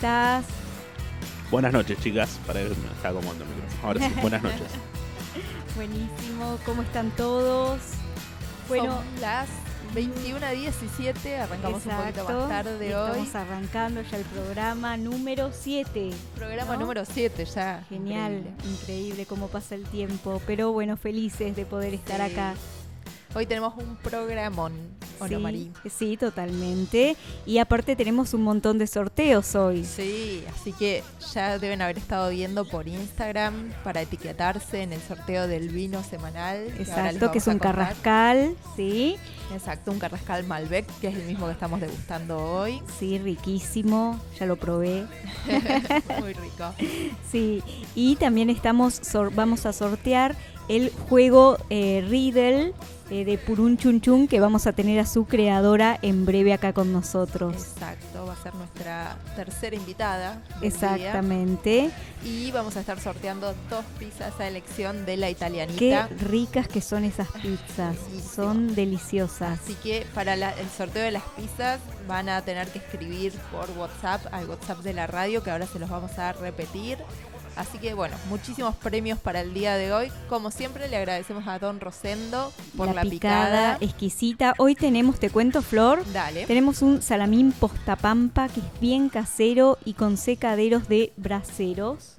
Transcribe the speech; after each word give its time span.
estás? 0.00 0.46
Buenas 1.50 1.74
noches, 1.74 1.98
chicas. 2.00 2.40
Para 2.46 2.62
él 2.62 2.68
me 2.68 2.90
está 2.96 3.10
acomodando 3.10 3.44
el 3.44 3.50
micrófono. 3.50 3.86
Ahora 3.86 4.08
sí, 4.08 4.14
buenas 4.22 4.42
noches. 4.42 4.66
Buenísimo, 5.76 6.58
¿cómo 6.64 6.82
están 6.82 7.10
todos? 7.10 7.80
Bueno, 8.66 8.96
Son 8.96 9.20
las 9.20 9.48
21 9.94 10.44
a 10.44 10.50
17, 10.52 11.36
arrancamos 11.36 11.84
un 11.84 11.92
poquito 11.92 12.24
más 12.24 12.48
tarde 12.48 12.96
hoy. 12.96 13.08
Estamos 13.10 13.34
arrancando 13.34 14.00
ya 14.00 14.16
el 14.16 14.24
programa 14.24 14.96
número 14.96 15.50
7. 15.52 16.10
Programa 16.34 16.76
número 16.78 17.04
7 17.04 17.44
ya. 17.44 17.84
Genial, 17.88 18.32
increíble. 18.32 18.72
increíble. 18.72 19.26
cómo 19.26 19.48
pasa 19.48 19.74
el 19.74 19.84
tiempo, 19.84 20.40
pero 20.46 20.72
bueno, 20.72 20.96
felices 20.96 21.54
de 21.54 21.66
poder 21.66 21.92
estar 21.92 22.22
acá. 22.22 22.54
Hoy 23.32 23.46
tenemos 23.46 23.74
un 23.76 23.94
programón, 23.96 24.72
¿o 25.20 25.28
sí, 25.28 25.34
no, 25.34 25.40
Marí? 25.40 25.70
Sí, 25.88 26.16
totalmente. 26.16 27.16
Y 27.46 27.58
aparte 27.58 27.94
tenemos 27.94 28.34
un 28.34 28.42
montón 28.42 28.76
de 28.76 28.88
sorteos 28.88 29.54
hoy. 29.54 29.84
Sí, 29.84 30.42
así 30.52 30.72
que 30.72 31.04
ya 31.32 31.60
deben 31.60 31.80
haber 31.80 31.98
estado 31.98 32.30
viendo 32.30 32.64
por 32.64 32.88
Instagram 32.88 33.72
para 33.84 34.02
etiquetarse 34.02 34.82
en 34.82 34.92
el 34.92 35.00
sorteo 35.00 35.46
del 35.46 35.68
vino 35.68 36.02
semanal. 36.02 36.56
Exacto, 36.76 37.30
que, 37.30 37.38
es 37.38 37.46
un 37.46 37.60
carrascal, 37.60 38.56
sí. 38.74 39.16
Exacto, 39.52 39.92
un 39.92 40.00
carrascal 40.00 40.44
Malbec, 40.44 40.86
que 40.98 41.08
es 41.08 41.14
el 41.14 41.22
mismo 41.22 41.46
que 41.46 41.52
estamos 41.52 41.80
degustando 41.80 42.36
hoy. 42.36 42.82
Sí, 42.98 43.16
riquísimo, 43.20 44.20
ya 44.40 44.46
lo 44.46 44.56
probé. 44.56 45.06
Muy 46.18 46.32
rico. 46.32 46.74
Sí, 47.30 47.62
y 47.94 48.16
también 48.16 48.50
estamos 48.50 49.00
vamos 49.36 49.64
a 49.64 49.72
sortear 49.72 50.34
el 50.70 50.92
juego 51.08 51.58
eh, 51.68 52.04
Riddle 52.08 52.72
eh, 53.10 53.24
de 53.24 53.38
Purun 53.38 53.76
Chun 53.76 54.00
Chun 54.00 54.28
que 54.28 54.38
vamos 54.38 54.68
a 54.68 54.72
tener 54.72 55.00
a 55.00 55.04
su 55.04 55.24
creadora 55.24 55.98
en 56.00 56.24
breve 56.24 56.52
acá 56.52 56.72
con 56.72 56.92
nosotros. 56.92 57.54
Exacto, 57.54 58.24
va 58.24 58.34
a 58.34 58.36
ser 58.36 58.54
nuestra 58.54 59.16
tercera 59.34 59.74
invitada. 59.74 60.40
Exactamente. 60.62 61.90
Y 62.24 62.52
vamos 62.52 62.76
a 62.76 62.80
estar 62.80 63.00
sorteando 63.00 63.52
dos 63.68 63.84
pizzas 63.98 64.38
a 64.38 64.46
elección 64.46 65.04
de 65.06 65.16
la 65.16 65.28
italianita. 65.28 66.08
Qué 66.08 66.24
ricas 66.24 66.68
que 66.68 66.80
son 66.80 67.02
esas 67.02 67.26
pizzas, 67.42 67.96
son 68.32 68.76
deliciosas. 68.76 69.58
Así 69.60 69.74
que 69.74 70.06
para 70.14 70.34
el 70.34 70.68
sorteo 70.68 71.02
de 71.02 71.10
las 71.10 71.24
pizzas 71.36 71.80
van 72.06 72.28
a 72.28 72.42
tener 72.42 72.68
que 72.68 72.78
escribir 72.78 73.32
por 73.50 73.68
WhatsApp 73.76 74.24
al 74.30 74.48
WhatsApp 74.48 74.78
de 74.82 74.92
la 74.92 75.08
radio 75.08 75.42
que 75.42 75.50
ahora 75.50 75.66
se 75.66 75.80
los 75.80 75.90
vamos 75.90 76.16
a 76.16 76.32
repetir 76.32 76.98
Así 77.56 77.78
que 77.78 77.94
bueno, 77.94 78.16
muchísimos 78.28 78.74
premios 78.76 79.18
para 79.18 79.40
el 79.40 79.54
día 79.54 79.76
de 79.76 79.92
hoy. 79.92 80.10
Como 80.28 80.50
siempre, 80.50 80.88
le 80.88 80.96
agradecemos 80.96 81.46
a 81.46 81.58
Don 81.58 81.80
Rosendo 81.80 82.52
por 82.76 82.94
la, 82.94 83.02
picada, 83.02 83.76
exquisita. 83.80 84.54
Hoy 84.58 84.74
tenemos, 84.74 85.18
te 85.18 85.30
cuento, 85.30 85.62
Flor. 85.62 86.02
Dale. 86.12 86.46
Tenemos 86.46 86.82
un 86.82 87.02
salamín 87.02 87.52
postapampa 87.52 88.48
que 88.48 88.60
es 88.60 88.80
bien 88.80 89.08
casero 89.08 89.78
y 89.84 89.94
con 89.94 90.16
secaderos 90.16 90.88
de 90.88 91.12
braseros. 91.16 92.16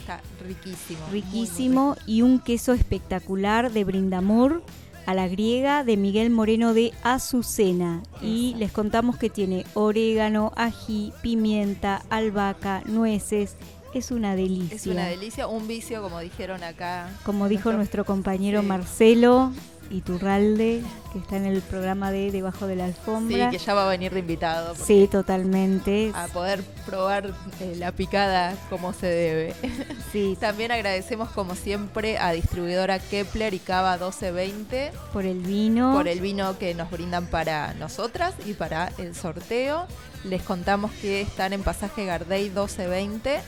Está 0.00 0.20
riquísimo. 0.46 1.00
Riquísimo. 1.10 1.96
Y 2.06 2.22
un 2.22 2.38
queso 2.38 2.72
espectacular 2.72 3.72
de 3.72 3.84
Brindamor 3.84 4.62
a 5.06 5.14
la 5.14 5.28
griega 5.28 5.84
de 5.84 5.96
Miguel 5.96 6.30
Moreno 6.30 6.74
de 6.74 6.92
Azucena. 7.02 8.02
Y 8.20 8.54
les 8.56 8.72
contamos 8.72 9.16
que 9.16 9.30
tiene 9.30 9.64
orégano, 9.74 10.52
ají, 10.56 11.12
pimienta, 11.22 12.02
albahaca, 12.10 12.82
nueces 12.86 13.56
es 13.96 14.10
una 14.10 14.36
delicia. 14.36 14.76
Es 14.76 14.86
una 14.86 15.06
delicia, 15.06 15.46
un 15.46 15.66
vicio, 15.66 16.02
como 16.02 16.20
dijeron 16.20 16.62
acá. 16.62 17.08
Como 17.24 17.48
dijo 17.48 17.72
nuestro, 17.72 18.04
compañero 18.04 18.62
Marcelo 18.62 19.52
Iturralde, 19.90 20.82
que 21.12 21.18
está 21.18 21.36
en 21.36 21.46
el 21.46 21.62
programa 21.62 22.10
de 22.10 22.30
Debajo 22.30 22.66
de 22.66 22.76
la 22.76 22.86
Alfombra. 22.86 23.50
Sí, 23.50 23.56
que 23.56 23.64
ya 23.64 23.74
va 23.74 23.86
a 23.86 23.88
venir 23.88 24.12
de 24.12 24.20
invitado. 24.20 24.74
Sí, 24.74 25.08
totalmente. 25.10 26.12
A 26.14 26.26
poder 26.28 26.62
probar 26.84 27.32
eh, 27.60 27.74
la 27.78 27.92
picada 27.92 28.54
como 28.68 28.92
se 28.92 29.06
debe. 29.06 29.54
Sí. 30.12 30.36
También 30.40 30.72
agradecemos, 30.72 31.28
como 31.30 31.54
siempre, 31.54 32.16
a 32.18 32.32
distribuidora 32.32 32.98
Kepler 32.98 33.52
y 33.52 33.58
Cava 33.58 33.92
1220. 33.96 34.92
Por 35.12 35.26
el 35.26 35.40
vino. 35.40 35.92
Por 35.92 36.08
el 36.08 36.20
vino 36.20 36.58
que 36.58 36.74
nos 36.74 36.90
brindan 36.90 37.26
para 37.26 37.74
nosotras 37.74 38.34
y 38.46 38.54
para 38.54 38.92
el 38.98 39.14
sorteo. 39.14 39.86
Les 40.24 40.42
contamos 40.42 40.90
que 40.92 41.20
están 41.20 41.52
en 41.52 41.62
pasaje 41.62 42.06
Gardey 42.06 42.44
1220 42.44 43.40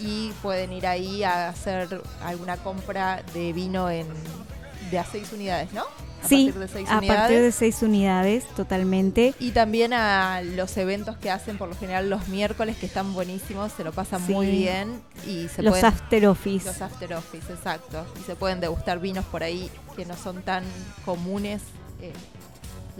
y 0.00 0.32
pueden 0.42 0.72
ir 0.72 0.86
ahí 0.86 1.22
a 1.22 1.48
hacer 1.48 2.02
alguna 2.24 2.56
compra 2.56 3.22
de 3.34 3.52
vino 3.52 3.90
en 3.90 4.06
de 4.90 4.98
a 4.98 5.04
seis 5.04 5.32
unidades, 5.32 5.72
¿no? 5.72 5.82
A 6.22 6.28
sí, 6.28 6.46
partir 6.46 6.60
de 6.60 6.68
seis 6.68 6.88
a 6.90 7.00
partir 7.00 7.40
de 7.40 7.52
seis 7.52 7.82
unidades, 7.82 8.44
totalmente. 8.54 9.34
Y 9.38 9.52
también 9.52 9.92
a 9.94 10.42
los 10.42 10.76
eventos 10.76 11.16
que 11.16 11.30
hacen 11.30 11.56
por 11.56 11.68
lo 11.68 11.74
general 11.76 12.10
los 12.10 12.28
miércoles, 12.28 12.76
que 12.76 12.86
están 12.86 13.14
buenísimos, 13.14 13.72
se 13.72 13.84
lo 13.84 13.92
pasan 13.92 14.22
muy 14.26 14.46
bien. 14.46 15.00
y 15.26 15.48
se 15.48 15.62
Los 15.62 15.82
after 15.82 16.26
office. 16.26 16.66
Los 16.66 16.82
after 16.82 17.14
office, 17.14 17.52
exacto. 17.52 18.04
Y 18.20 18.24
se 18.24 18.36
pueden 18.36 18.60
degustar 18.60 18.98
vinos 18.98 19.24
por 19.26 19.42
ahí 19.42 19.70
que 19.96 20.04
no 20.04 20.16
son 20.16 20.42
tan 20.42 20.64
comunes. 21.04 21.62
Eh, 22.02 22.12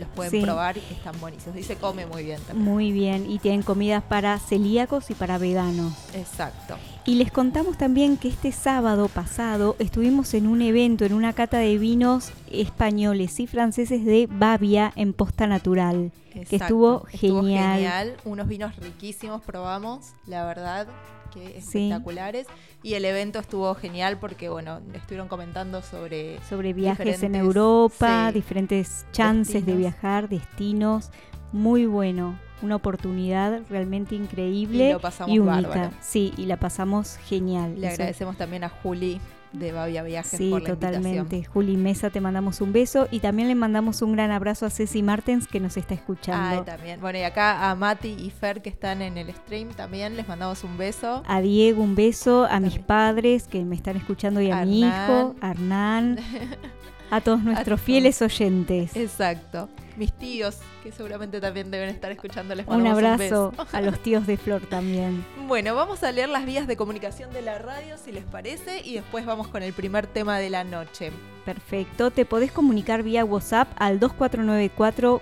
los 0.01 0.09
pueden 0.09 0.43
probar 0.43 0.77
y 0.77 0.81
están 0.93 1.19
buenísimos. 1.19 1.57
Y 1.57 1.63
se 1.63 1.77
come 1.77 2.05
muy 2.05 2.23
bien 2.23 2.39
también. 2.41 2.69
Muy 2.69 2.91
bien, 2.91 3.29
y 3.29 3.39
tienen 3.39 3.61
comidas 3.61 4.03
para 4.03 4.37
celíacos 4.39 5.09
y 5.09 5.13
para 5.13 5.37
veganos. 5.37 5.93
Exacto. 6.13 6.75
Y 7.05 7.15
les 7.15 7.31
contamos 7.31 7.77
también 7.77 8.17
que 8.17 8.27
este 8.27 8.51
sábado 8.51 9.07
pasado 9.07 9.75
estuvimos 9.79 10.33
en 10.33 10.47
un 10.47 10.61
evento, 10.61 11.05
en 11.05 11.13
una 11.13 11.33
cata 11.33 11.57
de 11.57 11.77
vinos 11.77 12.31
españoles 12.51 13.39
y 13.39 13.47
franceses 13.47 14.05
de 14.05 14.27
Bavia 14.29 14.91
en 14.95 15.13
Posta 15.13 15.47
Natural, 15.47 16.11
que 16.31 16.55
estuvo, 16.55 17.05
estuvo 17.11 17.43
genial. 17.43 18.17
Unos 18.25 18.47
vinos 18.47 18.75
riquísimos 18.75 19.41
probamos, 19.41 20.13
la 20.27 20.45
verdad 20.45 20.87
que 21.33 21.57
espectaculares. 21.57 22.47
Y 22.83 22.93
el 22.95 23.05
evento 23.05 23.39
estuvo 23.39 23.73
genial 23.75 24.19
porque, 24.19 24.49
bueno, 24.49 24.81
estuvieron 24.93 25.27
comentando 25.27 25.81
sobre... 25.81 26.39
Sobre 26.43 26.73
viajes 26.73 27.23
en 27.23 27.35
Europa, 27.35 28.31
diferentes 28.31 29.05
chances 29.11 29.65
de 29.65 29.75
viajar, 29.75 30.29
destinos. 30.29 31.11
Muy 31.51 31.85
bueno, 31.85 32.39
una 32.61 32.75
oportunidad 32.75 33.61
realmente 33.69 34.15
increíble 34.15 34.97
y, 35.27 35.39
única. 35.39 35.91
Sí, 36.01 36.33
y 36.37 36.45
la 36.45 36.57
pasamos 36.57 37.17
genial. 37.17 37.79
Le 37.79 37.89
agradecemos 37.89 38.37
también 38.37 38.63
a 38.63 38.69
Juli 38.69 39.19
de 39.53 39.71
Babia 39.71 40.03
Viajes 40.03 40.37
sí, 40.37 40.49
por 40.49 40.61
la 40.61 40.69
totalmente. 40.69 41.43
Juli 41.43 41.77
Mesa, 41.77 42.09
te 42.09 42.21
mandamos 42.21 42.61
un 42.61 42.71
beso 42.71 43.07
y 43.11 43.19
también 43.19 43.47
le 43.47 43.55
mandamos 43.55 44.01
un 44.01 44.13
gran 44.13 44.31
abrazo 44.31 44.65
a 44.65 44.69
Ceci 44.69 45.03
Martens 45.03 45.47
que 45.47 45.59
nos 45.59 45.77
está 45.77 45.93
escuchando. 45.93 46.61
Ah, 46.61 46.65
también. 46.65 46.99
Bueno, 47.01 47.19
y 47.19 47.23
acá 47.23 47.69
a 47.69 47.75
Mati 47.75 48.09
y 48.09 48.29
Fer 48.29 48.61
que 48.61 48.69
están 48.69 49.01
en 49.01 49.17
el 49.17 49.33
stream 49.33 49.69
también 49.69 50.15
les 50.15 50.27
mandamos 50.27 50.63
un 50.63 50.77
beso. 50.77 51.23
A 51.27 51.41
Diego 51.41 51.83
un 51.83 51.95
beso, 51.95 52.45
a 52.49 52.59
mis 52.59 52.79
padres 52.79 53.47
que 53.47 53.63
me 53.63 53.75
están 53.75 53.97
escuchando 53.97 54.41
y 54.41 54.51
a, 54.51 54.65
mi 54.65 54.81
hijo, 54.81 55.35
a 55.41 55.51
Hernán. 55.51 56.17
a 57.11 57.19
todos 57.21 57.43
nuestros 57.43 57.79
fieles 57.81 58.21
oyentes. 58.21 58.95
Exacto. 58.95 59.69
Mis 60.01 60.13
tíos, 60.13 60.57
que 60.81 60.91
seguramente 60.91 61.39
también 61.39 61.69
deben 61.69 61.89
estar 61.89 62.11
escuchando, 62.11 62.55
les 62.55 62.65
un 62.65 62.87
abrazo 62.87 63.53
a 63.71 63.81
los 63.81 63.99
tíos 63.99 64.25
de 64.25 64.35
Flor 64.35 64.65
también. 64.65 65.23
Bueno, 65.47 65.75
vamos 65.75 66.01
a 66.01 66.11
leer 66.11 66.29
las 66.29 66.43
vías 66.43 66.65
de 66.65 66.75
comunicación 66.75 67.31
de 67.33 67.43
la 67.43 67.59
radio, 67.59 67.97
si 68.03 68.11
les 68.11 68.23
parece, 68.23 68.81
y 68.83 68.95
después 68.95 69.27
vamos 69.27 69.47
con 69.49 69.61
el 69.61 69.73
primer 69.73 70.07
tema 70.07 70.39
de 70.39 70.49
la 70.49 70.63
noche. 70.63 71.11
Perfecto, 71.45 72.09
te 72.09 72.25
podés 72.25 72.51
comunicar 72.51 73.03
vía 73.03 73.23
WhatsApp 73.23 73.67
al 73.75 73.99
2494 73.99 75.21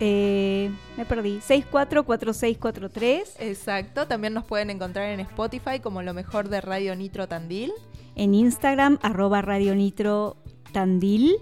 eh, 0.00 0.70
me 0.96 1.04
perdí, 1.04 1.40
644643. 1.42 3.36
Exacto, 3.40 4.06
también 4.06 4.32
nos 4.32 4.44
pueden 4.44 4.70
encontrar 4.70 5.10
en 5.10 5.20
Spotify 5.20 5.80
como 5.82 6.00
lo 6.00 6.14
mejor 6.14 6.48
de 6.48 6.62
Radio 6.62 6.96
Nitro 6.96 7.28
Tandil. 7.28 7.72
En 8.14 8.32
Instagram, 8.32 8.98
arroba 9.02 9.42
Radio 9.42 9.74
Nitro 9.74 10.38
Tandil. 10.72 11.34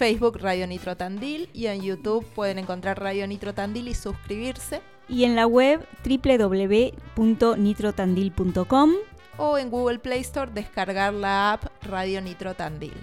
Facebook 0.00 0.40
Radio 0.40 0.66
Nitro 0.66 0.96
Tandil 0.96 1.48
y 1.52 1.66
en 1.66 1.82
YouTube 1.82 2.24
pueden 2.34 2.58
encontrar 2.58 2.98
Radio 2.98 3.26
Nitro 3.26 3.52
Tandil 3.52 3.86
y 3.86 3.94
suscribirse. 3.94 4.80
Y 5.10 5.24
en 5.24 5.36
la 5.36 5.46
web 5.46 5.86
www.nitrotandil.com 6.02 8.92
o 9.36 9.58
en 9.58 9.68
Google 9.68 9.98
Play 9.98 10.22
Store 10.22 10.50
descargar 10.50 11.12
la 11.12 11.52
app 11.52 11.64
Radio 11.82 12.22
Nitro 12.22 12.54
Tandil. 12.54 12.94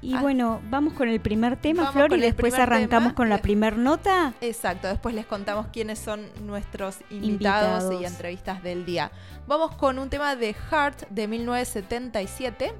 Y 0.00 0.14
ah. 0.14 0.22
bueno, 0.22 0.62
vamos 0.70 0.94
con 0.94 1.10
el 1.10 1.20
primer 1.20 1.58
tema, 1.58 1.92
Flor, 1.92 2.16
y 2.16 2.20
después 2.20 2.54
arrancamos 2.54 3.12
con 3.12 3.28
la 3.28 3.42
primer 3.42 3.76
nota. 3.76 4.32
Exacto, 4.40 4.88
después 4.88 5.14
les 5.14 5.26
contamos 5.26 5.66
quiénes 5.66 5.98
son 5.98 6.24
nuestros 6.46 6.96
invitados, 7.10 7.92
y 8.00 8.06
entrevistas 8.06 8.62
del 8.62 8.86
día. 8.86 9.12
Vamos 9.46 9.76
con 9.76 9.98
un 9.98 10.08
tema 10.08 10.34
de 10.34 10.54
Heart 10.54 11.10
de 11.10 11.28
1977 11.28 12.72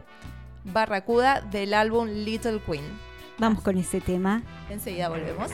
Barracuda 0.65 1.43
del 1.43 1.75
álbum 1.75 2.09
Little 2.09 2.61
Queen. 2.61 3.05
Vamos 3.39 3.63
con 3.63 3.77
ese 3.77 4.01
tema. 4.01 4.43
Enseguida 4.71 5.09
volvemos. 5.09 5.51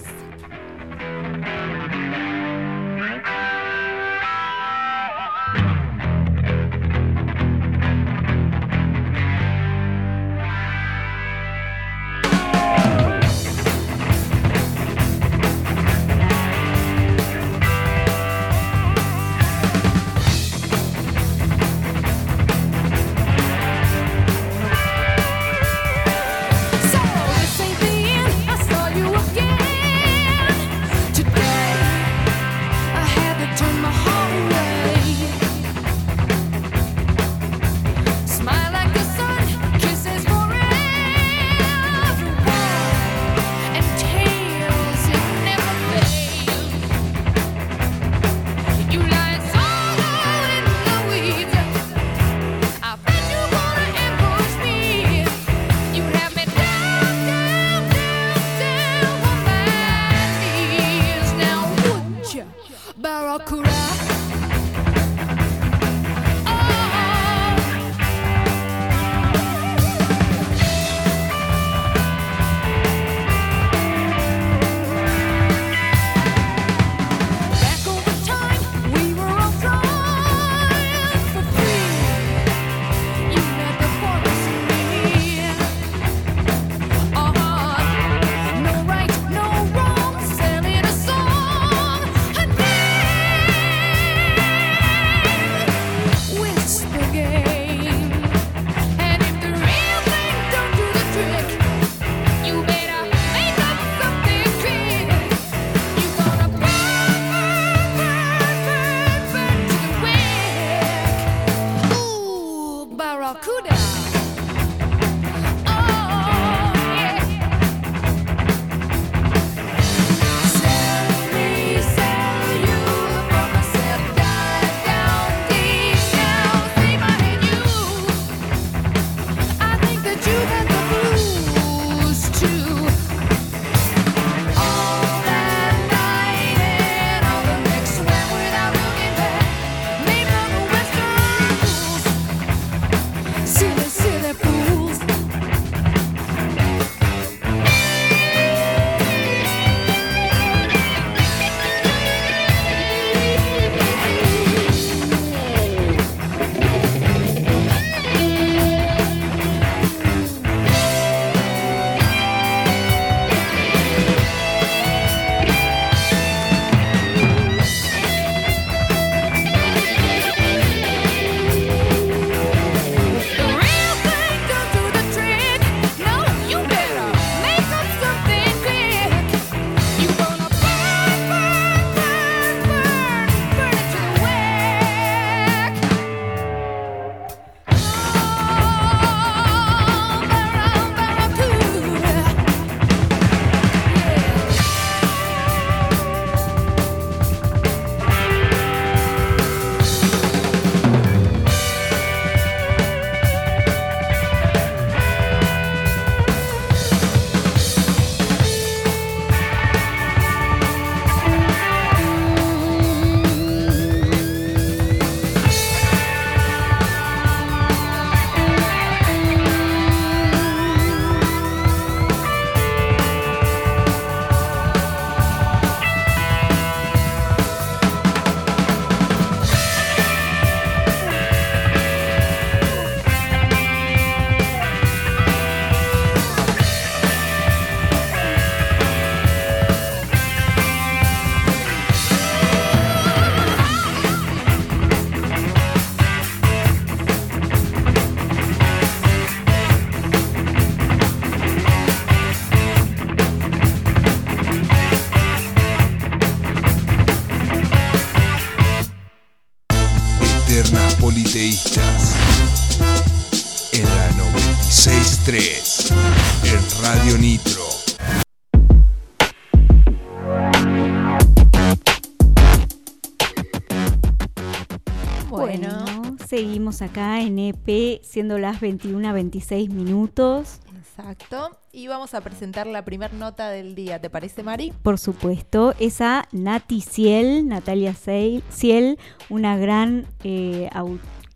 Acá 276.81 277.21
en 277.21 277.39
EP, 277.39 278.01
siendo 278.03 278.39
las 278.39 278.61
21 278.61 279.07
a 279.09 279.13
26 279.13 279.71
minutos. 279.71 280.61
Exacto. 280.79 281.59
Y 281.73 281.89
vamos 281.89 282.15
a 282.15 282.21
presentar 282.23 282.67
la 282.67 282.85
primera 282.85 283.13
nota 283.15 283.51
del 283.51 283.75
día. 283.75 284.01
¿Te 284.01 284.09
parece, 284.09 284.43
Mari? 284.43 284.73
Por 284.83 284.99
supuesto. 284.99 285.75
Es 285.79 286.01
a 286.01 286.29
Nati 286.33 286.81
Ciel, 286.81 287.49
Natalia 287.49 287.95
Ciel, 287.95 288.99
una 289.29 289.57
gran 289.57 290.07
eh, 290.25 290.71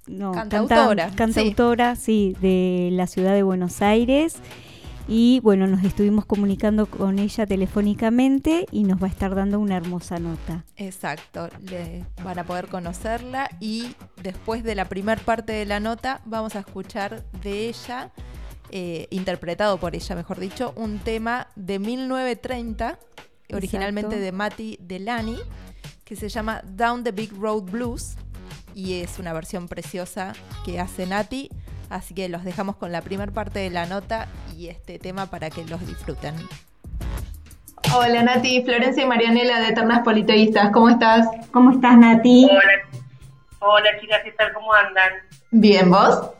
cantautora. 0.06 1.10
cantautora, 1.14 1.96
sí, 1.96 2.34
de 2.40 2.90
la 2.92 3.06
ciudad 3.06 3.34
de 3.34 3.42
Buenos 3.42 3.82
Aires 3.82 4.36
y 5.08 5.40
bueno, 5.40 5.66
nos 5.66 5.84
estuvimos 5.84 6.26
comunicando 6.26 6.86
con 6.86 7.18
ella 7.18 7.46
telefónicamente 7.46 8.66
y 8.72 8.84
nos 8.84 9.00
va 9.00 9.06
a 9.06 9.10
estar 9.10 9.34
dando 9.34 9.60
una 9.60 9.76
hermosa 9.76 10.18
nota. 10.18 10.64
Exacto, 10.76 11.48
le 11.62 12.04
van 12.24 12.38
a 12.38 12.44
poder 12.44 12.66
conocerla 12.66 13.48
y 13.60 13.94
después 14.22 14.64
de 14.64 14.74
la 14.74 14.86
primera 14.86 15.20
parte 15.20 15.52
de 15.52 15.64
la 15.64 15.78
nota 15.78 16.22
vamos 16.24 16.56
a 16.56 16.60
escuchar 16.60 17.24
de 17.42 17.68
ella, 17.68 18.10
eh, 18.70 19.06
interpretado 19.10 19.78
por 19.78 19.94
ella 19.94 20.16
mejor 20.16 20.40
dicho, 20.40 20.72
un 20.76 20.98
tema 20.98 21.48
de 21.54 21.78
1930, 21.78 22.98
originalmente 23.52 24.18
de 24.18 24.32
Mati 24.32 24.76
Delani, 24.80 25.38
que 26.04 26.16
se 26.16 26.28
llama 26.28 26.62
Down 26.64 27.04
the 27.04 27.12
Big 27.12 27.32
Road 27.32 27.62
Blues 27.62 28.16
y 28.74 28.94
es 28.94 29.20
una 29.20 29.32
versión 29.32 29.68
preciosa 29.68 30.32
que 30.64 30.80
hace 30.80 31.06
Nati 31.06 31.48
Así 31.90 32.14
que 32.14 32.28
los 32.28 32.44
dejamos 32.44 32.76
con 32.76 32.92
la 32.92 33.02
primera 33.02 33.32
parte 33.32 33.60
de 33.60 33.70
la 33.70 33.86
nota 33.86 34.28
y 34.56 34.68
este 34.68 34.98
tema 34.98 35.26
para 35.26 35.50
que 35.50 35.64
los 35.64 35.86
disfruten. 35.86 36.34
Hola 37.94 38.22
Nati, 38.22 38.64
Florencia 38.64 39.04
y 39.04 39.06
Marianela 39.06 39.60
de 39.60 39.68
Eternas 39.68 40.00
Politeístas, 40.00 40.70
¿cómo 40.72 40.88
estás? 40.88 41.28
¿Cómo 41.52 41.70
estás 41.70 41.96
Nati? 41.96 42.48
Hola, 42.50 43.04
hola 43.60 43.88
chicas, 44.00 44.20
¿qué 44.24 44.32
tal? 44.32 44.52
¿Cómo 44.52 44.72
andan? 44.72 45.12
Bien, 45.52 45.90
¿vos? 45.90 46.30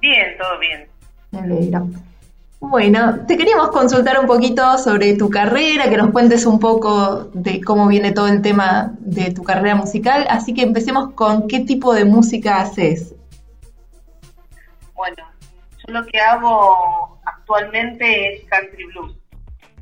Bien, 0.00 0.36
todo 0.38 0.58
bien. 0.58 0.88
Me 1.30 1.40
alegro. 1.40 1.88
Bueno, 2.58 3.26
te 3.26 3.36
queríamos 3.36 3.68
consultar 3.68 4.18
un 4.18 4.26
poquito 4.26 4.78
sobre 4.78 5.14
tu 5.14 5.28
carrera, 5.28 5.90
que 5.90 5.98
nos 5.98 6.10
cuentes 6.10 6.46
un 6.46 6.58
poco 6.58 7.30
de 7.34 7.60
cómo 7.60 7.86
viene 7.86 8.12
todo 8.12 8.28
el 8.28 8.40
tema 8.40 8.94
de 9.00 9.30
tu 9.32 9.42
carrera 9.42 9.74
musical, 9.74 10.26
así 10.30 10.54
que 10.54 10.62
empecemos 10.62 11.12
con 11.12 11.48
qué 11.48 11.60
tipo 11.60 11.92
de 11.92 12.06
música 12.06 12.60
haces. 12.60 13.14
Bueno, 14.96 15.16
yo 15.86 15.92
lo 15.92 16.06
que 16.06 16.20
hago 16.20 17.20
actualmente 17.24 18.34
es 18.34 18.44
country 18.48 18.84
blues. 18.86 19.14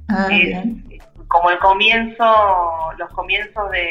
Ah, 0.09 0.29
como 1.29 1.51
el 1.51 1.59
comienzo, 1.59 2.25
los 2.99 3.11
comienzos 3.11 3.71
de, 3.71 3.89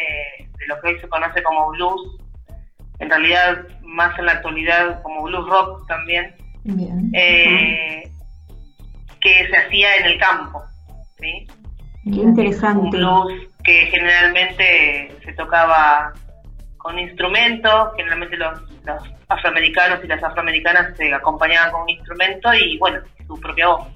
de 0.58 0.68
lo 0.68 0.80
que 0.80 0.90
hoy 0.90 1.00
se 1.00 1.10
conoce 1.10 1.42
como 1.44 1.70
blues, 1.70 2.02
en 3.00 3.10
realidad 3.10 3.66
más 3.82 4.18
en 4.20 4.28
la 4.28 4.34
actualidad 4.34 5.02
como 5.02 5.24
blues 5.24 5.48
rock 5.50 5.88
también, 5.88 6.36
Bien. 6.64 7.10
eh, 7.14 8.04
que 9.20 9.48
se 9.50 9.58
hacía 9.58 9.96
en 9.98 10.06
el 10.06 10.20
campo. 10.20 10.62
¿sí? 11.20 11.48
Qué 12.04 12.10
Un 12.20 12.30
interesante. 12.30 12.96
blues 12.98 13.34
que 13.64 13.88
generalmente 13.88 15.18
se 15.26 15.34
tocaba 15.34 16.14
con 16.84 17.00
instrumentos, 17.00 17.72
generalmente 17.96 18.36
los, 18.36 18.62
los 18.86 19.04
afroamericanos 19.30 20.04
y 20.04 20.08
las 20.08 20.22
afroamericanas 20.22 20.96
se 20.98 21.12
acompañaban 21.14 21.72
con 21.72 21.84
un 21.84 21.90
instrumento 21.90 22.54
y 22.54 22.78
bueno, 22.78 23.00
su 23.26 23.40
propia 23.40 23.70
voz. 23.70 23.88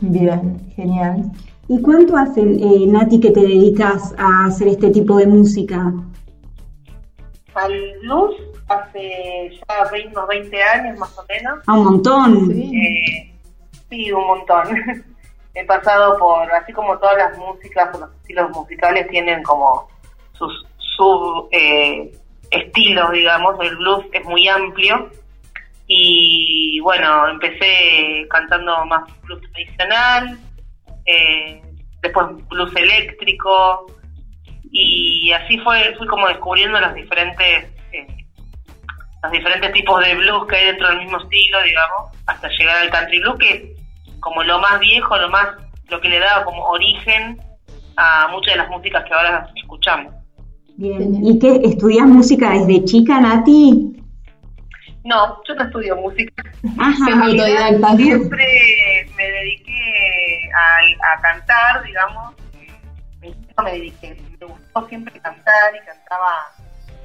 Bien, 0.00 0.60
genial. 0.74 1.30
¿Y 1.68 1.80
cuánto 1.80 2.16
hace, 2.16 2.40
eh, 2.40 2.86
Nati, 2.88 3.20
que 3.20 3.30
te 3.30 3.40
dedicas 3.40 4.12
a 4.18 4.46
hacer 4.46 4.68
este 4.68 4.90
tipo 4.90 5.16
de 5.16 5.26
música? 5.28 5.92
Al 7.54 7.72
blues 8.00 8.34
hace 8.68 9.50
ya 9.68 9.90
20, 9.92 10.08
unos 10.08 10.28
20 10.28 10.62
años 10.64 10.98
más 10.98 11.16
o 11.16 11.24
menos. 11.28 11.60
A 11.64 11.74
un 11.74 11.84
montón. 11.84 12.52
Sí. 12.52 12.72
Eh, 12.76 13.34
sí, 13.88 14.12
un 14.12 14.26
montón. 14.26 14.64
He 15.54 15.64
pasado 15.64 16.18
por, 16.18 16.50
así 16.52 16.72
como 16.72 16.98
todas 16.98 17.18
las 17.18 17.38
músicas, 17.38 17.96
los 18.00 18.10
estilos 18.16 18.50
musicales 18.50 19.06
tienen 19.08 19.42
como 19.44 19.86
sus 20.32 20.66
sub 20.96 21.48
eh, 21.52 22.10
estilos, 22.52 23.10
digamos. 23.12 23.56
El 23.60 23.76
blues 23.76 24.04
es 24.12 24.24
muy 24.24 24.48
amplio. 24.48 25.10
Y 25.86 26.80
bueno, 26.80 27.28
empecé 27.28 28.26
cantando 28.30 28.84
más 28.86 29.02
blues 29.22 29.42
tradicional, 29.52 30.38
eh, 31.04 31.60
después 32.00 32.26
blues 32.48 32.74
eléctrico, 32.76 33.86
y 34.70 35.30
así 35.32 35.58
fue, 35.58 35.94
fui 35.98 36.06
como 36.06 36.28
descubriendo 36.28 36.80
los 36.80 36.94
diferentes 36.94 37.66
eh, 37.92 38.06
los 39.22 39.32
diferentes 39.32 39.72
tipos 39.72 40.04
de 40.04 40.14
blues 40.14 40.46
que 40.46 40.56
hay 40.56 40.66
dentro 40.66 40.88
del 40.88 40.98
mismo 40.98 41.18
estilo, 41.18 41.62
digamos, 41.62 42.16
hasta 42.26 42.48
llegar 42.48 42.78
al 42.78 42.90
country 42.90 43.20
blues, 43.20 43.38
que 43.38 43.50
es 43.50 44.20
como 44.20 44.42
lo 44.42 44.58
más 44.58 44.80
viejo, 44.80 45.16
lo 45.16 45.28
más, 45.28 45.48
lo 45.88 46.00
que 46.00 46.08
le 46.08 46.18
da 46.18 46.42
como 46.44 46.64
origen 46.64 47.40
a 47.96 48.28
muchas 48.28 48.54
de 48.54 48.58
las 48.58 48.68
músicas 48.68 49.04
que 49.04 49.14
ahora 49.14 49.48
escuchamos. 49.54 50.21
Bien. 50.76 51.24
¿Y 51.24 51.38
qué 51.38 51.60
estudias 51.64 52.06
música 52.06 52.50
desde 52.50 52.84
chica, 52.84 53.20
Nati? 53.20 53.96
No, 55.04 55.42
yo 55.46 55.54
no 55.54 55.64
estudio 55.64 55.96
música. 55.96 56.42
Ajá. 56.78 57.24
Autodidacta. 57.24 57.96
siempre 57.96 59.06
me 59.16 59.24
dediqué 59.24 60.50
a, 60.56 61.14
a 61.16 61.20
cantar, 61.20 61.82
digamos. 61.84 62.34
Me 63.64 63.72
dediqué, 63.72 64.16
me 64.40 64.46
gustó 64.46 64.88
siempre 64.88 65.12
cantar 65.20 65.74
y 65.74 65.84
cantaba. 65.86 66.32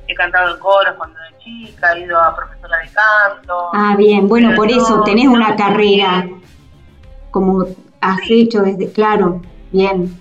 He 0.08 0.16
cantado 0.16 0.54
en 0.56 0.60
coros 0.62 0.94
cuando 0.98 1.20
era 1.20 1.38
chica, 1.40 1.94
he 1.94 2.02
ido 2.06 2.18
a 2.20 2.34
profesora 2.36 2.78
de 2.80 2.90
canto. 2.90 3.58
Ah, 3.74 3.96
bien. 3.98 4.28
Bueno, 4.28 4.56
por 4.56 4.72
eso 4.72 5.04
tenés 5.04 5.28
una 5.28 5.56
carrera 5.56 6.28
como 7.32 7.66
has 8.00 8.20
hecho 8.30 8.62
desde, 8.62 8.92
claro. 8.92 9.42
Bien, 9.72 10.18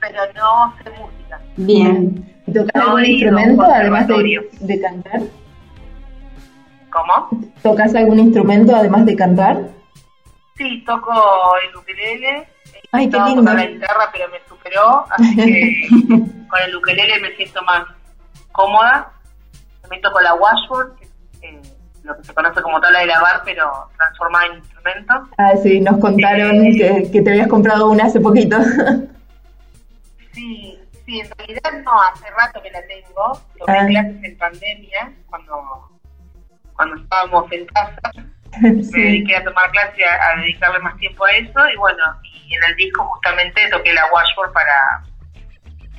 Pero 0.00 0.20
no 0.34 0.74
sé 0.82 0.90
música. 0.90 1.40
bien. 1.56 2.29
¿Y 2.46 2.52
¿Tocas 2.52 2.74
No 2.74 2.82
algún 2.82 3.04
instrumento 3.04 3.62
además 3.62 4.06
de, 4.08 4.80
cantar? 4.80 5.20
¿Cómo? 6.90 7.28
¿Tocas 7.62 7.94
algún 7.94 8.18
instrumento 8.18 8.74
además 8.74 9.06
de 9.06 9.16
cantar? 9.16 9.68
Sí, 10.56 10.82
toco 10.84 11.12
el 11.68 11.76
ukelele. 11.76 12.48
Ay, 12.92 13.08
qué 13.08 13.18
lindo. 13.20 13.42
tocar 13.42 13.54
la 13.54 13.66
guitarra, 13.66 14.08
pero 14.12 14.28
me 14.28 14.38
superó, 14.48 15.06
así 15.10 15.36
que 15.36 15.88
con 16.48 16.60
el 16.66 16.76
ukelele 16.76 17.20
me 17.20 17.36
siento 17.36 17.62
más 17.62 17.84
cómoda. 18.52 19.12
También 19.82 20.02
toco 20.02 20.20
la 20.20 20.34
washboard, 20.34 20.96
que 20.96 21.04
es 21.04 21.10
eh, 21.42 21.60
lo 22.02 22.16
que 22.16 22.24
se 22.24 22.34
conoce 22.34 22.60
como 22.62 22.80
tabla 22.80 23.00
de 23.00 23.06
lavar, 23.06 23.42
pero 23.44 23.70
transformada 23.96 24.46
en 24.46 24.58
instrumento. 24.58 25.14
Ah, 25.38 25.52
sí, 25.62 25.80
nos 25.80 25.98
contaron 25.98 26.64
Eh. 26.66 26.76
que, 26.76 27.10
que 27.12 27.22
te 27.22 27.30
habías 27.30 27.48
comprado 27.48 27.88
una 27.88 28.04
hace 28.06 28.20
poquito. 28.20 28.56
Sí, 30.32 30.78
sí, 31.10 31.20
en 31.20 31.30
realidad 31.38 31.72
no, 31.84 32.00
hace 32.02 32.30
rato 32.30 32.62
que 32.62 32.70
la 32.70 32.82
tengo. 32.86 33.40
Tomé 33.58 33.78
Ah. 33.78 33.86
clases 33.86 34.24
en 34.24 34.38
pandemia, 34.38 35.12
cuando, 35.28 35.90
cuando 36.74 36.96
estábamos 36.96 37.50
en 37.52 37.66
casa. 37.66 38.00
me 38.60 38.82
sí. 38.82 39.00
dediqué 39.00 39.36
a 39.36 39.44
tomar 39.44 39.70
clase, 39.70 40.04
a, 40.04 40.30
a 40.30 40.36
dedicarle 40.36 40.78
más 40.80 40.96
tiempo 40.98 41.24
a 41.24 41.30
eso 41.32 41.68
y 41.72 41.76
bueno, 41.76 42.04
y 42.24 42.54
en 42.54 42.64
el 42.64 42.76
disco 42.76 43.04
justamente 43.04 43.68
toqué 43.70 43.92
la 43.92 44.06
washboard 44.12 44.52
para, 44.52 45.02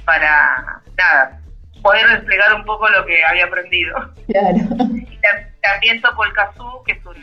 para, 0.06 0.82
nada, 0.98 1.40
poder 1.82 2.08
desplegar 2.10 2.54
un 2.54 2.66
poco 2.66 2.90
lo 2.90 3.06
que 3.06 3.24
había 3.24 3.46
aprendido. 3.46 3.96
Claro. 4.28 4.58
Y 4.58 5.18
tam- 5.20 5.48
también 5.62 6.02
toco 6.02 6.26
el 6.26 6.34
kazoo, 6.34 6.84
que 6.84 6.92
es 6.94 7.06
un, 7.06 7.16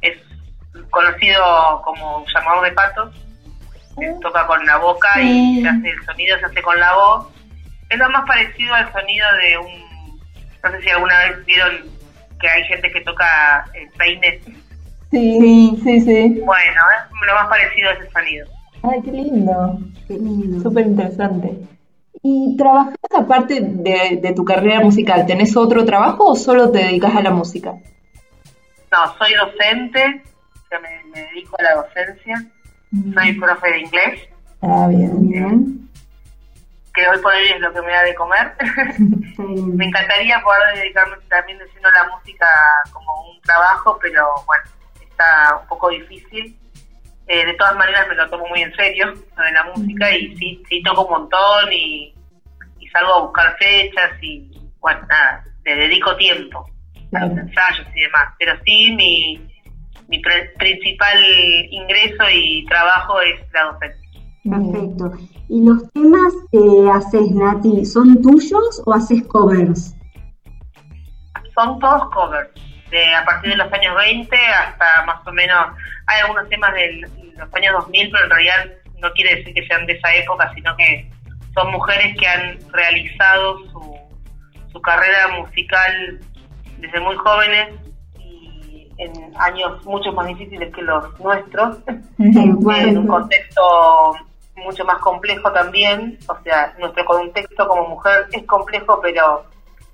es 0.00 0.16
conocido 0.90 1.82
como 1.84 2.24
llamador 2.32 2.64
de 2.64 2.72
patos, 2.72 3.16
toca 4.20 4.46
con 4.46 4.64
la 4.66 4.78
boca 4.78 5.20
y 5.20 5.62
se 5.62 5.68
hace, 5.68 5.88
el 5.90 6.04
sonido 6.04 6.38
se 6.38 6.46
hace 6.46 6.62
con 6.62 6.78
la 6.78 6.94
voz. 6.94 7.26
Es 7.88 7.98
lo 7.98 8.08
más 8.10 8.26
parecido 8.26 8.74
al 8.74 8.92
sonido 8.92 9.26
de 9.42 9.58
un, 9.58 10.20
no 10.62 10.70
sé 10.70 10.82
si 10.82 10.90
alguna 10.90 11.18
vez 11.26 11.44
vieron 11.46 11.90
que 12.40 12.48
hay 12.48 12.64
gente 12.64 12.90
que 12.90 13.00
toca 13.02 13.64
el 13.74 13.88
peine 13.90 14.40
Sí, 15.10 15.76
sí, 15.82 16.00
sí. 16.02 16.40
Bueno, 16.44 16.80
es 16.94 17.26
lo 17.26 17.34
más 17.34 17.48
parecido 17.48 17.90
a 17.90 17.92
ese 17.94 18.10
sonido. 18.10 18.46
Ay, 18.82 19.02
qué 19.02 19.10
lindo. 19.10 19.78
Qué 20.06 20.14
lindo. 20.14 20.62
Súper 20.62 20.86
interesante. 20.86 21.58
¿Y 22.22 22.56
trabajas 22.56 22.94
aparte 23.16 23.60
de, 23.60 24.20
de 24.22 24.32
tu 24.34 24.44
carrera 24.44 24.80
musical? 24.80 25.26
¿Tenés 25.26 25.56
otro 25.56 25.84
trabajo 25.84 26.26
o 26.26 26.36
solo 26.36 26.70
te 26.70 26.78
dedicas 26.78 27.16
a 27.16 27.22
la 27.22 27.30
música? 27.30 27.74
No, 28.92 29.18
soy 29.18 29.34
docente, 29.34 30.22
o 30.54 30.68
sea, 30.68 30.80
me, 30.80 31.02
me 31.12 31.22
dedico 31.28 31.56
a 31.58 31.62
la 31.62 31.74
docencia. 31.74 32.44
Soy 33.14 33.32
profe 33.38 33.70
de 33.70 33.78
inglés, 33.80 34.28
Ah, 34.62 34.86
bien. 34.88 35.28
Bien. 35.30 35.88
que 36.92 37.08
hoy 37.08 37.18
por 37.22 37.32
hoy 37.32 37.48
es 37.54 37.60
lo 37.60 37.72
que 37.72 37.80
me 37.82 37.92
da 37.92 38.02
de 38.02 38.14
comer. 38.14 38.52
Me 39.38 39.86
encantaría 39.86 40.40
poder 40.42 40.76
dedicarme 40.76 41.16
también 41.28 41.58
diciendo 41.64 41.88
la 41.92 42.10
música 42.14 42.46
como 42.92 43.30
un 43.30 43.40
trabajo, 43.42 43.98
pero 44.02 44.26
bueno, 44.46 44.64
está 45.00 45.56
un 45.62 45.66
poco 45.68 45.88
difícil. 45.90 46.56
Eh, 47.26 47.46
de 47.46 47.54
todas 47.54 47.76
maneras 47.76 48.08
me 48.08 48.16
lo 48.16 48.28
tomo 48.28 48.46
muy 48.48 48.60
en 48.62 48.74
serio, 48.74 49.06
lo 49.36 49.44
de 49.44 49.52
la 49.52 49.64
música, 49.64 50.10
y 50.16 50.36
sí, 50.36 50.62
sí 50.68 50.82
toco 50.82 51.04
un 51.04 51.10
montón 51.22 51.72
y, 51.72 52.12
y 52.80 52.88
salgo 52.88 53.14
a 53.14 53.20
buscar 53.22 53.56
fechas 53.56 54.10
y 54.20 54.50
bueno, 54.80 55.00
nada, 55.08 55.44
le 55.64 55.76
dedico 55.76 56.16
tiempo. 56.16 56.68
a 57.14 57.20
los 57.26 57.38
ensayos 57.38 57.86
y 57.94 58.00
demás. 58.02 58.34
Pero 58.38 58.52
sí, 58.64 58.92
mi, 58.96 59.49
mi 60.10 60.20
principal 60.58 61.18
ingreso 61.70 62.24
y 62.32 62.66
trabajo 62.66 63.20
es 63.20 63.40
la 63.52 63.64
docencia. 63.72 64.10
Perfecto. 64.42 65.12
¿Y 65.48 65.64
los 65.64 65.90
temas 65.92 66.32
que 66.50 66.90
haces, 66.92 67.30
Nati, 67.30 67.84
son 67.84 68.20
tuyos 68.20 68.82
o 68.84 68.92
haces 68.92 69.22
covers? 69.28 69.94
Son 71.54 71.78
todos 71.78 72.10
covers, 72.10 72.50
de 72.90 73.14
a 73.14 73.24
partir 73.24 73.50
de 73.50 73.56
los 73.56 73.72
años 73.72 73.94
20 73.96 74.36
hasta 74.36 75.04
más 75.06 75.24
o 75.26 75.32
menos, 75.32 75.66
hay 76.06 76.22
algunos 76.22 76.48
temas 76.48 76.74
de 76.74 77.06
los 77.36 77.54
años 77.54 77.72
2000, 77.74 78.10
pero 78.10 78.24
en 78.24 78.30
realidad 78.30 78.70
no 78.98 79.12
quiere 79.12 79.36
decir 79.36 79.54
que 79.54 79.66
sean 79.66 79.86
de 79.86 79.92
esa 79.92 80.12
época, 80.14 80.50
sino 80.54 80.74
que 80.76 81.08
son 81.54 81.70
mujeres 81.70 82.16
que 82.18 82.26
han 82.26 82.58
realizado 82.72 83.58
su, 83.68 83.96
su 84.72 84.82
carrera 84.82 85.28
musical 85.38 86.20
desde 86.78 87.00
muy 87.00 87.14
jóvenes 87.16 87.68
en 89.00 89.32
años 89.38 89.84
mucho 89.84 90.12
más 90.12 90.26
difíciles 90.28 90.72
que 90.74 90.82
los 90.82 91.18
nuestros. 91.20 91.78
en 92.18 92.98
un 92.98 93.06
contexto 93.06 93.62
mucho 94.56 94.84
más 94.84 94.98
complejo 94.98 95.50
también, 95.52 96.18
o 96.28 96.36
sea, 96.44 96.74
nuestro 96.78 97.04
contexto 97.06 97.66
como 97.66 97.88
mujer 97.88 98.26
es 98.32 98.44
complejo, 98.44 99.00
pero 99.02 99.44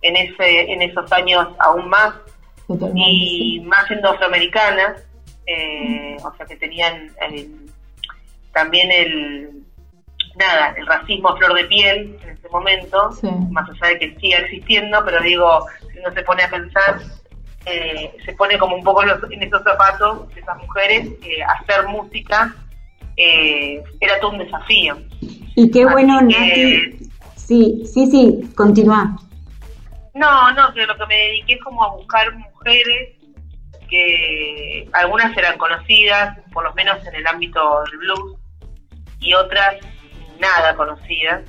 en 0.03 0.17
ese 0.17 0.73
en 0.73 0.83
esos 0.83 1.11
años 1.13 1.47
aún 1.61 1.89
más 1.89 2.15
Totalmente. 2.67 3.01
y 3.09 3.61
más 3.61 3.87
siendo 3.87 4.11
afroamericanas, 4.11 5.03
eh, 5.47 6.17
o 6.25 6.35
sea 6.37 6.47
que 6.47 6.57
tenían 6.57 7.11
el- 7.29 7.71
también 8.53 8.91
el 8.91 9.63
nada, 10.35 10.75
el 10.77 10.87
racismo 10.87 11.29
a 11.31 11.37
flor 11.37 11.55
de 11.55 11.65
piel 11.65 12.19
en 12.23 12.31
ese 12.31 12.49
momento, 12.49 13.13
Sí. 13.13 13.29
más 13.51 13.69
allá 13.71 13.89
de 13.95 13.99
que 14.01 14.17
siga 14.21 14.39
existiendo, 14.39 15.03
pero 15.05 15.21
digo, 15.23 15.61
si 15.93 15.99
uno 16.01 16.13
se 16.13 16.23
pone 16.25 16.43
a 16.43 16.51
pensar, 16.51 16.99
eh, 17.67 18.13
se 18.25 18.33
pone 18.35 18.57
como 18.59 18.77
un 18.77 18.83
poco 18.85 19.03
en, 19.03 19.09
los- 19.09 19.31
en 19.31 19.43
esos 19.43 19.63
zapatos 19.63 20.33
de 20.35 20.41
esas 20.41 20.57
mujeres, 20.59 21.09
eh, 21.23 21.43
hacer 21.43 21.87
música 21.89 22.55
eh, 23.17 23.83
era 24.01 24.19
todo 24.21 24.33
un 24.33 24.39
desafío. 24.39 24.97
Y 25.21 25.71
qué 25.71 25.83
Así 25.85 25.93
bueno, 25.93 26.19
que- 26.29 26.89
Nati. 26.91 27.11
Sí, 27.37 27.83
sí, 27.93 28.07
sí, 28.11 28.53
continúa. 28.57 29.17
No, 30.15 30.53
no, 30.53 30.73
que 30.75 30.85
lo 30.87 30.97
que 30.97 31.07
me 31.07 31.15
dediqué 31.17 31.59
como 31.61 31.85
a 31.85 31.95
buscar 31.95 32.35
mujeres 32.35 33.13
que 33.89 34.89
algunas 34.93 35.37
eran 35.37 35.57
conocidas, 35.59 36.39
por 36.53 36.65
lo 36.65 36.75
menos 36.75 36.99
en 37.07 37.15
el 37.15 37.27
ámbito 37.27 37.83
del 37.85 37.99
blues, 37.99 38.35
y 39.21 39.33
otras 39.35 39.77
nada 40.41 40.75
conocidas. 40.77 41.43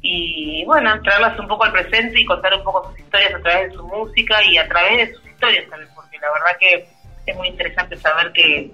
y 0.00 0.64
bueno, 0.64 1.00
traerlas 1.02 1.38
un 1.40 1.48
poco 1.48 1.64
al 1.64 1.72
presente 1.72 2.20
y 2.20 2.24
contar 2.24 2.54
un 2.54 2.62
poco 2.62 2.88
sus 2.90 3.00
historias 3.00 3.34
a 3.34 3.40
través 3.40 3.70
de 3.70 3.76
su 3.76 3.84
música 3.86 4.44
y 4.44 4.56
a 4.56 4.68
través 4.68 5.08
de 5.08 5.14
sus 5.14 5.27
historias 5.38 5.70
también, 5.70 5.90
porque 5.94 6.18
la 6.18 6.32
verdad 6.32 6.58
que 6.58 6.88
es 7.26 7.36
muy 7.36 7.48
interesante 7.48 7.96
saber 7.96 8.32
qué, 8.32 8.70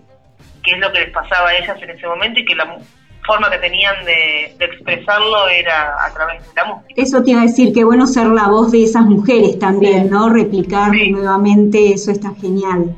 qué 0.62 0.71
es 0.73 0.78
lo 0.78 0.90
que 0.92 1.00
les 1.00 1.11
pasaba 1.11 1.50
a 1.50 1.56
ellas 1.56 1.76
en 1.80 1.90
ese 1.90 2.06
momento 2.06 2.40
y 2.40 2.44
que 2.44 2.54
la 2.54 2.78
forma 3.26 3.50
que 3.50 3.59
tenían 3.59 4.04
de, 4.04 4.56
expresarlo 4.59 5.49
era 5.49 6.04
a 6.04 6.12
través 6.12 6.42
de 6.42 6.54
la 6.54 6.64
música. 6.64 6.94
Eso 6.97 7.23
te 7.23 7.30
iba 7.33 7.40
a 7.40 7.44
decir, 7.44 7.73
que 7.73 7.85
bueno 7.85 8.06
ser 8.06 8.26
la 8.28 8.49
voz 8.49 8.73
de 8.73 8.85
esas 8.85 9.04
mujeres 9.04 9.59
también, 9.59 10.11
¿no? 10.11 10.30
Replicar 10.30 10.90
nuevamente, 10.92 11.92
eso 11.92 12.11
está 12.11 12.35
genial. 12.35 12.97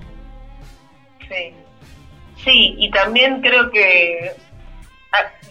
Sí, 1.28 1.52
sí, 2.44 2.74
y 2.78 2.90
también 2.90 3.40
creo 3.40 3.70
que 3.70 4.32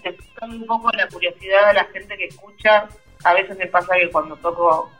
despertando 0.03 0.55
un 0.57 0.65
poco 0.65 0.89
la 0.91 1.07
curiosidad 1.07 1.69
de 1.69 1.74
la 1.74 1.86
gente 1.86 2.15
que 2.15 2.25
escucha, 2.25 2.88
a 3.24 3.34
veces 3.34 3.57
me 3.57 3.65
pasa 3.67 3.95
que 3.95 4.10
cuando 4.12 4.36
toco 4.38 4.91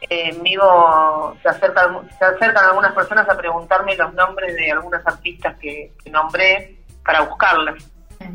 en 0.00 0.42
vivo 0.42 1.36
se 1.42 1.48
acercan, 1.48 2.08
se 2.18 2.24
acercan 2.24 2.64
algunas 2.64 2.92
personas 2.92 3.28
a 3.28 3.36
preguntarme 3.36 3.96
los 3.96 4.12
nombres 4.14 4.54
de 4.54 4.70
algunas 4.70 5.06
artistas 5.06 5.56
que, 5.58 5.92
nombré 6.10 6.76
para 7.04 7.22
buscarlas. 7.22 7.74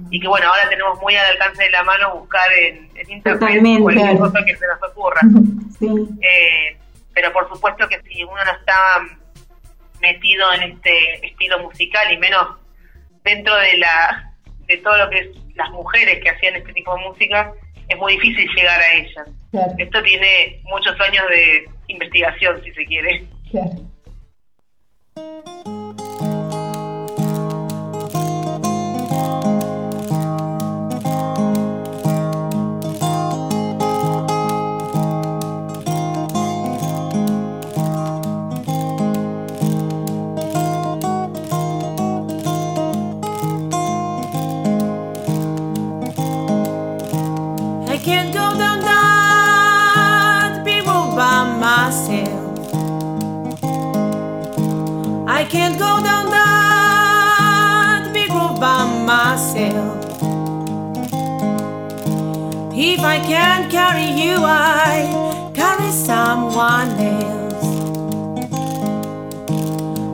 Y 0.10 0.20
que 0.20 0.28
bueno, 0.28 0.48
ahora 0.48 0.70
tenemos 0.70 1.02
muy 1.02 1.16
al 1.16 1.26
alcance 1.32 1.64
de 1.64 1.72
la 1.72 1.84
mano 1.84 2.16
buscar 2.20 2.52
en, 2.54 2.90
internet 3.10 3.82
cualquier 3.82 4.18
cosa 4.18 4.46
que 4.46 4.56
se 4.56 4.68
nos 4.68 4.90
ocurra. 4.90 5.22
Eh, 5.84 6.78
pero 7.12 7.34
por 7.34 7.50
supuesto 7.50 7.88
que 7.90 8.00
si 8.04 8.24
uno 8.24 8.46
no 8.46 8.52
está 8.52 9.02
metido 10.00 10.54
en 10.54 10.74
este 10.74 11.26
estilo 11.26 11.58
musical 11.58 12.14
y 12.14 12.18
menos 12.18 12.58
dentro 13.24 13.56
de 13.56 13.78
la 13.78 14.32
de 14.68 14.78
todo 14.78 14.96
lo 14.98 15.10
que 15.10 15.20
es 15.20 15.28
las 15.56 15.72
mujeres 15.72 16.22
que 16.22 16.30
hacían 16.30 16.56
este 16.56 16.72
tipo 16.74 16.96
de 16.96 17.02
música, 17.02 17.52
es 17.90 17.98
muy 17.98 18.14
difícil 18.14 18.48
llegar 18.56 18.80
a 18.80 18.94
ellas. 18.94 19.28
Esto 19.54 20.02
tiene 20.04 20.62
muchos 20.64 20.98
años 21.02 21.26
de 21.30 21.70
investigación, 21.88 22.62
si 22.64 22.72
se 22.72 22.86
quiere. 22.86 23.28
Can't 55.52 55.78
go 55.78 56.02
down 56.02 56.30
that 56.30 58.10
big 58.14 58.30
road 58.30 58.58
by 58.58 58.86
myself. 59.06 60.00
If 62.74 63.02
I 63.02 63.20
can't 63.20 63.70
carry 63.70 64.12
you, 64.22 64.38
I 64.38 65.52
carry 65.54 65.92
someone 65.92 66.92
else. 67.18 67.66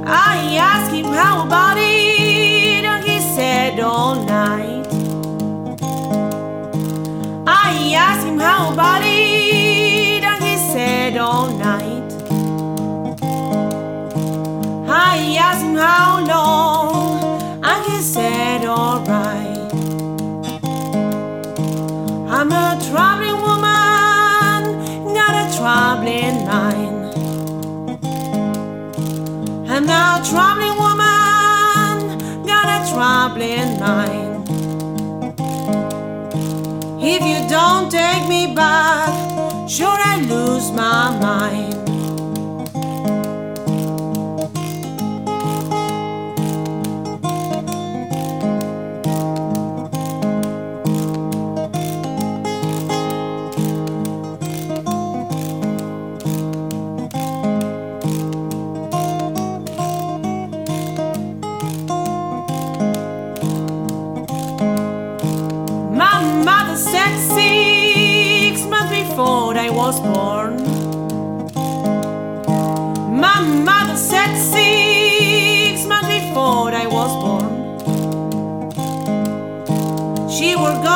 I 0.08 0.58
asked 0.58 0.92
him 0.92 1.06
how 1.06 1.46
about 1.46 1.78
it, 1.78 2.84
and 2.92 3.04
he 3.06 3.20
said 3.36 3.80
all 3.80 4.16
night. 4.16 4.88
I 7.46 7.94
asked 7.94 8.26
him 8.26 8.40
how 8.40 8.74
about 8.74 9.04
it, 9.04 9.17
how 15.78 16.26
long, 16.26 17.64
and 17.64 17.86
he 17.86 18.02
said, 18.02 18.66
alright. 18.66 19.72
I'm 22.30 22.52
a 22.52 22.80
traveling 22.90 23.40
woman, 23.48 24.60
not 25.14 25.34
a 25.44 25.46
traveling 25.58 26.46
mind. 26.46 26.98
I'm 29.70 29.88
a 29.90 30.22
traveling 30.30 30.78
woman, 30.84 32.46
got 32.46 32.68
a 32.78 32.80
traveling 32.92 33.80
mind. 33.80 34.50
If 37.00 37.22
you 37.22 37.50
don't 37.50 37.90
take 37.92 38.28
me 38.28 38.54
back, 38.54 39.70
sure 39.70 39.88
I 39.88 40.18
lose 40.28 40.72
my 40.72 41.18
mind. 41.20 41.77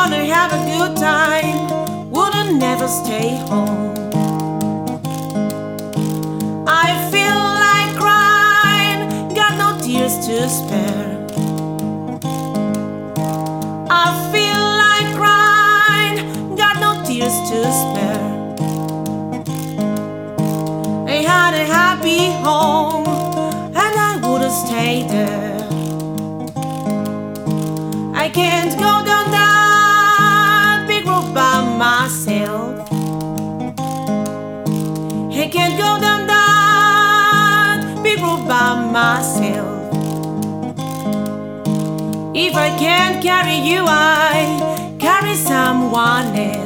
Gonna 0.03 0.25
have 0.25 0.51
a 0.51 0.61
good 0.65 0.97
time, 0.97 2.09
wouldn't 2.09 2.57
never 2.57 2.87
stay 2.87 3.37
home. 3.49 3.93
I 6.67 6.87
feel 7.11 7.41
like 7.67 7.91
crying, 8.01 9.01
got 9.35 9.53
no 9.63 9.69
tears 9.79 10.15
to 10.25 10.49
spare. 10.49 11.09
I 13.91 14.07
feel 14.33 14.63
like 14.85 15.07
crying, 15.21 16.55
got 16.55 16.79
no 16.79 17.05
tears 17.05 17.35
to 17.51 17.59
spare. 17.71 18.31
had 21.27 21.53
a 21.53 21.65
happy 21.79 22.25
home 22.41 23.05
and 23.83 23.95
I 24.09 24.19
would 24.23 24.41
have 24.41 24.51
stayed 24.51 25.09
there. 25.09 25.61
I 28.15 28.29
can't 28.29 28.73
go 28.79 29.00
myself. 31.81 32.87
I 35.43 35.47
can't 35.51 35.75
go 35.79 35.99
down 35.99 36.27
that 36.27 37.99
big 38.03 38.19
road 38.19 38.47
by 38.47 38.75
myself. 38.99 39.89
If 42.35 42.53
I 42.55 42.69
can't 42.77 43.17
carry 43.23 43.57
you, 43.69 43.83
I 43.87 44.95
carry 44.99 45.33
someone 45.33 46.35
else. 46.35 46.60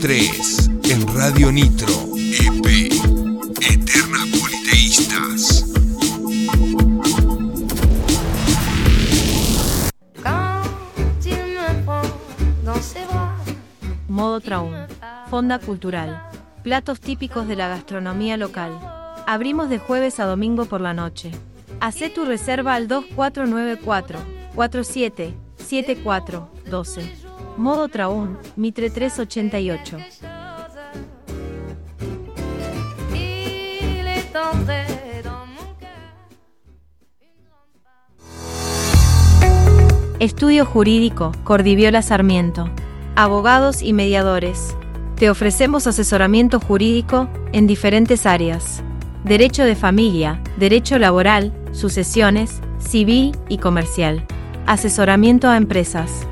En 0.00 1.08
Radio 1.12 1.50
Nitro, 1.50 1.88
EP, 2.14 2.92
Eterna 3.60 4.18
Politeístas. 4.30 5.64
Modo 14.06 14.40
Traum, 14.40 14.72
Fonda 15.30 15.58
Cultural, 15.58 16.30
platos 16.62 17.00
típicos 17.00 17.48
de 17.48 17.56
la 17.56 17.66
gastronomía 17.66 18.36
local. 18.36 18.78
Abrimos 19.26 19.68
de 19.68 19.80
jueves 19.80 20.20
a 20.20 20.26
domingo 20.26 20.66
por 20.66 20.80
la 20.80 20.94
noche. 20.94 21.32
Hacé 21.80 22.08
tu 22.08 22.24
reserva 22.24 22.76
al 22.76 22.86
2494 22.86 24.20
47 24.54 25.34
74 25.56 26.52
12. 26.70 27.27
Modo 27.58 27.88
Traún, 27.88 28.38
Mitre 28.54 28.88
388. 28.88 29.98
j'attendrai 34.32 34.86
dans 35.24 35.44
mon 35.46 35.74
cœur. 35.80 35.88
Estudio 40.20 40.64
Jurídico, 40.64 41.32
Cordiviola 41.42 42.00
Sarmiento. 42.02 42.70
Abogados 43.16 43.82
y 43.82 43.92
mediadores. 43.92 44.76
Te 45.16 45.28
ofrecemos 45.28 45.88
asesoramiento 45.88 46.60
jurídico 46.60 47.28
en 47.52 47.66
diferentes 47.66 48.24
áreas. 48.24 48.84
Derecho 49.24 49.64
de 49.64 49.74
familia, 49.74 50.40
derecho 50.58 50.96
laboral, 51.00 51.52
sucesiones, 51.72 52.60
civil 52.78 53.36
y 53.48 53.58
comercial. 53.58 54.24
Asesoramiento 54.66 55.48
a 55.48 55.56
empresas. 55.56 56.24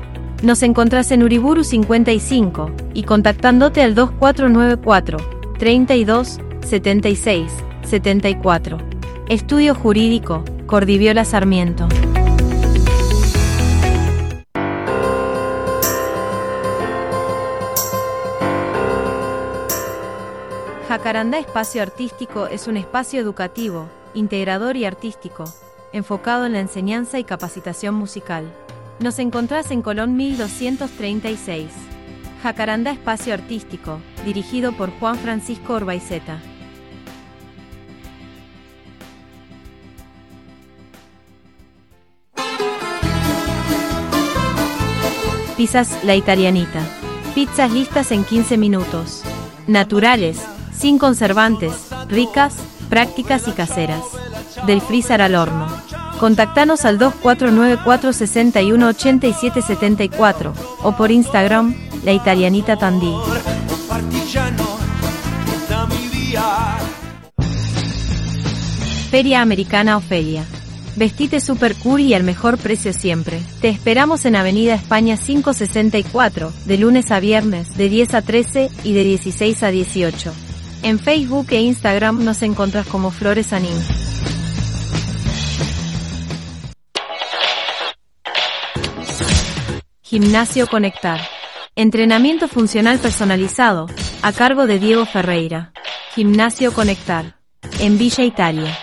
Nos 0.43 0.61
encontrás 0.61 1.09
en 1.11 1.23
Uriburu 1.23 1.63
55 1.63 2.71
y 2.93 3.03
contactándote 3.03 3.81
al 3.81 3.95
2494 3.95 5.17
32 5.57 6.39
76 6.63 7.51
74. 7.83 8.77
Estudio 9.29 9.73
Jurídico, 9.73 10.45
Cordiviola 10.67 11.25
Sarmiento. 11.25 11.87
Jacarandá 20.87 21.39
Espacio 21.39 21.81
Artístico 21.81 22.45
es 22.45 22.67
un 22.67 22.77
espacio 22.77 23.19
educativo, 23.19 23.89
integrador 24.13 24.77
y 24.77 24.85
artístico, 24.85 25.45
enfocado 25.93 26.45
en 26.45 26.53
la 26.53 26.59
enseñanza 26.59 27.17
y 27.17 27.23
capacitación 27.23 27.95
musical. 27.95 28.45
Nos 28.99 29.19
encontrás 29.19 29.69
en 29.69 29.83
Colón 29.83 30.15
1236. 30.15 31.67
Jacarandá 32.41 32.91
Espacio 32.91 33.33
Artístico, 33.33 33.99
dirigido 34.25 34.71
por 34.71 34.89
Juan 34.99 35.17
Francisco 35.17 35.73
Orbaizeta. 35.73 36.39
Pizzas 45.55 46.03
La 46.03 46.15
Italianita. 46.15 46.81
Pizzas 47.35 47.71
listas 47.71 48.11
en 48.11 48.23
15 48.23 48.57
minutos. 48.57 49.23
Naturales, 49.67 50.39
sin 50.71 50.97
conservantes, 50.97 51.89
ricas, 52.07 52.55
prácticas 52.89 53.47
y 53.47 53.51
caseras. 53.51 54.03
Del 54.65 54.81
freezer 54.81 55.21
al 55.21 55.35
horno. 55.35 55.67
Contactanos 56.19 56.83
al 56.85 56.97
2494 56.97 58.11
61 58.11 58.87
87 58.87 59.61
74 59.61 60.53
o 60.81 60.91
por 60.93 61.11
Instagram, 61.11 61.75
La 62.03 62.11
Italianita 62.11 62.75
Tandí. 62.75 63.13
Feria 69.11 69.41
Americana 69.41 69.97
Ofelia. 69.97 70.43
Vestite 70.95 71.39
super 71.39 71.75
cool 71.75 72.01
y 72.01 72.15
al 72.15 72.23
mejor 72.23 72.57
precio 72.57 72.91
siempre. 72.91 73.39
Te 73.61 73.69
esperamos 73.69 74.25
en 74.25 74.35
Avenida 74.35 74.73
España 74.73 75.15
564, 75.15 76.51
de 76.65 76.77
lunes 76.79 77.11
a 77.11 77.19
viernes, 77.19 77.77
de 77.77 77.89
10 77.89 78.15
a 78.15 78.21
13 78.23 78.69
y 78.83 78.93
de 78.93 79.03
16 79.03 79.61
a 79.61 79.67
18. 79.69 80.33
En 80.81 80.97
Facebook 80.97 81.47
e 81.51 81.61
Instagram 81.61 82.25
nos 82.25 82.41
encontrás 82.41 82.87
como 82.87 83.11
Flores 83.11 83.53
Anim. 83.53 84.06
Gimnasio 90.09 90.67
Conectar. 90.67 91.19
Entrenamiento 91.75 92.47
funcional 92.47 92.97
personalizado, 92.97 93.87
a 94.21 94.31
cargo 94.31 94.65
de 94.65 94.79
Diego 94.79 95.05
Ferreira. 95.05 95.73
Gimnasio 96.15 96.71
Conectar. 96.71 97.35
En 97.81 97.97
Villa 97.97 98.23
Italia. 98.23 98.73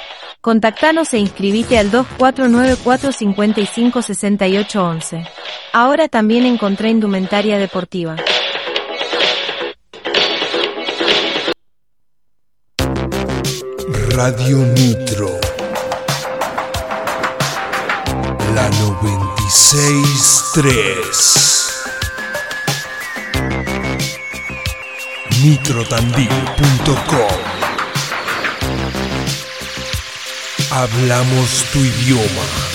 Contactanos 0.43 1.15
e 1.15 1.19
inscribite 1.19 1.79
al 1.79 1.91
2494 1.91 3.11
55 3.11 4.03
68 4.03 4.85
11. 4.85 5.25
Ahora 5.73 6.09
también 6.09 6.45
encontré 6.45 6.91
indumentaria 6.91 7.57
deportiva. 7.57 8.17
Radio 14.11 14.59
Nitro. 14.59 15.31
La 18.55 18.69
963. 19.55 21.71
Nitrotandil.com 25.43 27.38
Hablamos 30.73 31.64
tu 31.73 31.85
idioma. 31.85 32.74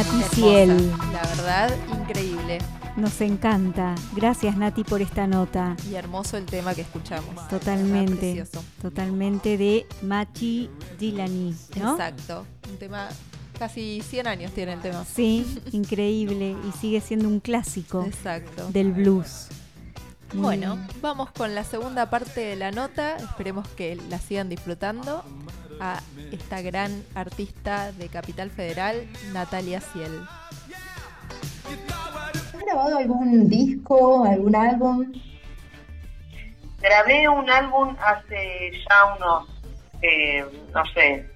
Nati 0.00 0.22
Ciel. 0.34 0.90
La 1.12 1.20
verdad, 1.20 1.70
increíble. 1.92 2.56
Nos 2.96 3.20
encanta. 3.20 3.94
Gracias 4.16 4.56
Nati 4.56 4.82
por 4.82 5.02
esta 5.02 5.26
nota. 5.26 5.76
Y 5.90 5.94
hermoso 5.94 6.38
el 6.38 6.46
tema 6.46 6.74
que 6.74 6.80
escuchamos. 6.80 7.46
Totalmente. 7.48 8.46
Totalmente 8.80 9.58
de 9.58 9.86
Machi 10.00 10.70
Dilani, 10.98 11.54
¿no? 11.78 11.92
Exacto. 11.92 12.46
Un 12.70 12.78
tema, 12.78 13.10
casi 13.58 14.00
100 14.00 14.26
años 14.26 14.52
tiene 14.52 14.72
el 14.72 14.80
tema. 14.80 15.04
Sí, 15.04 15.60
increíble. 15.72 16.56
Y 16.66 16.72
sigue 16.78 17.02
siendo 17.02 17.28
un 17.28 17.38
clásico 17.38 18.02
Exacto. 18.06 18.70
del 18.70 18.92
blues. 18.92 19.48
Bueno, 20.32 20.78
vamos 21.02 21.30
con 21.30 21.54
la 21.54 21.64
segunda 21.64 22.08
parte 22.08 22.40
de 22.40 22.56
la 22.56 22.70
nota. 22.70 23.16
Esperemos 23.18 23.68
que 23.68 23.96
la 24.08 24.18
sigan 24.18 24.48
disfrutando. 24.48 25.22
A 25.80 26.00
esta 26.30 26.60
gran 26.60 27.02
artista 27.14 27.92
de 27.92 28.08
Capital 28.08 28.50
Federal, 28.50 29.06
Natalia 29.32 29.80
Ciel. 29.80 30.20
¿Has 32.54 32.64
grabado 32.64 32.98
algún 32.98 33.48
disco, 33.48 34.24
algún 34.24 34.54
álbum? 34.54 35.12
Grabé 36.80 37.28
un 37.28 37.48
álbum 37.48 37.96
hace 38.00 38.72
ya 38.72 39.14
unos, 39.16 39.48
eh, 40.02 40.44
no 40.74 40.84
sé, 40.92 41.26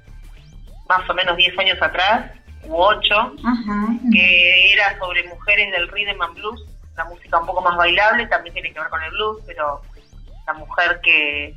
más 0.88 1.08
o 1.08 1.14
menos 1.14 1.36
10 1.36 1.58
años 1.58 1.82
atrás, 1.82 2.30
u 2.64 2.74
8, 2.76 3.14
Ajá. 3.44 3.88
que 4.12 4.72
era 4.72 4.98
sobre 4.98 5.26
mujeres 5.28 5.70
del 5.72 5.88
rhythm 5.88 6.20
and 6.20 6.34
blues, 6.34 6.64
la 6.96 7.04
música 7.06 7.38
un 7.38 7.46
poco 7.46 7.62
más 7.62 7.76
bailable, 7.76 8.26
también 8.26 8.54
tiene 8.54 8.72
que 8.72 8.80
ver 8.80 8.88
con 8.88 9.02
el 9.02 9.10
blues, 9.10 9.42
pero 9.46 9.80
la 10.46 10.52
mujer 10.54 11.00
que, 11.02 11.56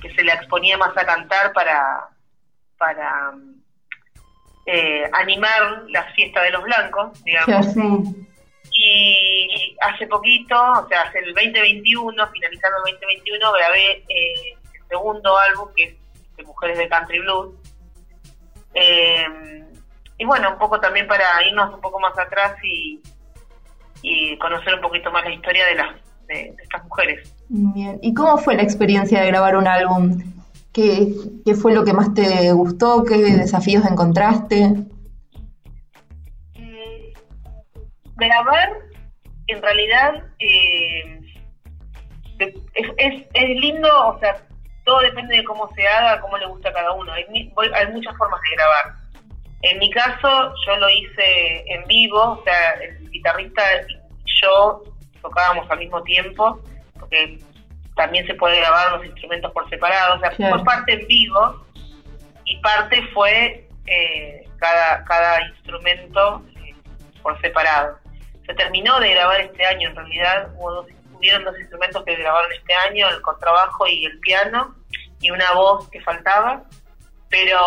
que 0.00 0.12
se 0.14 0.22
le 0.22 0.32
exponía 0.32 0.76
más 0.76 0.96
a 0.96 1.04
cantar 1.04 1.52
para, 1.52 2.08
para 2.76 3.32
eh, 4.66 5.04
animar 5.12 5.84
la 5.88 6.04
fiesta 6.12 6.42
de 6.42 6.50
los 6.50 6.62
blancos, 6.62 7.22
digamos. 7.24 7.72
sí. 7.72 8.24
Y 8.80 9.76
hace 9.80 10.06
poquito, 10.06 10.54
o 10.54 10.86
sea, 10.88 11.02
hace 11.02 11.18
el 11.20 11.34
2021, 11.34 12.28
finalizando 12.28 12.76
el 12.86 12.92
2021, 12.92 13.52
grabé 13.52 14.04
eh, 14.08 14.56
el 14.74 14.88
segundo 14.88 15.36
álbum, 15.38 15.68
que 15.74 15.84
es 15.84 15.96
de 16.36 16.42
Mujeres 16.44 16.78
de 16.78 16.88
Country 16.88 17.18
Blues. 17.20 17.54
Eh, 18.74 19.64
y 20.18 20.24
bueno, 20.24 20.52
un 20.52 20.58
poco 20.58 20.78
también 20.78 21.06
para 21.06 21.42
irnos 21.46 21.74
un 21.74 21.80
poco 21.80 21.98
más 21.98 22.16
atrás 22.18 22.56
y, 22.62 23.00
y 24.02 24.36
conocer 24.38 24.74
un 24.74 24.80
poquito 24.80 25.10
más 25.10 25.24
la 25.24 25.32
historia 25.32 25.66
de, 25.66 25.74
las 25.74 25.94
de, 26.26 26.34
de 26.34 26.62
estas 26.62 26.84
mujeres. 26.84 27.34
Bien. 27.48 27.98
¿Y 28.02 28.12
cómo 28.14 28.36
fue 28.38 28.56
la 28.56 28.62
experiencia 28.62 29.20
de 29.20 29.28
grabar 29.28 29.56
un 29.56 29.66
álbum? 29.66 30.18
¿Qué, 30.72 31.14
fue 31.60 31.74
lo 31.74 31.84
que 31.84 31.92
más 31.92 32.14
te 32.14 32.52
gustó? 32.52 33.04
¿Qué 33.04 33.16
desafíos 33.16 33.84
encontraste? 33.84 34.68
Mm, 36.54 37.12
grabar, 38.16 38.70
en 39.46 39.62
realidad, 39.62 40.24
eh, 40.38 41.20
es, 42.38 43.26
es, 43.32 43.48
lindo, 43.60 43.88
o 44.08 44.18
sea, 44.20 44.36
todo 44.84 45.00
depende 45.00 45.36
de 45.36 45.44
cómo 45.44 45.68
se 45.74 45.86
haga, 45.88 46.20
cómo 46.20 46.38
le 46.38 46.46
gusta 46.46 46.68
a 46.68 46.72
cada 46.74 46.92
uno. 46.92 47.12
Hay, 47.12 47.24
hay 47.24 47.92
muchas 47.92 48.16
formas 48.16 48.40
de 48.42 48.56
grabar. 48.56 48.94
En 49.62 49.78
mi 49.78 49.90
caso, 49.90 50.52
yo 50.66 50.76
lo 50.76 50.88
hice 50.90 51.64
en 51.66 51.84
vivo, 51.88 52.20
o 52.20 52.44
sea, 52.44 52.72
el 52.74 53.10
guitarrista 53.10 53.62
y 53.88 53.96
yo 54.42 54.84
tocábamos 55.20 55.68
al 55.70 55.80
mismo 55.80 56.02
tiempo, 56.04 56.62
porque 56.98 57.38
también 57.96 58.26
se 58.26 58.34
puede 58.34 58.58
grabar 58.60 58.92
los 58.92 59.04
instrumentos 59.06 59.52
por 59.52 59.68
separado, 59.68 60.16
o 60.16 60.20
sea, 60.20 60.30
Claro. 60.30 60.56
fue 60.56 60.64
parte 60.64 60.92
en 60.92 61.06
vivo 61.08 61.66
y 62.44 62.56
parte 62.60 63.02
fue 63.12 63.68
eh, 63.86 64.48
cada, 64.58 65.04
cada 65.04 65.42
instrumento 65.48 66.42
eh, 66.56 66.74
por 67.22 67.40
separado. 67.40 67.98
Se 68.46 68.54
terminó 68.54 68.98
de 69.00 69.10
grabar 69.14 69.40
este 69.40 69.64
año, 69.66 69.88
en 69.90 69.96
realidad 69.96 70.48
hubo 70.56 70.72
dos, 70.72 70.86
hubieron 71.12 71.44
dos 71.44 71.58
instrumentos 71.58 72.04
que 72.04 72.14
grabaron 72.16 72.50
este 72.52 72.74
año, 72.74 73.08
el 73.08 73.20
contrabajo 73.20 73.86
y 73.88 74.04
el 74.06 74.18
piano, 74.20 74.74
y 75.20 75.30
una 75.30 75.52
voz 75.52 75.88
que 75.90 76.00
faltaba, 76.02 76.62
pero 77.28 77.58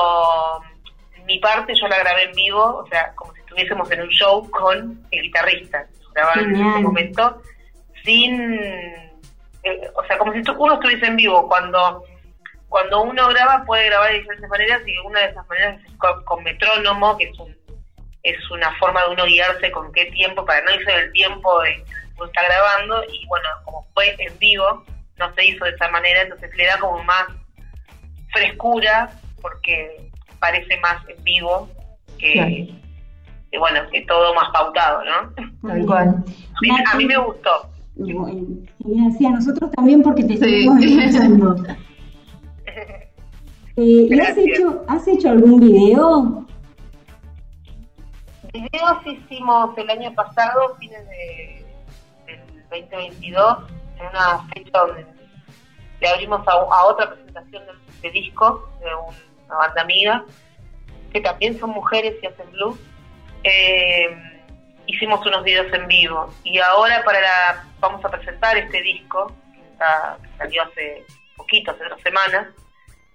mi 1.25 1.37
parte 1.39 1.73
yo 1.75 1.87
la 1.87 1.99
grabé 1.99 2.23
en 2.23 2.31
vivo, 2.33 2.77
o 2.77 2.87
sea, 2.87 3.13
como 3.15 3.33
si 3.33 3.41
estuviésemos 3.41 3.91
en 3.91 4.01
un 4.01 4.09
show 4.09 4.49
con 4.49 5.05
el 5.11 5.21
guitarrista, 5.21 5.85
grabaron 6.15 6.55
en 6.55 6.67
ese 6.67 6.79
momento, 6.79 7.41
sin, 8.03 8.49
eh, 9.63 9.89
o 9.95 10.03
sea, 10.05 10.17
como 10.17 10.33
si 10.33 10.41
uno 10.57 10.73
estuviese 10.73 11.05
en 11.05 11.15
vivo, 11.15 11.47
cuando 11.47 12.03
cuando 12.69 13.01
uno 13.03 13.27
graba 13.27 13.65
puede 13.65 13.87
grabar 13.87 14.11
de 14.11 14.19
diferentes 14.19 14.49
maneras 14.49 14.81
y 14.87 14.97
una 15.05 15.19
de 15.19 15.25
esas 15.27 15.45
maneras 15.47 15.81
es 15.85 15.97
con, 15.97 16.23
con 16.23 16.43
metrónomo, 16.43 17.17
que 17.17 17.25
es 17.25 17.39
un 17.39 17.55
es 18.23 18.51
una 18.51 18.71
forma 18.77 19.01
de 19.01 19.13
uno 19.13 19.25
guiarse 19.25 19.71
con 19.71 19.91
qué 19.91 20.05
tiempo, 20.05 20.45
para 20.45 20.61
no 20.63 20.71
irse 20.71 20.91
del 20.91 21.11
tiempo 21.11 21.61
de 21.61 21.83
uno 22.17 22.25
está 22.25 22.43
grabando, 22.43 23.03
y 23.11 23.25
bueno, 23.27 23.47
como 23.65 23.85
fue 23.93 24.15
en 24.19 24.37
vivo, 24.37 24.85
no 25.17 25.33
se 25.33 25.45
hizo 25.45 25.65
de 25.65 25.71
esa 25.71 25.89
manera, 25.89 26.21
entonces 26.21 26.55
le 26.55 26.65
da 26.65 26.77
como 26.77 27.03
más 27.03 27.25
frescura, 28.31 29.09
porque 29.41 30.11
parece 30.39 30.79
más 30.79 30.97
en 31.07 31.23
vivo 31.23 31.69
que, 32.19 32.33
Claro. 32.33 32.79
que, 33.51 33.57
bueno, 33.57 33.89
que 33.89 34.01
todo 34.01 34.35
más 34.35 34.49
pautado, 34.51 35.03
¿no? 35.03 35.33
Tal 35.67 35.85
cual. 35.85 36.07
A 36.09 36.61
mí, 36.61 36.69
a 36.91 36.95
mí 36.95 37.05
me 37.05 37.17
gustó. 37.17 37.70
Bueno, 37.95 38.27
genial, 38.81 39.11
sí, 39.17 39.25
a 39.25 39.31
nosotros 39.31 39.69
también 39.71 40.01
porque 40.01 40.23
te 40.23 40.37
Sí. 40.37 40.65
estuvimos 40.67 40.83
escuchando. 40.83 41.55
Eh, 43.77 44.07
¿y 44.11 44.19
has 44.19 44.37
hecho, 44.37 44.83
has 44.89 45.07
hecho 45.07 45.29
algún 45.29 45.59
video? 45.61 46.45
Videos 48.53 48.97
hicimos 49.05 49.77
el 49.77 49.89
año 49.89 50.13
pasado, 50.13 50.75
fines 50.77 51.07
de, 51.07 51.65
del 52.25 52.39
2022, 52.69 53.57
en 53.97 54.07
una 54.07 54.45
fecha 54.53 54.77
donde 54.77 55.05
le 56.01 56.07
abrimos 56.09 56.45
a, 56.47 56.51
a 56.51 56.85
otra 56.85 57.11
presentación 57.13 57.63
de, 57.65 58.07
de 58.09 58.11
disco 58.11 58.69
de 58.81 58.87
una 59.47 59.57
banda 59.57 59.81
amiga, 59.81 60.25
que 61.13 61.21
también 61.21 61.57
son 61.57 61.69
mujeres 61.69 62.15
y 62.21 62.27
hacen 62.27 62.51
blues. 62.51 62.77
Eh, 63.45 64.07
hicimos 64.87 65.25
unos 65.25 65.43
videos 65.43 65.71
en 65.73 65.87
vivo 65.87 66.33
y 66.43 66.59
ahora 66.59 67.03
para 67.03 67.21
la, 67.21 67.63
vamos 67.79 68.03
a 68.05 68.09
presentar 68.09 68.57
este 68.57 68.81
disco 68.81 69.33
que, 69.53 69.61
está- 69.71 70.17
que 70.21 70.37
salió 70.37 70.63
hace 70.63 71.05
poquito, 71.35 71.71
hace 71.71 71.83
dos 71.85 72.01
semanas. 72.01 72.47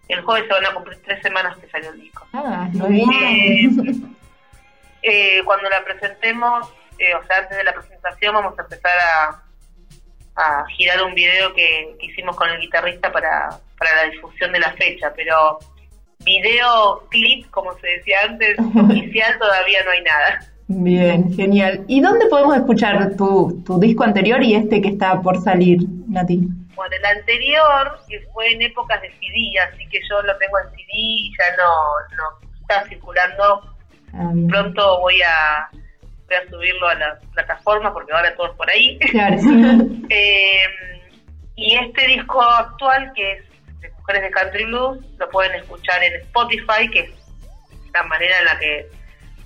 El 0.09 0.21
jueves 0.23 0.47
se 0.47 0.53
van 0.55 0.67
a 0.67 0.75
cumplir 0.75 1.03
tres 1.03 1.21
semanas 1.23 1.57
que 1.59 1.69
salió 1.69 1.91
el 1.91 2.01
disco. 2.01 2.27
Ah, 2.33 2.69
Muy 2.73 3.05
muy 3.05 3.17
bien. 3.17 4.17
Eh, 5.03 5.43
cuando 5.45 5.69
la 5.69 5.85
presentemos, 5.85 6.69
eh, 6.99 7.15
o 7.15 7.25
sea, 7.27 7.39
antes 7.39 7.57
de 7.57 7.65
la 7.65 7.73
presentación, 7.73 8.35
vamos 8.35 8.59
a 8.59 8.63
empezar 8.63 8.93
a, 8.99 9.43
a 10.37 10.67
girar 10.77 11.03
un 11.05 11.15
video 11.15 11.53
que, 11.55 11.95
que 12.01 12.07
hicimos 12.07 12.37
con 12.37 12.49
el 12.51 12.61
guitarrista 12.61 13.11
para, 13.13 13.49
para 13.79 13.95
la 13.97 14.11
difusión 14.11 14.53
de 14.53 14.61
la 14.61 14.73
fecha, 14.73 15.13
pero 15.15 15.59
video 16.21 17.07
clip, 17.11 17.49
como 17.51 17.73
se 17.79 17.87
decía 17.89 18.19
antes, 18.25 18.57
oficial 18.75 19.39
todavía 19.39 19.85
no 19.85 19.91
hay 19.91 20.03
nada. 20.03 20.41
Bien, 20.69 21.33
genial. 21.33 21.85
¿Y 21.87 22.01
dónde 22.01 22.27
podemos 22.27 22.57
escuchar 22.57 23.17
tu, 23.17 23.63
tu 23.65 23.79
disco 23.79 24.05
anterior 24.05 24.43
y 24.43 24.55
este 24.55 24.81
que 24.81 24.89
está 24.89 25.21
por 25.23 25.41
salir, 25.43 25.81
Nati? 26.09 26.49
Bueno, 26.75 26.95
el 26.97 27.19
anterior, 27.19 27.99
que 28.09 28.21
fue 28.33 28.53
en 28.53 28.63
épocas 28.63 29.01
de 29.01 29.09
CD, 29.13 29.59
así 29.73 29.87
que 29.89 30.01
yo 30.11 30.21
lo 30.23 30.37
tengo 30.39 30.59
en 30.59 30.71
CD 30.71 30.87
y 30.93 31.31
ya 31.39 31.57
no, 31.57 32.17
no 32.17 32.51
está 32.61 32.89
circulando 32.89 33.77
Ah, 34.19 34.33
pronto 34.49 35.01
voy 35.01 35.21
a, 35.23 35.69
voy 35.73 36.37
a 36.37 36.51
subirlo 36.51 36.89
a 36.89 36.95
las 36.95 37.25
plataformas 37.35 37.93
porque 37.93 38.13
ahora 38.13 38.35
todo 38.35 38.49
es 38.49 38.57
por 38.57 38.71
ahí. 38.71 38.99
Claro, 39.11 39.39
sí. 39.39 40.07
Eh, 40.11 40.63
y 41.57 41.77
este 41.77 42.07
disco 42.07 42.43
actual, 42.43 43.13
que 43.15 43.33
es 43.33 43.45
de 43.81 43.91
Mujeres 43.91 44.23
de 44.23 44.31
Country 44.31 44.65
Blues, 44.67 44.99
lo 45.19 45.29
pueden 45.31 45.55
escuchar 45.55 46.03
en 46.03 46.15
Spotify, 46.23 46.89
que 46.93 47.01
es 47.01 47.11
la 47.93 48.03
manera 48.05 48.39
en 48.39 48.45
la 48.45 48.59
que 48.59 48.89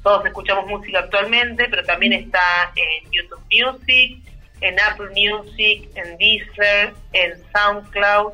todos 0.03 0.25
escuchamos 0.25 0.67
música 0.67 1.01
actualmente, 1.01 1.67
pero 1.69 1.85
también 1.85 2.13
está 2.13 2.41
en 2.75 3.11
YouTube 3.11 3.41
Music, 3.51 4.23
en 4.61 4.77
Apple 4.81 5.09
Music, 5.09 5.89
en 5.95 6.17
Deezer, 6.19 6.95
en 7.13 7.33
SoundCloud 7.53 8.33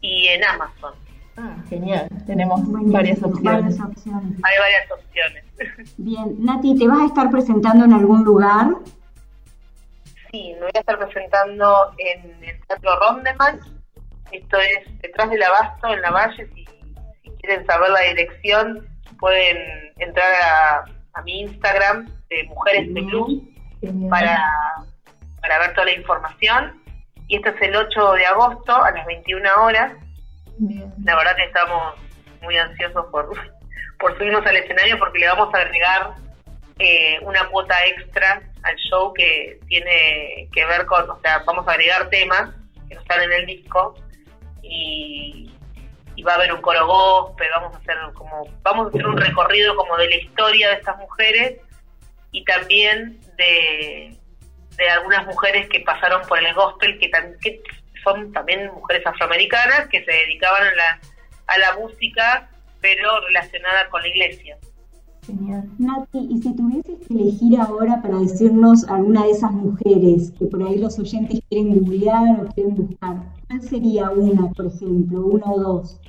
y 0.00 0.26
en 0.28 0.44
Amazon. 0.44 0.94
Ah, 1.36 1.56
genial. 1.68 2.08
Tenemos 2.26 2.60
varias 2.90 3.22
opciones. 3.22 3.62
varias 3.62 3.80
opciones. 3.80 4.38
Hay 4.42 4.58
varias 4.58 4.90
opciones. 4.90 5.94
Bien, 5.96 6.36
Nati, 6.44 6.78
¿te 6.78 6.86
vas 6.86 7.00
a 7.00 7.06
estar 7.06 7.30
presentando 7.30 7.84
en 7.84 7.92
algún 7.92 8.22
lugar? 8.24 8.68
Sí, 10.30 10.52
me 10.54 10.60
voy 10.60 10.70
a 10.74 10.80
estar 10.80 10.98
presentando 10.98 11.92
en 11.98 12.44
el 12.44 12.66
Teatro 12.66 12.98
Rondeman. 13.00 13.60
Esto 14.30 14.56
es 14.58 15.00
detrás 15.00 15.30
del 15.30 15.42
Abasto, 15.42 15.92
en 15.92 16.00
la 16.00 16.10
Valle. 16.10 16.48
Si, 16.54 16.64
si 17.22 17.30
quieren 17.40 17.66
saber 17.66 17.90
la 17.90 18.00
dirección, 18.00 18.86
pueden 19.18 19.56
entrar 19.98 20.32
a, 20.42 20.84
a 21.14 21.22
mi 21.22 21.40
Instagram 21.42 22.08
de 22.28 22.44
Mujeres 22.44 22.94
de 22.94 23.00
Blues 23.02 23.42
Genial. 23.80 24.10
para, 24.10 24.44
para 25.40 25.58
ver 25.58 25.74
toda 25.74 25.86
la 25.86 25.92
información. 25.92 26.82
Y 27.28 27.36
esto 27.36 27.50
es 27.50 27.62
el 27.62 27.76
8 27.76 28.12
de 28.12 28.26
agosto 28.26 28.74
a 28.74 28.90
las 28.90 29.06
21 29.06 29.48
horas. 29.58 29.92
Bien. 30.58 30.92
La 31.04 31.16
verdad 31.16 31.36
que 31.36 31.44
estamos 31.44 31.94
muy 32.42 32.56
ansiosos 32.56 33.06
por, 33.10 33.30
por 33.98 34.18
subirnos 34.18 34.44
al 34.46 34.56
escenario 34.56 34.98
porque 34.98 35.18
le 35.18 35.28
vamos 35.28 35.54
a 35.54 35.58
agregar 35.58 36.14
eh, 36.78 37.18
una 37.22 37.48
cuota 37.48 37.74
extra 37.86 38.42
al 38.62 38.76
show 38.76 39.12
que 39.12 39.60
tiene 39.68 40.48
que 40.52 40.64
ver 40.66 40.86
con, 40.86 41.08
o 41.08 41.20
sea, 41.20 41.42
vamos 41.46 41.66
a 41.66 41.72
agregar 41.72 42.08
temas 42.10 42.50
que 42.88 42.94
no 42.94 43.00
están 43.00 43.22
en 43.22 43.32
el 43.32 43.46
disco 43.46 43.94
y, 44.62 45.51
va 46.26 46.32
a 46.32 46.36
haber 46.36 46.52
un 46.52 46.60
coro 46.60 46.86
gospel, 46.86 47.48
vamos 47.54 47.74
a 47.74 47.78
hacer 47.78 47.96
como, 48.14 48.46
vamos 48.62 48.86
a 48.86 48.88
hacer 48.88 49.06
un 49.06 49.16
recorrido 49.16 49.76
como 49.76 49.96
de 49.96 50.08
la 50.08 50.16
historia 50.16 50.68
de 50.70 50.74
estas 50.76 50.98
mujeres 50.98 51.60
y 52.30 52.44
también 52.44 53.20
de, 53.36 54.16
de 54.76 54.88
algunas 54.90 55.26
mujeres 55.26 55.68
que 55.68 55.80
pasaron 55.80 56.22
por 56.28 56.38
el 56.38 56.54
gospel 56.54 56.98
que, 56.98 57.10
tam- 57.10 57.38
que 57.40 57.62
son 58.02 58.32
también 58.32 58.70
mujeres 58.74 59.06
afroamericanas 59.06 59.88
que 59.88 60.04
se 60.04 60.10
dedicaban 60.10 60.62
a 60.62 60.74
la, 60.74 61.00
a 61.46 61.58
la 61.58 61.80
música 61.80 62.48
pero 62.80 63.20
relacionada 63.26 63.88
con 63.90 64.02
la 64.02 64.08
iglesia. 64.08 64.58
Genial. 65.24 65.68
Nati, 65.78 66.18
y 66.30 66.42
si 66.42 66.56
tuvieses 66.56 67.06
que 67.06 67.14
elegir 67.14 67.60
ahora 67.60 68.02
para 68.02 68.18
decirnos 68.18 68.82
alguna 68.88 69.22
de 69.22 69.30
esas 69.30 69.52
mujeres 69.52 70.32
que 70.36 70.46
por 70.46 70.60
ahí 70.64 70.78
los 70.78 70.98
oyentes 70.98 71.38
quieren 71.48 71.78
googlear 71.78 72.40
o 72.40 72.52
quieren 72.52 72.74
buscar, 72.74 73.18
¿cuál 73.46 73.62
sería 73.62 74.10
una, 74.10 74.50
por 74.50 74.66
ejemplo, 74.66 75.20
una 75.20 75.46
o 75.46 75.60
dos? 75.60 76.00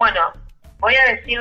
Bueno, 0.00 0.32
voy 0.78 0.94
a 0.94 1.14
decir, 1.14 1.38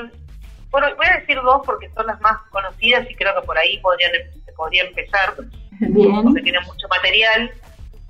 bueno, 0.69 0.87
voy 0.97 1.05
a 1.07 1.19
decir 1.19 1.37
dos 1.41 1.61
porque 1.65 1.89
son 1.95 2.05
las 2.05 2.19
más 2.19 2.37
conocidas 2.51 3.09
y 3.09 3.15
creo 3.15 3.33
que 3.39 3.47
por 3.47 3.57
ahí 3.57 3.79
podrían, 3.79 4.11
se 4.45 4.51
podría 4.51 4.83
empezar 4.83 5.33
Bien, 5.79 6.23
porque 6.23 6.41
tienen 6.41 6.61
mucho 6.65 6.87
material 6.89 7.51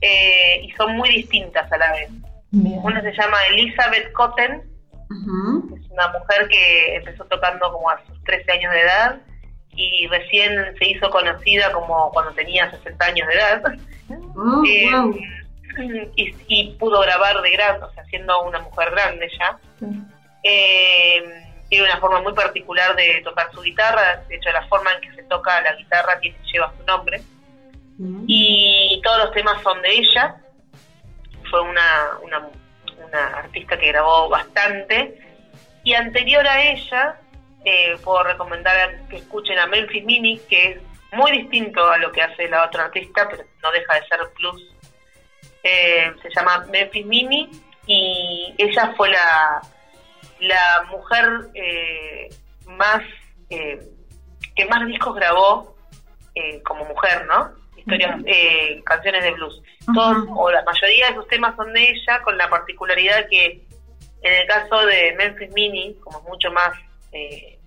eh, 0.01 0.61
y 0.63 0.71
son 0.71 0.97
muy 0.97 1.09
distintas 1.09 1.71
a 1.71 1.77
la 1.77 1.91
vez. 1.91 2.09
Bien. 2.49 2.79
Una 2.83 2.99
se 3.01 3.11
llama 3.13 3.37
Elizabeth 3.51 4.11
Cotten, 4.13 4.63
es 5.75 5.91
una 5.91 6.07
mujer 6.07 6.47
que 6.49 6.95
empezó 6.95 7.25
tocando 7.25 7.71
como 7.71 7.87
a 7.91 8.03
sus 8.07 8.23
13 8.23 8.51
años 8.51 8.73
de 8.73 8.81
edad 8.81 9.21
y 9.75 10.07
recién 10.07 10.75
se 10.79 10.89
hizo 10.89 11.11
conocida 11.11 11.71
como 11.71 12.11
cuando 12.11 12.31
tenía 12.33 12.71
60 12.71 13.05
años 13.05 13.27
de 13.27 13.33
edad. 13.35 13.61
oh, 14.35 14.63
Eh, 14.67 14.91
wow, 14.91 15.15
y, 16.15 16.35
y 16.47 16.73
pudo 16.79 17.01
grabar 17.01 17.39
de 17.41 17.51
grande, 17.51 17.85
o 17.85 17.93
sea, 17.93 18.03
siendo 18.05 18.41
una 18.41 18.59
mujer 18.61 18.89
grande 18.91 19.29
ya. 19.37 19.59
Eh, 20.43 21.49
tiene 21.69 21.85
una 21.85 21.99
forma 21.99 22.21
muy 22.21 22.33
particular 22.33 22.95
de 22.95 23.21
tocar 23.23 23.51
su 23.53 23.61
guitarra, 23.61 24.23
de 24.27 24.35
hecho 24.35 24.51
la 24.51 24.65
forma 24.67 24.91
en 24.93 25.01
que 25.01 25.13
se 25.13 25.23
toca 25.23 25.61
la 25.61 25.75
guitarra 25.75 26.19
tiene, 26.19 26.37
lleva 26.51 26.73
su 26.77 26.83
nombre. 26.85 27.21
Y 28.27 29.01
todos 29.03 29.25
los 29.25 29.33
temas 29.33 29.61
son 29.61 29.81
de 29.81 29.91
ella. 29.91 30.37
Fue 31.49 31.59
una, 31.61 32.17
una, 32.23 32.47
una 33.05 33.27
artista 33.39 33.77
que 33.77 33.87
grabó 33.87 34.29
bastante. 34.29 35.19
Y 35.83 35.93
anterior 35.93 36.47
a 36.47 36.63
ella, 36.63 37.19
eh, 37.65 37.97
puedo 38.01 38.23
recomendar 38.23 39.01
que 39.09 39.17
escuchen 39.17 39.59
a 39.59 39.67
Memphis 39.67 40.05
Mini, 40.05 40.39
que 40.49 40.71
es 40.71 40.77
muy 41.11 41.31
distinto 41.31 41.89
a 41.89 41.97
lo 41.97 42.09
que 42.13 42.21
hace 42.21 42.47
la 42.47 42.65
otra 42.65 42.85
artista, 42.85 43.27
pero 43.29 43.43
no 43.61 43.71
deja 43.71 43.95
de 43.95 44.07
ser 44.07 44.19
blues. 44.37 44.63
Eh, 45.61 46.13
se 46.21 46.29
llama 46.33 46.65
Memphis 46.71 47.05
Mini 47.05 47.49
y 47.85 48.55
ella 48.57 48.93
fue 48.95 49.09
la, 49.09 49.61
la 50.39 50.85
mujer 50.89 51.49
eh, 51.53 52.29
más 52.65 53.01
eh, 53.49 53.79
que 54.55 54.65
más 54.65 54.85
discos 54.87 55.15
grabó 55.15 55.75
eh, 56.35 56.61
como 56.63 56.85
mujer, 56.85 57.25
¿no? 57.27 57.51
Historias, 57.77 58.19
eh, 58.25 58.81
canciones 58.85 59.23
de 59.23 59.31
blues. 59.31 59.61
Todos, 59.93 60.27
o 60.35 60.51
la 60.51 60.63
mayoría 60.63 61.09
de 61.09 61.15
sus 61.15 61.27
temas 61.27 61.55
son 61.55 61.73
de 61.73 61.89
ella, 61.89 62.21
con 62.23 62.37
la 62.37 62.49
particularidad 62.49 63.27
que 63.29 63.65
en 64.21 64.33
el 64.33 64.47
caso 64.47 64.85
de 64.85 65.15
Memphis 65.17 65.51
Mini, 65.53 65.95
como 66.03 66.19
es 66.19 66.25
mucho 66.25 66.51
más 66.51 66.71
eh, 67.11 67.57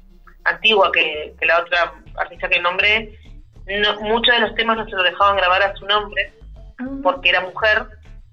antigua 0.44 0.92
que, 0.92 1.34
que 1.38 1.46
la 1.46 1.60
otra 1.60 1.94
artista 2.16 2.48
que 2.48 2.60
nombré, 2.60 3.18
no, 3.66 4.00
muchos 4.02 4.34
de 4.34 4.40
los 4.40 4.54
temas 4.54 4.76
no 4.76 4.84
se 4.84 4.96
lo 4.96 5.02
dejaban 5.02 5.36
grabar 5.36 5.62
a 5.62 5.74
su 5.76 5.86
nombre 5.86 6.32
porque 7.02 7.30
era 7.30 7.40
mujer, 7.40 7.86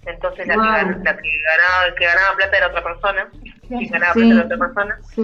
entonces 0.06 0.47
la, 0.47 0.56
que, 0.56 0.60
la 1.04 1.17
que 1.17 1.41
ganaba 1.41 1.95
que 1.95 2.06
ganaba 2.06 2.36
plata 2.36 2.58
era 2.58 2.67
otra 2.67 2.84
persona, 2.84 3.32
quien 3.77 3.91
ganaba 3.91 4.13
Sí. 4.13 4.19
plata 4.21 4.36
era 4.36 4.45
otra 4.45 4.58
persona, 4.58 4.97
Sí. 5.15 5.23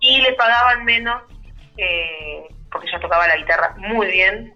y 0.00 0.20
le 0.22 0.32
pagaban 0.34 0.84
menos 0.84 1.22
eh, 1.76 2.42
porque 2.72 2.88
ella 2.88 3.00
tocaba 3.00 3.28
la 3.28 3.36
guitarra 3.36 3.74
muy 3.78 4.06
bien, 4.08 4.54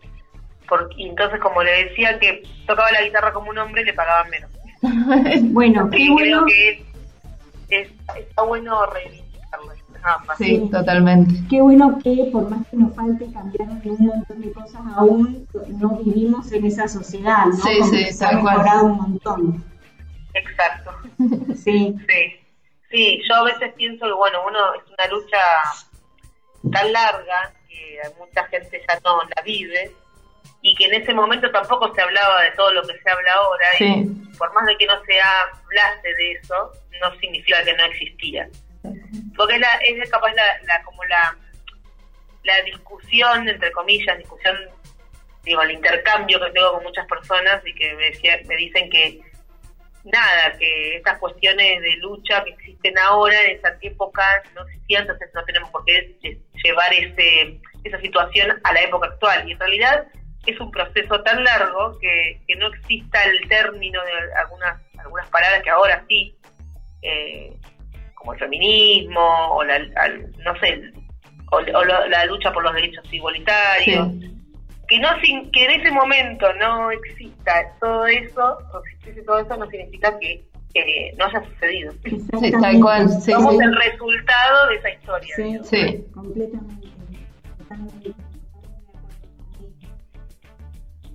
porque, 0.68 0.94
y 0.96 1.08
entonces 1.10 1.38
como 1.40 1.62
le 1.62 1.84
decía 1.84 2.18
que 2.18 2.42
tocaba 2.66 2.90
la 2.92 3.02
guitarra 3.02 3.32
como 3.32 3.50
un 3.50 3.58
hombre, 3.58 3.84
le 3.84 3.92
pagaban 3.92 4.30
menos. 4.30 4.50
Bueno, 5.52 5.88
Así 5.92 5.96
qué 6.06 6.10
bueno. 6.10 6.44
que 6.46 6.70
es, 6.70 6.80
es- 7.68 7.92
está 8.18 8.42
bueno 8.42 8.86
reivindicarlo. 8.86 9.30
Sí, 10.38 10.66
totalmente. 10.72 11.34
Qué 11.50 11.60
bueno 11.60 11.98
que 12.02 12.30
por 12.32 12.48
más 12.48 12.66
que 12.68 12.76
nos 12.78 12.94
falte 12.94 13.30
cambiar 13.34 13.68
un 13.68 14.06
montón 14.06 14.40
de 14.40 14.50
cosas, 14.52 14.80
aún 14.96 15.46
no 15.78 15.90
vivimos 15.98 16.50
en 16.52 16.64
esa 16.64 16.88
sociedad, 16.88 17.44
¿no? 17.46 17.52
Sí, 17.56 17.78
Como 17.80 17.90
sí, 17.92 18.04
se 18.12 18.24
ha 18.24 18.32
mejorado 18.32 18.84
un 18.86 18.96
montón. 18.96 19.64
Exacto. 20.32 20.90
Sí. 21.54 21.94
Sí. 22.08 22.39
Sí, 22.90 23.20
yo 23.28 23.34
a 23.36 23.44
veces 23.44 23.72
pienso 23.74 24.04
que, 24.06 24.12
bueno, 24.12 24.42
uno 24.46 24.74
es 24.74 24.82
una 24.90 25.06
lucha 25.06 25.38
tan 26.72 26.92
larga 26.92 27.52
que 27.68 28.00
mucha 28.18 28.44
gente 28.48 28.82
ya 28.88 28.98
no 29.04 29.22
la 29.36 29.42
vive 29.42 29.92
y 30.62 30.74
que 30.74 30.86
en 30.86 30.94
ese 30.94 31.14
momento 31.14 31.50
tampoco 31.50 31.94
se 31.94 32.02
hablaba 32.02 32.42
de 32.42 32.50
todo 32.52 32.72
lo 32.72 32.82
que 32.86 32.98
se 32.98 33.10
habla 33.10 33.32
ahora 33.34 33.66
Sí. 33.78 33.84
y 34.32 34.36
por 34.36 34.52
más 34.52 34.66
de 34.66 34.76
que 34.76 34.86
no 34.86 34.94
se 35.04 35.20
hablase 35.20 36.14
de 36.14 36.32
eso, 36.32 36.72
no 37.00 37.14
significa 37.18 37.62
que 37.64 37.72
no 37.74 37.84
existía. 37.84 38.48
Porque 39.36 39.54
es, 39.54 39.60
la, 39.60 39.68
es 39.86 40.10
capaz 40.10 40.32
la, 40.34 40.44
la, 40.64 40.82
como 40.82 41.02
la, 41.04 41.36
la 42.42 42.62
discusión, 42.62 43.48
entre 43.48 43.70
comillas, 43.72 44.18
discusión, 44.18 44.56
digo, 45.44 45.62
el 45.62 45.70
intercambio 45.70 46.38
que 46.40 46.50
tengo 46.50 46.72
con 46.74 46.82
muchas 46.82 47.06
personas 47.06 47.62
y 47.66 47.74
que 47.74 47.94
me, 47.94 48.10
decía- 48.10 48.40
me 48.46 48.56
dicen 48.56 48.90
que 48.90 49.20
nada, 50.04 50.52
que 50.58 50.96
estas 50.96 51.18
cuestiones 51.18 51.80
de 51.82 51.96
lucha 51.96 52.42
que 52.44 52.50
existen 52.50 52.98
ahora 52.98 53.34
en 53.42 53.56
esa 53.58 53.76
época 53.82 54.22
no 54.54 54.62
existían, 54.62 55.02
entonces 55.02 55.28
no 55.34 55.44
tenemos 55.44 55.70
por 55.70 55.84
qué 55.84 56.16
lle- 56.22 56.38
llevar 56.64 56.92
ese, 56.92 57.60
esa 57.84 58.00
situación 58.00 58.58
a 58.64 58.72
la 58.72 58.82
época 58.82 59.08
actual. 59.08 59.48
Y 59.48 59.52
en 59.52 59.58
realidad 59.60 60.06
es 60.46 60.58
un 60.58 60.70
proceso 60.70 61.22
tan 61.22 61.44
largo 61.44 61.98
que, 62.00 62.40
que 62.48 62.56
no 62.56 62.68
exista 62.68 63.22
el 63.24 63.46
término 63.48 64.00
de 64.04 64.12
algunas, 64.40 64.80
algunas 64.98 65.28
palabras 65.28 65.62
que 65.62 65.70
ahora 65.70 66.04
sí, 66.08 66.34
eh, 67.02 67.52
como 68.14 68.32
el 68.34 68.38
feminismo 68.38 69.54
o 69.56 69.64
la, 69.64 69.74
al- 69.96 70.30
no 70.38 70.58
sé, 70.60 70.80
o, 71.52 71.56
o 71.56 71.84
la, 71.84 72.06
la 72.06 72.24
lucha 72.26 72.52
por 72.52 72.62
los 72.62 72.74
derechos 72.74 73.04
igualitarios 73.12 74.08
que 74.90 74.98
no 74.98 75.08
sin, 75.22 75.50
que 75.52 75.64
en 75.64 75.80
ese 75.80 75.90
momento 75.92 76.46
no 76.58 76.90
exista 76.90 77.52
todo 77.80 78.06
eso, 78.06 78.58
o 78.74 78.82
existiese 78.84 79.22
todo 79.22 79.38
eso 79.38 79.56
no 79.56 79.66
significa 79.70 80.18
que 80.18 80.44
eh, 80.74 81.14
no 81.16 81.26
haya 81.26 81.44
sucedido. 81.44 81.92
Sí, 82.02 82.50
tal 82.60 82.80
cual. 82.80 83.08
Sí, 83.08 83.30
Somos 83.30 83.56
sí. 83.56 83.64
el 83.64 83.76
resultado 83.76 84.68
de 84.68 84.76
esa 84.76 84.90
historia. 84.90 85.36
Sí, 85.36 85.42
digamos. 85.44 85.68
Sí. 85.68 86.04
completamente. 86.12 86.90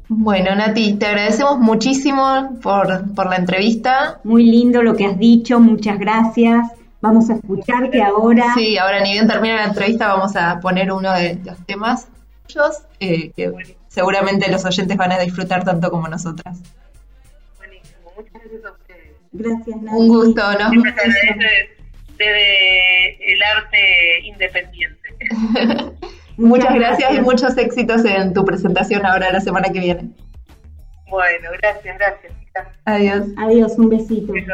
Bueno, 0.07 0.55
Nati, 0.55 0.93
te 0.93 1.07
agradecemos 1.07 1.57
muchísimo 1.59 2.57
por, 2.61 3.13
por 3.13 3.29
la 3.29 3.35
entrevista. 3.35 4.21
Muy 4.23 4.45
lindo 4.45 4.83
lo 4.83 4.95
que 4.95 5.05
has 5.05 5.19
dicho, 5.19 5.59
muchas 5.59 5.99
gracias. 5.99 6.71
Vamos 7.01 7.29
a 7.29 7.35
escucharte 7.35 8.01
ahora. 8.01 8.53
Sí, 8.55 8.77
ahora 8.77 9.01
ni 9.01 9.13
bien 9.13 9.27
termina 9.27 9.55
la 9.57 9.65
entrevista 9.65 10.07
vamos 10.07 10.35
a 10.37 10.59
poner 10.61 10.91
uno 10.91 11.11
de 11.11 11.39
los 11.43 11.57
temas 11.65 12.07
tuyos, 12.47 12.83
eh, 12.99 13.31
que 13.31 13.51
seguramente 13.87 14.49
los 14.51 14.65
oyentes 14.65 14.97
van 14.97 15.11
a 15.11 15.19
disfrutar 15.19 15.63
tanto 15.63 15.89
como 15.89 16.07
nosotras. 16.07 16.59
Buenísimo. 17.57 18.11
Muchas 18.15 18.33
gracias 18.33 18.65
a 18.65 18.71
ustedes. 18.71 19.15
Gracias, 19.31 19.81
Nati. 19.81 19.97
Un 19.97 20.07
gusto, 20.07 20.41
nos 20.41 20.85
agradece 20.85 21.69
desde 22.17 23.33
el 23.33 23.43
arte 23.43 24.19
independiente. 24.23 25.09
Muchas 26.37 26.73
gracias 26.75 27.13
y 27.13 27.21
muchos 27.21 27.57
éxitos 27.57 28.03
en 28.03 28.33
tu 28.33 28.43
presentación 28.43 29.05
ahora 29.05 29.31
la 29.31 29.39
semana 29.39 29.69
que 29.69 29.79
viene. 29.79 30.09
Bueno, 31.09 31.49
gracias, 31.61 31.97
gracias. 31.97 32.33
chicas. 32.39 32.67
Adiós. 32.83 33.27
Adiós, 33.37 33.77
un 33.77 33.89
besito. 33.89 34.33
Mucho 34.33 34.53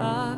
love. 0.00 0.37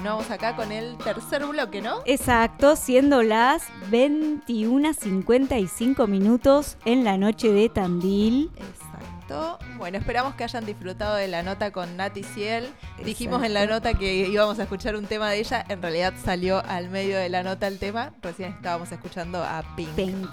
Continuamos 0.00 0.30
acá 0.30 0.56
con 0.56 0.72
el 0.72 0.96
tercer 0.96 1.44
bloque, 1.44 1.82
¿no? 1.82 1.98
Exacto, 2.06 2.74
siendo 2.74 3.22
las 3.22 3.64
21.55 3.90 6.08
minutos 6.08 6.78
en 6.86 7.04
la 7.04 7.18
noche 7.18 7.52
de 7.52 7.68
Tandil. 7.68 8.50
Exacto. 8.56 9.58
Bueno, 9.76 9.98
esperamos 9.98 10.34
que 10.36 10.44
hayan 10.44 10.64
disfrutado 10.64 11.16
de 11.16 11.28
la 11.28 11.42
nota 11.42 11.70
con 11.70 11.98
Nati 11.98 12.22
Ciel. 12.22 12.72
Dijimos 13.04 13.44
en 13.44 13.52
la 13.52 13.66
nota 13.66 13.92
que 13.92 14.26
íbamos 14.26 14.58
a 14.58 14.62
escuchar 14.62 14.96
un 14.96 15.04
tema 15.04 15.28
de 15.28 15.40
ella. 15.40 15.66
En 15.68 15.82
realidad 15.82 16.14
salió 16.24 16.64
al 16.64 16.88
medio 16.88 17.18
de 17.18 17.28
la 17.28 17.42
nota 17.42 17.66
el 17.66 17.78
tema. 17.78 18.14
Recién 18.22 18.54
estábamos 18.54 18.90
escuchando 18.92 19.44
a 19.44 19.62
Pink. 19.76 19.90
Pink. 19.90 20.26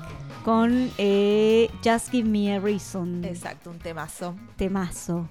Con 0.45 0.89
eh, 0.97 1.69
Just 1.83 2.11
Give 2.11 2.29
Me 2.29 2.55
a 2.55 2.61
Reason. 2.61 3.25
Exacto, 3.25 3.71
un 3.71 3.79
temazo. 3.79 4.33
Temazo. 4.55 5.27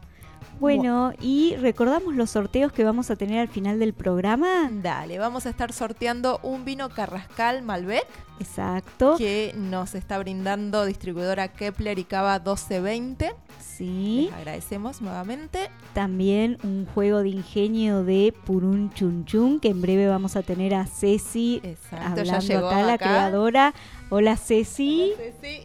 Bueno, 0.61 1.13
y 1.21 1.55
recordamos 1.57 2.15
los 2.15 2.31
sorteos 2.31 2.73
que 2.73 2.83
vamos 2.85 3.11
a 3.11 3.17
tener 3.17 3.41
al 3.41 3.49
final 3.49 3.79
del 3.79 3.93
programa. 3.93 4.71
Dale, 4.73 5.19
vamos 5.19 5.47
a 5.47 5.51
estar 5.51 5.73
sorteando 5.73 6.41
un 6.43 6.65
vino 6.65 6.89
Carrascal 6.89 7.63
Malbec 7.63 8.07
Exacto. 8.41 9.17
que 9.19 9.53
nos 9.57 9.95
está 9.95 10.19
brindando 10.19 10.85
distribuidora 10.85 11.49
Kepler 11.49 11.99
y 11.99 12.05
Cava 12.05 12.39
1220. 12.39 13.35
Sí. 13.61 14.29
Les 14.31 14.35
agradecemos 14.35 15.03
nuevamente. 15.03 15.71
También 15.93 16.57
un 16.63 16.87
juego 16.95 17.23
de 17.23 17.29
ingenio 17.29 18.05
de 18.05 18.33
Purun 18.45 18.91
Chun 18.95 19.25
Chun, 19.27 19.61
que 19.61 19.69
en 19.69 19.83
breve 19.83 20.09
vamos 20.09 20.37
a 20.37 20.43
tener 20.43 20.75
a 20.75 20.87
Ceci 20.87 21.61
Exacto, 21.63 22.23
ya 22.23 22.37
hablando 22.37 22.47
llegó 22.47 22.69
acá, 22.69 22.83
la 22.83 22.93
acá. 22.95 23.05
creadora. 23.05 23.75
Hola 24.09 24.37
Ceci. 24.37 25.13
Sí. 25.43 25.63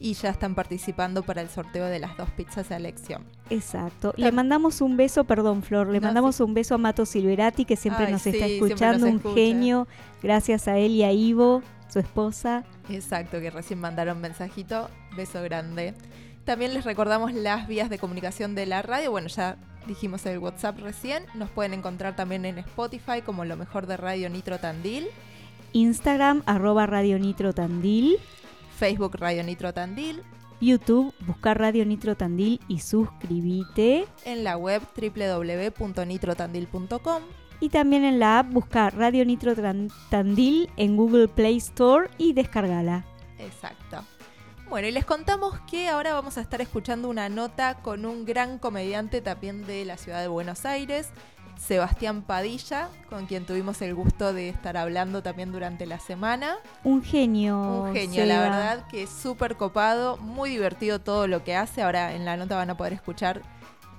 y 0.00 0.14
ya 0.14 0.30
están 0.30 0.54
participando 0.54 1.22
para 1.24 1.42
el 1.42 1.48
sorteo 1.48 1.86
de 1.86 1.98
las 1.98 2.16
dos 2.16 2.30
pizzas 2.30 2.70
a 2.70 2.76
elección. 2.76 3.24
Exacto. 3.50 4.12
Le 4.16 4.30
mandamos 4.30 4.80
un 4.80 4.96
beso, 4.96 5.24
perdón 5.24 5.62
Flor, 5.62 5.88
le 5.88 6.00
No, 6.00 6.06
mandamos 6.06 6.38
un 6.40 6.54
beso 6.54 6.76
a 6.76 6.78
Mato 6.78 7.04
Silverati 7.04 7.64
que 7.64 7.76
siempre 7.76 8.06
Ay, 8.06 8.12
nos 8.12 8.22
sí, 8.22 8.30
está 8.30 8.46
escuchando, 8.46 9.06
nos 9.06 9.10
un 9.10 9.16
escucha. 9.16 9.34
genio. 9.34 9.88
Gracias 10.22 10.68
a 10.68 10.78
él 10.78 10.92
y 10.92 11.02
a 11.02 11.12
Ivo, 11.12 11.62
su 11.88 11.98
esposa. 11.98 12.64
Exacto, 12.88 13.40
que 13.40 13.50
recién 13.50 13.80
mandaron 13.80 14.20
mensajito. 14.20 14.88
Beso 15.16 15.42
grande. 15.42 15.94
También 16.44 16.74
les 16.74 16.84
recordamos 16.84 17.32
las 17.34 17.66
vías 17.66 17.90
de 17.90 17.98
comunicación 17.98 18.54
de 18.54 18.66
la 18.66 18.82
radio. 18.82 19.10
Bueno, 19.10 19.28
ya 19.28 19.56
dijimos 19.86 20.24
el 20.26 20.38
WhatsApp 20.38 20.78
recién. 20.78 21.24
Nos 21.34 21.50
pueden 21.50 21.74
encontrar 21.74 22.14
también 22.14 22.44
en 22.44 22.58
Spotify 22.58 23.20
como 23.24 23.44
lo 23.44 23.56
mejor 23.56 23.86
de 23.86 23.96
Radio 23.96 24.30
Nitro 24.30 24.58
Tandil. 24.58 25.08
Instagram, 25.72 26.42
arroba 26.46 26.86
Radio 26.86 27.18
Nitro 27.18 27.52
Tandil. 27.52 28.16
Facebook 28.78 29.16
Radio 29.16 29.42
Nitro 29.42 29.74
Tandil. 29.74 30.22
YouTube, 30.60 31.12
buscar 31.26 31.58
Radio 31.58 31.84
Nitro 31.84 32.16
Tandil 32.16 32.60
y 32.68 32.78
suscribite. 32.78 34.06
En 34.24 34.44
la 34.44 34.56
web 34.56 34.80
www.nitrotandil.com. 34.96 37.22
Y 37.60 37.70
también 37.70 38.04
en 38.04 38.20
la 38.20 38.38
app 38.38 38.52
buscar 38.52 38.96
Radio 38.96 39.24
Nitro 39.24 39.52
Tandil 40.10 40.70
en 40.76 40.96
Google 40.96 41.26
Play 41.26 41.56
Store 41.56 42.08
y 42.18 42.34
descargala. 42.34 43.04
Exacto. 43.38 44.04
Bueno, 44.68 44.86
y 44.86 44.92
les 44.92 45.04
contamos 45.04 45.58
que 45.68 45.88
ahora 45.88 46.12
vamos 46.12 46.38
a 46.38 46.40
estar 46.40 46.60
escuchando 46.60 47.08
una 47.08 47.28
nota 47.28 47.78
con 47.82 48.04
un 48.04 48.24
gran 48.24 48.58
comediante 48.58 49.20
también 49.22 49.66
de 49.66 49.84
la 49.86 49.96
ciudad 49.96 50.20
de 50.20 50.28
Buenos 50.28 50.64
Aires, 50.66 51.10
Sebastián 51.58 52.22
Padilla, 52.22 52.88
con 53.10 53.26
quien 53.26 53.44
tuvimos 53.44 53.82
el 53.82 53.94
gusto 53.94 54.32
de 54.32 54.48
estar 54.48 54.76
hablando 54.76 55.22
también 55.22 55.52
durante 55.52 55.86
la 55.86 55.98
semana. 55.98 56.56
Un 56.84 57.02
genio. 57.02 57.82
Un 57.82 57.92
genio, 57.94 58.24
la 58.24 58.34
Seba. 58.34 58.48
verdad 58.48 58.86
que 58.88 59.02
es 59.02 59.10
súper 59.10 59.56
copado, 59.56 60.16
muy 60.18 60.50
divertido 60.50 61.00
todo 61.00 61.26
lo 61.26 61.44
que 61.44 61.56
hace. 61.56 61.82
Ahora 61.82 62.14
en 62.14 62.24
la 62.24 62.36
nota 62.36 62.56
van 62.56 62.70
a 62.70 62.76
poder 62.76 62.92
escuchar 62.92 63.42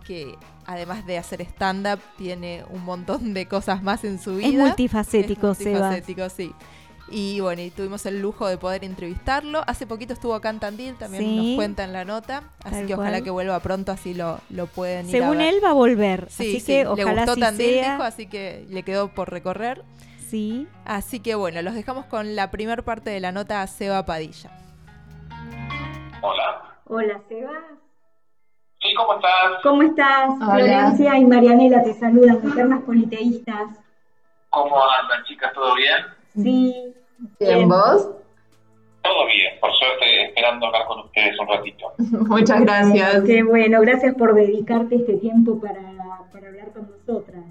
que 0.05 0.35
además 0.65 1.05
de 1.05 1.17
hacer 1.17 1.41
stand-up, 1.41 1.99
tiene 2.17 2.63
un 2.69 2.83
montón 2.85 3.33
de 3.33 3.47
cosas 3.47 3.83
más 3.83 4.03
en 4.03 4.19
su 4.19 4.35
vida. 4.35 4.47
Es 4.47 4.53
multifacético, 4.53 5.51
Es 5.51 5.59
multifacético, 5.59 6.29
sí. 6.29 6.53
Y 7.11 7.39
bueno, 7.39 7.61
y 7.61 7.71
tuvimos 7.71 8.05
el 8.05 8.21
lujo 8.21 8.47
de 8.47 8.57
poder 8.57 8.83
entrevistarlo. 8.83 9.63
Hace 9.67 9.87
poquito 9.87 10.13
estuvo 10.13 10.33
acá 10.35 10.49
en 10.49 10.59
Tandil, 10.59 10.95
también 10.95 11.23
Sí. 11.23 11.35
nos 11.37 11.55
cuenta 11.55 11.83
en 11.83 11.93
la 11.93 12.05
nota. 12.05 12.43
Así 12.63 12.85
que 12.85 12.93
ojalá 12.93 13.11
cual. 13.17 13.23
que 13.23 13.29
vuelva 13.31 13.59
pronto, 13.59 13.91
así 13.91 14.13
lo, 14.13 14.39
lo 14.49 14.67
pueden 14.67 15.09
ir 15.09 15.15
a 15.15 15.19
Según 15.19 15.37
ver. 15.39 15.53
él 15.53 15.59
va 15.63 15.69
a 15.71 15.73
volver. 15.73 16.27
Sí, 16.29 16.43
así 16.43 16.59
sí, 16.59 16.65
que 16.67 16.83
le 16.83 16.87
ojalá 17.03 17.21
gustó 17.25 17.31
así 17.31 17.41
Tandil, 17.41 17.73
sea. 17.75 17.91
dijo, 17.93 18.03
así 18.03 18.27
que 18.27 18.65
le 18.69 18.83
quedó 18.83 19.07
por 19.09 19.31
recorrer. 19.31 19.83
Sí. 20.27 20.67
Así 20.85 21.19
que 21.19 21.33
bueno, 21.35 21.61
los 21.63 21.73
dejamos 21.73 22.05
con 22.05 22.35
la 22.35 22.51
primera 22.51 22.83
parte 22.83 23.09
de 23.09 23.19
la 23.19 23.31
nota 23.31 23.61
a 23.63 23.67
Seba 23.67 24.05
Padilla. 24.05 24.51
Hola. 26.21 26.61
Hola, 26.85 27.21
Seba. 27.27 27.51
Sí, 28.81 28.93
¿cómo 28.95 29.15
estás? 29.15 29.31
¿Cómo 29.63 29.81
estás? 29.83 30.29
Hola. 30.41 30.53
Florencia 30.55 31.17
y 31.17 31.25
Marianela 31.25 31.83
te 31.83 31.93
saludan, 31.95 32.37
eternas 32.47 32.81
politeístas. 32.83 33.69
¿Cómo 34.49 34.75
andan, 35.01 35.23
chicas? 35.25 35.51
¿Todo 35.53 35.75
bien? 35.75 35.97
Sí. 36.43 36.93
Bien, 37.39 37.67
¿vos? 37.67 38.09
Todo 39.01 39.25
bien, 39.27 39.59
por 39.59 39.71
suerte, 39.73 40.25
esperando 40.25 40.67
hablar 40.67 40.85
con 40.85 40.99
ustedes 40.99 41.39
un 41.39 41.47
ratito. 41.47 41.93
Muchas 41.97 42.61
gracias. 42.61 43.23
Qué 43.23 43.43
bueno, 43.43 43.81
gracias 43.81 44.15
por 44.15 44.33
dedicarte 44.33 44.95
este 44.95 45.13
tiempo 45.13 45.59
para, 45.59 45.81
para 46.31 46.47
hablar 46.47 46.71
con 46.73 46.89
nosotras. 46.89 47.43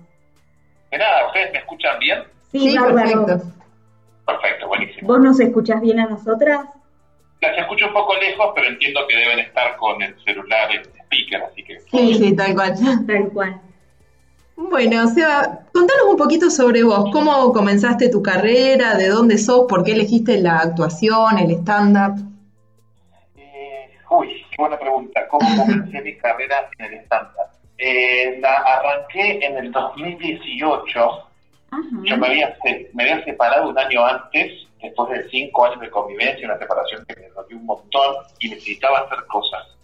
De 0.91 0.99
nada, 0.99 1.27
¿ustedes 1.27 1.53
me 1.53 1.59
escuchan 1.59 1.99
bien? 1.99 2.25
Sí, 2.53 2.71
Sí, 2.71 2.79
perfecto. 2.79 3.43
Perfecto, 4.27 4.69
buenísimo. 4.69 5.09
¿Vos 5.09 5.21
nos 5.21 5.41
escuchás 5.41 5.81
bien 5.81 6.01
a 6.01 6.07
nosotras? 6.07 6.67
Las 7.41 7.57
escucho 7.57 7.87
un 7.87 7.93
poco 7.93 8.15
lejos, 8.17 8.53
pero 8.55 8.69
entiendo 8.69 9.07
que 9.09 9.17
deben 9.17 9.39
estar 9.39 9.77
con 9.77 10.03
el 10.03 10.15
celular 10.25 10.71
en 10.73 10.83
speaker, 11.05 11.43
así 11.43 11.63
que... 11.63 11.81
Sí, 11.81 12.15
sí, 12.15 12.37
tal 12.37 12.55
cual. 12.55 12.75
Tal 13.07 13.31
cual. 13.31 13.61
Bueno, 14.61 15.07
Seba, 15.07 15.61
contanos 15.73 16.07
un 16.11 16.17
poquito 16.17 16.51
sobre 16.51 16.83
vos. 16.83 17.11
¿Cómo 17.13 17.53
comenzaste 17.53 18.09
tu 18.09 18.21
carrera? 18.21 18.97
¿De 18.97 19.07
dónde 19.07 19.39
sos? 19.39 19.67
¿Por 19.69 19.85
qué 19.85 19.93
elegiste 19.93 20.37
la 20.39 20.59
actuación, 20.59 21.39
el 21.39 21.53
stand-up? 21.53 22.19
Eh, 23.37 23.89
uy, 24.11 24.45
qué 24.51 24.57
buena 24.59 24.77
pregunta. 24.77 25.29
¿Cómo 25.29 25.49
comencé 25.57 26.01
mi 26.01 26.17
carrera 26.17 26.69
en 26.77 26.93
el 26.93 26.99
stand-up? 27.05 27.57
Eh, 27.79 28.41
la 28.41 28.57
arranqué 28.57 29.47
en 29.47 29.59
el 29.59 29.71
2018. 29.71 31.01
Ajá. 31.71 31.81
Yo 32.03 32.17
me 32.17 32.27
había, 32.27 32.59
me 32.95 33.03
había 33.05 33.25
separado 33.25 33.69
un 33.71 33.79
año 33.79 34.05
antes, 34.05 34.67
después 34.83 35.11
de 35.11 35.31
cinco 35.31 35.67
años 35.67 35.81
de 35.81 35.91
convivencia, 35.91 36.49
una 36.49 36.59
separación 36.59 37.05
que 37.07 37.15
me 37.15 37.29
dolió 37.29 37.57
un 37.59 37.65
montón 37.65 38.17
y 38.41 38.49
necesitaba 38.49 38.99
hacer 38.99 39.25
cosas. 39.29 39.78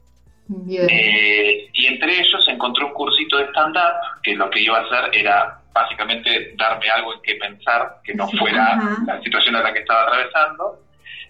Eh, 0.49 1.69
y 1.73 1.87
entre 1.87 2.21
ellos 2.21 2.49
encontré 2.49 2.85
un 2.85 2.93
cursito 2.93 3.39
de 3.39 3.45
stand-up 3.47 3.95
que 4.23 4.35
lo 4.35 4.51
que 4.51 4.61
iba 4.61 4.79
a 4.79 4.83
hacer 4.83 5.11
era 5.15 5.61
básicamente 5.73 6.55
darme 6.57 6.89
algo 6.91 7.15
en 7.15 7.23
que 7.23 7.35
pensar 7.37 7.97
que 8.05 8.15
no 8.15 8.29
fuera 8.29 8.75
Ajá. 8.75 9.03
la 9.07 9.23
situación 9.23 9.57
a 9.57 9.63
la 9.63 9.73
que 9.73 9.81
estaba 9.81 10.03
atravesando. 10.03 10.81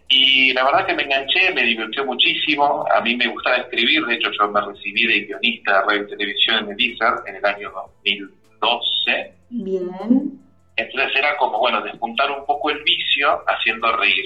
Y 0.09 0.53
la 0.53 0.65
verdad 0.65 0.87
que 0.87 0.95
me 0.95 1.05
enganché, 1.05 1.53
me 1.55 1.63
divirtió 1.63 2.05
muchísimo. 2.05 2.85
A 2.95 3.01
mí 3.01 3.17
me 3.17 3.27
gustaba 3.29 3.57
escribir, 3.57 4.05
de 4.05 4.15
hecho 4.15 4.31
yo 4.39 4.49
me 4.49 4.61
recibí 4.61 5.07
de 5.07 5.21
guionista 5.23 5.81
de 5.81 5.87
radio 5.87 6.03
y 6.03 6.09
televisión 6.09 6.65
en 6.65 6.73
el 6.73 6.81
ISER 6.81 7.15
en 7.27 7.37
el 7.37 7.45
año 7.45 7.71
2012. 7.71 9.35
Bien. 9.51 10.41
Entonces 10.77 11.13
era 11.17 11.37
como, 11.37 11.59
bueno, 11.59 11.81
despuntar 11.83 12.31
un 12.31 12.45
poco 12.45 12.71
el 12.71 12.83
vicio 12.83 13.43
haciendo 13.47 13.97
reír. 13.97 14.25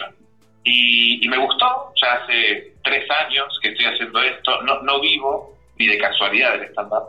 Y, 0.65 1.25
y 1.25 1.29
me 1.29 1.39
gustó, 1.39 1.93
ya 2.03 2.15
hace 2.15 2.73
tres 2.85 3.05
años 3.27 3.47
que 3.63 3.69
estoy 3.71 3.87
haciendo 3.87 4.21
esto. 4.23 4.63
No, 4.63 4.81
no 4.83 5.01
vivo 5.01 5.57
ni 5.79 5.87
de 5.87 5.99
casualidad 5.99 6.53
del 6.59 6.69
stand-up, 6.71 7.05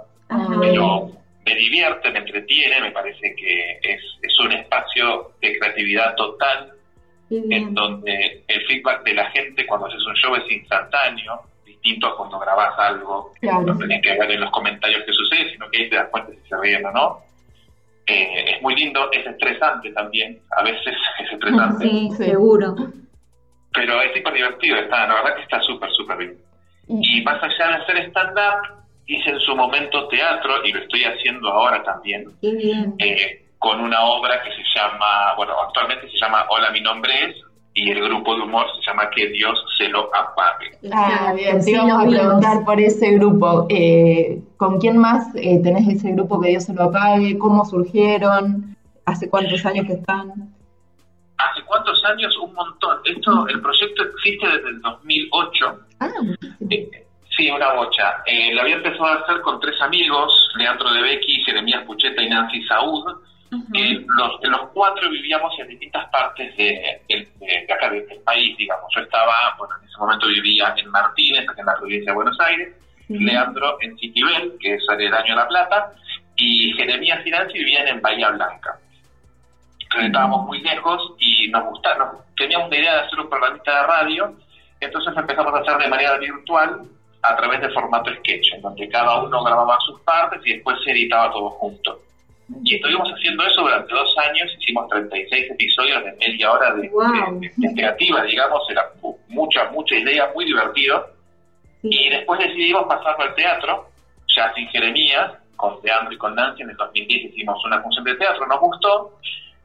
pero 0.62 1.10
me 1.46 1.56
divierte, 1.56 2.12
me 2.12 2.20
entretiene, 2.20 2.80
me 2.82 2.92
parece 2.92 3.36
que 3.36 3.80
es, 3.82 4.02
es 4.22 4.40
un 4.40 4.52
espacio 4.52 5.32
de 5.42 5.58
creatividad 5.58 6.16
total 6.16 6.72
Qué 7.28 7.42
en 7.50 7.74
donde 7.74 8.44
el 8.48 8.66
feedback 8.68 9.04
de 9.04 9.14
la 9.14 9.30
gente 9.32 9.66
cuando 9.66 9.88
haces 9.88 10.04
un 10.06 10.14
show 10.16 10.36
es 10.36 10.52
instantáneo, 10.52 11.42
distinto 11.66 12.08
a 12.08 12.18
cuando 12.18 12.40
grabás 12.40 12.78
algo, 12.78 13.32
Claro. 13.42 13.62
no 13.62 13.78
tenés 13.78 14.02
que 14.02 14.18
ver 14.18 14.32
en 14.32 14.42
los 14.42 14.52
comentarios 14.52 15.04
que 15.06 15.14
sucede, 15.14 15.52
sino 15.52 15.70
que 15.72 15.84
ahí 15.84 15.90
te 15.90 15.96
das 15.96 16.10
cuenta 16.10 16.32
si 16.32 16.48
se 16.50 16.58
ríen 16.58 16.86
o 16.86 16.92
no. 16.92 17.20
Eh, 18.08 18.56
es 18.56 18.62
muy 18.64 18.76
lindo, 18.76 19.12
es 19.12 19.26
estresante 19.26 19.92
también, 19.94 20.40
a 20.58 20.64
veces 20.64 20.96
es 21.24 21.32
estresante, 21.32 21.88
Sí, 21.88 22.10
seguro. 22.18 22.76
Pero 23.74 24.02
es 24.02 24.14
súper 24.16 24.34
divertido, 24.34 24.78
está, 24.78 25.08
la 25.08 25.14
verdad 25.16 25.36
que 25.36 25.44
está 25.44 25.62
súper, 25.62 25.90
súper 25.92 26.18
bien. 26.18 26.38
Y 26.88 27.22
más 27.22 27.42
allá 27.44 27.68
de 27.78 27.84
hacer 27.84 27.98
stand-up, 28.10 28.84
hice 29.06 29.30
en 29.30 29.40
su 29.40 29.56
momento 29.56 30.08
teatro 30.08 30.66
y 30.66 30.72
lo 30.72 30.80
estoy 30.82 31.04
haciendo 31.04 31.50
ahora 31.52 31.84
también, 31.84 32.26
Qué 32.42 32.52
bien. 32.54 32.96
eh, 33.00 33.46
con 33.60 33.80
una 33.82 34.02
obra 34.04 34.42
que 34.42 34.52
se 34.52 34.64
llama, 34.76 35.34
bueno, 35.36 35.54
actualmente 35.68 36.10
se 36.10 36.18
llama 36.18 36.46
Hola, 36.50 36.72
mi 36.72 36.82
nombre 36.82 37.12
es, 37.26 37.36
y 37.74 37.92
el 37.92 38.02
grupo 38.04 38.36
de 38.36 38.42
humor 38.42 38.66
se 38.76 38.90
llama 38.90 39.10
Que 39.16 39.28
Dios 39.28 39.64
se 39.78 39.88
lo 39.90 40.10
apague. 40.16 40.72
Ah, 40.92 41.34
bien, 41.36 41.62
Sí, 41.62 41.72
te 41.72 41.78
íbamos 41.78 41.94
lo 41.94 42.00
a 42.00 42.06
vimos. 42.06 42.20
preguntar 42.20 42.66
por 42.66 42.80
ese 42.82 43.12
grupo. 43.12 43.68
Eh, 43.70 44.40
¿Con 44.58 44.80
quién 44.80 44.98
más 44.98 45.28
eh, 45.36 45.60
tenés 45.64 45.88
ese 45.88 46.12
grupo 46.14 46.40
que 46.42 46.50
Dios 46.50 46.64
se 46.66 46.74
lo 46.74 46.86
apague? 46.86 47.38
¿Cómo 47.38 47.64
surgieron? 47.66 48.76
¿Hace 49.06 49.30
cuántos 49.30 49.66
años 49.66 49.86
que 49.86 49.94
están? 49.94 50.49
¿Hace 51.40 51.62
cuántos 51.64 52.04
años? 52.06 52.36
Un 52.38 52.54
montón. 52.54 53.00
Esto, 53.06 53.48
el 53.48 53.62
proyecto 53.62 54.04
existe 54.04 54.48
desde 54.48 54.70
el 54.70 54.82
2008. 54.82 55.80
Ah, 56.00 56.10
Eh, 56.70 56.90
Sí, 57.38 57.50
una 57.50 57.72
bocha. 57.74 58.18
Eh, 58.26 58.54
lo 58.54 58.62
había 58.62 58.76
empezado 58.76 59.06
a 59.06 59.14
hacer 59.16 59.40
con 59.42 59.62
tres 59.62 59.80
amigos, 59.82 60.52
Leandro 60.58 60.92
de 60.92 61.02
Becky, 61.02 61.42
Jeremías 61.46 61.86
Pucheta 61.86 62.22
y 62.22 62.28
Nancy 62.30 62.62
Saúd. 62.64 63.06
Eh, 63.74 64.06
los, 64.18 64.32
los 64.44 64.62
cuatro 64.74 65.10
vivíamos 65.10 65.54
en 65.60 65.70
distintas 65.70 66.06
partes 66.10 66.56
de, 66.58 67.02
de- 67.08 67.28
de 67.40 67.74
acá 67.74 67.90
de- 67.92 68.06
del 68.08 68.20
país, 68.24 68.58
digamos. 68.58 68.92
Yo 68.94 69.02
estaba, 69.02 69.56
bueno, 69.58 69.74
en 69.82 69.88
ese 69.88 69.98
momento 69.98 70.28
vivía 70.28 70.74
en 70.76 70.90
Martínez, 70.92 71.46
en 71.58 71.66
la 71.66 71.76
provincia 71.76 72.12
de 72.12 72.16
Buenos 72.16 72.38
Aires, 72.42 72.76
Leandro 73.08 73.78
en 73.82 73.98
Citibel, 73.98 74.54
que 74.60 74.74
es 74.76 74.84
aledaño 74.90 75.34
a 75.34 75.38
La 75.38 75.48
Plata, 75.48 75.94
y 76.36 76.74
Jeremías 76.74 77.26
y 77.26 77.30
Nancy 77.32 77.58
vivían 77.60 77.88
en 77.88 78.02
Bahía 78.02 78.30
Blanca. 78.32 78.78
Entonces 79.90 80.08
estábamos 80.12 80.46
muy 80.46 80.62
lejos 80.62 81.14
y 81.20 81.48
nos 81.50 81.64
gustaba, 81.66 81.98
nos- 81.98 82.36
teníamos 82.36 82.68
una 82.68 82.78
idea 82.78 82.94
de 82.94 83.00
hacer 83.02 83.20
un 83.20 83.30
programita 83.30 83.82
de 83.82 83.88
radio, 83.88 84.34
entonces 84.80 85.14
empezamos 85.18 85.54
a 85.54 85.58
hacer 85.60 85.78
de 85.78 85.88
manera 85.88 86.18
virtual 86.18 86.82
a 87.24 87.36
través 87.36 87.60
de 87.62 87.70
formato 87.72 88.12
sketch, 88.18 88.54
en 88.54 88.62
donde 88.62 88.88
cada 88.88 89.22
uno 89.24 89.44
grababa 89.44 89.78
sus 89.86 90.00
partes 90.02 90.42
y 90.46 90.54
después 90.54 90.78
se 90.84 90.92
editaba 90.92 91.32
todo 91.32 91.50
junto. 91.52 92.00
Y 92.64 92.76
estuvimos 92.76 93.08
haciendo 93.10 93.44
eso 93.46 93.62
durante 93.62 93.94
dos 93.94 94.16
años, 94.20 94.50
hicimos 94.60 94.88
36 94.90 95.52
episodios 95.52 96.04
de 96.04 96.14
media 96.14 96.52
hora 96.52 96.74
de, 96.76 96.90
Wow. 96.90 97.40
de- 97.40 97.52
de 97.56 97.74
creativa, 97.74 98.24
digamos, 98.24 98.62
era 98.70 98.84
mu- 99.02 99.18
mucha, 99.28 99.70
mucha 99.72 99.96
idea, 99.96 100.30
muy 100.34 100.46
divertido. 100.46 101.08
Y 101.84 102.10
después 102.10 102.40
decidimos 102.40 102.86
pasarlo 102.88 103.24
al 103.26 103.36
teatro, 103.36 103.90
ya 104.36 104.54
sin 104.54 104.68
Jeremías, 104.70 105.32
con 105.58 105.78
Leandro 105.84 106.14
y 106.14 106.18
con 106.18 106.36
Nancy, 106.36 106.62
en 106.62 106.70
el 106.70 106.78
2010 106.78 107.26
hicimos 107.34 107.64
una 107.66 107.82
función 107.82 108.06
de 108.06 108.16
teatro, 108.16 108.46
nos 108.48 108.60
gustó, 108.62 109.18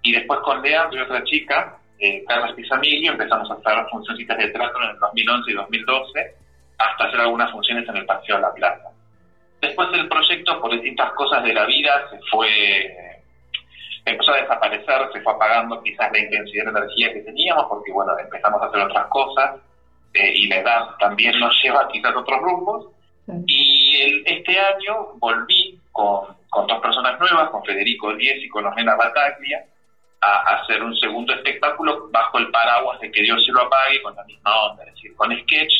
y 0.04 0.12
después 0.12 0.38
con 0.40 0.62
Leandro 0.62 0.98
y 0.98 1.02
otra 1.02 1.24
chica, 1.24 1.76
eh, 1.98 2.22
Carla 2.28 2.54
Pisamilio, 2.54 3.12
empezamos 3.12 3.50
a 3.50 3.54
hacer 3.54 3.86
funcioncitas 3.90 4.38
de 4.38 4.48
teatro 4.48 4.82
en 4.84 4.90
el 4.90 4.98
2011 5.00 5.50
y 5.50 5.54
2012, 5.54 6.34
hasta 6.78 7.04
hacer 7.04 7.20
algunas 7.20 7.50
funciones 7.50 7.88
en 7.88 7.96
el 7.96 8.06
Paseo 8.06 8.36
de 8.36 8.42
la 8.42 8.52
Plaza. 8.54 8.88
Después 9.60 9.88
el 9.94 10.08
proyecto, 10.08 10.60
por 10.60 10.70
distintas 10.72 11.10
cosas 11.12 11.42
de 11.42 11.54
la 11.54 11.64
vida, 11.64 12.06
se 12.10 12.18
fue, 12.30 12.48
empezó 14.04 14.32
a 14.32 14.36
desaparecer, 14.42 15.08
se 15.12 15.20
fue 15.22 15.32
apagando 15.32 15.82
quizás 15.82 16.10
la 16.12 16.18
intensidad 16.18 16.64
de 16.64 16.70
energía 16.78 17.12
que 17.12 17.20
teníamos, 17.20 17.66
porque 17.68 17.92
bueno, 17.92 18.12
empezamos 18.18 18.60
a 18.60 18.66
hacer 18.66 18.80
otras 18.82 19.06
cosas, 19.06 19.56
eh, 20.12 20.32
y 20.34 20.46
la 20.48 20.56
edad 20.56 20.80
también 21.00 21.38
nos 21.40 21.54
lleva 21.62 21.88
quizás 21.88 22.14
a 22.14 22.18
otros 22.18 22.40
rumbos. 22.40 22.88
Y 23.46 23.96
el- 24.02 24.22
este 24.26 24.58
año 24.58 25.12
volví 25.18 25.80
con, 25.92 26.26
con 26.50 26.66
dos 26.66 26.80
personas 26.82 27.18
nuevas, 27.18 27.48
con 27.48 27.64
Federico 27.64 28.14
Díez 28.16 28.36
y 28.44 28.48
con 28.50 28.66
Ornella 28.66 28.96
Bataglia, 28.96 29.64
a, 30.26 30.50
a 30.50 30.62
hacer 30.62 30.82
un 30.82 30.94
segundo 30.96 31.32
espectáculo 31.34 32.08
bajo 32.10 32.38
el 32.38 32.50
paraguas 32.50 33.00
de 33.00 33.10
que 33.10 33.22
Dios 33.22 33.44
se 33.44 33.52
lo 33.52 33.62
apague, 33.62 34.02
con 34.02 34.14
la 34.16 34.24
misma 34.24 34.50
onda, 34.70 34.84
es 34.84 34.94
decir, 34.94 35.14
con 35.16 35.30
sketch, 35.32 35.72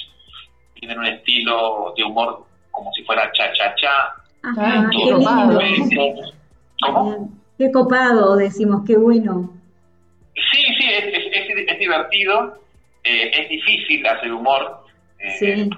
tienen 0.75 0.99
un 0.99 1.07
estilo 1.07 1.93
de 1.97 2.05
humor 2.05 2.45
como 2.71 2.93
si 2.93 3.03
fuera 3.05 3.31
cha-cha-cha. 3.33 4.15
Ajá, 4.43 4.89
qué 4.91 4.99
lindo. 5.13 5.59
diferente. 5.59 6.21
¿Cómo? 6.85 7.31
Qué 7.57 7.71
copado, 7.71 8.37
decimos, 8.37 8.83
qué 8.87 8.97
bueno. 8.97 9.51
Sí, 10.35 10.63
sí, 10.79 10.87
es, 10.91 11.69
es, 11.69 11.79
divertido, 11.79 12.59
eh, 13.05 13.31
es 13.33 13.49
difícil 13.49 14.05
hacer 14.07 14.33
humor, 14.33 14.85
eh, 15.21 15.31
Sí. 15.39 15.71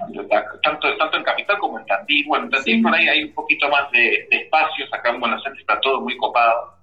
tanto, 0.63 0.97
tanto 0.97 1.17
en 1.17 1.23
Capital 1.23 1.57
como 1.59 1.79
en 1.79 1.85
Tandil. 1.85 2.25
Bueno, 2.27 2.45
en 2.45 2.51
Tandil 2.51 2.75
Sí. 2.77 2.81
por 2.81 2.93
ahí 2.95 3.07
hay 3.07 3.23
un 3.25 3.33
poquito 3.33 3.69
más 3.69 3.89
de, 3.91 4.27
de 4.31 4.37
espacios, 4.37 4.91
acá 4.91 5.11
en 5.11 5.19
Buenos 5.19 5.45
Aires 5.45 5.59
está 5.61 5.79
todo 5.79 6.01
muy 6.01 6.17
copado, 6.17 6.73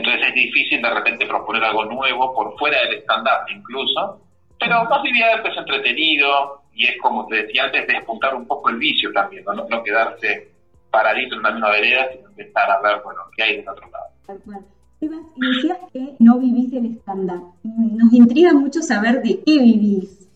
entonces 0.00 0.28
es 0.28 0.34
difícil 0.34 0.82
de 0.82 0.90
repente 0.90 1.26
proponer 1.26 1.62
algo 1.64 1.84
nuevo 1.84 2.34
por 2.34 2.56
fuera 2.58 2.78
del 2.82 2.98
stand-up 3.02 3.46
incluso, 3.54 4.20
pero 4.58 4.84
más 4.84 5.02
liviano, 5.04 5.42
es 5.44 5.56
entretenido 5.56 6.62
y 6.74 6.86
es 6.86 6.96
como 7.00 7.26
te 7.26 7.42
decía 7.44 7.64
antes, 7.64 7.86
despuntar 7.86 8.34
un 8.34 8.46
poco 8.46 8.68
el 8.70 8.76
vicio 8.76 9.12
también, 9.12 9.44
no, 9.44 9.54
no 9.54 9.82
quedarse 9.82 10.48
paradito 10.90 11.34
en 11.34 11.40
una 11.40 11.50
misma 11.52 11.70
vereda, 11.70 12.06
sino 12.12 12.28
empezar 12.30 12.70
a 12.70 12.80
ver, 12.80 13.00
bueno, 13.04 13.20
qué 13.36 13.42
hay 13.44 13.56
del 13.58 13.68
otro 13.68 13.88
lado. 13.90 14.04
Tal 14.26 14.38
cual. 14.40 14.60
Sebas, 14.98 15.20
decías 15.36 15.78
que 15.92 16.14
no 16.18 16.38
vivís 16.38 16.70
del 16.72 16.86
stand-up. 16.98 17.54
Nos 17.62 18.12
intriga 18.12 18.52
mucho 18.52 18.82
saber 18.82 19.22
de 19.22 19.40
qué 19.46 19.58
vivís. 19.58 20.28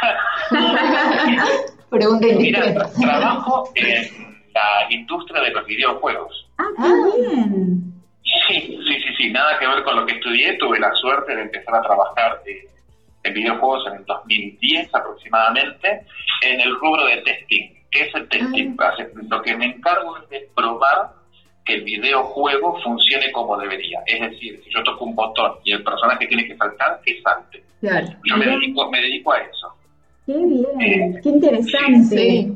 Pregunta 1.90 2.26
Mira, 2.38 2.64
tra- 2.74 2.92
trabajo 3.00 3.70
en 3.74 4.04
la 4.54 4.92
industria 4.92 5.42
de 5.42 5.50
los 5.50 5.66
videojuegos. 5.66 6.48
Ah, 6.58 6.64
qué 6.76 7.20
bien. 7.34 7.92
Sí, 8.48 8.60
sí, 8.60 8.78
sí, 9.02 9.14
sí, 9.16 9.30
nada 9.30 9.58
que 9.58 9.66
ver 9.66 9.82
con 9.82 9.96
lo 9.96 10.06
que 10.06 10.14
estudié. 10.14 10.54
Tuve 10.58 10.78
la 10.78 10.92
suerte 10.94 11.34
de 11.34 11.42
empezar 11.42 11.74
a 11.76 11.82
trabajar 11.82 12.40
eh, 12.46 12.66
en 13.24 13.34
videojuegos 13.34 13.86
en 13.88 13.94
el 13.98 14.04
2010 14.04 14.94
aproximadamente, 14.94 16.02
en 16.42 16.60
el 16.60 16.74
rubro 16.76 17.06
de 17.06 17.16
testing. 17.22 17.70
¿Qué 17.90 18.02
es 18.02 18.14
el 18.14 18.28
testing? 18.28 18.76
Hace- 18.78 19.10
Lo 19.28 19.42
que 19.42 19.56
me 19.56 19.66
encargo 19.66 20.16
es 20.18 20.28
de 20.28 20.48
probar 20.54 21.10
que 21.64 21.74
el 21.74 21.82
videojuego 21.84 22.80
funcione 22.82 23.32
como 23.32 23.56
debería. 23.58 24.00
Es 24.06 24.20
decir, 24.20 24.60
si 24.64 24.70
yo 24.70 24.82
toco 24.84 25.04
un 25.04 25.14
botón 25.16 25.52
y 25.64 25.72
el 25.72 25.82
personaje 25.82 26.26
tiene 26.26 26.46
que 26.46 26.56
saltar, 26.56 27.00
que 27.04 27.20
salte. 27.22 27.64
Claro. 27.80 28.06
Yo 28.24 28.36
me 28.36 28.46
dedico, 28.46 28.90
me 28.90 29.00
dedico 29.00 29.32
a 29.32 29.38
eso. 29.38 29.74
Qué 30.26 30.34
bien. 30.36 31.20
Qué 31.22 31.28
interesante. 31.28 32.16
Sí. 32.16 32.52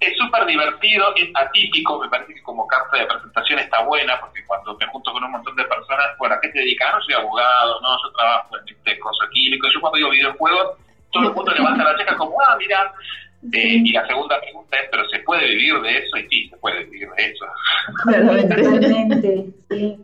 Es 0.00 0.16
súper 0.16 0.46
divertido, 0.46 1.14
es 1.14 1.28
atípico, 1.34 2.00
me 2.00 2.08
parece 2.08 2.34
que 2.34 2.42
como 2.42 2.66
carta 2.66 2.96
de 2.96 3.04
presentación 3.06 3.58
está 3.58 3.82
buena, 3.82 4.18
porque 4.18 4.42
cuando 4.46 4.74
me 4.78 4.86
junto 4.86 5.12
con 5.12 5.22
un 5.24 5.30
montón 5.32 5.54
de 5.56 5.64
personas, 5.64 6.06
bueno, 6.18 6.34
¿a 6.34 6.40
qué 6.40 6.48
te 6.48 6.60
dedicas? 6.60 6.88
Ah, 6.90 6.96
No 6.96 7.02
soy 7.04 7.14
abogado, 7.14 7.80
no, 7.82 7.88
yo 8.02 8.12
trabajo 8.16 8.56
en 8.56 8.74
este 8.74 8.98
coso 8.98 9.24
químico, 9.30 9.68
yo 9.72 9.80
cuando 9.80 9.98
digo 9.98 10.10
videojuegos, 10.10 10.78
todo 11.12 11.28
el 11.28 11.34
mundo 11.34 11.52
levanta 11.52 11.84
la 11.84 11.98
ceja 11.98 12.16
como, 12.16 12.40
ah, 12.40 12.56
mira, 12.58 12.92
Eh, 13.52 13.80
y 13.84 13.92
la 13.92 14.06
segunda 14.06 14.38
pregunta 14.38 14.76
es, 14.76 14.88
¿pero 14.90 15.08
se 15.08 15.18
puede 15.20 15.46
vivir 15.48 15.80
de 15.80 15.96
eso? 15.98 16.16
Y 16.18 16.28
sí, 16.28 16.48
se 16.50 16.56
puede 16.58 16.84
vivir 16.84 17.08
de 17.16 17.24
eso. 17.24 17.46
Totalmente. 18.04 19.46
Sí. 19.70 19.96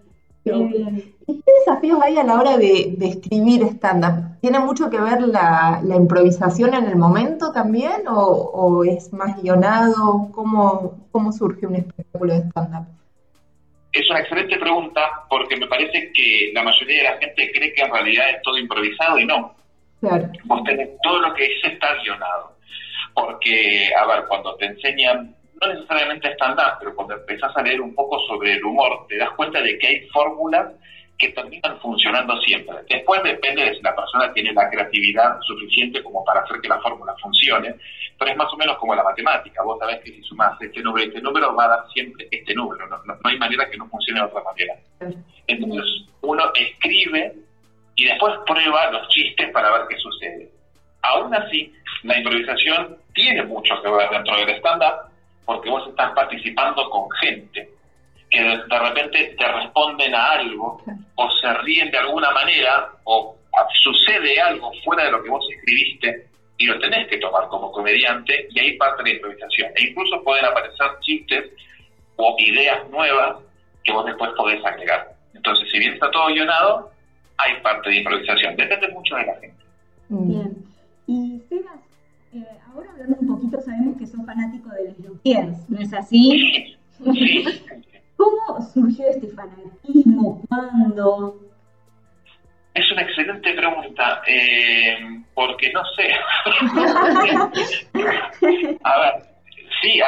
Qué 0.44 0.53
bien. 0.53 1.16
¿Y 1.29 1.35
qué 1.43 1.53
desafíos 1.59 2.01
hay 2.03 2.18
a 2.18 2.24
la 2.24 2.39
hora 2.39 2.57
de, 2.57 2.95
de 2.97 3.07
escribir 3.09 3.62
stand-up? 3.64 4.39
¿Tiene 4.41 4.61
mucho 4.61 4.89
que 4.89 5.01
ver 5.01 5.22
la, 5.22 5.81
la 5.83 5.97
improvisación 5.97 6.72
en 6.74 6.87
el 6.87 6.97
momento 6.97 7.51
también? 7.53 8.07
¿O, 8.07 8.14
o 8.14 8.85
es 8.85 9.12
más 9.12 9.43
guionado? 9.43 10.29
¿Cómo, 10.33 11.09
¿Cómo 11.11 11.33
surge 11.33 11.66
un 11.66 11.77
espectáculo 11.77 12.33
de 12.33 12.41
stand-up? 12.49 12.87
Es 13.93 14.09
una 14.11 14.20
excelente 14.20 14.57
pregunta 14.59 15.01
porque 15.29 15.57
me 15.57 15.66
parece 15.66 16.12
que 16.12 16.53
la 16.55 16.62
mayoría 16.62 17.03
de 17.03 17.11
la 17.11 17.18
gente 17.18 17.51
cree 17.53 17.72
que 17.72 17.83
en 17.83 17.93
realidad 17.93 18.31
es 18.31 18.43
todo 18.43 18.59
improvisado 18.59 19.18
y 19.18 19.27
no. 19.27 19.53
Claro. 20.01 20.31
Vos 20.45 20.62
tenés 20.64 20.91
todo 21.03 21.18
lo 21.20 21.35
que 21.35 21.49
dice 21.49 21.68
está 21.68 21.95
guionado. 22.03 22.53
Porque, 23.14 23.91
a 23.99 24.07
ver, 24.07 24.27
cuando 24.29 24.55
te 24.57 24.66
enseñan, 24.66 25.35
no 25.61 25.72
necesariamente 25.72 26.33
stand-up, 26.35 26.77
pero 26.79 26.95
cuando 26.95 27.14
empezás 27.14 27.57
a 27.57 27.62
leer 27.62 27.81
un 27.81 27.95
poco 27.95 28.20
sobre 28.29 28.53
el 28.53 28.64
humor, 28.64 29.07
te 29.09 29.16
das 29.16 29.31
cuenta 29.31 29.61
de 29.61 29.79
que 29.79 29.87
hay 29.87 30.07
fórmulas 30.09 30.72
que 31.19 31.31
terminan 31.31 31.79
funcionando 31.81 32.39
siempre. 32.43 32.77
Después 32.89 33.23
depende 33.23 33.64
de 33.64 33.75
si 33.75 33.83
la 33.83 33.95
persona 33.97 34.33
tiene 34.35 34.53
la 34.53 34.69
creatividad 34.69 35.39
suficiente 35.41 36.03
como 36.03 36.25
para 36.25 36.41
hacer 36.41 36.61
que 36.61 36.69
la 36.69 36.79
fórmula 36.81 37.14
funcione, 37.23 37.75
pero 38.19 38.31
es 38.31 38.37
más 38.37 38.53
o 38.53 38.57
menos 38.57 38.77
como 38.79 38.95
la 38.95 39.03
matemática. 39.03 39.62
Vos 39.62 39.79
sabés 39.79 39.99
que 40.03 40.11
si 40.12 40.23
sumás 40.23 40.61
este 40.61 40.81
número 40.83 41.05
y 41.05 41.09
este 41.09 41.23
número 41.23 41.55
va 41.55 41.64
a 41.64 41.69
dar 41.69 41.89
siempre 41.93 42.29
este 42.31 42.55
número. 42.55 42.87
No, 42.87 42.99
no- 43.05 43.14
no 43.14 43.31
hay 43.31 43.39
manera 43.39 43.69
que 43.71 43.79
no 43.79 43.87
funcione 43.89 44.21
de 44.21 44.27
otra 44.27 44.43
manera. 44.43 44.75
Entonces 45.47 45.85
uno 46.23 46.53
escribe 46.55 47.35
y 47.95 48.05
después 48.05 48.35
prueba 48.47 48.91
los 48.91 49.09
chistes 49.09 49.51
para 49.53 49.71
ver 49.73 49.87
qué 49.89 49.97
sucede. 49.99 50.51
Aún 51.03 51.35
así, 51.35 51.73
la 52.03 52.19
improvisación 52.19 52.97
tiene 53.14 53.43
mucho 53.45 53.81
que 53.83 53.89
ver 53.91 54.11
dentro 54.11 54.37
del 54.37 54.51
stand-up 54.57 55.11
porque 55.47 55.71
vos 55.71 55.89
estás 55.89 56.12
participando 56.12 56.91
con 56.91 57.09
gente 57.21 57.71
que 58.31 58.43
de, 58.43 58.57
de 58.57 58.79
repente 58.79 59.37
te 59.39 59.53
responden 59.53 60.14
a 60.14 60.33
algo 60.33 60.83
o 61.14 61.31
se 61.41 61.53
ríen 61.55 61.91
de 61.91 61.99
alguna 61.99 62.31
manera 62.31 62.91
o 63.05 63.37
sucede 63.83 64.41
algo 64.41 64.72
fuera 64.85 65.05
de 65.05 65.12
lo 65.12 65.22
que 65.22 65.31
vos 65.31 65.45
escribiste 65.51 66.27
y 66.59 66.66
lo 66.66 66.79
tenés 66.81 67.09
que 67.09 67.18
tomar 67.18 67.49
como 67.49 67.70
comediante 67.70 68.49
y 68.51 68.59
ahí 68.59 68.77
parte 68.77 69.03
la 69.03 69.11
improvisación. 69.11 69.70
E 69.77 69.89
incluso 69.89 70.22
pueden 70.22 70.45
aparecer 70.45 70.87
chistes 71.01 71.53
o 72.16 72.37
ideas 72.39 72.89
nuevas 72.91 73.37
que 73.85 73.93
vos 73.93 74.05
después 74.07 74.31
podés 74.37 74.64
agregar. 74.64 75.12
Entonces, 75.35 75.68
si 75.70 75.79
bien 75.79 75.95
está 75.95 76.11
todo 76.11 76.29
guionado, 76.29 76.91
hay 77.39 77.61
parte 77.61 77.91
de 77.91 77.97
improvisación. 77.97 78.57
Depende 78.57 78.89
mucho 78.89 79.16
de 79.16 79.27
la 79.27 79.35
gente. 79.35 79.64
Bien. 80.09 80.57
Y 81.07 81.41
Sebas, 81.49 81.81
eh, 82.33 82.45
ahora 82.72 82.91
hablando 82.93 83.16
un 83.20 83.27
poquito, 83.27 83.61
sabemos 83.61 83.99
que 83.99 84.07
sos 84.07 84.24
fanático 84.24 84.70
de 84.70 84.85
los 84.87 84.99
Lutiers, 84.99 85.68
¿no 85.68 85.79
es 85.79 85.93
así? 85.93 86.77
¿Cómo 88.17 88.61
surgió 88.73 89.07
este 89.09 89.29
fanatismo? 89.29 90.43
¿Cuándo? 90.49 91.37
Es 92.75 92.91
una 92.93 93.03
excelente 93.03 93.53
pregunta, 93.55 94.23
eh, 94.27 94.97
porque 95.35 95.73
no 95.73 95.83
sé. 95.97 96.12
a 98.83 98.99
ver, 98.99 99.14
sí, 99.81 100.01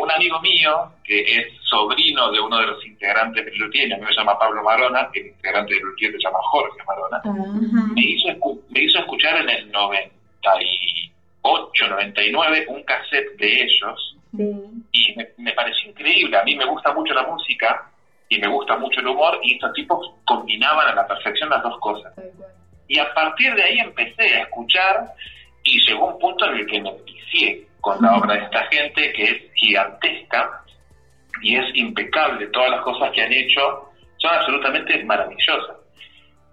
un 0.00 0.10
amigo 0.10 0.40
mío, 0.40 0.90
que 1.04 1.20
es 1.20 1.46
sobrino 1.62 2.32
de 2.32 2.40
uno 2.40 2.58
de 2.58 2.66
los 2.66 2.84
integrantes 2.84 3.44
de 3.44 3.52
Lutier, 3.52 3.94
a 3.94 3.98
mí 3.98 4.04
me 4.04 4.12
llama 4.14 4.36
Pablo 4.38 4.62
Marona, 4.62 5.08
el 5.14 5.26
integrante 5.26 5.74
de 5.74 5.80
Lutier 5.80 6.12
se 6.12 6.18
llama 6.18 6.38
Jorge 6.42 6.78
Marona, 6.86 7.22
me 7.94 8.02
hizo, 8.02 8.28
me 8.70 8.82
hizo 8.82 8.98
escuchar 8.98 9.40
en 9.42 9.50
el 9.50 9.70
98, 9.70 11.88
99 11.88 12.66
un 12.68 12.82
cassette 12.82 13.36
de 13.38 13.62
ellos 13.62 14.15
y 14.32 15.14
me, 15.16 15.28
me 15.38 15.52
pareció 15.52 15.90
increíble. 15.90 16.36
A 16.36 16.44
mí 16.44 16.54
me 16.54 16.66
gusta 16.66 16.92
mucho 16.92 17.14
la 17.14 17.26
música 17.26 17.90
y 18.28 18.38
me 18.38 18.48
gusta 18.48 18.76
mucho 18.76 19.00
el 19.00 19.08
humor 19.08 19.38
y 19.42 19.54
estos 19.54 19.72
tipos 19.72 20.10
combinaban 20.24 20.88
a 20.88 20.94
la 20.94 21.06
perfección 21.06 21.48
las 21.48 21.62
dos 21.62 21.78
cosas. 21.80 22.12
Y 22.88 22.98
a 22.98 23.12
partir 23.14 23.54
de 23.54 23.62
ahí 23.62 23.78
empecé 23.78 24.34
a 24.34 24.42
escuchar 24.42 25.12
y 25.64 25.80
llegó 25.86 26.06
un 26.06 26.18
punto 26.18 26.46
en 26.46 26.56
el 26.56 26.66
que 26.66 26.80
me 26.80 26.92
vicié 27.04 27.66
con 27.80 28.00
la 28.02 28.16
obra 28.16 28.34
de 28.34 28.44
esta 28.44 28.64
gente 28.64 29.12
que 29.12 29.22
es 29.22 29.52
gigantesca 29.54 30.62
y 31.42 31.56
es 31.56 31.66
impecable. 31.74 32.46
Todas 32.48 32.70
las 32.70 32.80
cosas 32.82 33.10
que 33.12 33.22
han 33.22 33.32
hecho 33.32 33.90
son 34.18 34.34
absolutamente 34.34 35.04
maravillosas. 35.04 35.76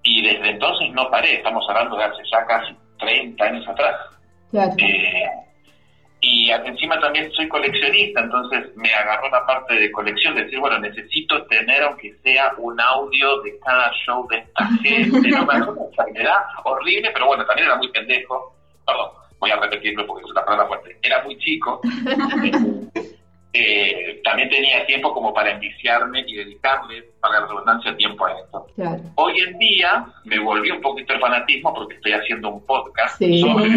Y 0.04 0.22
desde 0.22 0.50
entonces 0.50 0.92
no 0.92 1.10
paré, 1.10 1.36
estamos 1.36 1.66
hablando 1.70 1.96
de 1.96 2.04
hace 2.04 2.22
ya 2.32 2.46
casi 2.46 2.76
30 3.00 3.44
años 3.44 3.68
atrás. 3.68 3.96
Eh, 4.78 5.30
y 6.26 6.50
encima 6.52 6.98
también 7.02 7.30
soy 7.34 7.50
coleccionista, 7.50 8.22
entonces 8.22 8.74
me 8.78 8.90
agarró 8.94 9.30
la 9.30 9.46
parte 9.46 9.74
de 9.76 9.92
colección, 9.92 10.34
de 10.36 10.46
decir, 10.46 10.58
bueno, 10.58 10.80
necesito 10.80 11.46
tener 11.48 11.84
aunque 11.84 12.16
sea 12.24 12.54
un 12.58 12.80
audio 12.80 13.42
de 13.42 13.60
cada 13.60 13.92
show 14.06 14.26
de 14.30 14.38
esta 14.38 14.66
gente, 14.82 15.30
no 15.30 15.46
me 15.46 15.54
acuerdo, 15.54 15.74
una 15.74 15.90
enfermedad 15.90 16.38
horrible, 16.64 17.12
pero 17.14 17.28
bueno, 17.28 17.46
también 17.46 17.68
era 17.68 17.76
muy 17.76 17.90
pendejo, 17.90 18.56
perdón, 18.88 19.10
voy 19.38 19.52
a 19.52 19.58
repetirlo 19.58 20.08
porque 20.08 20.24
es 20.24 20.32
una 20.32 20.46
palabra 20.46 20.68
fuerte, 20.68 20.98
era 21.04 21.22
muy 21.26 21.38
chico, 21.40 21.82
eh, 23.54 24.22
también 24.24 24.50
tenía 24.50 24.86
tiempo 24.86 25.14
como 25.14 25.34
para 25.34 25.52
enviciarme 25.52 26.24
y 26.26 26.36
dedicarle, 26.36 27.04
para 27.20 27.42
la 27.42 27.48
redundancia, 27.48 27.98
tiempo 27.98 28.26
a 28.26 28.32
esto. 28.40 28.66
Hoy 29.16 29.40
en 29.42 29.58
día 29.60 30.06
me 30.24 30.40
volví 30.40 30.72
un 30.72 30.80
poquito 30.82 31.14
el 31.14 31.20
fanatismo 31.20 31.74
porque 31.74 31.96
estoy 31.96 32.14
haciendo 32.14 32.50
un 32.50 32.66
podcast 32.66 33.18
Sí. 33.18 33.42
sobre 33.42 33.68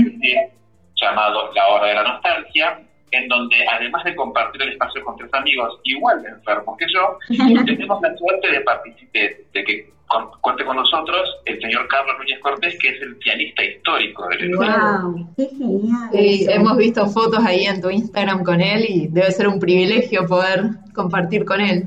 llamado 1.01 1.53
La 1.53 1.67
Hora 1.69 1.87
de 1.89 1.95
la 1.95 2.03
Nostalgia, 2.05 2.81
en 3.11 3.29
donde 3.29 3.57
además 3.69 4.03
de 4.05 4.15
compartir 4.17 4.63
el 4.63 4.71
espacio 4.73 5.03
con 5.05 5.17
tres 5.17 5.33
amigos 5.35 5.79
igual 5.85 6.23
de 6.23 6.31
enfermos 6.31 6.77
que 6.77 6.87
yo, 6.93 7.19
tenemos 7.65 8.01
la 8.03 8.17
suerte 8.17 8.51
de, 8.51 8.61
participar, 8.63 9.23
de 9.53 9.65
que 9.65 9.91
con- 10.09 10.31
cuente 10.41 10.65
con 10.65 10.77
nosotros 10.77 11.37
el 11.45 11.61
señor 11.61 11.87
Carlos 11.89 12.17
Núñez 12.19 12.39
Cortés, 12.41 12.77
que 12.81 12.89
es 12.91 13.03
el 13.03 13.17
pianista 13.17 13.63
histórico 13.65 14.27
del 14.29 14.57
¡Wow! 14.57 15.35
¡Qué 15.37 15.47
genial! 15.49 16.11
Sí, 16.13 16.47
hemos 16.49 16.77
visto 16.77 17.07
fotos 17.09 17.45
ahí 17.45 17.65
en 17.67 17.81
tu 17.81 17.91
Instagram 17.91 18.43
con 18.45 18.61
él 18.61 18.85
y 18.89 19.09
debe 19.09 19.31
ser 19.33 19.49
un 19.49 19.59
privilegio 19.61 20.27
poder 20.27 20.63
compartir 20.95 21.45
con 21.45 21.61
él. 21.61 21.85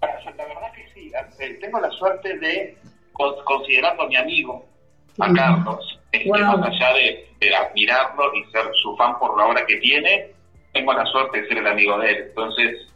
La 0.00 0.08
verdad 0.44 0.72
que 0.74 0.88
sí, 0.94 1.10
eh, 1.40 1.58
tengo 1.60 1.80
la 1.80 1.90
suerte 1.90 2.38
de 2.38 2.76
con- 3.12 3.34
considerarlo 3.44 4.08
mi 4.08 4.16
amigo, 4.16 4.66
a 5.20 5.32
Carlos, 5.32 6.00
este, 6.16 6.28
Wow. 6.28 6.58
más 6.58 6.68
allá 6.70 6.92
de, 6.94 7.26
de 7.40 7.54
admirarlo 7.54 8.34
y 8.34 8.44
ser 8.50 8.64
su 8.82 8.96
fan 8.96 9.18
por 9.18 9.36
la 9.38 9.46
obra 9.46 9.64
que 9.66 9.76
tiene, 9.76 10.26
tengo 10.72 10.92
la 10.92 11.04
suerte 11.06 11.40
de 11.42 11.48
ser 11.48 11.58
el 11.58 11.66
amigo 11.66 11.98
de 11.98 12.10
él. 12.10 12.24
Entonces, 12.28 12.88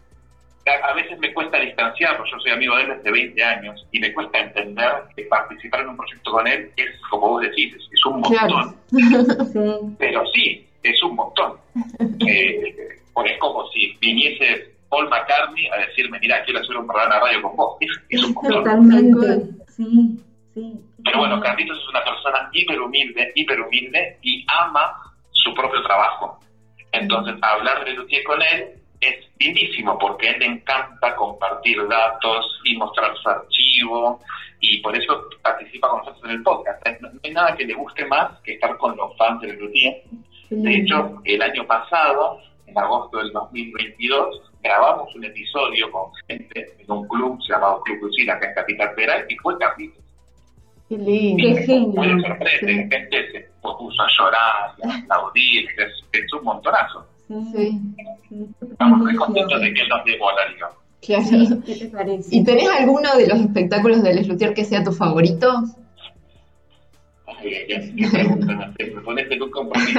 a, 0.66 0.88
a 0.88 0.94
veces 0.94 1.18
me 1.18 1.32
cuesta 1.32 1.58
distanciarlo, 1.60 2.24
yo 2.30 2.38
soy 2.40 2.50
amigo 2.52 2.76
de 2.76 2.82
él 2.82 2.88
desde 2.98 3.10
20 3.12 3.42
años 3.44 3.86
y 3.92 4.00
me 4.00 4.12
cuesta 4.12 4.38
entender 4.38 4.92
que 5.16 5.22
participar 5.24 5.80
en 5.80 5.88
un 5.90 5.96
proyecto 5.96 6.30
con 6.30 6.46
él 6.46 6.70
es, 6.76 6.88
como 7.10 7.28
vos 7.30 7.42
decís, 7.42 7.74
es, 7.74 7.82
es 7.92 8.04
un 8.06 8.20
montón. 8.20 8.76
Sí. 9.52 9.94
Pero 9.98 10.22
sí, 10.34 10.66
es 10.82 11.02
un 11.02 11.14
montón. 11.14 11.54
Eh, 12.26 12.98
porque 13.14 13.32
es 13.32 13.38
como 13.38 13.66
si 13.70 13.96
viniese 14.00 14.70
Paul 14.88 15.08
McCartney 15.08 15.66
a 15.68 15.76
decirme, 15.86 16.18
mira, 16.20 16.42
quiero 16.44 16.60
hacer 16.60 16.76
un 16.76 16.86
programa 16.86 17.14
de 17.16 17.20
radio 17.20 17.42
con 17.42 17.56
vos. 17.56 17.76
Es, 17.80 17.90
es 18.10 18.24
un 18.24 18.32
montón. 18.34 18.64
Totalmente. 18.64 19.50
Sí, 19.68 20.18
sí. 20.58 20.80
Pero 21.04 21.18
bueno, 21.18 21.40
Carlitos 21.40 21.78
es 21.78 21.88
una 21.88 22.04
persona 22.04 22.50
hiper 22.52 22.80
humilde, 22.80 23.32
hiper 23.34 23.60
humilde 23.60 24.18
y 24.22 24.44
ama 24.48 24.94
su 25.30 25.54
propio 25.54 25.82
trabajo. 25.82 26.38
Entonces, 26.92 27.36
hablar 27.42 27.84
de 27.84 27.92
Luthier 27.92 28.24
con 28.24 28.40
él 28.42 28.74
es 29.00 29.16
lindísimo 29.38 29.98
porque 29.98 30.28
a 30.28 30.32
él 30.32 30.40
le 30.40 30.46
encanta 30.46 31.14
compartir 31.14 31.86
datos 31.86 32.60
y 32.64 32.76
mostrar 32.76 33.16
su 33.16 33.28
archivo 33.28 34.20
y 34.60 34.80
por 34.82 34.96
eso 34.96 35.24
participa 35.42 35.88
con 35.88 36.00
nosotros 36.00 36.24
en 36.24 36.30
el 36.30 36.42
podcast. 36.42 36.86
No 37.00 37.10
no 37.12 37.20
hay 37.22 37.30
nada 37.30 37.56
que 37.56 37.64
le 37.64 37.74
guste 37.74 38.04
más 38.06 38.40
que 38.42 38.54
estar 38.54 38.76
con 38.78 38.96
los 38.96 39.16
fans 39.16 39.40
de 39.40 39.52
Luthier. 39.52 40.02
De 40.50 40.74
hecho, 40.74 41.20
el 41.24 41.42
año 41.42 41.66
pasado, 41.66 42.40
en 42.66 42.76
agosto 42.76 43.18
del 43.18 43.32
2022, 43.32 44.42
grabamos 44.62 45.14
un 45.14 45.24
episodio 45.24 45.90
con 45.90 46.12
gente 46.26 46.74
en 46.78 46.90
un 46.90 47.06
club 47.06 47.38
llamado 47.48 47.82
Club 47.82 47.98
Lucila, 48.02 48.34
acá 48.34 48.48
en 48.48 48.54
Capital 48.54 48.94
Federal, 48.94 49.26
y 49.28 49.36
fue 49.36 49.58
Carlitos. 49.58 50.07
Qué 50.88 50.96
lindo. 50.96 51.42
Qué 51.42 51.50
Muy 51.54 51.62
genio. 51.64 52.20
sorpresa, 52.26 52.66
de 52.66 52.72
repente 52.82 53.32
se 53.32 53.46
puso 53.60 54.02
a 54.02 54.06
llorar, 54.18 54.72
y 54.78 54.88
a 54.88 54.94
aplaudir, 54.96 55.66
es, 55.76 55.92
es 56.12 56.32
un 56.32 56.44
montonazo. 56.44 57.06
Sí, 57.54 57.78
Estamos 58.62 58.98
muy 59.00 59.14
contentos 59.16 59.60
de 59.60 59.74
que 59.74 59.80
él 59.82 59.88
nos 59.90 60.04
dé 60.06 60.16
bola, 60.18 60.40
digamos. 60.50 60.76
claro. 61.00 61.62
¿Qué 61.66 61.74
te 61.74 61.86
parece? 61.88 62.34
¿Y 62.34 62.42
tenés 62.42 62.68
alguno 62.70 63.14
de 63.18 63.26
los 63.28 63.38
espectáculos 63.40 64.02
de 64.02 64.14
Les 64.14 64.26
Luthier 64.28 64.54
que 64.54 64.64
sea 64.64 64.82
tu 64.82 64.92
favorito? 64.92 65.62
Ay, 67.26 67.54
ay, 67.54 67.66
ay, 67.74 68.10
pregunta, 68.10 68.72
me 68.78 69.00
pones 69.02 69.30
en 69.30 69.42
un 69.42 69.50
compromiso. 69.50 69.98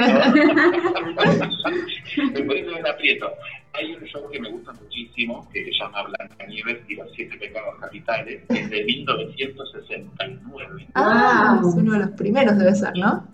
me 2.34 2.42
pones 2.42 2.64
en 2.66 2.74
un 2.74 2.86
aprieto. 2.86 3.30
Hay 3.72 3.94
un 3.94 4.04
show 4.04 4.28
que 4.30 4.40
me 4.40 4.50
gusta 4.50 4.72
muchísimo, 4.72 5.48
que 5.52 5.64
se 5.64 5.72
llama 5.72 6.02
Blanca 6.02 6.46
Nieves 6.46 6.78
y 6.88 6.96
los 6.96 7.08
siete 7.14 7.36
pecados 7.36 7.76
capitales, 7.80 8.42
que 8.48 8.60
es 8.60 8.70
de 8.70 8.84
1969. 8.84 10.86
Ah, 10.94 11.60
es 11.60 11.74
uno 11.74 11.92
de 11.92 11.98
los 12.00 12.10
primeros 12.10 12.58
debe 12.58 12.74
ser, 12.74 12.96
¿no? 12.96 13.26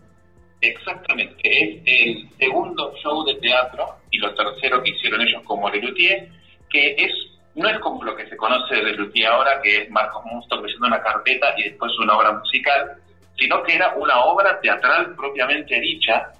Exactamente, 0.60 1.36
es 1.42 1.82
el 1.84 2.28
segundo 2.38 2.92
show 3.02 3.24
de 3.24 3.34
teatro 3.36 3.96
y 4.10 4.18
lo 4.18 4.34
tercero 4.34 4.82
que 4.82 4.90
hicieron 4.90 5.20
ellos 5.20 5.42
como 5.44 5.70
Lelutier, 5.70 6.28
que 6.70 6.94
es 6.98 7.12
no 7.54 7.68
es 7.70 7.78
como 7.78 8.04
lo 8.04 8.14
que 8.14 8.28
se 8.28 8.36
conoce 8.36 8.74
de 8.74 8.82
Lelutier 8.82 9.28
ahora, 9.28 9.62
que 9.62 9.82
es 9.82 9.90
Marcos 9.90 10.22
Munsto 10.26 10.60
leyendo 10.60 10.88
una 10.88 11.02
carpeta 11.02 11.54
y 11.56 11.62
después 11.64 11.90
una 11.98 12.16
obra 12.16 12.32
musical, 12.32 12.98
sino 13.38 13.62
que 13.62 13.74
era 13.74 13.94
una 13.96 14.24
obra 14.24 14.60
teatral 14.60 15.14
propiamente 15.14 15.80
dicha, 15.80 16.32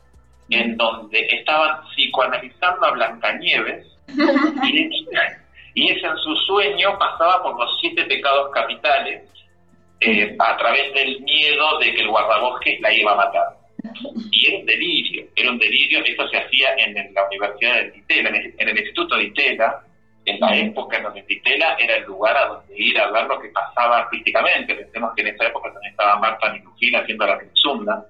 en 0.51 0.77
donde 0.77 1.27
estaban 1.31 1.81
psicoanalizando 1.89 2.87
a 2.87 2.91
Blancanieves 2.93 3.87
y, 4.63 5.07
y 5.75 5.91
ella 5.91 6.11
en 6.11 6.17
su 6.17 6.35
sueño 6.47 6.99
pasaba 6.99 7.43
por 7.43 7.59
los 7.59 7.79
siete 7.81 8.05
pecados 8.05 8.51
capitales 8.53 9.23
eh, 10.01 10.37
a 10.39 10.57
través 10.57 10.93
del 10.95 11.21
miedo 11.21 11.79
de 11.79 11.95
que 11.95 12.03
el 12.03 12.09
guardabosques 12.09 12.81
la 12.81 12.93
iba 12.93 13.13
a 13.13 13.17
matar. 13.17 13.57
Y 14.31 14.47
era 14.47 14.59
un 14.59 14.67
delirio, 14.67 15.27
era 15.35 15.51
un 15.51 15.59
delirio. 15.59 16.03
Esto 16.05 16.29
se 16.29 16.39
hacía 16.39 16.75
en, 16.77 17.15
la 17.15 17.27
Universidad 17.27 17.75
de 17.77 17.91
Ditela, 17.91 18.29
en 18.29 18.35
el, 18.37 18.55
en 18.59 18.69
el 18.69 18.79
Instituto 18.79 19.17
de 19.17 19.25
Ditela, 19.25 19.83
en 20.25 20.41
la 20.41 20.57
época 20.57 20.97
en 20.97 21.03
donde 21.05 21.23
Ditela 21.23 21.77
era 21.79 21.97
el 21.97 22.05
lugar 22.05 22.37
a 22.37 22.47
donde 22.47 22.75
ir 22.77 22.99
a 22.99 23.11
ver 23.11 23.27
lo 23.27 23.41
que 23.41 23.49
pasaba 23.49 23.99
artísticamente. 23.99 24.75
Pensemos 24.75 25.13
que 25.15 25.23
en 25.23 25.29
esa 25.29 25.47
época 25.47 25.73
también 25.73 25.93
estaba 25.93 26.19
Marta 26.19 26.53
Minujín 26.53 26.97
haciendo 26.97 27.27
la 27.27 27.39
Pinzunda. 27.39 28.07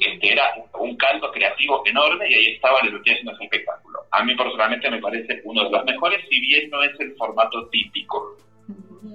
Este, 0.00 0.32
era 0.32 0.44
un 0.78 0.96
caldo 0.96 1.30
creativo 1.32 1.82
enorme 1.84 2.30
y 2.30 2.34
ahí 2.34 2.46
estaba 2.54 2.80
Lelutier 2.82 3.14
haciendo 3.16 3.32
ese 3.32 3.44
espectáculo. 3.44 3.98
A 4.12 4.22
mí 4.24 4.34
personalmente 4.36 4.90
me 4.90 5.00
parece 5.00 5.40
uno 5.44 5.64
de 5.64 5.70
los 5.70 5.84
mejores, 5.84 6.24
si 6.28 6.40
bien 6.40 6.70
no 6.70 6.82
es 6.82 6.92
el 7.00 7.14
formato 7.16 7.66
típico. 7.68 8.36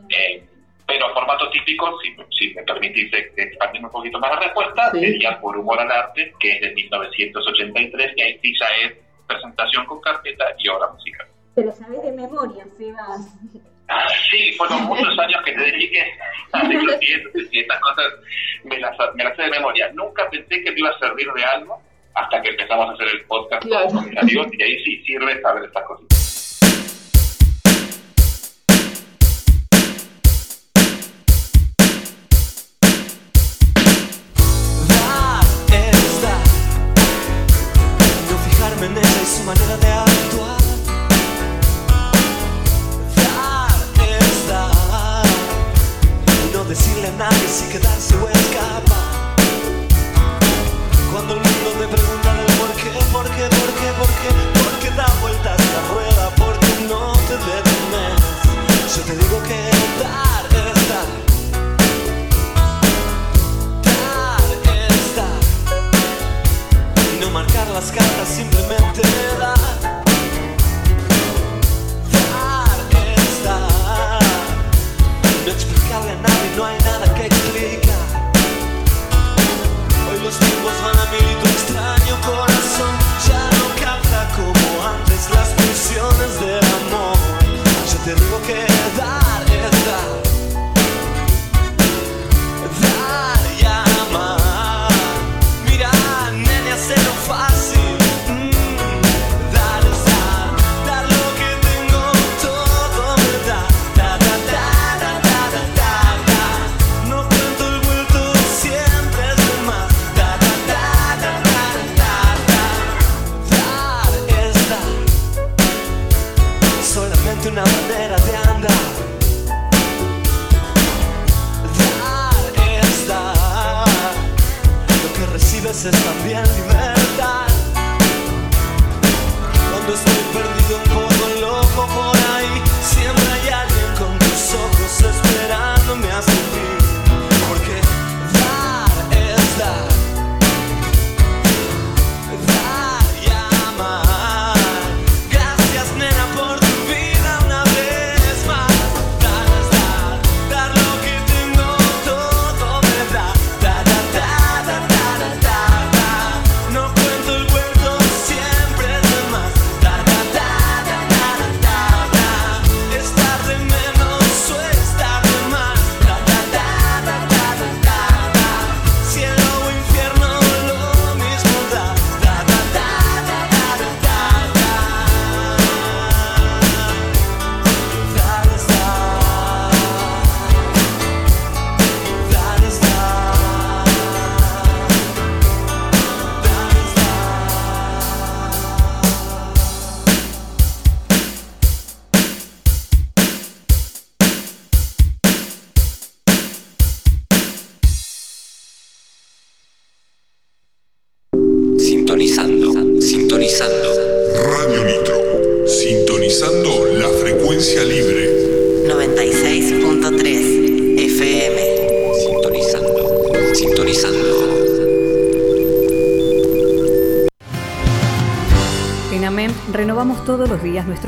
Eh, 0.10 0.44
pero 0.88 1.12
formato 1.14 1.50
típico, 1.50 1.98
si, 2.02 2.16
si 2.38 2.54
me 2.54 2.62
permitís 2.64 3.12
ex- 3.14 3.32
expandir 3.38 3.84
un 3.84 3.90
poquito 3.92 4.20
más 4.20 4.32
la 4.32 4.40
respuesta, 4.42 4.92
Sí. 4.92 5.00
sería 5.00 5.40
Por 5.40 5.58
Humor 5.58 5.80
al 5.80 5.92
Arte, 5.92 6.32
que 6.40 6.52
es 6.52 6.62
de 6.62 6.74
1983, 6.74 8.14
y 8.18 8.22
ahí 8.22 8.40
sí 8.42 8.54
ya 8.60 8.68
es 8.86 8.94
presentación 9.28 9.86
con 9.88 10.00
carpeta 10.02 10.46
y 10.60 10.68
obra 10.68 10.88
musical. 10.92 11.28
Te 11.56 11.64
lo 11.64 11.72
sabes 11.72 12.04
de 12.04 12.12
memoria, 12.12 12.66
Sebas. 12.78 13.34
Sí, 14.32 14.52
fueron 14.58 14.84
muchos 14.86 15.18
años 15.20 15.42
que 15.46 15.52
te 15.54 15.60
dediqué 15.62 16.04
a 16.54 16.64
Lelutier, 16.64 17.22
y 17.52 17.60
estas 17.60 17.80
cosas 17.80 18.06
me 18.64 18.80
las, 18.80 18.98
me 19.16 19.24
las 19.24 19.36
sé 19.36 19.44
de 19.44 19.50
memoria. 19.52 19.92
Nunca 19.94 20.28
pensé 20.30 20.64
que 20.64 20.72
me 20.72 20.80
iba 20.80 20.90
a 20.90 21.00
servir 21.00 21.28
de 21.34 21.44
algo 21.44 21.80
hasta 22.16 22.42
que 22.42 22.50
empezamos 22.50 22.90
a 22.90 22.94
hacer 22.94 23.08
el 23.10 23.26
podcast 23.26 23.64
Claro. 23.64 23.88
con 23.88 24.10
mis 24.10 24.18
amigos, 24.18 24.48
y 24.54 24.64
ahí 24.64 24.84
sí 24.84 25.04
sirve 25.04 25.40
saber 25.42 25.66
estas 25.66 25.84
cosas. 25.86 26.25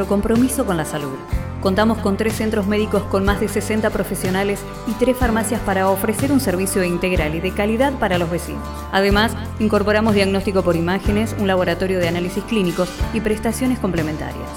Compromiso 0.08 0.66
con 0.66 0.78
la 0.78 0.86
salud. 0.86 1.18
Contamos 1.62 1.98
con 2.00 2.18
tres 2.18 2.34
centros 2.34 2.68
médicos 2.68 3.04
con 3.04 3.26
más 3.26 3.40
de 3.40 3.48
60 3.48 3.90
profesionales 3.90 4.60
y 4.88 4.92
tres 4.94 5.18
farmacias 5.18 5.60
para 5.62 5.90
ofrecer 5.90 6.32
un 6.32 6.40
servicio 6.40 6.84
integral 6.84 7.36
y 7.36 7.40
de 7.40 7.52
calidad 7.52 7.94
para 7.94 8.18
los 8.18 8.30
vecinos. 8.30 8.68
Además, 8.92 9.36
incorporamos 9.60 10.14
diagnóstico 10.14 10.64
por 10.64 10.76
imágenes, 10.76 11.36
un 11.40 11.48
laboratorio 11.48 12.00
de 12.00 12.08
análisis 12.08 12.44
clínicos 12.44 12.90
y 13.14 13.22
prestaciones 13.22 13.80
complementarias. 13.80 14.50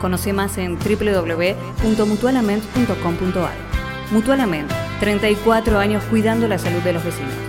Conoce 0.00 0.32
más 0.32 0.58
en 0.58 0.78
www.mutualament.com.ar. 0.78 3.54
Mutualament, 4.12 4.70
34 5.00 5.78
años 5.78 6.04
cuidando 6.04 6.46
la 6.46 6.58
salud 6.58 6.82
de 6.82 6.92
los 6.92 7.04
vecinos. 7.04 7.45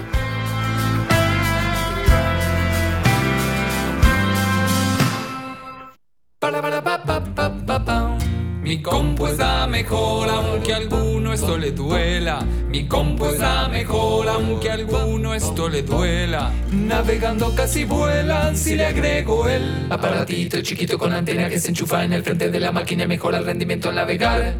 Mi 12.77 12.85
compu 12.85 13.25
mejor 13.71 14.29
aunque 14.29 14.69
a 14.69 14.73
alguno 14.73 15.33
esto 15.33 15.67
le 15.67 15.81
duela. 15.81 16.51
Navegando 16.71 17.51
casi 17.55 17.85
vuela 17.85 18.53
si 18.53 18.75
le 18.75 18.85
agrego 18.85 19.49
el 19.49 19.87
aparatito 19.89 20.61
chiquito 20.61 20.95
con 20.95 21.11
antena 21.11 21.49
que 21.49 21.59
se 21.59 21.69
enchufa 21.69 22.03
en 22.03 22.13
el 22.13 22.21
frente 22.21 22.51
de 22.51 22.59
la 22.59 22.71
máquina 22.71 23.07
mejora 23.07 23.39
el 23.39 23.45
rendimiento 23.45 23.89
al 23.89 23.95
navegar. 23.95 24.53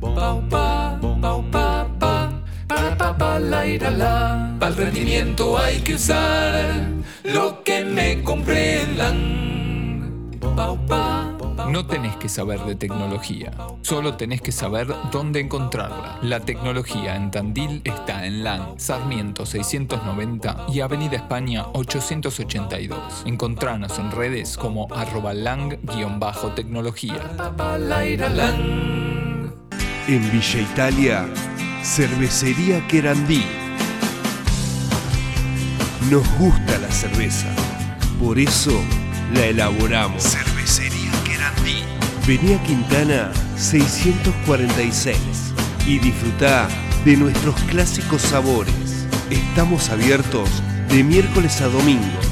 Pau, 0.00 0.48
pa, 0.48 1.00
pau, 1.20 1.50
pa, 1.50 1.88
pa, 1.98 2.42
para, 2.68 2.96
pa, 2.96 3.18
pa, 3.18 3.40
la, 3.40 3.66
ira, 3.66 3.90
la. 3.90 4.56
Para 4.60 4.70
el 4.70 4.76
rendimiento 4.76 5.58
hay 5.58 5.80
que 5.80 5.94
usar 5.94 6.87
que 12.18 12.28
saber 12.28 12.60
de 12.60 12.74
tecnología, 12.74 13.52
solo 13.82 14.16
tenés 14.16 14.42
que 14.42 14.52
saber 14.52 14.94
dónde 15.10 15.40
encontrarla. 15.40 16.18
La 16.22 16.40
tecnología 16.40 17.16
en 17.16 17.30
Tandil 17.30 17.80
está 17.84 18.26
en 18.26 18.44
LAN, 18.44 18.74
Sarmiento 18.78 19.46
690 19.46 20.66
y 20.72 20.80
Avenida 20.80 21.16
España 21.16 21.66
882. 21.72 23.24
Encontranos 23.26 23.98
en 23.98 24.10
redes 24.10 24.56
como 24.56 24.92
arroba 24.92 25.32
lang-tecnología. 25.34 27.20
En 30.08 30.32
Villa 30.32 30.60
Italia, 30.60 31.26
Cervecería 31.82 32.86
Querandí. 32.88 33.44
Nos 36.10 36.26
gusta 36.38 36.78
la 36.78 36.90
cerveza, 36.90 37.48
por 38.18 38.38
eso 38.38 38.72
la 39.34 39.46
elaboramos. 39.46 40.22
Cervecería 40.22 41.12
Querandí. 41.24 41.97
Vení 42.28 42.52
a 42.52 42.62
Quintana 42.62 43.32
646 43.56 45.16
y 45.86 45.98
disfruta 45.98 46.68
de 47.02 47.16
nuestros 47.16 47.54
clásicos 47.62 48.20
sabores. 48.20 49.06
Estamos 49.30 49.88
abiertos 49.88 50.62
de 50.90 51.02
miércoles 51.04 51.62
a 51.62 51.68
domingos 51.68 52.26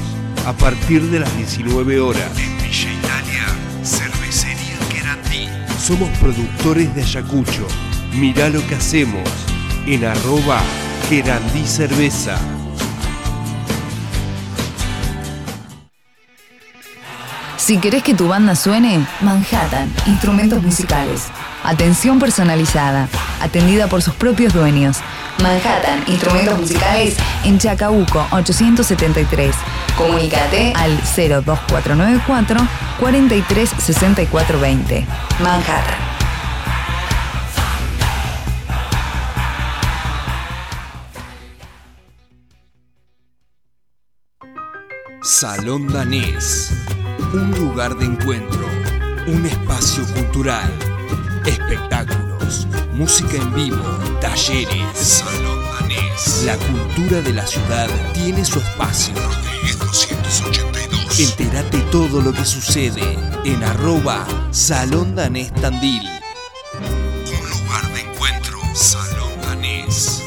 a 0.45 0.53
partir 0.53 1.01
de 1.09 1.21
las 1.21 1.35
19 1.35 1.99
horas. 1.99 2.29
En 2.37 2.57
Villa 2.59 2.93
Italia, 2.93 3.45
Cervecería 3.83 4.77
Querandí. 4.93 5.49
Somos 5.79 6.09
productores 6.19 6.93
de 6.93 7.01
Ayacucho. 7.01 7.67
Mirá 8.13 8.49
lo 8.49 8.61
que 8.67 8.75
hacemos 8.75 9.27
en 9.87 10.05
arroba 10.05 10.61
Querandí 11.09 11.65
Cerveza. 11.65 12.39
Si 17.67 17.77
querés 17.79 18.01
que 18.01 18.13
tu 18.13 18.29
banda 18.29 18.55
suene, 18.55 19.05
Manhattan, 19.19 19.93
instrumentos 20.05 20.63
musicales. 20.63 21.23
Atención 21.65 22.17
personalizada, 22.17 23.09
atendida 23.41 23.87
por 23.87 24.01
sus 24.01 24.13
propios 24.13 24.53
dueños. 24.53 24.99
Manhattan, 25.43 26.01
instrumentos 26.07 26.61
musicales 26.61 27.17
en 27.43 27.59
Chacabuco 27.59 28.25
873. 28.31 29.53
Comunícate 29.97 30.71
al 30.77 30.95
02494 30.95 32.61
436420. 33.01 35.05
Manhattan. 35.41 35.97
Salón 45.21 45.91
Danés. 45.91 46.71
Un 47.33 47.51
lugar 47.59 47.93
de 47.97 48.05
encuentro. 48.05 48.65
Un 49.27 49.45
espacio 49.45 50.05
cultural. 50.13 50.71
Espectáculos. 51.45 52.65
Música 52.93 53.35
en 53.35 53.53
vivo. 53.53 53.83
Talleres. 54.21 54.97
Salón 54.97 55.59
Danés. 55.73 56.43
La 56.45 56.55
cultura 56.55 57.21
de 57.21 57.33
la 57.33 57.45
ciudad 57.45 57.89
tiene 58.13 58.45
su 58.45 58.59
espacio. 58.59 59.13
Rodríguez 59.15 59.77
282. 59.77 61.19
Entérate 61.19 61.79
todo 61.91 62.21
lo 62.21 62.31
que 62.31 62.45
sucede 62.45 63.17
en 63.43 63.61
arroba 63.61 64.25
Salón 64.51 65.13
Danés 65.13 65.53
Tandil. 65.55 66.07
Un 66.79 67.49
lugar 67.49 67.93
de 67.93 68.01
encuentro. 68.09 68.57
Salón 68.73 69.41
Danés. 69.41 70.23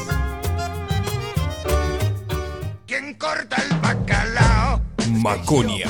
¿Quién 2.85 3.15
corta 3.15 3.55
el 3.55 3.77
bacalao? 3.79 4.81
Maconia 5.09 5.89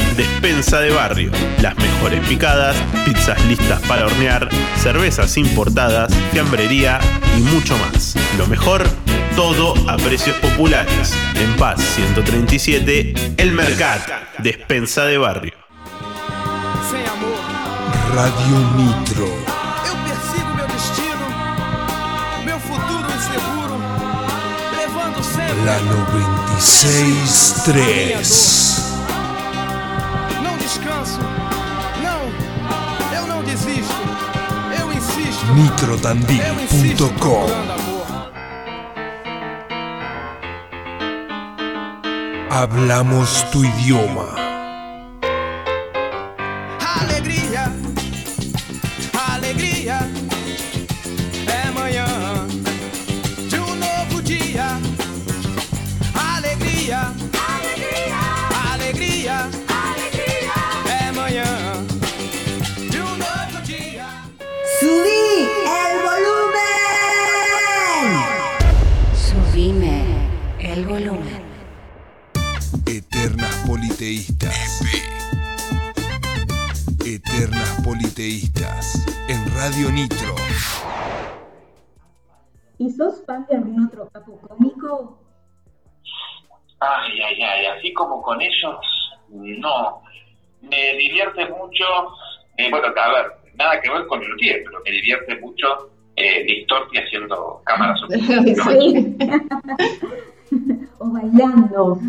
Despensa 0.15 0.79
de 0.79 0.91
barrio, 0.91 1.31
las 1.61 1.75
mejores 1.77 2.25
picadas, 2.27 2.75
pizzas 3.05 3.43
listas 3.45 3.79
para 3.87 4.05
hornear, 4.05 4.49
cervezas 4.77 5.37
importadas, 5.37 6.13
fiambrería 6.31 6.99
y 7.37 7.41
mucho 7.41 7.77
más. 7.77 8.15
Lo 8.37 8.47
mejor, 8.47 8.83
todo 9.35 9.73
a 9.89 9.97
precios 9.97 10.35
populares. 10.37 11.13
En 11.35 11.55
Paz 11.55 11.81
137, 11.95 13.13
El 13.37 13.51
Mercat, 13.53 14.01
Despensa 14.39 15.05
de 15.05 15.17
barrio. 15.17 15.53
Radio 18.13 18.59
Nitro. 18.75 19.29
La 25.65 25.79
96.3 25.79 28.70
Nitrotandil.com. 35.55 37.49
Hablamos 42.49 43.45
tu 43.51 43.63
idioma. 43.63 44.50
En 78.23 79.55
Radio 79.55 79.89
Nitro. 79.91 80.35
¿Y 82.77 82.87
sos 82.91 83.25
fan 83.25 83.47
de 83.49 83.55
algún 83.55 83.87
otro 83.87 84.07
capo 84.13 84.37
cómico? 84.47 85.17
Ay, 86.81 87.19
ay, 87.19 87.41
ay, 87.41 87.65
así 87.65 87.91
como 87.93 88.21
con 88.21 88.39
ellos, 88.39 88.77
no. 89.29 90.03
Me 90.61 90.93
divierte 90.97 91.47
mucho, 91.47 91.83
eh, 92.57 92.69
bueno, 92.69 92.89
a 92.95 93.09
ver, 93.11 93.31
nada 93.55 93.81
que 93.81 93.89
ver 93.89 94.05
con 94.05 94.23
Lutier, 94.23 94.61
pero 94.65 94.81
me 94.85 94.91
divierte 94.91 95.39
mucho 95.39 95.89
eh, 96.15 96.43
Distorti 96.43 96.99
haciendo 96.99 97.63
cámaras 97.65 97.99
Sí. 98.07 99.17
o 100.99 101.09
bailando. 101.09 101.99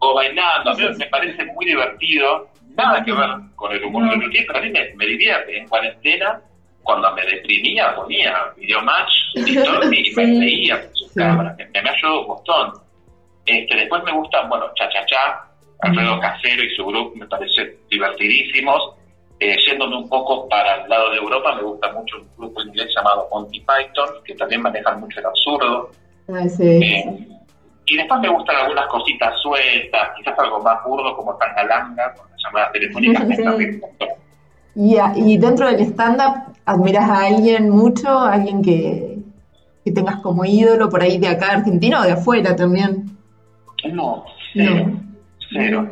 o 0.00 0.14
bailando. 0.14 0.70
A 0.70 0.74
mí 0.74 0.82
me 0.98 1.06
parece 1.06 1.44
muy 1.44 1.66
divertido, 1.66 2.48
nada 2.76 3.04
que 3.04 3.12
ver 3.12 3.30
con 3.54 3.72
el 3.72 3.84
humor 3.84 4.10
de 4.10 4.16
Lutier, 4.16 4.44
pero 4.46 4.58
a 4.58 4.62
mí 4.62 4.70
me, 4.70 4.94
me 4.94 5.06
divierte. 5.06 5.56
En 5.56 5.68
cuarentena, 5.68 6.40
cuando 6.82 7.12
me 7.12 7.24
deprimía, 7.24 7.94
ponía 7.94 8.52
Videomatch, 8.56 9.12
Distorti 9.34 9.96
y 10.10 10.14
me 10.14 10.24
reía 10.24 10.82
con 10.82 10.96
sus 10.96 11.12
cámaras. 11.12 11.56
Me, 11.56 11.82
me 11.82 11.90
ayudó 11.90 12.22
un 12.22 12.28
montón. 12.28 12.72
Este, 13.44 13.76
después 13.76 14.02
me 14.04 14.12
gustan, 14.12 14.48
bueno, 14.48 14.66
Cha 14.74 14.88
Cha 14.88 15.04
Cha, 15.06 15.44
Alfredo 15.80 16.20
Casero 16.20 16.62
y 16.62 16.74
su 16.74 16.86
grupo 16.86 17.16
me 17.16 17.26
parece 17.26 17.78
divertidísimos. 17.90 18.94
Eh, 19.40 19.56
yéndome 19.66 19.96
un 19.96 20.08
poco 20.08 20.48
para 20.48 20.84
el 20.84 20.88
lado 20.88 21.10
de 21.10 21.16
Europa, 21.16 21.56
me 21.56 21.62
gusta 21.62 21.90
mucho 21.90 22.16
un 22.18 22.28
grupo 22.38 22.62
inglés 22.62 22.92
llamado 22.94 23.26
Monty 23.32 23.58
Python, 23.58 24.08
que 24.24 24.36
también 24.36 24.62
manejan 24.62 25.00
mucho 25.00 25.18
el 25.18 25.26
absurdo. 25.26 25.90
Ah, 26.28 26.48
sí. 26.48 26.62
Eh, 26.62 27.28
y 27.86 27.96
después 27.96 28.20
me 28.20 28.28
gustan 28.28 28.56
algunas 28.56 28.86
cositas 28.86 29.38
sueltas, 29.40 30.10
quizás 30.16 30.38
algo 30.38 30.60
más 30.60 30.82
burdo 30.84 31.14
como 31.16 31.36
Tangalanga, 31.36 32.14
con 32.14 32.30
las 32.30 32.40
llamadas 32.44 32.72
telefónicas. 32.72 33.26
Sí. 33.36 33.80
Y, 34.74 34.96
a- 34.96 35.12
y 35.14 35.36
dentro 35.36 35.66
del 35.66 35.80
stand-up, 35.80 36.54
¿admiras 36.64 37.08
a 37.10 37.24
alguien 37.26 37.68
mucho? 37.68 38.18
¿Alguien 38.20 38.62
que, 38.62 39.18
que 39.84 39.92
tengas 39.92 40.16
como 40.22 40.44
ídolo 40.46 40.88
por 40.88 41.02
ahí 41.02 41.18
de 41.18 41.28
acá, 41.28 41.52
argentino 41.52 42.00
o 42.00 42.02
de 42.04 42.12
afuera 42.12 42.56
también? 42.56 43.10
No, 43.92 44.24
cero, 44.54 44.86
cero. 45.52 45.88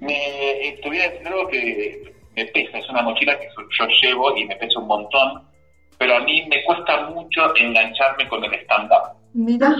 Me 0.00 0.68
eh, 0.68 0.78
te 0.82 0.88
voy 0.88 0.98
a 1.00 1.10
decir 1.10 1.26
algo 1.26 1.48
que 1.48 2.14
me 2.36 2.44
pesa, 2.46 2.78
es 2.78 2.88
una 2.90 3.02
mochila 3.02 3.36
que 3.40 3.48
yo 3.78 3.86
llevo 4.02 4.36
y 4.36 4.44
me 4.44 4.54
pesa 4.56 4.78
un 4.78 4.86
montón, 4.86 5.42
pero 5.98 6.16
a 6.16 6.20
mí 6.20 6.46
me 6.48 6.62
cuesta 6.64 7.08
mucho 7.10 7.56
engancharme 7.56 8.28
con 8.28 8.44
el 8.44 8.54
stand-up. 8.54 9.16
Mira. 9.34 9.74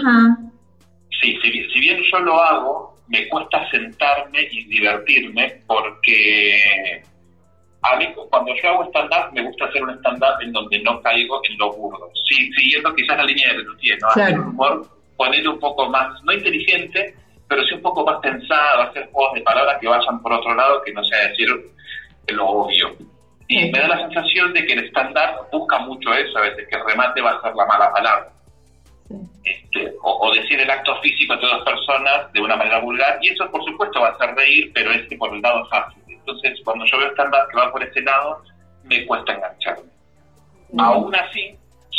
Sí, 1.21 1.39
si, 1.41 1.51
si 1.69 1.79
bien 1.79 2.01
yo 2.11 2.19
lo 2.19 2.41
hago, 2.41 2.93
me 3.07 3.27
cuesta 3.27 3.69
sentarme 3.69 4.47
y 4.51 4.65
divertirme 4.65 5.61
porque 5.67 7.03
a 7.81 7.95
mí 7.97 8.07
cuando 8.29 8.53
yo 8.55 8.69
hago 8.69 8.85
stand-up 8.85 9.33
me 9.33 9.43
gusta 9.43 9.65
hacer 9.65 9.83
un 9.83 9.97
stand-up 9.99 10.41
en 10.41 10.53
donde 10.53 10.79
no 10.81 11.01
caigo 11.01 11.41
en 11.43 11.57
lo 11.57 11.73
burdo. 11.73 12.09
Sí, 12.27 12.51
siguiendo 12.53 12.95
quizás 12.95 13.17
la 13.17 13.25
línea 13.25 13.49
de 13.49 13.57
Lelutier, 13.59 13.97
¿no? 14.01 14.07
Hacer 14.07 14.39
un 14.39 14.47
humor, 14.47 14.87
ponerle 15.17 15.49
un 15.49 15.59
poco 15.59 15.89
más, 15.89 16.21
no 16.23 16.33
inteligente, 16.33 17.15
pero 17.47 17.63
sí 17.65 17.73
un 17.73 17.81
poco 17.81 18.05
más 18.05 18.19
pensado, 18.19 18.83
hacer 18.83 19.09
juegos 19.11 19.33
de 19.33 19.41
palabras 19.41 19.77
que 19.79 19.87
vayan 19.87 20.21
por 20.21 20.33
otro 20.33 20.55
lado, 20.55 20.81
que 20.83 20.93
no 20.93 21.03
sea 21.03 21.27
decir 21.27 21.49
lo 22.27 22.47
obvio. 22.47 22.95
Y 23.49 23.69
me 23.69 23.79
da 23.79 23.89
la 23.89 24.07
sensación 24.07 24.53
de 24.53 24.65
que 24.65 24.73
el 24.73 24.87
stand-up 24.87 25.49
busca 25.51 25.79
mucho 25.79 26.13
eso, 26.13 26.37
a 26.37 26.41
veces 26.41 26.67
que 26.69 26.77
el 26.77 26.85
remate 26.85 27.21
va 27.21 27.31
a 27.31 27.41
ser 27.41 27.53
la 27.53 27.65
mala 27.65 27.91
palabra 27.91 28.33
este, 29.43 29.93
o, 30.01 30.27
o 30.27 30.33
decir 30.33 30.59
el 30.59 30.69
acto 30.69 30.95
físico 31.01 31.33
entre 31.33 31.49
dos 31.49 31.63
personas 31.63 32.31
de 32.33 32.41
una 32.41 32.55
manera 32.55 32.79
vulgar, 32.79 33.19
y 33.21 33.29
eso 33.29 33.49
por 33.51 33.63
supuesto 33.65 33.99
va 34.01 34.07
a 34.09 34.11
hacer 34.11 34.35
reír, 34.35 34.71
pero 34.73 34.91
es 34.91 35.07
que 35.07 35.17
por 35.17 35.33
el 35.33 35.41
lado 35.41 35.65
fácil. 35.69 36.01
Entonces, 36.07 36.59
cuando 36.63 36.85
yo 36.85 36.97
veo 36.99 37.11
stand-up 37.11 37.49
que 37.51 37.57
va 37.57 37.71
por 37.71 37.83
ese 37.83 38.01
lado, 38.01 38.41
me 38.83 39.05
cuesta 39.05 39.33
engancharme. 39.33 39.91
Aún 40.79 41.13
así, 41.15 41.55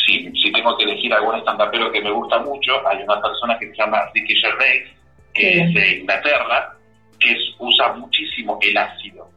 sí, 0.06 0.32
si 0.42 0.50
tengo 0.52 0.76
que 0.76 0.84
elegir 0.84 1.12
algún 1.12 1.36
stand-upero 1.40 1.92
que 1.92 2.00
me 2.00 2.10
gusta 2.10 2.38
mucho, 2.40 2.86
hay 2.88 3.02
una 3.02 3.20
persona 3.20 3.58
que 3.58 3.68
se 3.70 3.76
llama 3.76 4.00
Ricky 4.14 4.34
Gervais, 4.36 4.88
que 5.34 5.60
es 5.62 5.74
de 5.74 5.98
Inglaterra, 5.98 6.74
que 7.20 7.32
es- 7.32 7.54
usa 7.58 7.92
muchísimo 7.94 8.58
el 8.62 8.76
ácido 8.76 9.28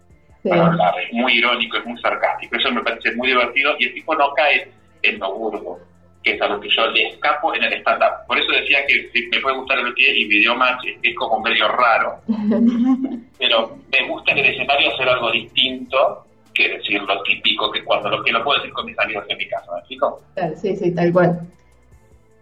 para 0.44 0.68
hablar, 0.68 0.94
es 1.02 1.12
muy 1.14 1.34
irónico, 1.34 1.78
es 1.78 1.86
muy 1.86 2.00
sarcástico, 2.02 2.56
eso 2.56 2.72
me 2.72 2.82
parece 2.82 3.14
muy 3.16 3.28
divertido, 3.28 3.76
y 3.80 3.86
el 3.86 3.94
tipo 3.94 4.16
no 4.16 4.32
cae 4.34 4.72
en 5.04 5.20
lo 5.20 5.34
burdo, 5.34 5.80
que 6.28 6.36
es 6.36 6.42
a 6.42 6.48
lo 6.48 6.60
que 6.60 6.70
yo 6.70 6.86
le 6.88 7.08
escapo 7.08 7.56
en 7.56 7.64
el 7.64 7.74
stand-up. 7.80 8.28
Por 8.28 8.38
eso 8.38 8.52
decía 8.52 8.80
que 8.86 9.10
si 9.14 9.28
me 9.28 9.40
puede 9.40 9.58
gustar 9.58 9.80
el 9.80 9.94
pie 9.94 10.14
y 10.14 10.26
Videomatch 10.26 10.86
es, 10.86 10.98
es 11.02 11.16
como 11.16 11.40
medio 11.40 11.68
raro, 11.70 12.20
pero 13.40 13.78
me 13.92 14.08
gusta 14.10 14.32
en 14.34 14.40
el 14.40 14.46
escenario 14.48 14.94
hacer 14.94 15.08
algo 15.08 15.32
distinto 15.32 16.26
que 16.54 16.70
decir 16.70 17.02
lo 17.04 17.22
típico, 17.24 17.72
que 17.72 17.84
cuando 17.84 18.10
lo 18.10 18.24
que 18.24 18.32
lo 18.32 18.44
puedo 18.44 18.60
decir 18.60 18.74
con 18.74 18.86
mis 18.86 19.00
amigos 19.00 19.24
en 19.30 19.38
mi 19.38 19.48
casa, 19.48 19.72
¿me 19.72 19.80
explico? 19.80 20.22
Claro, 20.34 20.54
sí, 20.58 20.76
sí, 20.76 20.94
tal 20.94 21.14
cual. 21.14 21.40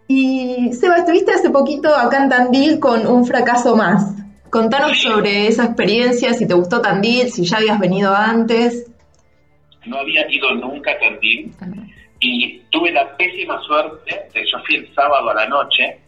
Y 0.07 0.71
Seba, 0.73 0.97
estuviste 0.97 1.33
hace 1.33 1.49
poquito 1.49 1.93
acá 1.93 2.23
en 2.23 2.29
Tandil 2.29 2.79
con 2.79 3.05
un 3.05 3.25
fracaso 3.25 3.75
más. 3.75 4.15
Contanos 4.49 4.99
sobre 5.01 5.47
esa 5.47 5.65
experiencia, 5.65 6.33
si 6.33 6.47
te 6.47 6.53
gustó 6.53 6.81
Tandil, 6.81 7.29
si 7.29 7.43
ya 7.43 7.57
habías 7.57 7.79
venido 7.79 8.15
antes. 8.15 8.89
no 9.85 9.97
había 9.99 10.31
ido 10.31 10.55
nunca 10.55 10.91
a 10.91 10.99
Tandil 10.99 11.51
y 12.27 12.59
tuve 12.71 12.91
la 12.91 13.15
pésima 13.17 13.61
suerte 13.61 14.29
de 14.33 14.45
yo 14.45 14.57
fui 14.65 14.75
el 14.77 14.93
sábado 14.95 15.29
a 15.29 15.33
la 15.33 15.47
noche 15.47 15.99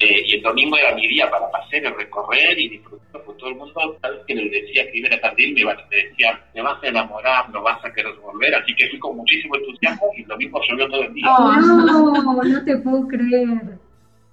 eh, 0.00 0.22
y 0.26 0.34
el 0.36 0.42
domingo 0.42 0.76
era 0.78 0.94
mi 0.94 1.06
día 1.06 1.30
para 1.30 1.50
pasear 1.50 1.82
y 1.84 1.86
recorrer 1.88 2.58
y 2.58 2.68
disfrutar 2.70 3.22
con 3.24 3.36
todo 3.36 3.50
el 3.50 3.56
mundo. 3.56 3.98
Vez 4.02 4.12
que 4.26 4.34
les 4.34 4.50
decía 4.50 4.90
que 4.90 4.98
iba 4.98 5.14
a 5.14 5.20
Tandil 5.20 5.52
me, 5.54 5.60
iban- 5.60 5.76
me 5.90 5.96
decían, 5.96 6.40
te 6.54 6.62
vas 6.62 6.82
a 6.82 6.86
enamorar, 6.88 7.50
no 7.50 7.62
vas 7.62 7.84
a 7.84 7.92
querer 7.92 8.14
volver. 8.16 8.54
Así 8.54 8.74
que 8.74 8.88
fui 8.88 8.98
con 8.98 9.16
muchísimo 9.16 9.54
entusiasmo 9.56 10.06
y 10.16 10.22
el 10.22 10.28
domingo 10.28 10.60
llovió 10.68 10.88
todo 10.88 11.02
el 11.02 11.12
día. 11.12 11.26
No, 11.26 12.10
no 12.44 12.64
te 12.64 12.76
puedo 12.78 13.06
creer. 13.08 13.48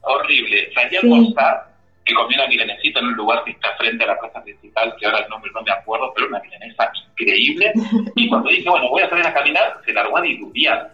Horrible. 0.02 0.72
Salí 0.74 0.96
a 0.96 1.02
Sí. 1.02 1.08
almorzar, 1.12 1.66
que 2.06 2.14
comí 2.14 2.36
una 2.36 2.48
milanesita 2.48 3.00
en 3.02 3.08
un 3.08 3.14
lugar 3.16 3.44
que 3.44 3.52
está 3.52 3.76
frente 3.78 4.04
a 4.04 4.08
la 4.08 4.20
plaza 4.20 4.42
principal, 4.44 4.96
que 4.98 5.06
ahora 5.06 5.20
el 5.20 5.30
nombre 5.30 5.52
no 5.54 5.62
me 5.62 5.72
acuerdo, 5.72 6.12
pero 6.16 6.28
una 6.28 6.40
milanesa 6.40 6.92
increíble. 7.12 7.72
Y 8.16 8.30
cuando 8.30 8.50
dije, 8.50 8.70
bueno, 8.70 8.90
voy 8.90 9.02
a 9.02 9.10
salir 9.10 9.26
a 9.28 9.34
caminar, 9.34 9.82
se 9.86 9.92
largó 9.94 10.18
a 10.18 10.22
diluviar. 10.22 10.92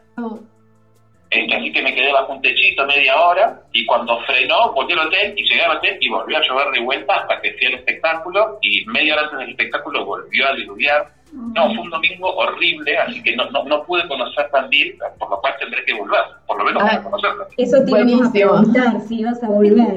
Este, 1.29 1.55
así 1.55 1.71
que 1.73 1.81
me 1.81 1.93
quedé 1.93 2.13
bajo 2.13 2.33
un 2.33 2.41
techito 2.41 2.85
media 2.85 3.19
hora 3.19 3.59
y 3.73 3.85
cuando 3.85 4.19
frenó 4.21 4.71
volví 4.73 4.93
al 4.93 5.07
hotel 5.07 5.33
y 5.35 5.43
llegué 5.43 5.63
al 5.63 5.77
hotel 5.77 5.97
y 5.99 6.07
volvió 6.07 6.37
a 6.37 6.41
llover 6.41 6.69
de 6.71 6.79
vuelta 6.81 7.15
hasta 7.15 7.41
que 7.41 7.51
fui 7.53 7.67
al 7.67 7.73
espectáculo 7.73 8.57
y 8.61 8.85
media 8.85 9.15
hora 9.15 9.23
antes 9.23 9.39
del 9.39 9.49
espectáculo 9.49 10.05
volvió 10.05 10.47
a 10.47 10.53
diluviar. 10.55 11.11
No, 11.33 11.65
fue 11.73 11.79
un 11.79 11.89
domingo 11.89 12.33
horrible, 12.33 12.97
así 12.97 13.21
que 13.21 13.35
no, 13.35 13.49
no, 13.51 13.63
no 13.65 13.83
pude 13.83 14.07
conocer 14.07 14.49
Tandil, 14.51 14.97
por 15.19 15.29
lo 15.29 15.41
cual 15.41 15.53
tendré 15.59 15.83
que 15.83 15.93
volver, 15.93 16.21
por 16.47 16.57
lo 16.59 16.63
menos 16.63 16.81
para 16.83 17.03
conocerla. 17.03 17.47
Eso 17.57 17.83
te 17.83 17.91
íbamos 17.91 18.29
a 18.29 18.31
preguntar 18.31 19.01
si 19.01 19.19
ibas 19.19 19.43
a 19.43 19.47
volver. 19.49 19.95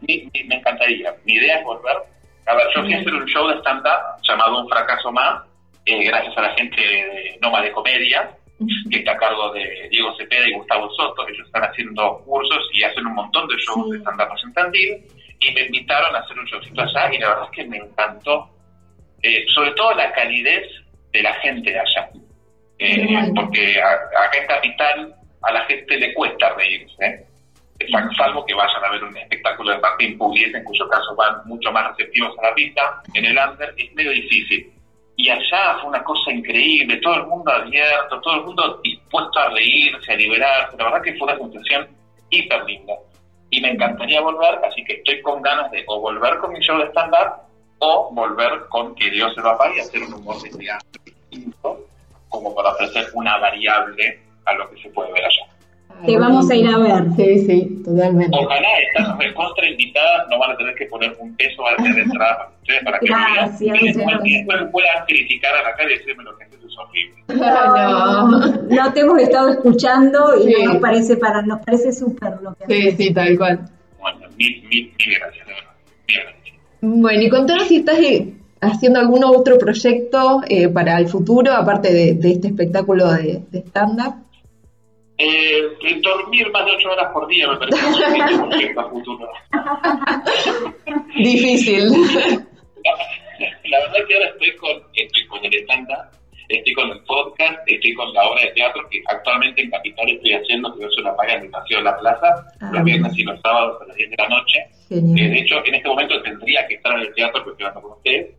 Mi- 0.00 0.30
mi- 0.32 0.44
me 0.44 0.54
encantaría. 0.54 1.14
Mi 1.24 1.34
idea 1.34 1.58
es 1.58 1.64
volver. 1.64 1.96
A 2.46 2.54
ver, 2.54 2.66
yo 2.74 2.82
fui 2.82 2.94
a 2.94 3.00
hacer 3.00 3.14
un 3.14 3.26
show 3.26 3.48
de 3.48 3.58
stand-up 3.60 4.22
llamado 4.22 4.60
Un 4.62 4.68
Fracaso 4.68 5.12
Más, 5.12 5.42
eh, 5.84 6.04
gracias 6.04 6.38
a 6.38 6.42
la 6.42 6.50
gente 6.54 6.80
de 6.80 7.38
Noma 7.42 7.60
de 7.60 7.72
Comedia, 7.72 8.30
que 8.90 8.98
está 8.98 9.12
a 9.12 9.16
cargo 9.16 9.52
de 9.52 9.88
Diego 9.90 10.14
Cepeda 10.16 10.46
y 10.48 10.54
Gustavo 10.54 10.88
Soto. 10.94 11.26
Ellos 11.28 11.46
están 11.46 11.62
haciendo 11.64 12.18
cursos 12.24 12.68
y 12.72 12.82
hacen 12.84 13.06
un 13.06 13.14
montón 13.14 13.48
de 13.48 13.56
shows 13.56 13.90
de 13.90 13.98
stand-up 13.98 14.28
en 14.44 14.52
Tandil. 14.52 15.04
Y 15.40 15.52
me 15.52 15.62
invitaron 15.62 16.14
a 16.14 16.20
hacer 16.20 16.38
un 16.38 16.46
showcito 16.46 16.80
allá 16.82 17.12
y 17.12 17.18
la 17.18 17.28
verdad 17.28 17.44
es 17.44 17.50
que 17.50 17.64
me 17.64 17.76
encantó. 17.78 18.48
Eh, 19.22 19.44
sobre 19.54 19.72
todo 19.72 19.92
la 19.94 20.12
calidez 20.12 20.66
de 21.12 21.22
la 21.22 21.34
gente 21.34 21.70
de 21.70 21.78
allá. 21.78 22.10
Eh, 22.78 23.30
porque 23.34 23.80
a- 23.80 24.24
acá 24.24 24.38
en 24.40 24.46
Capital 24.46 25.14
a 25.42 25.52
la 25.52 25.64
gente 25.64 25.96
le 25.96 26.12
cuesta 26.14 26.54
reírse. 26.54 27.04
¿eh? 27.04 27.24
Sal- 27.90 28.10
salvo 28.16 28.44
que 28.46 28.54
vayan 28.54 28.84
a 28.84 28.90
ver 28.90 29.04
un 29.04 29.16
espectáculo 29.16 29.72
de 29.72 29.78
Martín 29.78 30.16
Pugliese, 30.16 30.56
en 30.58 30.64
cuyo 30.64 30.88
caso 30.88 31.14
van 31.16 31.36
mucho 31.46 31.70
más 31.72 31.88
receptivos 31.90 32.36
a 32.38 32.48
la 32.48 32.54
pista, 32.54 33.02
en 33.14 33.24
el 33.26 33.36
under 33.38 33.74
es 33.76 33.92
medio 33.94 34.10
difícil. 34.12 34.72
Y 35.16 35.30
allá 35.30 35.78
fue 35.80 35.90
una 35.90 36.02
cosa 36.02 36.32
increíble, 36.32 36.96
todo 36.96 37.14
el 37.14 37.26
mundo 37.26 37.52
abierto, 37.52 38.20
todo 38.20 38.36
el 38.36 38.44
mundo 38.46 38.80
dispuesto 38.82 39.38
a 39.38 39.50
reírse, 39.50 40.12
a 40.12 40.16
liberarse, 40.16 40.76
la 40.76 40.84
verdad 40.84 41.02
que 41.02 41.14
fue 41.14 41.32
una 41.32 41.38
sensación 41.38 41.88
hiper 42.30 42.64
linda. 42.64 42.94
Y 43.50 43.60
me 43.60 43.70
encantaría 43.70 44.20
volver, 44.20 44.58
así 44.64 44.82
que 44.84 44.94
estoy 44.94 45.22
con 45.22 45.40
ganas 45.40 45.70
de 45.70 45.84
o 45.86 46.00
volver 46.00 46.38
con 46.38 46.52
mi 46.52 46.58
show 46.60 46.78
de 46.78 46.86
stand-up 46.86 47.44
o 47.78 48.10
volver 48.12 48.66
con 48.68 48.94
Que 48.94 49.10
Dios 49.10 49.34
se 49.34 49.40
lo 49.40 49.50
apague 49.50 49.76
y 49.76 49.80
hacer 49.80 50.02
un 50.02 50.14
humor 50.14 50.40
de 50.42 50.50
teatro 50.50 51.02
distinto, 51.04 51.86
como 52.28 52.54
para 52.54 52.70
ofrecer 52.70 53.06
una 53.14 53.38
variable 53.38 54.20
a 54.46 54.54
lo 54.54 54.68
que 54.70 54.82
se 54.82 54.88
puede 54.90 55.12
ver 55.12 55.24
allá. 55.24 55.53
Te 56.06 56.18
vamos 56.18 56.50
a 56.50 56.54
ir 56.54 56.66
a 56.68 56.78
ver. 56.78 57.04
Sí, 57.16 57.38
sí, 57.46 57.82
totalmente. 57.84 58.36
Ojalá 58.38 58.68
están 58.88 59.18
recontra 59.18 59.66
invitadas, 59.68 60.26
no 60.30 60.38
van 60.38 60.50
a 60.52 60.56
tener 60.56 60.74
que 60.74 60.86
poner 60.86 61.16
un 61.18 61.34
peso 61.36 61.66
al 61.66 61.82
de 61.94 62.00
entrada 62.02 62.36
para 62.36 62.50
ustedes 62.60 62.84
para 62.84 62.98
que 62.98 63.06
Gracias, 63.06 63.60
vean. 63.60 63.76
Y 63.76 63.86
después, 63.86 64.06
gracias. 64.06 64.26
y 64.26 64.36
después 64.38 64.58
puedan 64.72 65.04
criticar 65.06 65.54
a 65.54 65.62
la 65.62 65.74
cara 65.76 65.90
y 65.90 65.98
decirme 65.98 66.24
lo 66.24 66.36
que 66.36 66.44
haces 66.44 66.58
es 66.62 66.74
horrible. 66.78 67.24
No, 67.28 68.38
no 68.84 68.92
te 68.92 69.00
hemos 69.00 69.18
estado 69.20 69.48
escuchando 69.50 70.34
y 70.38 70.52
Sí. 70.52 70.62
nos 70.64 70.76
parece 70.76 71.16
para 71.16 71.42
nos 71.42 71.60
parece 71.64 71.92
súper 71.92 72.34
lo 72.42 72.54
que 72.54 72.66
Sí, 72.66 72.90
sí, 72.96 73.14
tal 73.14 73.36
cual. 73.38 73.60
Bueno, 74.00 74.18
mil, 74.36 74.62
mil, 74.68 74.92
mil 74.98 75.18
gracias, 75.18 75.46
de 75.46 75.52
verdad. 75.54 75.70
Mil 76.06 76.16
gracias. 76.22 76.56
Bueno, 76.82 77.22
y 77.22 77.28
contanos 77.30 77.64
si 77.68 77.76
estás 77.76 77.98
eh, 78.00 78.34
haciendo 78.60 79.00
algún 79.00 79.24
otro 79.24 79.56
proyecto 79.58 80.42
eh, 80.48 80.68
para 80.68 80.98
el 80.98 81.08
futuro, 81.08 81.52
aparte 81.54 81.92
de, 81.92 82.14
de 82.14 82.30
este 82.32 82.48
espectáculo 82.48 83.10
de, 83.12 83.42
de 83.50 83.58
stand-up. 83.60 84.16
Eh, 85.16 85.62
dormir 86.02 86.50
más 86.50 86.66
de 86.66 86.72
ocho 86.72 86.90
horas 86.90 87.12
por 87.12 87.28
día 87.28 87.48
me 87.48 87.56
parece 87.56 88.36
proyecto 88.36 88.80
a 88.80 88.90
futuro. 88.90 89.28
Difícil. 91.16 91.88
La 93.64 93.78
verdad 93.80 94.06
que 94.08 94.14
ahora 94.14 94.28
estoy 94.28 94.56
con, 94.56 94.82
estoy 94.94 95.26
con 95.26 95.44
el 95.44 95.54
stand-up, 95.54 96.18
estoy 96.48 96.74
con 96.74 96.90
el 96.90 97.00
podcast, 97.04 97.58
estoy 97.66 97.94
con 97.94 98.12
la 98.12 98.28
obra 98.28 98.42
de 98.42 98.50
teatro 98.52 98.82
que 98.90 99.02
actualmente 99.06 99.62
en 99.62 99.70
Capital 99.70 100.08
estoy 100.08 100.32
haciendo, 100.34 100.76
que 100.76 100.84
es 100.84 100.98
una 100.98 101.14
paga 101.16 101.34
en 101.34 101.44
el 101.44 101.50
Paseo 101.50 101.78
de 101.78 101.84
la 101.84 101.96
Plaza, 101.96 102.28
Ah, 102.60 102.70
los 102.72 102.84
viernes 102.84 103.12
y 103.16 103.22
los 103.22 103.40
sábados 103.40 103.82
a 103.82 103.86
las 103.86 103.96
10 103.96 104.10
de 104.10 104.16
la 104.16 104.28
noche. 104.28 104.58
Eh, 104.90 105.28
de 105.30 105.38
hecho, 105.38 105.64
en 105.64 105.74
este 105.74 105.88
momento 105.88 106.22
tendría 106.22 106.66
que 106.66 106.74
estar 106.74 106.92
en 106.94 107.06
el 107.06 107.14
teatro, 107.14 107.42
porque 107.44 107.62
estoy 107.62 107.66
hablando 107.66 107.88
con 107.88 107.98
ustedes. 107.98 108.36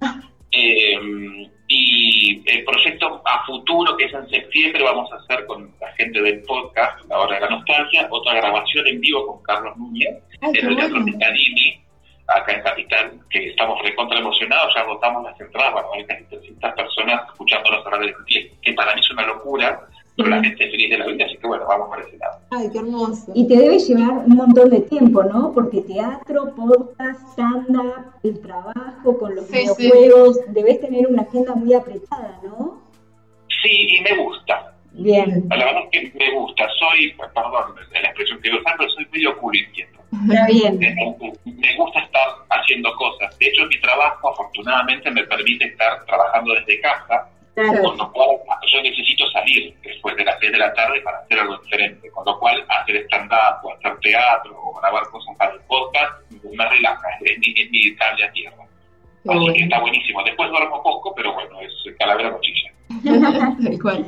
Eh, 0.51 1.49
y 1.67 2.43
el 2.45 2.63
proyecto 2.63 3.21
a 3.25 3.45
futuro, 3.45 3.97
que 3.97 4.05
es 4.05 4.13
en 4.13 4.29
septiembre, 4.29 4.83
vamos 4.83 5.11
a 5.11 5.15
hacer 5.15 5.45
con 5.45 5.71
la 5.79 5.91
gente 5.93 6.21
del 6.21 6.41
podcast, 6.43 7.03
La 7.09 7.19
Hora 7.19 7.35
de 7.35 7.41
la 7.41 7.49
Nostalgia, 7.49 8.07
otra 8.11 8.35
grabación 8.35 8.87
en 8.87 9.01
vivo 9.01 9.25
con 9.25 9.43
Carlos 9.43 9.75
Núñez, 9.77 10.15
Ay, 10.41 10.51
en 10.53 10.67
el 10.67 10.75
Teatro. 10.75 11.05
Picadilly, 11.05 11.81
acá 12.27 12.53
en 12.53 12.61
Capital, 12.61 13.19
que 13.29 13.49
estamos 13.49 13.81
recontra 13.81 14.19
emocionados, 14.19 14.73
ya 14.75 14.81
agotamos 14.81 15.23
las 15.23 15.39
entradas, 15.39 15.73
bueno, 15.73 15.89
hay 15.93 16.05
casi 16.05 16.23
300 16.25 16.71
personas 16.73 17.21
escuchándonos 17.29 17.85
hablar 17.85 18.01
del 18.01 18.15
pie, 18.25 18.51
que 18.61 18.73
para 18.73 18.93
mí 18.93 19.01
es 19.01 19.11
una 19.11 19.25
locura, 19.25 19.81
pero 20.17 20.29
la 20.29 20.41
gente 20.43 20.69
feliz 20.69 20.89
de 20.89 20.97
la 20.97 21.05
vida, 21.07 21.25
así 21.25 21.37
que 21.37 21.47
bueno, 21.47 21.65
vamos 21.67 21.89
por 21.89 22.01
ese 22.01 22.17
lado. 22.17 22.39
Ay, 22.51 22.69
qué 22.71 22.79
hermoso. 22.79 23.31
Y 23.35 23.47
te 23.47 23.57
debe 23.57 23.79
llevar 23.79 24.11
un 24.25 24.35
montón 24.35 24.69
de 24.69 24.79
tiempo, 24.81 25.23
¿no? 25.23 25.51
Porque 25.53 25.81
teatro, 25.81 26.53
podcast, 26.55 27.19
stand-up, 27.31 28.13
el 28.23 28.39
trabajo 28.41 29.17
con 29.19 29.35
los 29.35 29.45
Sí, 29.47 29.67
sí. 29.67 29.83
videojuegos, 29.91 30.39
debes 30.49 30.79
tener 30.81 31.07
una 31.07 31.23
agenda 31.23 31.53
muy 31.55 31.73
apretada, 31.73 32.39
¿no? 32.43 32.81
Sí, 33.61 33.87
y 33.97 34.01
me 34.01 34.23
gusta. 34.23 34.71
Bien. 34.97 35.45
La 35.49 35.57
verdad 35.65 35.81
es 35.91 36.11
que 36.13 36.17
me 36.17 36.39
gusta, 36.39 36.65
soy, 36.79 37.13
perdón 37.17 37.75
la 37.91 37.99
expresión 38.07 38.39
que 38.41 38.49
voy 38.49 38.59
a 38.59 38.61
usar, 38.61 38.75
pero 38.77 38.89
soy 38.91 39.05
medio 39.11 39.37
culo 39.39 39.57
inquieto. 39.57 39.99
Está 40.29 40.47
bien. 40.47 40.79
Me 40.79 41.75
gusta 41.77 41.99
estar 41.99 42.27
haciendo 42.51 42.89
cosas. 42.95 43.37
De 43.37 43.47
hecho, 43.47 43.65
mi 43.65 43.79
trabajo 43.81 44.29
afortunadamente 44.29 45.11
me 45.11 45.23
permite 45.25 45.65
estar 45.65 46.05
trabajando 46.05 46.53
desde 46.53 46.79
casa, 46.79 47.27
Claro. 47.55 47.83
con 47.83 47.97
lo 47.97 48.11
cual 48.11 48.29
yo 48.67 48.81
necesito 48.81 49.25
salir 49.31 49.73
después 49.81 50.15
de 50.17 50.25
las 50.25 50.37
6 50.41 50.51
de 50.51 50.57
la 50.57 50.73
tarde 50.73 50.99
para 51.01 51.19
hacer 51.19 51.39
algo 51.39 51.57
diferente. 51.59 52.11
Con 52.11 52.25
lo 52.25 52.37
cual, 52.37 52.65
hacer 52.67 52.97
stand-up 53.05 53.63
o 53.63 53.73
hacer 53.73 53.97
teatro 54.01 54.59
o 54.61 54.73
grabar 54.79 55.03
cosas 55.09 55.35
para 55.37 55.53
el 55.53 55.61
podcast 55.61 56.13
me 56.31 56.69
relaja, 56.69 57.07
es 57.21 57.39
mi, 57.39 57.53
es 57.57 57.71
mi 57.71 57.95
cable 57.95 58.25
a 58.25 58.31
tierra. 58.31 58.63
Qué 59.23 59.31
Así 59.31 59.53
que 59.53 59.63
está 59.63 59.79
buenísimo. 59.79 60.23
Después 60.23 60.49
duermo 60.49 60.83
poco, 60.83 61.13
pero 61.15 61.33
bueno, 61.33 61.59
es 61.61 61.71
calavera 61.97 62.31
cuchilla. 62.31 62.71
Tal 63.63 63.81
cual. 63.81 64.05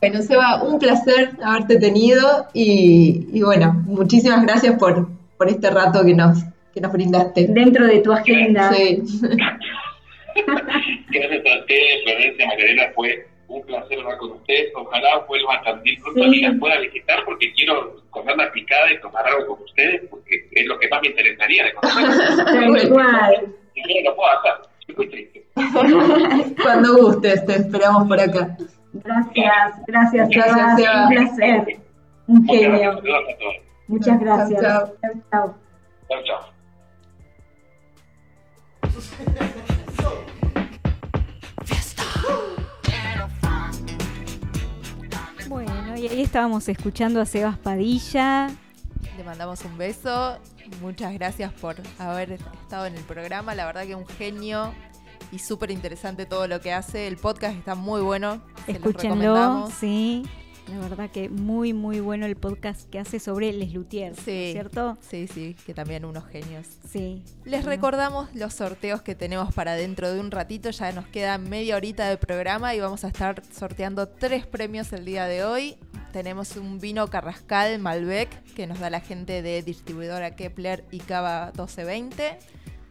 Bueno, 0.00 0.22
Seba, 0.22 0.62
un 0.62 0.78
placer 0.78 1.30
haberte 1.42 1.78
tenido 1.78 2.46
y, 2.52 3.26
y 3.32 3.42
bueno, 3.42 3.72
muchísimas 3.86 4.42
gracias 4.42 4.76
por, 4.78 5.08
por 5.36 5.48
este 5.48 5.70
rato 5.70 6.04
que 6.04 6.14
nos, 6.14 6.42
que 6.74 6.80
nos 6.80 6.92
brindaste. 6.92 7.46
Dentro 7.48 7.86
de 7.86 8.00
tu 8.00 8.12
agenda. 8.12 8.72
Sí. 8.72 9.02
Gracias 11.10 11.46
a 11.46 11.58
ustedes, 11.60 12.02
Florencia 12.04 12.46
Magdalena, 12.46 12.82
fue 12.94 13.26
un 13.48 13.62
placer 13.66 13.98
hablar 13.98 14.16
con 14.18 14.32
ustedes. 14.32 14.72
Ojalá 14.74 15.18
vuelva 15.28 15.56
a 15.56 15.62
Tandil 15.62 16.00
pronto 16.00 16.20
y 16.24 16.40
las 16.40 16.58
pueda 16.58 16.78
visitar 16.78 17.24
porque 17.24 17.52
quiero 17.52 17.96
comer 18.10 18.36
la 18.36 18.50
picada 18.52 18.90
y 18.92 19.00
tomar 19.00 19.26
algo 19.26 19.56
con 19.56 19.64
ustedes 19.64 20.02
porque 20.10 20.48
es 20.52 20.66
lo 20.66 20.78
que 20.78 20.88
más 20.88 21.02
me 21.02 21.08
interesaría 21.08 21.64
de 21.64 21.74
conocer. 21.74 22.44
Tal 22.44 22.88
cual. 22.90 23.54
Y 23.74 23.80
yo 23.94 24.02
no 24.02 24.10
lo 24.10 24.16
puedo 24.16 24.30
hacer, 24.30 24.52
estoy 24.80 24.96
muy 24.96 25.08
triste. 25.08 25.46
Cuando 26.62 26.96
gustes, 26.96 27.46
te 27.46 27.52
esperamos 27.56 28.08
por 28.08 28.20
acá. 28.20 28.56
Gracias, 28.94 29.86
gracias. 29.86 30.28
Seba. 30.30 31.08
Un 31.08 31.14
placer. 31.14 31.76
Un 32.26 32.36
Muchas 32.44 32.60
gracias, 32.60 32.80
genio. 32.80 32.92
saludos 32.94 33.24
a 33.28 33.38
todos. 33.38 33.56
Muchas 33.88 34.20
gracias. 34.20 34.60
Chao, 34.62 34.94
Chao, 36.08 36.22
chao. 36.24 36.44
Chao, 38.90 39.62
ahí 46.22 46.26
estábamos 46.26 46.68
escuchando 46.68 47.20
a 47.20 47.26
Sebas 47.26 47.58
Padilla. 47.58 48.48
Le 49.16 49.24
mandamos 49.24 49.64
un 49.64 49.76
beso. 49.76 50.38
Muchas 50.80 51.12
gracias 51.14 51.52
por 51.52 51.74
haber 51.98 52.32
estado 52.32 52.86
en 52.86 52.94
el 52.94 53.02
programa. 53.02 53.56
La 53.56 53.66
verdad 53.66 53.84
que 53.86 53.96
un 53.96 54.06
genio 54.06 54.72
y 55.32 55.40
súper 55.40 55.72
interesante 55.72 56.24
todo 56.24 56.46
lo 56.46 56.60
que 56.60 56.72
hace. 56.72 57.08
El 57.08 57.16
podcast 57.16 57.56
está 57.56 57.74
muy 57.74 58.02
bueno. 58.02 58.40
se 58.66 58.74
los 58.74 58.76
Escúchenlo, 58.86 59.16
recomendamos. 59.16 59.74
sí. 59.74 60.22
La 60.68 60.78
verdad 60.78 61.10
que 61.10 61.28
muy, 61.28 61.72
muy 61.72 62.00
bueno 62.00 62.24
el 62.26 62.36
podcast 62.36 62.88
que 62.88 62.98
hace 62.98 63.18
sobre 63.18 63.52
Les 63.52 63.72
Luthiers, 63.72 64.16
¿no 64.16 64.20
es 64.20 64.24
Sí, 64.24 64.52
¿cierto? 64.52 64.96
Sí, 65.00 65.26
sí, 65.26 65.56
que 65.66 65.74
también 65.74 66.04
unos 66.04 66.24
genios. 66.26 66.66
Sí. 66.88 67.22
Les 67.44 67.64
recordamos 67.64 68.32
los 68.34 68.54
sorteos 68.54 69.02
que 69.02 69.14
tenemos 69.14 69.52
para 69.52 69.74
dentro 69.74 70.12
de 70.12 70.20
un 70.20 70.30
ratito. 70.30 70.70
Ya 70.70 70.92
nos 70.92 71.06
queda 71.06 71.36
media 71.38 71.76
horita 71.76 72.08
de 72.08 72.16
programa 72.16 72.74
y 72.74 72.80
vamos 72.80 73.04
a 73.04 73.08
estar 73.08 73.42
sorteando 73.52 74.08
tres 74.08 74.46
premios 74.46 74.92
el 74.92 75.04
día 75.04 75.26
de 75.26 75.44
hoy. 75.44 75.76
Tenemos 76.12 76.56
un 76.56 76.78
vino 76.78 77.08
Carrascal 77.08 77.78
Malbec 77.78 78.30
que 78.54 78.66
nos 78.66 78.78
da 78.78 78.90
la 78.90 79.00
gente 79.00 79.42
de 79.42 79.62
distribuidora 79.62 80.36
Kepler 80.36 80.84
y 80.90 80.98
Cava 80.98 81.46
1220. 81.46 82.38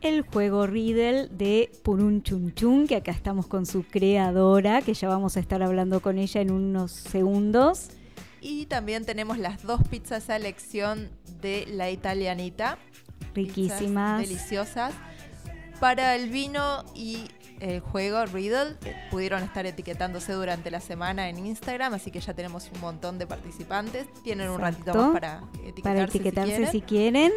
El 0.02 0.24
juego 0.24 0.66
Riddle 0.66 1.28
de 1.28 1.72
Purun 1.84 2.24
Chun 2.24 2.56
Chun, 2.56 2.88
que 2.88 2.96
acá 2.96 3.12
estamos 3.12 3.46
con 3.46 3.68
su 3.68 3.84
creadora, 3.84 4.82
que 4.82 4.96
ya 4.96 5.08
vamos 5.08 5.38
a 5.38 5.40
estar 5.40 5.62
hablando 5.62 6.02
con 6.02 6.18
ella 6.18 6.42
en 6.42 6.50
unos 6.50 6.92
segundos. 6.92 7.90
Y 8.42 8.66
también 8.66 9.06
tenemos 9.06 9.38
las 9.38 9.62
dos 9.62 9.82
pizzas 9.88 10.32
a 10.32 10.38
elección 10.38 11.10
de 11.42 11.68
la 11.68 11.92
italianita. 11.92 12.80
Riquísimas. 13.36 14.22
Pizzas 14.22 14.30
deliciosas. 14.30 14.94
Para 15.80 16.16
el 16.16 16.30
vino 16.32 16.84
y 16.96 17.26
el 17.60 17.80
juego 17.80 18.26
Riddle 18.26 18.78
eh, 18.84 18.96
pudieron 19.12 19.44
estar 19.44 19.68
etiquetándose 19.68 20.34
durante 20.34 20.72
la 20.72 20.80
semana 20.80 21.30
en 21.30 21.46
Instagram, 21.46 21.94
así 21.94 22.10
que 22.10 22.20
ya 22.20 22.34
tenemos 22.34 22.72
un 22.74 22.82
montón 22.82 23.20
de 23.20 23.28
participantes. 23.28 24.08
Tienen 24.24 24.50
un 24.50 24.60
ratito 24.60 24.96
más 24.96 25.12
para 25.12 25.44
etiquetarse, 25.54 25.82
Para 25.84 26.04
etiquetarse 26.04 26.66
si, 26.66 26.72
si 26.72 26.82
quieren. 26.82 27.32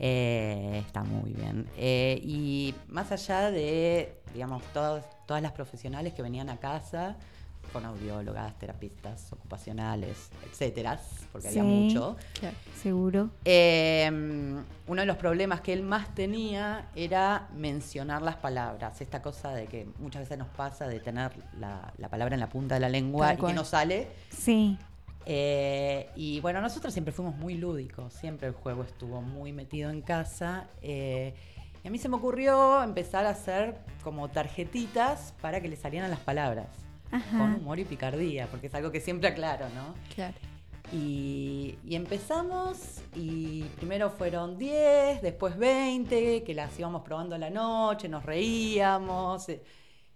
Eh, 0.00 0.80
está 0.86 1.02
muy 1.02 1.32
bien. 1.32 1.66
Y 1.76 2.72
más 2.86 3.10
allá 3.10 3.50
de, 3.50 4.14
digamos, 4.32 4.62
todos- 4.72 5.02
todas 5.26 5.42
las 5.42 5.50
profesionales 5.50 6.12
que 6.14 6.22
venían 6.22 6.48
a 6.50 6.58
casa, 6.58 7.16
con 7.72 7.84
audiólogas, 7.84 8.58
terapistas 8.58 9.32
ocupacionales, 9.32 10.30
etcétera, 10.50 11.00
porque 11.32 11.48
había 11.48 11.62
mucho. 11.62 12.16
Seguro. 12.80 13.30
Eh, 13.44 14.08
uno 14.86 15.00
de 15.00 15.06
los 15.06 15.16
problemas 15.16 15.60
que 15.60 15.72
él 15.72 15.82
más 15.82 16.14
tenía 16.14 16.88
era 16.94 17.48
mencionar 17.54 18.22
las 18.22 18.36
palabras. 18.36 19.00
Esta 19.00 19.22
cosa 19.22 19.52
de 19.54 19.66
que 19.66 19.88
muchas 19.98 20.22
veces 20.22 20.38
nos 20.38 20.48
pasa 20.48 20.86
de 20.88 21.00
tener 21.00 21.32
la, 21.58 21.92
la 21.98 22.08
palabra 22.08 22.34
en 22.34 22.40
la 22.40 22.48
punta 22.48 22.74
de 22.74 22.80
la 22.80 22.88
lengua 22.88 23.34
y 23.34 23.36
que 23.36 23.52
no 23.52 23.64
sale. 23.64 24.08
Sí. 24.30 24.78
Eh, 25.26 26.08
y 26.16 26.40
bueno, 26.40 26.60
nosotros 26.62 26.92
siempre 26.92 27.12
fuimos 27.12 27.36
muy 27.36 27.54
lúdicos, 27.54 28.14
siempre 28.14 28.48
el 28.48 28.54
juego 28.54 28.82
estuvo 28.82 29.20
muy 29.20 29.52
metido 29.52 29.90
en 29.90 30.00
casa. 30.00 30.68
eh, 30.80 31.34
y 31.84 31.88
a 31.88 31.90
mí 31.90 31.98
se 31.98 32.08
me 32.08 32.16
ocurrió 32.16 32.82
empezar 32.82 33.24
a 33.24 33.30
hacer 33.30 33.76
como 34.02 34.28
tarjetitas 34.28 35.32
para 35.40 35.60
que 35.60 35.68
le 35.68 35.76
salieran 35.76 36.10
las 36.10 36.18
palabras, 36.20 36.66
Ajá. 37.10 37.38
con 37.38 37.54
humor 37.54 37.78
y 37.78 37.84
picardía, 37.84 38.46
porque 38.48 38.66
es 38.66 38.74
algo 38.74 38.90
que 38.92 39.00
siempre 39.00 39.28
aclaro, 39.28 39.66
¿no? 39.74 39.94
Claro. 40.14 40.34
Y, 40.92 41.76
y 41.86 41.96
empezamos 41.96 43.02
y 43.14 43.62
primero 43.76 44.08
fueron 44.10 44.56
10, 44.58 45.20
después 45.22 45.56
20, 45.58 46.42
que 46.44 46.54
las 46.54 46.78
íbamos 46.78 47.02
probando 47.02 47.34
a 47.34 47.38
la 47.38 47.50
noche, 47.50 48.08
nos 48.08 48.24
reíamos. 48.24 49.48
eh, 49.50 49.62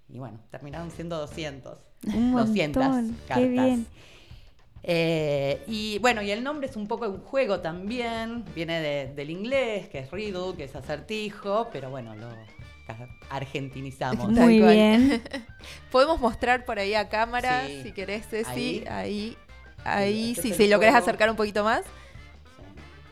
Y 0.08 0.18
bueno, 0.18 0.38
terminaron 0.50 0.90
siendo 0.90 1.18
200. 1.18 1.78
Un 2.14 2.32
200 2.34 2.82
montón, 2.82 3.12
qué 3.14 3.26
cartas. 3.28 3.48
bien. 3.50 3.86
Eh, 4.84 5.62
y 5.68 5.98
bueno, 6.00 6.22
y 6.22 6.30
el 6.32 6.42
nombre 6.42 6.68
es 6.68 6.74
un 6.76 6.88
poco 6.88 7.08
un 7.08 7.20
juego 7.20 7.60
también, 7.60 8.44
viene 8.54 8.80
de- 8.80 9.14
del 9.14 9.30
inglés, 9.30 9.88
que 9.88 10.00
es 10.00 10.10
riddle, 10.10 10.54
que 10.56 10.64
es 10.64 10.74
acertijo, 10.74 11.68
pero 11.72 11.88
bueno, 11.90 12.14
lo 12.16 12.28
argentinizamos. 13.30 14.28
Muy 14.30 14.60
cual. 14.60 14.72
bien. 14.74 15.22
Podemos 15.90 16.20
mostrar 16.20 16.64
por 16.64 16.78
ahí 16.78 16.94
a 16.94 17.08
cámara, 17.08 17.66
Sí. 17.66 17.82
si 17.84 17.92
querés, 17.92 18.26
Ceci. 18.28 18.50
Ahí. 18.50 18.84
Ahí, 18.88 19.36
ahí, 19.84 20.34
sí, 20.34 20.52
si 20.54 20.64
el 20.64 20.70
lo 20.70 20.80
querés 20.80 20.94
acercar 20.94 21.30
un 21.30 21.36
poquito 21.36 21.64
más. 21.64 21.82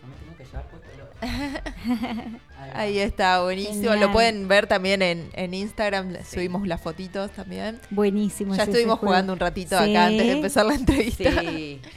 No 0.03 0.09
me 0.09 0.15
tengo 0.17 0.37
que 0.37 0.45
llevar 0.45 0.67
puesto 0.69 0.91
Ahí 2.75 2.99
está, 2.99 3.43
buenísimo. 3.43 3.75
Genial. 3.91 4.01
Lo 4.01 4.13
pueden 4.13 4.49
ver 4.49 4.67
también 4.67 5.03
en, 5.03 5.29
en 5.35 5.55
Instagram. 5.55 6.17
Subimos 6.25 6.67
las 6.67 6.81
fotitos 6.81 7.31
también. 7.33 7.79
Buenísimo. 7.91 8.55
Ya 8.55 8.63
estuvimos 8.65 8.99
jugando 8.99 9.33
un 9.33 9.39
ratito 9.39 9.77
Sí. 9.83 9.91
acá 9.91 10.07
antes 10.07 10.27
de 10.27 10.33
empezar 10.33 10.67
la 10.67 10.75
entrevista. 10.75 11.41
Sí. 11.41 11.81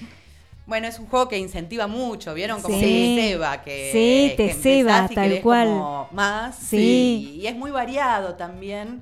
Bueno, 0.66 0.88
es 0.88 0.98
un 0.98 1.08
juego 1.08 1.28
que 1.28 1.38
incentiva 1.38 1.88
mucho, 1.88 2.34
¿vieron? 2.34 2.62
Como 2.62 2.78
Sí. 2.80 2.82
que 2.86 2.88
te 2.88 3.22
ceba, 3.32 3.62
que, 3.64 3.90
Sí, 3.92 4.34
te 4.38 4.48
que 4.48 4.54
ceba, 4.54 5.08
y 5.12 5.14
tal 5.16 5.42
cual. 5.42 5.68
como 5.68 6.08
más. 6.12 6.56
Sí. 6.58 7.38
Y 7.42 7.48
es 7.48 7.56
muy 7.56 7.70
variado 7.72 8.36
también. 8.36 9.02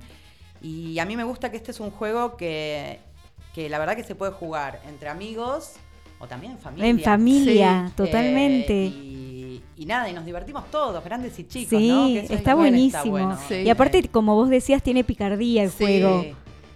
Y 0.60 0.98
a 0.98 1.04
mí 1.04 1.16
me 1.16 1.24
gusta 1.24 1.50
que 1.50 1.56
este 1.56 1.70
es 1.70 1.78
un 1.80 1.90
juego 1.90 2.36
que, 2.36 2.98
que 3.54 3.68
la 3.68 3.78
verdad 3.78 3.94
que 3.96 4.02
se 4.04 4.14
puede 4.14 4.32
jugar 4.32 4.80
entre 4.88 5.08
amigos 5.08 5.74
o 6.18 6.26
también 6.26 6.52
en 6.52 6.58
familia. 6.58 6.88
En 6.88 7.00
familia, 7.00 7.84
Sí. 7.88 7.94
totalmente. 7.96 8.86
Eh, 8.86 8.88
y, 8.88 9.62
y 9.76 9.86
nada, 9.86 10.08
y 10.08 10.12
nos 10.12 10.24
divertimos 10.24 10.68
todos, 10.70 11.02
grandes 11.04 11.38
y 11.38 11.44
chicos, 11.46 11.78
sí, 11.78 11.88
¿no? 11.88 12.06
Que 12.08 12.20
eso 12.20 12.34
está 12.34 12.54
buenísimo. 12.54 13.04
bueno. 13.12 13.38
Y 13.50 13.68
aparte, 13.70 14.02
como 14.08 14.34
vos 14.34 14.48
decías, 14.50 14.82
tiene 14.82 15.04
picardía 15.04 15.62
el 15.64 15.70
Sí. 15.70 15.76
juego. 15.84 16.24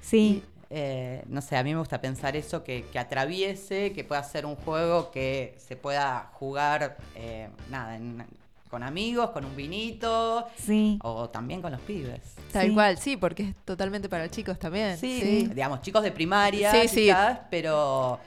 Sí. 0.00 0.42
Eh, 0.68 1.22
no 1.28 1.40
sé, 1.42 1.56
a 1.56 1.62
mí 1.62 1.72
me 1.72 1.78
gusta 1.78 2.00
pensar 2.00 2.36
eso, 2.36 2.64
que, 2.64 2.84
que 2.92 2.98
atraviese, 2.98 3.92
que 3.92 4.02
pueda 4.04 4.22
ser 4.24 4.44
un 4.46 4.56
juego 4.56 5.10
que 5.12 5.54
se 5.58 5.76
pueda 5.76 6.30
jugar, 6.34 6.96
eh, 7.14 7.48
nada, 7.70 7.96
en- 7.96 8.24
con 8.68 8.82
amigos, 8.82 9.30
con 9.30 9.44
un 9.44 9.54
vinito, 9.54 10.44
Sí. 10.58 10.98
o 11.02 11.28
también 11.30 11.62
con 11.62 11.70
los 11.70 11.80
pibes. 11.82 12.20
Tal 12.52 12.66
Sí. 12.66 12.74
cual, 12.74 12.98
sí, 12.98 13.16
porque 13.16 13.44
es 13.50 13.54
totalmente 13.64 14.08
para 14.08 14.28
chicos 14.28 14.58
también. 14.58 14.98
Sí, 14.98 15.46
digamos, 15.48 15.82
chicos 15.82 16.02
de 16.02 16.10
primaria, 16.10 16.72
Sí, 16.72 16.88
sí. 16.88 16.94
quizás, 17.04 17.38
pero... 17.48 18.18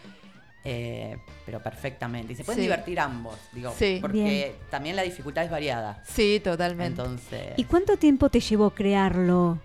eh, 0.65 1.17
pero 1.45 1.61
perfectamente. 1.63 2.33
Y 2.33 2.35
se 2.35 2.43
pueden 2.43 2.59
Sí. 2.59 2.63
divertir 2.63 2.99
ambos, 2.99 3.37
digo, 3.53 3.73
Sí. 3.77 3.97
porque 4.01 4.21
Bien. 4.21 4.51
también 4.69 4.95
la 4.95 5.01
dificultad 5.03 5.43
es 5.45 5.49
variada. 5.51 6.03
Sí, 6.05 6.39
totalmente. 6.43 7.01
Entonces, 7.01 7.53
¿Y 7.57 7.63
cuánto 7.63 7.97
tiempo 7.97 8.29
te 8.29 8.39
llevó 8.41 8.69
crearlo? 8.71 9.57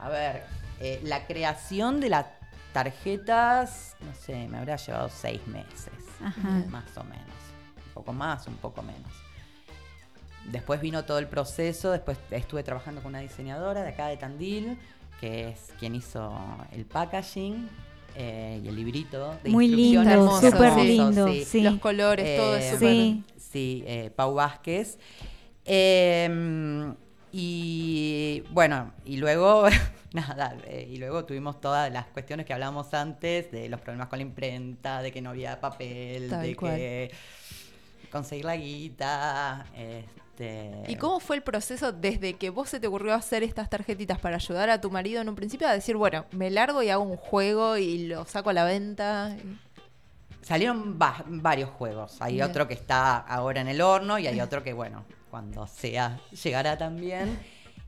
A 0.00 0.08
ver, 0.08 0.44
eh, 0.80 1.00
la 1.04 1.26
creación 1.26 2.00
de 2.00 2.08
las 2.08 2.26
tarjetas, 2.72 3.96
no 4.00 4.14
sé, 4.14 4.48
me 4.48 4.58
habrá 4.58 4.76
llevado 4.76 5.08
seis 5.08 5.44
meses, 5.46 5.92
Ajá. 6.24 6.64
más 6.70 6.96
o 6.96 7.04
menos. 7.04 7.26
Un 7.86 7.92
poco 7.94 8.12
más, 8.12 8.46
un 8.46 8.54
poco 8.56 8.82
menos. 8.82 9.10
Después 10.46 10.80
vino 10.80 11.04
todo 11.04 11.18
el 11.18 11.26
proceso, 11.26 11.90
después 11.90 12.16
estuve 12.30 12.62
trabajando 12.62 13.02
con 13.02 13.10
una 13.10 13.20
diseñadora 13.20 13.82
de 13.82 13.90
acá 13.90 14.06
de 14.08 14.16
Tandil, 14.16 14.78
que 15.20 15.50
es 15.50 15.68
quien 15.78 15.94
hizo 15.94 16.32
el 16.72 16.86
packaging 16.86 17.68
eh, 18.16 18.60
y 18.64 18.68
el 18.68 18.74
librito 18.76 19.36
de 19.44 19.50
Muy 19.50 19.68
lindo, 19.68 20.40
súper 20.40 20.76
lindo. 20.78 21.28
sí. 21.28 21.44
Sí. 21.44 21.60
Los 21.60 21.78
colores, 21.78 22.36
todo 22.38 22.56
es 22.56 22.64
Eh, 22.64 22.70
súper. 22.72 22.88
Sí. 22.88 23.24
Sí, 23.36 23.84
eh, 23.86 24.10
Pau 24.14 24.32
Vázquez. 24.34 24.98
Eh, 25.64 26.94
Y 27.32 28.42
bueno, 28.50 28.92
y 29.04 29.16
luego, 29.18 29.64
nada, 30.12 30.56
eh, 30.66 30.88
y 30.90 30.96
luego 30.96 31.24
tuvimos 31.24 31.60
todas 31.60 31.90
las 31.92 32.06
cuestiones 32.06 32.44
que 32.46 32.52
hablábamos 32.52 32.92
antes, 32.94 33.50
de 33.52 33.68
los 33.68 33.80
problemas 33.80 34.08
con 34.08 34.18
la 34.18 34.22
imprenta, 34.24 35.02
de 35.02 35.12
que 35.12 35.20
no 35.22 35.30
había 35.30 35.60
papel, 35.60 36.28
Tal 36.30 36.42
de 36.42 36.56
cual. 36.56 36.74
que 36.76 37.10
conseguir 38.10 38.44
la 38.44 38.56
guita. 38.56 39.66
Este... 39.76 40.72
¿Y 40.88 40.96
cómo 40.96 41.20
fue 41.20 41.36
el 41.36 41.42
proceso 41.42 41.92
desde 41.92 42.34
que 42.34 42.50
vos 42.50 42.68
se 42.68 42.80
te 42.80 42.86
ocurrió 42.88 43.14
hacer 43.14 43.42
estas 43.44 43.70
tarjetitas 43.70 44.18
para 44.18 44.36
ayudar 44.36 44.68
a 44.70 44.80
tu 44.80 44.90
marido 44.90 45.20
en 45.20 45.28
un 45.28 45.36
principio 45.36 45.68
a 45.68 45.72
decir, 45.72 45.96
bueno, 45.96 46.24
me 46.32 46.50
largo 46.50 46.82
y 46.82 46.90
hago 46.90 47.04
un 47.04 47.16
juego 47.16 47.76
y 47.76 48.06
lo 48.06 48.24
saco 48.24 48.50
a 48.50 48.52
la 48.52 48.64
venta? 48.64 49.36
Salieron 50.42 50.98
va- 51.00 51.22
varios 51.26 51.70
juegos. 51.70 52.16
Hay 52.20 52.34
Bien. 52.34 52.46
otro 52.46 52.66
que 52.66 52.74
está 52.74 53.18
ahora 53.18 53.60
en 53.60 53.68
el 53.68 53.80
horno 53.80 54.18
y 54.18 54.26
hay 54.26 54.40
otro 54.40 54.64
que, 54.64 54.72
bueno, 54.72 55.04
cuando 55.30 55.66
sea, 55.66 56.18
llegará 56.42 56.76
también. 56.78 57.38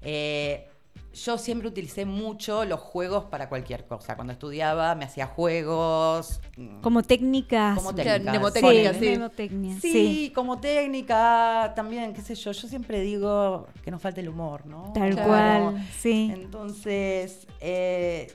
Eh, 0.03 0.69
yo 1.15 1.37
siempre 1.39 1.69
utilicé 1.69 2.05
mucho 2.07 2.65
los 2.65 2.81
juegos 2.81 3.25
para 3.27 3.49
cualquier 3.49 3.87
cosa. 3.87 4.15
Cuando 4.17 4.33
estudiaba 4.33 4.95
me 4.95 5.05
hacía 5.05 5.27
juegos. 5.27 6.41
mm, 6.57 6.81
Como 6.81 7.03
técnicas. 7.03 7.77
Como 7.79 7.95
técnicas. 7.95 8.23
Mnemotecnia, 8.23 8.93
Sí, 8.95 8.99
sí. 8.99 9.07
Mnemotecnia, 9.11 9.75
Sí, 9.81 9.93
sí. 9.93 10.33
como 10.35 10.59
técnica 10.61 11.73
también, 11.77 12.13
qué 12.15 12.23
sé 12.23 12.35
yo. 12.35 12.53
Yo 12.53 12.69
siempre 12.69 13.01
digo 13.01 13.67
que 13.85 13.91
nos 13.91 14.01
falta 14.01 14.21
el 14.21 14.29
humor, 14.29 14.67
¿no? 14.67 14.93
Tal 14.95 15.15
cual, 15.23 15.87
sí. 15.99 16.31
Entonces, 16.33 17.47
eh, 17.61 18.33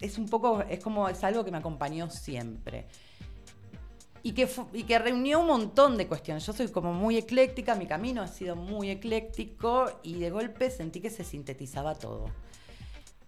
es 0.00 0.18
un 0.18 0.28
poco, 0.28 0.62
es 0.68 0.80
como, 0.80 1.08
es 1.08 1.22
algo 1.24 1.44
que 1.44 1.50
me 1.50 1.58
acompañó 1.58 2.10
siempre. 2.10 2.86
Y 4.24 4.32
que, 4.32 4.48
y 4.72 4.84
que 4.84 4.98
reunió 4.98 5.38
un 5.38 5.46
montón 5.46 5.96
de 5.98 6.08
cuestiones. 6.08 6.44
Yo 6.46 6.52
soy 6.52 6.68
como 6.68 6.94
muy 6.94 7.18
ecléctica, 7.18 7.74
mi 7.74 7.86
camino 7.86 8.22
ha 8.22 8.26
sido 8.26 8.56
muy 8.56 8.90
ecléctico 8.90 10.00
y 10.02 10.14
de 10.14 10.30
golpe 10.30 10.70
sentí 10.70 11.00
que 11.00 11.10
se 11.10 11.24
sintetizaba 11.24 11.94
todo. 11.94 12.30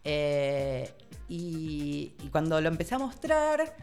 Eh, 0.03 0.91
y, 1.29 2.15
y 2.23 2.29
cuando 2.31 2.61
lo 2.63 2.69
empecé 2.69 2.95
a 2.95 2.99
mostrar, 2.99 3.77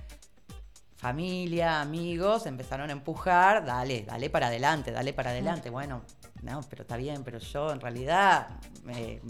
familia, 0.95 1.81
amigos 1.81 2.47
empezaron 2.47 2.89
a 2.89 2.93
empujar, 2.93 3.63
dale, 3.63 4.01
dale 4.01 4.31
para 4.31 4.47
adelante, 4.47 4.91
dale 4.91 5.13
para 5.13 5.29
adelante. 5.29 5.69
Bueno, 5.69 6.01
no, 6.41 6.61
pero 6.67 6.81
está 6.81 6.97
bien, 6.97 7.23
pero 7.23 7.37
yo 7.37 7.71
en 7.71 7.79
realidad 7.79 8.59
me, 8.83 9.21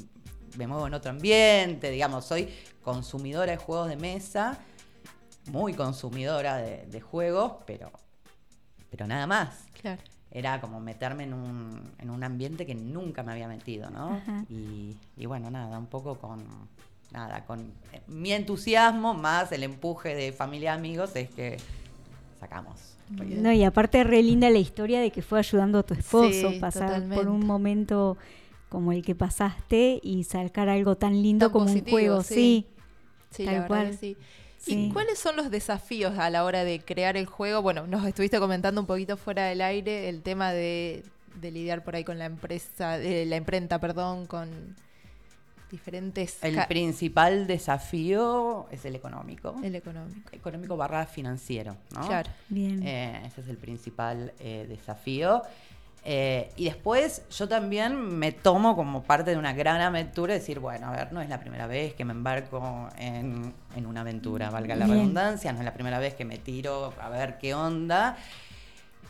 me 0.58 0.68
muevo 0.68 0.88
en 0.88 0.94
otro 0.94 1.12
ambiente, 1.12 1.90
digamos, 1.90 2.26
soy 2.26 2.48
consumidora 2.82 3.52
de 3.52 3.58
juegos 3.58 3.90
de 3.90 3.98
mesa, 3.98 4.58
muy 5.52 5.74
consumidora 5.74 6.58
de, 6.58 6.86
de 6.86 7.02
juegos, 7.02 7.54
pero, 7.66 7.92
pero 8.90 9.08
nada 9.08 9.28
más. 9.28 9.66
Claro. 9.82 10.02
Era 10.32 10.60
como 10.62 10.80
meterme 10.80 11.26
en 11.26 11.34
un, 11.34 11.92
en 12.00 12.10
un 12.10 12.24
ambiente 12.24 12.66
que 12.66 12.74
nunca 12.74 13.22
me 13.22 13.34
había 13.34 13.48
metido, 13.48 13.90
¿no? 13.92 14.20
Y, 14.50 14.96
y 15.16 15.26
bueno, 15.28 15.52
nada, 15.52 15.78
un 15.78 15.86
poco 15.86 16.16
con 16.18 16.44
nada, 17.12 17.46
con 17.46 17.60
eh, 17.92 18.02
mi 18.08 18.32
entusiasmo 18.34 19.14
más 19.14 19.52
el 19.52 19.62
empuje 19.62 20.16
de 20.16 20.32
familia 20.34 20.74
amigos 20.74 21.16
es 21.16 21.30
que 21.30 21.58
sacamos. 22.40 22.96
No, 23.10 23.52
y 23.52 23.64
aparte 23.64 24.04
re 24.04 24.24
linda 24.24 24.50
la 24.50 24.58
historia 24.58 25.00
de 25.00 25.12
que 25.12 25.22
fue 25.22 25.38
ayudando 25.38 25.78
a 25.80 25.84
tu 25.84 25.94
esposo, 25.94 26.50
Sí, 26.50 26.58
pasar 26.60 27.04
por 27.14 27.28
un 27.28 27.46
momento 27.46 28.18
como 28.70 28.92
el 28.92 29.04
que 29.04 29.14
pasaste 29.14 30.00
y 30.02 30.24
sacar 30.24 30.68
algo 30.68 30.96
tan 30.96 31.22
lindo 31.22 31.46
Tan 31.48 31.54
como 31.54 31.66
positivo, 31.66 31.86
un 31.86 31.92
juego, 31.92 32.24
sí. 32.24 32.34
sí. 32.34 32.68
Sí, 33.30 33.46
Tal 33.46 33.54
la 33.54 33.62
verdad 33.62 33.68
cual. 33.68 33.92
que 33.92 33.98
sí. 33.98 34.18
Sí. 34.64 34.88
¿Y 34.88 34.94
cuáles 34.94 35.20
son 35.20 35.36
los 35.36 35.52
desafíos 35.52 36.18
a 36.18 36.30
la 36.30 36.46
hora 36.46 36.64
de 36.64 36.80
crear 36.80 37.18
el 37.18 37.26
juego? 37.26 37.62
Bueno, 37.62 37.86
nos 37.86 38.06
estuviste 38.08 38.40
comentando 38.40 38.80
un 38.80 38.88
poquito 38.88 39.18
fuera 39.18 39.46
del 39.46 39.60
aire 39.60 40.08
el 40.08 40.22
tema 40.22 40.54
de, 40.54 41.04
de 41.42 41.52
lidiar 41.52 41.84
por 41.84 41.96
ahí 41.96 42.06
con 42.06 42.18
la 42.18 42.26
empresa, 42.26 42.98
de 42.98 43.26
la 43.26 43.36
imprenta, 43.36 43.80
perdón, 43.80 44.26
con 44.26 44.76
diferentes... 45.70 46.38
El 46.44 46.66
principal 46.68 47.46
desafío 47.46 48.68
es 48.72 48.86
el 48.86 48.96
económico. 48.96 49.56
El 49.62 49.76
económico. 49.76 50.30
Económico 50.32 50.78
barra 50.78 51.06
financiero, 51.08 51.76
¿no? 51.94 52.08
Claro. 52.08 52.30
Bien. 52.48 52.82
Eh, 52.88 53.24
ese 53.26 53.42
es 53.42 53.48
el 53.50 53.58
principal 53.58 54.32
eh, 54.40 54.66
desafío. 54.70 55.42
Eh, 56.06 56.52
y 56.58 56.66
después 56.66 57.22
yo 57.30 57.48
también 57.48 57.96
me 57.96 58.34
tomo 58.34 58.76
como 58.76 59.04
parte 59.04 59.32
de 59.32 59.38
una 59.38 59.54
gran 59.54 59.80
aventura, 59.80 60.34
decir, 60.34 60.60
bueno, 60.60 60.88
a 60.88 60.92
ver, 60.92 61.14
no 61.14 61.22
es 61.22 61.30
la 61.30 61.40
primera 61.40 61.66
vez 61.66 61.94
que 61.94 62.04
me 62.04 62.12
embarco 62.12 62.90
en, 62.98 63.54
en 63.76 63.86
una 63.86 64.02
aventura, 64.02 64.50
valga 64.50 64.76
la 64.76 64.86
Bien. 64.86 64.98
redundancia, 64.98 65.54
no 65.54 65.60
es 65.60 65.66
la 65.66 65.74
primera 65.74 66.00
vez 66.00 66.14
que 66.14 66.26
me 66.26 66.38
tiro 66.38 66.94
a 67.00 67.08
ver 67.10 67.38
qué 67.38 67.54
onda. 67.54 68.18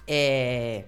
Eh, 0.05 0.85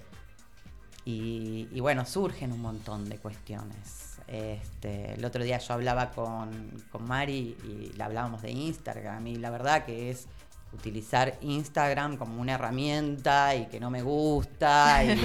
y, 1.06 1.68
y 1.72 1.80
bueno, 1.80 2.06
surgen 2.06 2.52
un 2.52 2.61
montón 2.61 3.10
de 3.10 3.18
cuestiones. 3.18 4.18
Este, 4.27 5.14
el 5.14 5.23
otro 5.26 5.44
día 5.44 5.60
yo 5.60 5.73
hablaba 5.76 6.10
con, 6.11 6.84
con 6.91 7.03
Mari 7.07 7.56
y 7.64 7.94
le 7.95 8.03
hablábamos 8.03 8.41
de 8.41 8.52
Instagram 8.52 9.26
y 9.27 9.36
la 9.36 9.52
verdad 9.52 9.86
que 9.86 10.10
es 10.10 10.27
utilizar 10.76 11.38
Instagram 11.41 12.18
como 12.18 12.39
una 12.41 12.53
herramienta 12.53 13.56
y 13.56 13.65
que 13.68 13.80
no 13.80 13.89
me 13.89 14.02
gusta 14.03 15.03
y, 15.03 15.18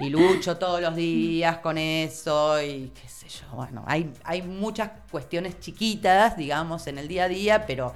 y 0.00 0.08
lucho 0.10 0.56
todos 0.56 0.80
los 0.80 0.94
días 0.96 1.58
con 1.58 1.76
eso 1.78 2.62
y 2.62 2.90
qué 3.00 3.08
sé 3.08 3.28
yo, 3.28 3.46
bueno, 3.54 3.84
hay, 3.86 4.12
hay 4.24 4.42
muchas 4.42 4.90
cuestiones 5.10 5.60
chiquitas, 5.60 6.36
digamos, 6.36 6.86
en 6.86 6.98
el 6.98 7.08
día 7.08 7.24
a 7.24 7.28
día, 7.28 7.66
pero 7.66 7.94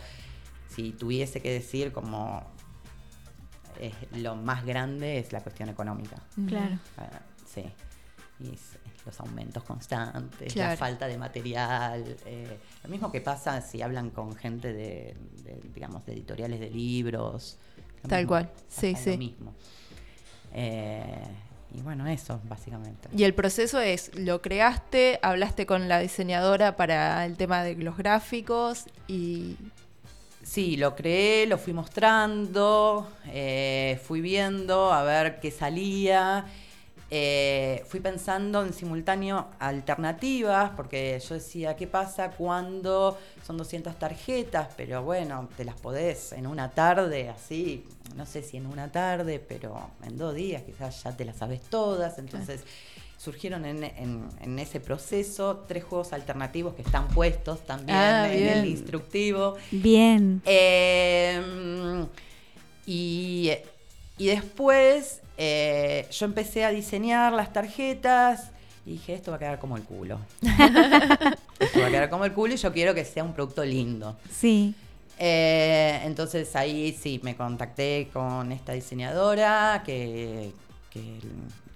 si 0.68 0.92
tuviese 0.92 1.40
que 1.40 1.50
decir 1.52 1.92
como 1.92 2.42
eh, 3.78 3.92
lo 4.16 4.36
más 4.36 4.64
grande 4.64 5.18
es 5.18 5.32
la 5.32 5.40
cuestión 5.40 5.68
económica. 5.68 6.16
Claro. 6.46 6.78
Ah, 6.98 7.08
sí. 7.46 7.64
Y 8.40 8.50
es- 8.54 8.78
los 9.04 9.18
aumentos 9.20 9.64
constantes, 9.64 10.52
Claro. 10.52 10.70
la 10.70 10.76
falta 10.76 11.06
de 11.06 11.18
material. 11.18 12.16
eh, 12.26 12.58
lo 12.84 12.90
mismo 12.90 13.10
que 13.10 13.20
pasa 13.20 13.60
si 13.60 13.82
hablan 13.82 14.10
con 14.10 14.34
gente 14.36 14.72
de, 14.72 15.16
de, 15.44 15.60
digamos, 15.74 16.04
de 16.06 16.12
editoriales 16.12 16.60
de 16.60 16.70
libros. 16.70 17.58
Tal 18.08 18.20
mismo, 18.20 18.28
cual. 18.28 18.50
Sí, 18.68 18.94
sí. 18.94 19.12
Lo 19.12 19.18
mismo. 19.18 19.54
Eh, 20.54 21.04
y 21.74 21.80
bueno, 21.80 22.06
eso, 22.06 22.40
básicamente. 22.44 23.08
Y 23.16 23.24
el 23.24 23.34
proceso 23.34 23.80
es, 23.80 24.14
lo 24.14 24.42
creaste, 24.42 25.18
hablaste 25.22 25.64
con 25.66 25.88
la 25.88 25.98
diseñadora 26.00 26.76
para 26.76 27.24
el 27.24 27.36
tema 27.36 27.62
de 27.64 27.74
los 27.76 27.96
gráficos 27.96 28.84
y... 29.08 29.56
Sí, 30.44 30.76
lo 30.76 30.96
creé, 30.96 31.46
lo 31.46 31.56
fui 31.56 31.72
mostrando, 31.72 33.08
eh, 33.26 34.00
fui 34.04 34.20
viendo 34.20 34.92
a 34.92 35.04
ver 35.04 35.38
qué 35.38 35.52
salía. 35.52 36.44
Eh, 37.14 37.84
fui 37.88 38.00
pensando 38.00 38.62
en 38.62 38.72
simultáneo 38.72 39.48
alternativas, 39.58 40.70
porque 40.74 41.20
yo 41.28 41.34
decía, 41.34 41.76
¿qué 41.76 41.86
pasa 41.86 42.30
cuando 42.30 43.18
son 43.46 43.58
200 43.58 43.98
tarjetas? 43.98 44.68
Pero 44.78 45.02
bueno, 45.02 45.46
te 45.54 45.66
las 45.66 45.74
podés 45.78 46.32
en 46.32 46.46
una 46.46 46.70
tarde, 46.70 47.28
así, 47.28 47.84
no 48.16 48.24
sé 48.24 48.42
si 48.42 48.56
en 48.56 48.66
una 48.66 48.90
tarde, 48.90 49.38
pero 49.46 49.90
en 50.04 50.16
dos 50.16 50.34
días 50.34 50.62
quizás 50.62 51.02
ya 51.02 51.14
te 51.14 51.26
las 51.26 51.36
sabes 51.36 51.60
todas. 51.60 52.18
Entonces 52.18 52.62
surgieron 53.18 53.66
en, 53.66 53.84
en- 53.84 54.28
en 54.40 54.58
ese 54.58 54.80
proceso 54.80 55.64
tres 55.68 55.84
juegos 55.84 56.14
alternativos 56.14 56.74
que 56.74 56.82
están 56.82 57.08
puestos 57.08 57.60
también 57.66 57.98
Ah, 57.98 58.32
en 58.32 58.48
el 58.48 58.64
instructivo. 58.64 59.56
Bien. 59.70 60.40
Eh, 60.46 62.06
y, 62.86 63.50
y 64.18 64.26
después 64.26 65.21
eh, 65.38 66.06
yo 66.10 66.26
empecé 66.26 66.64
a 66.64 66.70
diseñar 66.70 67.32
las 67.32 67.52
tarjetas 67.52 68.50
y 68.84 68.92
dije, 68.92 69.14
esto 69.14 69.30
va 69.30 69.36
a 69.36 69.40
quedar 69.40 69.58
como 69.58 69.76
el 69.76 69.82
culo. 69.84 70.18
esto 71.58 71.80
va 71.80 71.86
a 71.86 71.90
quedar 71.90 72.10
como 72.10 72.24
el 72.24 72.32
culo 72.32 72.54
y 72.54 72.56
yo 72.56 72.72
quiero 72.72 72.94
que 72.94 73.04
sea 73.04 73.24
un 73.24 73.32
producto 73.32 73.64
lindo. 73.64 74.16
Sí. 74.30 74.74
Eh, 75.18 76.00
entonces 76.04 76.54
ahí 76.56 76.96
sí, 77.00 77.20
me 77.22 77.36
contacté 77.36 78.08
con 78.12 78.50
esta 78.50 78.72
diseñadora 78.72 79.82
que, 79.86 80.52
que 80.90 81.18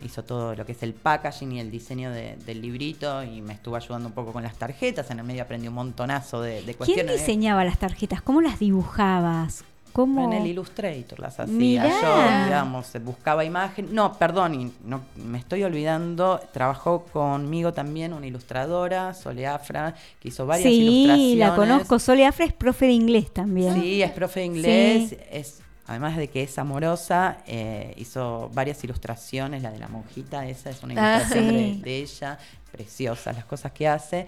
hizo 0.04 0.24
todo 0.24 0.54
lo 0.56 0.66
que 0.66 0.72
es 0.72 0.82
el 0.82 0.94
packaging 0.94 1.52
y 1.52 1.60
el 1.60 1.70
diseño 1.70 2.10
de- 2.10 2.36
del 2.44 2.60
librito 2.60 3.22
y 3.22 3.40
me 3.42 3.52
estuvo 3.54 3.76
ayudando 3.76 4.08
un 4.08 4.14
poco 4.14 4.32
con 4.32 4.42
las 4.42 4.56
tarjetas. 4.56 5.08
En 5.10 5.20
el 5.20 5.24
medio 5.24 5.42
aprendí 5.44 5.68
un 5.68 5.74
montonazo 5.74 6.42
de, 6.42 6.54
de 6.56 6.62
¿Quién 6.62 6.76
cuestiones. 6.76 7.20
diseñaba 7.20 7.64
las 7.64 7.78
tarjetas? 7.78 8.20
¿Cómo 8.20 8.40
las 8.40 8.58
dibujabas? 8.58 9.62
¿Cómo? 9.96 10.24
En 10.24 10.34
el 10.34 10.46
Illustrator 10.46 11.18
las 11.18 11.40
hacía. 11.40 11.54
Mirá. 11.54 11.88
Yo, 11.88 12.44
digamos, 12.44 12.92
buscaba 13.02 13.46
imagen. 13.46 13.94
No, 13.94 14.12
perdón, 14.12 14.54
y 14.54 14.72
no, 14.84 15.00
me 15.16 15.38
estoy 15.38 15.62
olvidando. 15.62 16.38
Trabajó 16.52 17.04
conmigo 17.04 17.72
también 17.72 18.12
una 18.12 18.26
ilustradora, 18.26 19.14
Sole 19.14 19.46
Afra, 19.46 19.94
que 20.20 20.28
hizo 20.28 20.44
varias 20.44 20.68
sí, 20.68 20.80
ilustraciones. 20.82 21.38
la 21.38 21.54
conozco. 21.56 21.98
Sole 21.98 22.26
Afra 22.26 22.44
es 22.44 22.52
profe 22.52 22.84
de 22.84 22.92
inglés 22.92 23.32
también. 23.32 23.72
Sí, 23.80 24.02
es 24.02 24.10
profe 24.10 24.40
de 24.40 24.46
inglés. 24.46 25.08
Sí. 25.08 25.16
Es, 25.32 25.60
además 25.86 26.18
de 26.18 26.28
que 26.28 26.42
es 26.42 26.58
amorosa, 26.58 27.38
eh, 27.46 27.94
hizo 27.96 28.50
varias 28.52 28.84
ilustraciones. 28.84 29.62
La 29.62 29.70
de 29.70 29.78
la 29.78 29.88
monjita, 29.88 30.46
esa 30.46 30.68
es 30.68 30.82
una 30.82 30.92
Ah, 30.94 31.16
ilustración 31.20 31.54
de, 31.56 31.72
sí. 31.74 31.80
de 31.82 31.98
ella. 32.00 32.38
Preciosas 32.70 33.34
las 33.34 33.46
cosas 33.46 33.72
que 33.72 33.88
hace. 33.88 34.26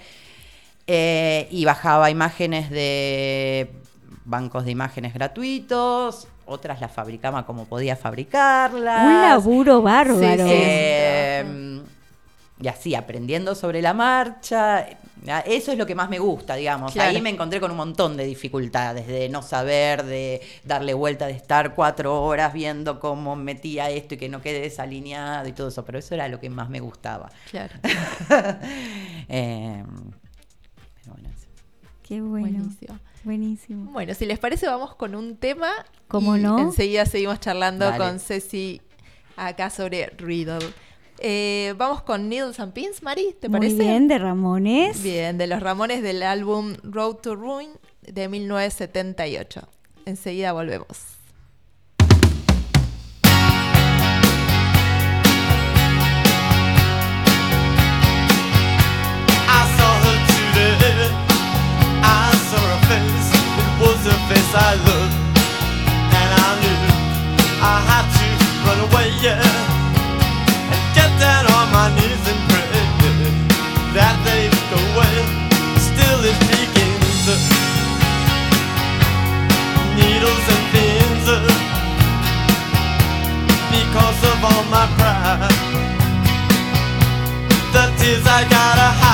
Eh, 0.86 1.47
y 1.51 1.66
bajaba 1.66 2.11
imágenes 2.11 2.70
de 2.70 3.70
bancos 4.25 4.65
de 4.65 4.71
imágenes 4.71 5.15
gratuitos. 5.15 6.29
Otras 6.47 6.81
las 6.81 6.93
fabricaba 6.93 7.45
como 7.45 7.67
podía 7.67 7.97
fabricarlas. 7.97 9.05
Un 9.05 9.23
laburo 9.23 9.83
bárbaro. 9.83 10.45
Eh, 10.47 11.83
y 12.61 12.69
así, 12.69 12.95
aprendiendo 12.95 13.55
sobre 13.55 13.81
la 13.83 13.95
marcha. 13.95 14.87
Eso 15.47 15.73
es 15.73 15.79
lo 15.79 15.87
que 15.87 15.95
más 15.95 16.09
me 16.09 16.19
gusta, 16.19 16.55
digamos. 16.55 16.93
Claro. 16.93 17.11
Ahí 17.11 17.21
me 17.21 17.31
encontré 17.31 17.61
con 17.61 17.71
un 17.71 17.77
montón 17.77 18.17
de 18.17 18.25
dificultades, 18.25 19.07
de 19.07 19.29
no 19.29 19.43
saber, 19.43 20.05
de 20.05 20.41
darle 20.65 20.95
vuelta, 20.95 21.27
de 21.27 21.33
estar 21.33 21.75
cuatro 21.75 22.23
horas 22.23 22.53
viendo 22.53 22.99
cómo 22.99 23.37
metía 23.37 23.91
esto 23.91 24.15
y 24.15 24.17
que 24.17 24.29
no 24.29 24.41
quede 24.41 24.61
desalineado 24.61 25.49
y 25.49 25.53
todo 25.53 25.69
eso. 25.69 25.85
Pero 25.85 25.99
eso 25.99 26.15
era 26.15 26.29
lo 26.29 26.41
que 26.41 26.51
más 26.51 26.69
me 26.69 26.81
gustaba. 26.81 27.31
Claro. 27.51 27.75
Eh, 29.31 29.85
Qué 32.09 32.23
bueno. 32.23 32.49
Buenísimo. 32.49 32.99
Buenísimo. 33.24 33.90
Bueno, 33.93 34.15
si 34.15 34.27
les 34.27 34.39
parece, 34.39 34.66
vamos 34.66 34.95
con 34.95 35.15
un 35.15 35.36
tema. 35.36 35.70
¿Cómo 36.09 36.36
y 36.36 36.40
no? 36.40 36.59
Enseguida 36.59 37.05
seguimos 37.07 37.40
charlando 37.40 37.85
Dale. 37.86 37.99
con 37.99 38.19
Ceci 38.20 38.81
acá 39.36 39.70
sobre 39.70 40.07
Riddle. 40.16 40.66
Eh, 41.19 41.74
vamos 41.77 42.03
con 42.03 42.28
Needles 42.28 42.61
and 42.61 42.73
Pins, 42.73 43.03
Mari, 43.03 43.35
¿te 43.40 43.49
Muy 43.49 43.59
parece? 43.59 43.77
bien, 43.77 44.07
de 44.09 44.19
Ramones. 44.19 45.03
Bien, 45.03 45.36
de 45.36 45.49
los 45.49 45.61
Ramones 45.61 46.03
del 46.03 46.23
álbum 46.23 46.74
Road 46.85 47.16
to 47.16 47.35
Ruin 47.35 47.70
de 48.03 48.28
1978. 48.28 49.69
Enseguida 50.07 50.53
volvemos. 50.53 50.86
I 59.51 59.77
saw 59.77 59.95
her 60.05 60.19
today. 60.55 60.98
Face 64.29 64.55
I 64.55 64.73
loved. 64.87 65.17
And 66.21 66.31
I 66.47 66.49
knew 66.61 66.81
I 67.65 67.77
had 67.91 68.07
to 68.17 68.27
run 68.67 68.79
away, 68.87 69.09
yeah. 69.25 69.41
And 70.73 70.83
get 70.97 71.11
down 71.19 71.45
on 71.57 71.67
my 71.73 71.89
knees 71.97 72.23
and 72.31 72.41
pray 72.53 72.85
that 73.97 74.17
they'd 74.25 74.57
go 74.73 74.79
away. 74.93 75.17
Still 75.89 76.21
it 76.31 76.39
begins. 76.53 77.25
Needles 79.97 80.47
and 80.55 80.65
pins. 80.73 81.27
Because 83.73 84.21
of 84.31 84.39
all 84.51 84.65
my 84.77 84.87
pride 84.99 85.69
the 87.73 87.85
tears 87.99 88.27
I 88.27 88.43
gotta 88.49 88.89
hide. 89.01 89.08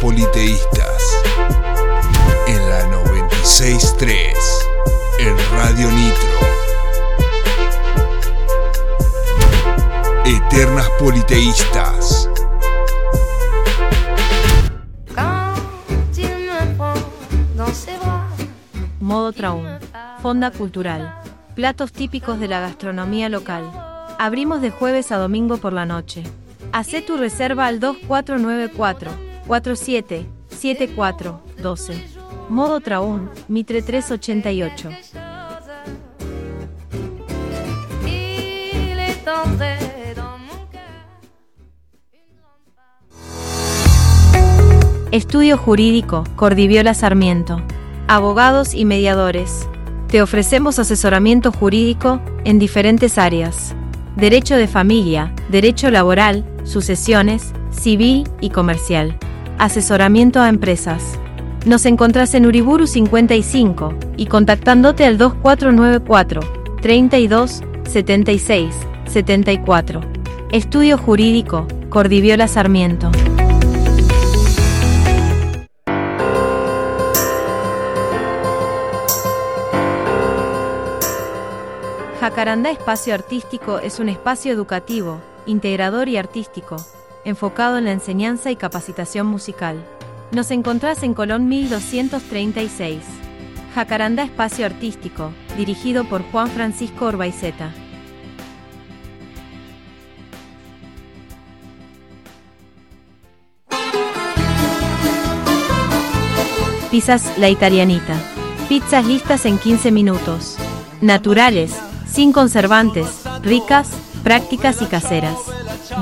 Politeístas. 0.00 1.02
En 2.46 2.70
la 2.70 2.84
96.3. 3.02 4.32
En 5.18 5.36
Radio 5.52 5.90
Nitro. 5.90 6.28
Eternas 10.24 10.88
Politeístas. 11.00 12.30
Modo 19.00 19.32
Traum. 19.32 19.64
Fonda 20.22 20.52
Cultural. 20.52 21.22
Platos 21.56 21.90
típicos 21.92 22.38
de 22.38 22.46
la 22.46 22.60
gastronomía 22.60 23.28
local. 23.28 23.64
Abrimos 24.20 24.60
de 24.62 24.70
jueves 24.70 25.10
a 25.10 25.16
domingo 25.16 25.56
por 25.56 25.72
la 25.72 25.86
noche. 25.86 26.22
Hacé 26.72 27.02
tu 27.02 27.16
reserva 27.16 27.66
al 27.66 27.80
2494 27.80 29.27
47 29.48 30.26
74 30.50 31.40
12. 31.62 32.04
Modo 32.50 32.80
Traum, 32.80 33.30
Mitre 33.48 33.82
388. 33.82 34.90
Il 38.06 38.98
est 39.00 39.26
entré 39.26 39.78
dans 40.14 40.38
mon 40.38 40.68
Estudio 45.12 45.56
Jurídico, 45.56 46.24
Cordiviola 46.36 46.92
Sarmiento. 46.92 47.62
Abogados 48.06 48.74
y 48.74 48.84
mediadores. 48.84 49.66
Te 50.08 50.20
ofrecemos 50.20 50.78
asesoramiento 50.78 51.52
jurídico 51.52 52.20
en 52.44 52.58
diferentes 52.58 53.16
áreas. 53.16 53.74
Derecho 54.16 54.56
de 54.56 54.66
familia, 54.66 55.32
derecho 55.48 55.90
laboral, 55.90 56.44
sucesiones, 56.64 57.54
civil 57.70 58.28
y 58.42 58.50
comercial. 58.50 59.18
Asesoramiento 59.58 60.40
a 60.40 60.48
empresas. 60.48 61.18
Nos 61.66 61.84
encontrás 61.84 62.32
en 62.34 62.46
Uriburu 62.46 62.86
55 62.86 63.92
y 64.16 64.26
contactándote 64.26 65.04
al 65.04 65.18
2494 65.18 66.40
32 66.80 67.62
76 67.82 68.72
74. 69.06 70.00
Estudio 70.52 70.96
Jurídico, 70.96 71.66
Cordiviola 71.88 72.46
Sarmiento. 72.46 73.10
Jacarandá 82.20 82.70
Espacio 82.70 83.12
Artístico 83.12 83.80
es 83.80 83.98
un 83.98 84.08
espacio 84.08 84.52
educativo, 84.52 85.20
integrador 85.46 86.08
y 86.08 86.16
artístico, 86.16 86.76
enfocado 87.28 87.78
en 87.78 87.84
la 87.84 87.92
enseñanza 87.92 88.50
y 88.50 88.56
capacitación 88.56 89.26
musical. 89.26 89.84
Nos 90.32 90.50
encontrás 90.50 91.02
en 91.02 91.14
Colón 91.14 91.48
1236. 91.48 93.02
Jacarandá 93.74 94.22
Espacio 94.24 94.66
Artístico, 94.66 95.32
dirigido 95.56 96.04
por 96.04 96.22
Juan 96.30 96.48
Francisco 96.48 97.06
Orbaizeta. 97.06 97.70
Pizzas 106.90 107.36
La 107.36 107.50
Italianita. 107.50 108.16
Pizzas 108.68 109.04
listas 109.04 109.44
en 109.44 109.58
15 109.58 109.92
minutos. 109.92 110.56
Naturales, 111.02 111.78
sin 112.10 112.32
conservantes, 112.32 113.22
ricas, 113.42 113.90
prácticas 114.28 114.82
y 114.82 114.84
caseras. 114.84 115.38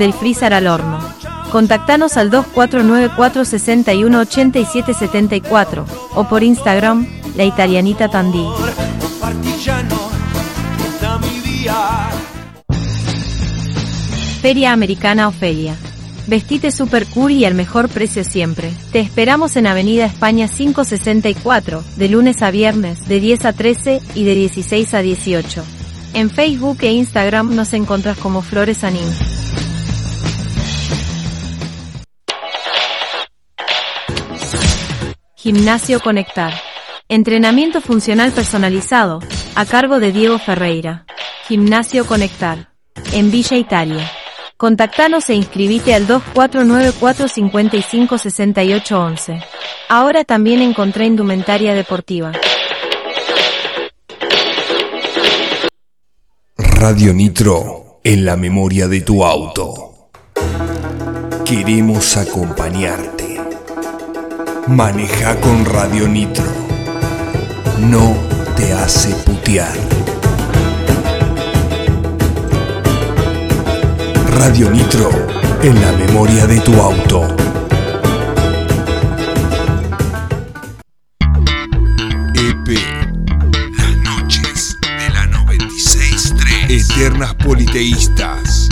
Del 0.00 0.12
freezer 0.12 0.52
al 0.52 0.66
horno. 0.66 0.98
Contactanos 1.52 2.16
al 2.16 2.28
2494 2.28 3.44
61 3.44 4.18
87 4.18 4.94
74 4.94 5.86
o 6.16 6.28
por 6.28 6.42
Instagram, 6.42 7.06
La 7.36 7.44
Italianita 7.44 8.08
via. 8.08 8.50
Feria 14.42 14.72
Americana 14.72 15.28
Ofelia. 15.28 15.76
Vestite 16.26 16.72
super 16.72 17.06
cool 17.06 17.30
y 17.30 17.44
al 17.44 17.54
mejor 17.54 17.88
precio 17.88 18.24
siempre. 18.24 18.72
Te 18.90 18.98
esperamos 18.98 19.54
en 19.54 19.68
Avenida 19.68 20.04
España 20.04 20.48
564, 20.48 21.84
de 21.94 22.08
lunes 22.08 22.42
a 22.42 22.50
viernes, 22.50 23.06
de 23.06 23.20
10 23.20 23.44
a 23.44 23.52
13 23.52 24.00
y 24.16 24.24
de 24.24 24.34
16 24.34 24.94
a 24.94 25.02
18. 25.02 25.75
En 26.16 26.30
Facebook 26.30 26.78
e 26.80 26.92
Instagram 26.92 27.54
nos 27.54 27.74
encontrás 27.74 28.16
como 28.16 28.40
Flores 28.40 28.84
Anim. 28.84 29.06
Gimnasio 35.34 36.00
Conectar. 36.00 36.54
Entrenamiento 37.10 37.82
funcional 37.82 38.32
personalizado, 38.32 39.20
a 39.54 39.66
cargo 39.66 40.00
de 40.00 40.10
Diego 40.10 40.38
Ferreira. 40.38 41.04
Gimnasio 41.48 42.06
Conectar. 42.06 42.70
En 43.12 43.30
Villa 43.30 43.58
Italia. 43.58 44.10
Contactanos 44.56 45.28
e 45.28 45.34
inscribite 45.34 45.92
al 45.92 46.06
2494 46.06 47.28
55 47.28 48.16
68 48.16 48.98
11. 48.98 49.40
Ahora 49.90 50.24
también 50.24 50.62
encontré 50.62 51.04
indumentaria 51.04 51.74
deportiva. 51.74 52.32
Radio 56.88 57.12
Nitro 57.12 57.98
en 58.04 58.24
la 58.24 58.36
memoria 58.36 58.86
de 58.86 59.00
tu 59.00 59.24
auto. 59.24 60.08
Queremos 61.44 62.16
acompañarte. 62.16 63.40
Maneja 64.68 65.34
con 65.40 65.64
Radio 65.64 66.06
Nitro. 66.06 66.44
No 67.80 68.14
te 68.56 68.72
hace 68.72 69.08
putear. 69.24 69.76
Radio 74.38 74.70
Nitro 74.70 75.10
en 75.64 75.82
la 75.82 75.90
memoria 75.90 76.46
de 76.46 76.60
tu 76.60 76.72
auto. 76.80 77.45
Politeístas 87.46 88.68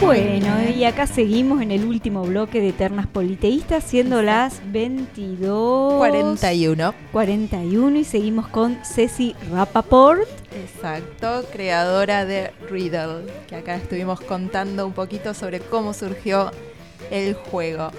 Bueno, 0.00 0.70
y 0.76 0.84
acá 0.84 1.08
seguimos 1.08 1.60
en 1.62 1.72
el 1.72 1.84
último 1.84 2.22
bloque 2.22 2.60
de 2.60 2.68
Eternas 2.68 3.08
Politeístas, 3.08 3.82
siendo 3.82 4.22
las 4.22 4.60
22... 4.70 5.94
41. 5.94 6.94
41 7.10 7.98
y 7.98 8.04
seguimos 8.04 8.46
con 8.46 8.78
Ceci 8.84 9.34
Rappaport. 9.50 10.28
Exacto, 10.54 11.44
creadora 11.52 12.24
de 12.24 12.52
Riddle, 12.70 13.26
que 13.48 13.56
acá 13.56 13.76
estuvimos 13.76 14.20
contando 14.20 14.86
un 14.86 14.92
poquito 14.92 15.34
sobre 15.34 15.60
cómo 15.60 15.92
surgió 15.92 16.50
el 17.10 17.34
juego. 17.34 17.90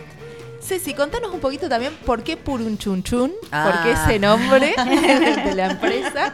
Ceci, 0.61 0.93
contanos 0.93 1.31
un 1.31 1.39
poquito 1.39 1.69
también 1.69 1.93
por 2.05 2.23
qué 2.23 2.37
Purun 2.37 2.77
Chun 2.77 3.03
Chun, 3.03 3.31
por 3.41 3.83
qué 3.83 3.93
Ah. 3.93 4.05
ese 4.07 4.19
nombre 4.19 4.73
de 5.45 5.53
la 5.55 5.71
empresa. 5.71 6.33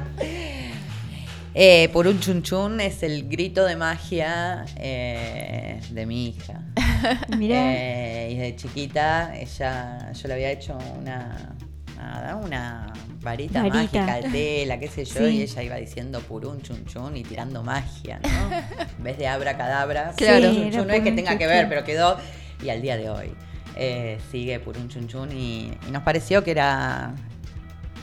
Eh, 1.53 1.89
por 1.91 2.07
un 2.07 2.18
chun 2.22 2.41
chun 2.43 2.80
es 2.80 3.03
el 3.03 3.27
grito 3.27 3.65
de 3.65 3.76
magia 3.76 4.64
eh, 4.77 5.81
de 5.89 6.06
mi 6.06 6.27
hija. 6.30 6.61
Mirá. 7.38 7.57
Eh, 7.73 8.30
y 8.31 8.38
de 8.38 8.56
chiquita 8.56 9.35
ella, 9.38 10.14
yo 10.14 10.27
le 10.30 10.34
había 10.35 10.52
hecho 10.52 10.77
una, 10.98 11.53
nada, 12.02 12.36
una 12.36 12.91
varita, 13.22 13.60
Varita. 13.61 13.78
mágica 13.78 14.15
de 14.15 14.30
tela, 14.30 14.80
qué 14.80 14.88
sé 14.88 15.06
yo, 15.06 15.28
Sí. 15.28 15.38
y 15.38 15.41
ella 15.44 15.64
iba 15.64 15.76
diciendo 15.76 16.19
purún 16.22 16.61
chun 16.61 16.84
chun 16.86 17.15
y 17.15 17.23
tirando 17.23 17.61
magia, 17.64 18.19
¿no? 18.23 18.30
en 18.98 19.03
vez 19.03 19.18
de 19.18 19.28
abracadabra, 19.28 20.14
Claro. 20.18 20.52
chun 20.53 20.72
Sí, 20.72 20.78
no 20.78 20.94
es 20.94 21.02
que 21.03 21.11
tenga 21.11 21.38
que 21.38 21.48
ver, 21.48 21.69
pero 21.69 21.84
quedó 21.84 22.18
y 22.64 22.69
al 22.69 22.82
día 22.82 22.98
de 22.98 23.10
hoy 23.10 23.32
eh, 23.76 24.19
sigue 24.32 24.60
purún 24.60 24.90
chun 24.90 25.07
chun 25.07 25.32
y, 25.32 25.72
y 25.88 25.91
nos 25.91 26.03
pareció 26.03 26.44
que 26.44 26.52
era 26.52 27.14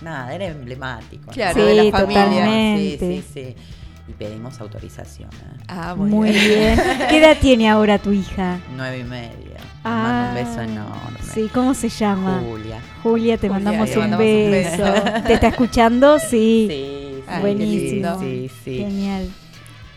nada, 0.02 0.32
era 0.34 0.46
emblemático. 0.46 1.26
¿no? 1.26 1.32
Claro, 1.32 1.64
de 1.64 1.74
la 1.74 1.90
familia. 1.90 2.24
totalmente. 2.24 2.98
Sí, 2.98 3.22
sí, 3.22 3.24
sí. 3.34 3.56
Y 4.08 4.12
pedimos 4.12 4.58
autorización. 4.60 5.28
¿eh? 5.30 5.62
Ah, 5.68 5.94
Muy 5.94 6.30
bien. 6.30 6.80
¿Qué 7.10 7.18
edad 7.18 7.36
tiene 7.38 7.68
ahora 7.68 7.98
tu 7.98 8.12
hija? 8.12 8.58
Nueve 8.74 9.00
y 9.00 9.04
media. 9.04 9.57
Ah, 9.84 10.02
mando 10.02 10.28
un 10.28 10.46
beso 10.46 10.62
enorme. 10.62 11.18
Sí, 11.22 11.50
¿cómo 11.52 11.74
se 11.74 11.88
llama? 11.88 12.42
Julia. 12.44 12.80
Julia, 13.02 13.38
te 13.38 13.48
Julia, 13.48 13.64
mandamos, 13.64 13.90
un, 13.90 13.98
mandamos 13.98 14.26
un 14.26 14.50
beso. 14.50 15.22
¿Te 15.26 15.32
está 15.34 15.48
escuchando? 15.48 16.18
Sí. 16.28 16.66
Sí, 16.68 17.22
Ay, 17.26 17.40
Buenísimo. 17.40 18.18
Sí, 18.20 18.50
sí. 18.64 18.78
Genial. 18.78 19.30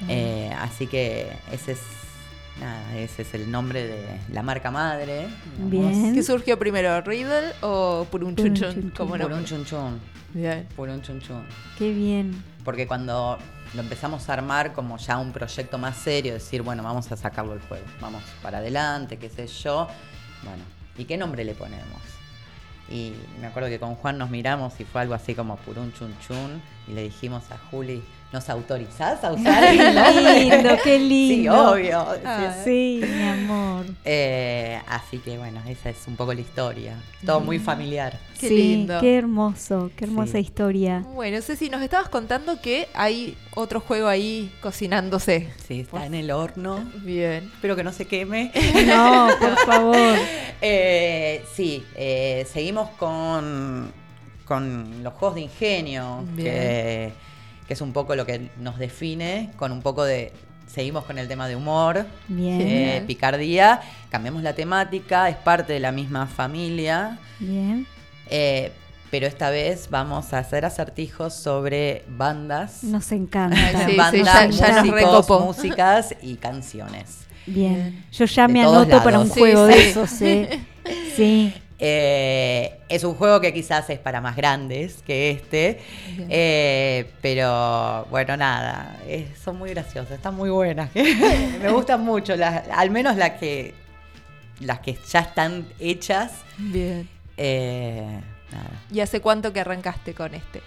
Eh, 0.07 0.51
así 0.59 0.87
que 0.87 1.31
ese 1.51 1.73
es, 1.73 1.79
nada, 2.59 2.97
ese 2.97 3.21
es 3.21 3.33
el 3.33 3.49
nombre 3.51 3.87
de 3.87 4.19
la 4.31 4.43
marca 4.43 4.71
madre. 4.71 5.27
Bien. 5.57 6.13
¿Qué 6.13 6.23
surgió 6.23 6.57
primero, 6.57 6.99
Riddle 7.01 7.53
o 7.61 8.05
Purun 8.09 8.35
Chun 8.35 8.53
Purun 8.53 8.55
Chun? 8.55 8.73
Chun 8.73 8.81
Chun. 8.81 8.93
¿Cómo 8.97 9.17
no? 9.17 9.23
Por 9.23 9.33
un 9.33 9.45
chun 9.45 9.65
chun. 9.65 9.99
Bien. 10.33 10.67
Por 10.75 10.89
un 10.89 11.01
chun 11.01 11.19
chun. 11.21 11.43
Qué 11.77 11.93
bien. 11.93 12.43
Porque 12.63 12.87
cuando 12.87 13.37
lo 13.73 13.81
empezamos 13.81 14.27
a 14.29 14.33
armar 14.33 14.73
como 14.73 14.97
ya 14.97 15.17
un 15.17 15.31
proyecto 15.31 15.77
más 15.77 15.97
serio, 15.97 16.33
decir, 16.33 16.61
bueno, 16.61 16.83
vamos 16.83 17.11
a 17.11 17.17
sacarlo 17.17 17.53
al 17.53 17.61
juego, 17.61 17.85
vamos 18.01 18.23
para 18.41 18.57
adelante, 18.57 19.17
qué 19.17 19.29
sé 19.29 19.47
yo. 19.47 19.87
Bueno, 20.43 20.63
¿y 20.97 21.05
qué 21.05 21.17
nombre 21.17 21.43
le 21.45 21.53
ponemos? 21.53 22.01
Y 22.89 23.13
me 23.39 23.47
acuerdo 23.47 23.69
que 23.69 23.79
con 23.79 23.95
Juan 23.95 24.17
nos 24.17 24.29
miramos 24.29 24.77
y 24.79 24.85
fue 24.85 25.01
algo 25.01 25.13
así 25.13 25.33
como 25.33 25.55
Purun 25.57 25.93
Chun 25.93 26.13
Chun 26.27 26.61
y 26.87 26.91
le 26.91 27.03
dijimos 27.03 27.49
a 27.51 27.57
Juli, 27.69 28.03
¿nos 28.31 28.49
autorizás 28.49 29.23
a 29.23 29.31
usar 29.33 29.63
el 29.65 29.77
Qué 29.77 29.91
nombre? 29.93 30.39
lindo, 30.39 30.69
qué 30.83 30.99
lindo. 30.99 31.31
Sí, 31.31 31.47
obvio. 31.49 32.05
Ah, 32.25 32.55
sí, 32.63 33.01
mi 33.03 33.23
amor. 33.23 33.85
Eh, 34.05 34.79
así 34.87 35.17
que 35.19 35.37
bueno, 35.37 35.61
esa 35.67 35.89
es 35.89 35.97
un 36.07 36.15
poco 36.15 36.33
la 36.33 36.41
historia. 36.41 36.95
Todo 37.25 37.39
muy 37.39 37.59
familiar. 37.59 38.19
Qué 38.39 38.47
sí, 38.47 38.55
lindo. 38.57 38.99
qué 39.01 39.17
hermoso, 39.17 39.91
qué 39.95 40.05
hermosa 40.05 40.33
Sí. 40.33 40.39
historia. 40.39 41.05
Bueno, 41.13 41.41
Ceci, 41.41 41.69
nos 41.69 41.81
estabas 41.81 42.09
contando 42.09 42.59
que 42.61 42.87
hay 42.93 43.37
otro 43.55 43.79
juego 43.79 44.07
ahí 44.07 44.51
cocinándose. 44.61 45.49
Sí, 45.67 45.81
está 45.81 46.05
en 46.05 46.15
el 46.15 46.31
horno. 46.31 46.83
Bien. 47.03 47.49
Espero 47.53 47.75
que 47.75 47.83
no 47.83 47.91
se 47.91 48.05
queme. 48.07 48.51
No, 48.87 49.27
por 49.39 49.57
favor. 49.65 50.15
Eh, 50.61 51.43
sí, 51.55 51.83
eh, 51.95 52.45
seguimos 52.51 52.89
con, 52.91 53.91
con 54.45 55.03
los 55.03 55.13
juegos 55.13 55.35
de 55.35 55.41
ingenio, 55.41 56.23
Bien. 56.33 56.45
que, 56.47 57.13
que 57.67 57.73
es 57.73 57.81
un 57.81 57.93
poco 57.93 58.15
lo 58.15 58.25
que 58.25 58.49
nos 58.59 58.77
define, 58.79 59.51
con 59.57 59.71
un 59.71 59.81
poco 59.81 60.03
de... 60.03 60.31
Seguimos 60.67 61.03
con 61.03 61.17
el 61.17 61.27
tema 61.27 61.49
de 61.49 61.57
humor, 61.57 62.05
Bien. 62.29 62.61
eh, 62.61 63.03
picardía, 63.05 63.81
cambiamos 64.09 64.41
la 64.41 64.53
temática, 64.53 65.27
es 65.27 65.35
parte 65.35 65.73
de 65.73 65.81
la 65.81 65.91
misma 65.91 66.27
familia, 66.27 67.17
Bien. 67.39 67.85
eh, 68.29 68.71
pero 69.09 69.27
esta 69.27 69.49
vez 69.49 69.89
vamos 69.89 70.31
a 70.31 70.37
hacer 70.37 70.63
acertijos 70.63 71.33
sobre 71.33 72.05
bandas, 72.07 72.85
Nos 72.85 73.11
encanta. 73.11 73.57
Ay, 73.85 73.91
sí, 73.91 73.97
bandas, 73.97 74.57
ya- 74.57 74.83
músicos, 74.85 75.29
músicas 75.41 76.15
y 76.21 76.35
canciones. 76.35 77.25
Bien. 77.45 78.05
Yo 78.13 78.23
ya 78.23 78.47
me 78.47 78.59
De 78.61 78.65
anoto 78.67 79.03
para 79.03 79.19
un 79.19 79.27
juego 79.27 79.67
Sí, 79.67 79.73
de 79.73 79.79
sí. 79.81 79.89
esos. 79.89 80.09
Sí. 81.17 81.53
Eh, 81.83 82.79
es 82.89 83.03
un 83.03 83.15
juego 83.15 83.41
que 83.41 83.51
quizás 83.53 83.89
es 83.89 83.97
para 83.97 84.21
más 84.21 84.35
grandes 84.35 85.01
que 85.01 85.31
este, 85.31 85.79
eh, 86.29 87.09
pero 87.23 88.05
bueno, 88.11 88.37
nada, 88.37 88.99
eh, 89.07 89.27
son 89.43 89.57
muy 89.57 89.71
graciosas, 89.71 90.11
están 90.11 90.35
muy 90.35 90.51
buenas. 90.51 90.91
Me 90.95 91.71
gustan 91.71 92.01
mucho, 92.05 92.35
las, 92.35 92.67
al 92.69 92.91
menos 92.91 93.15
las 93.17 93.31
que, 93.31 93.73
las 94.59 94.79
que 94.81 94.95
ya 95.11 95.21
están 95.21 95.67
hechas. 95.79 96.31
Bien. 96.59 97.09
eh, 97.37 98.19
nada. 98.51 98.69
¿Y 98.91 98.99
hace 98.99 99.19
cuánto 99.19 99.51
que 99.51 99.61
arrancaste 99.61 100.13
con 100.13 100.35
este? 100.35 100.61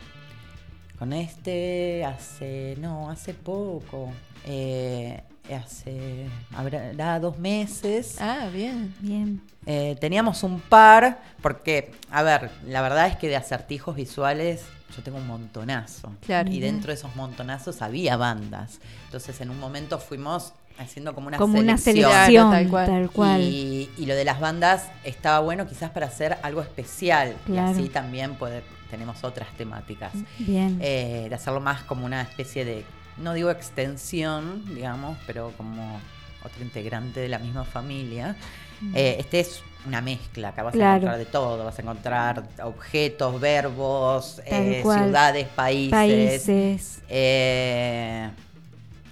Con 0.98 1.12
este 1.12 2.04
hace, 2.04 2.74
no, 2.80 3.08
hace 3.08 3.34
poco, 3.34 4.12
eh, 4.46 5.20
hace, 5.52 6.26
habrá 6.54 7.18
dos 7.20 7.38
meses. 7.38 8.16
Ah, 8.20 8.48
bien. 8.52 8.94
Bien. 9.00 9.40
Eh, 9.66 9.96
teníamos 10.00 10.42
un 10.42 10.60
par, 10.60 11.20
porque, 11.42 11.92
a 12.10 12.22
ver, 12.22 12.50
la 12.66 12.80
verdad 12.82 13.08
es 13.08 13.16
que 13.16 13.28
de 13.28 13.36
acertijos 13.36 13.96
visuales 13.96 14.62
yo 14.96 15.02
tengo 15.02 15.18
un 15.18 15.26
montonazo. 15.26 16.12
Claro. 16.24 16.50
Y 16.50 16.60
dentro 16.60 16.88
de 16.88 16.94
esos 16.94 17.14
montonazos 17.16 17.82
había 17.82 18.16
bandas. 18.16 18.78
Entonces 19.06 19.40
en 19.40 19.50
un 19.50 19.58
momento 19.58 19.98
fuimos 19.98 20.52
haciendo 20.78 21.14
como 21.14 21.28
una 21.28 21.36
Como 21.38 21.58
una 21.58 21.76
selección. 21.78 22.10
selección, 22.12 22.48
Claro, 22.50 22.62
tal 22.64 22.68
cual. 22.70 22.86
tal 22.86 23.10
cual. 23.10 23.40
Y, 23.42 23.90
y 23.98 24.06
lo 24.06 24.14
de 24.14 24.24
las 24.24 24.38
bandas 24.40 24.88
estaba 25.02 25.40
bueno 25.40 25.66
quizás 25.66 25.90
para 25.90 26.06
hacer 26.06 26.36
algo 26.42 26.60
especial. 26.62 27.36
Claro. 27.46 27.70
Y 27.70 27.80
así 27.80 27.88
también 27.88 28.36
poder, 28.36 28.62
tenemos 28.90 29.24
otras 29.24 29.48
temáticas. 29.56 30.12
Bien. 30.38 30.78
Eh, 30.80 31.26
de 31.28 31.34
hacerlo 31.34 31.60
más 31.60 31.82
como 31.82 32.06
una 32.06 32.22
especie 32.22 32.64
de, 32.64 32.84
no 33.18 33.32
digo 33.34 33.50
extensión, 33.50 34.64
digamos, 34.74 35.16
pero 35.26 35.52
como 35.56 36.00
otro 36.44 36.62
integrante 36.62 37.20
de 37.20 37.28
la 37.28 37.38
misma 37.38 37.64
familia. 37.64 38.36
Mm. 38.80 38.92
Eh, 38.96 39.16
este 39.20 39.40
es 39.40 39.62
una 39.86 40.00
mezcla, 40.00 40.48
acá 40.48 40.62
vas 40.62 40.74
a 40.74 40.78
encontrar 40.78 41.18
de 41.18 41.24
todo, 41.26 41.64
vas 41.64 41.78
a 41.78 41.82
encontrar 41.82 42.42
objetos, 42.62 43.40
verbos, 43.40 44.40
eh, 44.46 44.80
cual. 44.82 45.04
ciudades, 45.04 45.46
países. 45.48 45.90
Países. 45.90 47.02
Eh, 47.08 48.28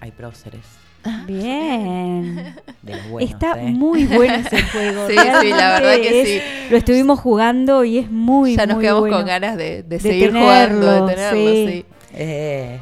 hay 0.01 0.11
próceres. 0.13 0.63
Bien. 1.27 2.55
De 2.83 2.97
los 2.97 3.09
buenos, 3.09 3.31
Está 3.33 3.61
¿eh? 3.61 3.65
muy 3.71 4.05
bueno 4.07 4.35
ese 4.35 4.63
juego. 4.63 5.07
Sí, 5.09 5.17
sí, 5.41 5.49
la 5.51 5.81
verdad 5.81 5.95
que 5.97 6.23
es- 6.23 6.29
sí. 6.29 6.41
Lo 6.71 6.77
estuvimos 6.77 7.19
jugando 7.21 7.85
y 7.85 7.99
es 7.99 8.11
muy, 8.11 8.57
Ya 8.57 8.67
nos 8.67 8.77
muy 8.77 8.83
quedamos 8.85 9.01
bueno. 9.03 9.17
con 9.19 9.27
ganas 9.27 9.57
de, 9.57 9.83
de 9.83 10.01
seguir 10.01 10.33
jugando, 10.33 11.07
de 11.07 11.15
tenerlo, 11.15 11.41
sí. 11.53 11.85
Eh, 12.15 12.81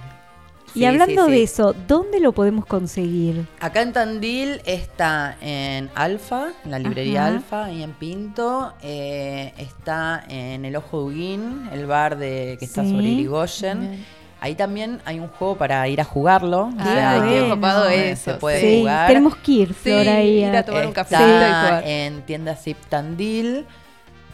Y 0.75 0.85
hablando 0.85 1.27
sí, 1.27 1.31
de 1.33 1.43
eso, 1.43 1.75
¿dónde 1.89 2.21
lo 2.21 2.33
podemos 2.33 2.65
conseguir? 2.67 3.47
Acá 3.61 3.83
en 3.83 3.93
Tandil 3.93 4.61
está 4.65 5.37
en 5.41 5.91
Alfa, 5.95 6.49
en 6.65 6.71
la 6.71 6.79
librería 6.79 7.27
Ajá. 7.27 7.35
Alfa, 7.37 7.65
ahí 7.67 7.83
en 7.83 7.93
Pinto. 7.93 8.73
eh, 8.83 9.53
está 9.59 10.25
en 10.29 10.65
el 10.65 10.77
Ojo 10.77 10.99
de 11.01 11.05
Uguín, 11.07 11.69
el 11.73 11.87
bar 11.87 12.17
de, 12.19 12.57
que 12.59 12.65
está 12.65 12.85
Sí. 12.85 12.91
sobre 12.93 13.07
Irigoyen. 13.09 14.05
Ahí 14.43 14.55
también 14.55 15.03
hay 15.05 15.21
un 15.21 15.29
juego 15.29 15.57
para 15.59 15.87
ir 15.89 16.01
a 16.01 16.05
jugarlo. 16.05 16.71
Ah, 16.79 17.27
qué 17.29 17.47
copado 17.51 17.91
eh, 17.91 18.13
eso, 18.13 18.33
Se 18.33 18.35
puede 18.39 18.61
Sí, 18.61 18.79
jugar. 18.79 19.07
tenemos 19.09 19.37
que 19.37 19.53
ir, 19.53 19.75
Flor, 19.75 20.03
Sí, 20.03 20.09
ahí. 20.09 20.45
ir 20.45 20.57
a 20.57 20.65
tomar 20.65 20.87
un 20.87 20.97
Está 20.97 21.21
y 21.23 21.35
jugar. 21.35 21.83
en 21.87 22.23
tienda 22.23 22.55
Zip 22.57 22.79
Tandil. 22.89 23.67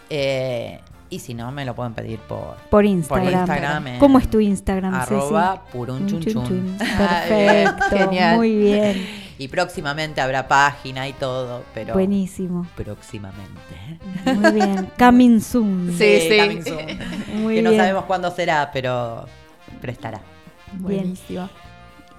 eh, 0.08 0.80
y 1.16 1.18
si 1.18 1.34
no, 1.34 1.50
me 1.50 1.64
lo 1.64 1.74
pueden 1.74 1.94
pedir 1.94 2.18
por, 2.20 2.56
Por 2.70 2.84
Instagram. 2.84 3.32
Instagram, 3.40 3.86
en 3.88 3.98
¿Cómo 3.98 4.18
es 4.18 4.28
tu 4.30 4.38
Instagram, 4.40 4.94
Arroba 4.94 5.64
purunchunchun. 5.72 6.76
Perfecto, 6.78 7.84
Genial. 7.96 8.36
muy 8.36 8.56
bien. 8.56 9.26
Y 9.38 9.48
próximamente 9.48 10.22
habrá 10.22 10.48
página 10.48 11.06
y 11.08 11.12
todo, 11.12 11.62
pero 11.74 11.92
Buenísimo. 11.92 12.66
próximamente. 12.74 14.00
Muy 14.34 14.52
bien. 14.52 14.90
Coming 14.98 15.40
soon. 15.42 15.94
Sí, 15.98 16.20
sí. 16.20 16.38
coming 16.40 16.62
soon. 16.64 16.86
Muy 17.42 17.56
que 17.56 17.62
no 17.62 17.68
bien. 17.68 17.82
sabemos 17.82 18.04
cuándo 18.06 18.30
será, 18.30 18.70
pero, 18.72 19.26
pero 19.78 19.92
estará. 19.92 20.22
Buenísimo. 20.72 21.50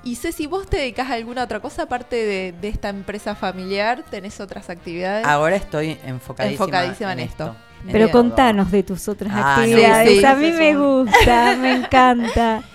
Y 0.04 0.16
Ceci, 0.16 0.46
¿vos 0.46 0.68
te 0.68 0.78
dedicas 0.78 1.10
a 1.10 1.14
alguna 1.14 1.44
otra 1.44 1.60
cosa 1.60 1.84
aparte 1.84 2.16
de, 2.18 2.52
de 2.52 2.68
esta 2.68 2.90
empresa 2.90 3.34
familiar? 3.34 4.04
¿Tenés 4.12 4.40
otras 4.40 4.70
actividades? 4.70 5.26
Ahora 5.26 5.56
estoy 5.56 5.98
enfocadísima, 6.06 6.66
Enfocadísima 6.66 7.14
en 7.14 7.20
esto. 7.20 7.56
Pero 7.92 8.10
contanos 8.12 8.72
de 8.72 8.84
tus 8.84 9.08
otras 9.08 9.32
Ah, 9.34 9.56
actividades. 9.56 10.20
sí, 10.20 10.26
a 10.26 10.36
mí 10.36 10.52
me 10.52 10.76
gusta, 10.76 11.56
me 11.58 11.72
encanta. 11.74 12.64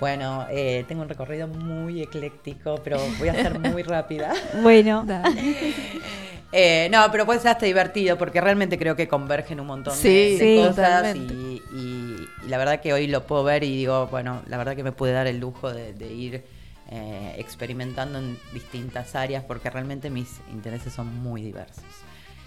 Bueno, 0.00 0.46
eh, 0.50 0.86
tengo 0.88 1.02
un 1.02 1.10
recorrido 1.10 1.46
muy 1.46 2.00
ecléctico, 2.00 2.80
pero 2.82 2.98
voy 3.18 3.28
a 3.28 3.34
ser 3.34 3.58
muy 3.58 3.82
rápida. 3.82 4.32
Bueno, 4.62 5.04
Eh, 6.52 6.88
no, 6.90 7.04
pero 7.12 7.26
puede 7.26 7.38
ser 7.38 7.50
hasta 7.52 7.66
divertido 7.66 8.18
porque 8.18 8.40
realmente 8.40 8.76
creo 8.76 8.96
que 8.96 9.06
convergen 9.06 9.60
un 9.60 9.68
montón 9.68 9.94
de- 9.94 10.00
Sí, 10.02 10.36
de, 10.36 10.38
sí, 10.38 10.56
cosas 10.56 11.14
y, 11.14 11.18
y- 11.20 11.62
y 11.76 12.48
la 12.48 12.58
verdad 12.58 12.80
que 12.80 12.92
hoy 12.92 13.06
lo 13.06 13.24
puedo 13.24 13.44
ver 13.44 13.62
y 13.62 13.76
digo, 13.76 14.08
bueno, 14.08 14.42
la 14.48 14.56
verdad 14.56 14.74
que 14.74 14.82
me 14.82 14.90
pude 14.90 15.12
dar 15.12 15.28
el 15.28 15.38
lujo 15.38 15.72
de, 15.72 15.92
de 15.92 16.12
ir 16.12 16.44
eh, 16.90 17.36
experimentando 17.38 18.18
en 18.18 18.36
distintas 18.52 19.14
áreas 19.14 19.44
porque 19.44 19.70
realmente 19.70 20.10
mis 20.10 20.40
intereses 20.52 20.92
son 20.92 21.14
muy 21.22 21.40
diversos. 21.42 21.84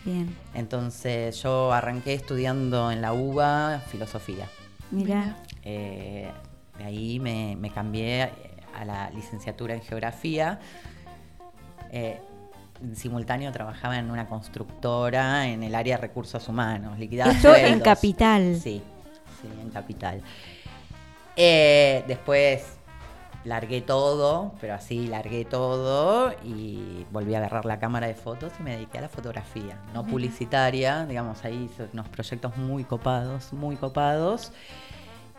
Bien. 0.05 0.35
Entonces 0.53 1.41
yo 1.41 1.71
arranqué 1.73 2.13
estudiando 2.13 2.91
en 2.91 3.01
la 3.01 3.13
UBA 3.13 3.81
filosofía. 3.89 4.47
Mira, 4.91 5.37
Eh, 5.63 6.29
de 6.77 6.83
ahí 6.83 7.19
me, 7.19 7.55
me 7.55 7.69
cambié 7.69 8.29
a 8.77 8.85
la 8.85 9.09
licenciatura 9.11 9.73
en 9.73 9.81
geografía. 9.81 10.59
Eh, 11.91 12.19
en 12.81 12.95
simultáneo 12.95 13.51
trabajaba 13.51 13.97
en 13.97 14.11
una 14.11 14.27
constructora 14.27 15.47
en 15.47 15.63
el 15.63 15.73
área 15.75 15.95
de 15.95 16.01
recursos 16.01 16.47
humanos, 16.49 16.99
liquidaba 16.99 17.31
Esto 17.31 17.55
en. 17.55 17.79
Capital. 17.79 18.59
Sí, 18.61 18.81
sí, 19.41 19.47
en 19.61 19.69
Capital. 19.69 20.21
Eh, 21.35 22.03
después 22.07 22.77
largué 23.45 23.81
todo, 23.81 24.53
pero 24.61 24.73
así 24.73 25.07
largué 25.07 25.45
todo 25.45 26.31
y 26.43 27.05
volví 27.11 27.35
a 27.35 27.39
agarrar 27.39 27.65
la 27.65 27.79
cámara 27.79 28.07
de 28.07 28.15
fotos 28.15 28.53
y 28.59 28.63
me 28.63 28.71
dediqué 28.71 28.99
a 28.99 29.01
la 29.01 29.09
fotografía, 29.09 29.77
no 29.93 30.05
publicitaria, 30.05 31.05
digamos, 31.05 31.43
ahí 31.43 31.69
hice 31.71 31.89
unos 31.93 32.07
proyectos 32.09 32.55
muy 32.57 32.83
copados, 32.83 33.51
muy 33.53 33.75
copados. 33.75 34.51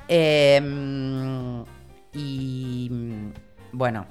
Eh, 0.08 0.60
y 2.12 2.90
bueno, 3.72 4.06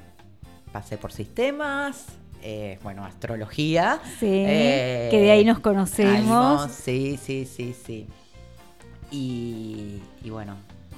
pasé 0.71 0.97
por 0.97 1.11
sistemas, 1.11 2.07
eh, 2.41 2.79
bueno, 2.83 3.05
astrología. 3.05 3.99
Sí, 4.19 4.27
eh, 4.29 5.07
que 5.09 5.21
de 5.21 5.31
ahí 5.31 5.45
nos 5.45 5.59
conocemos. 5.59 6.69
sí, 6.71 7.17
sí, 7.17 7.45
sí, 7.45 7.73
sí. 7.73 8.07
Y, 9.11 10.01
y 10.23 10.29
bueno, 10.29 10.55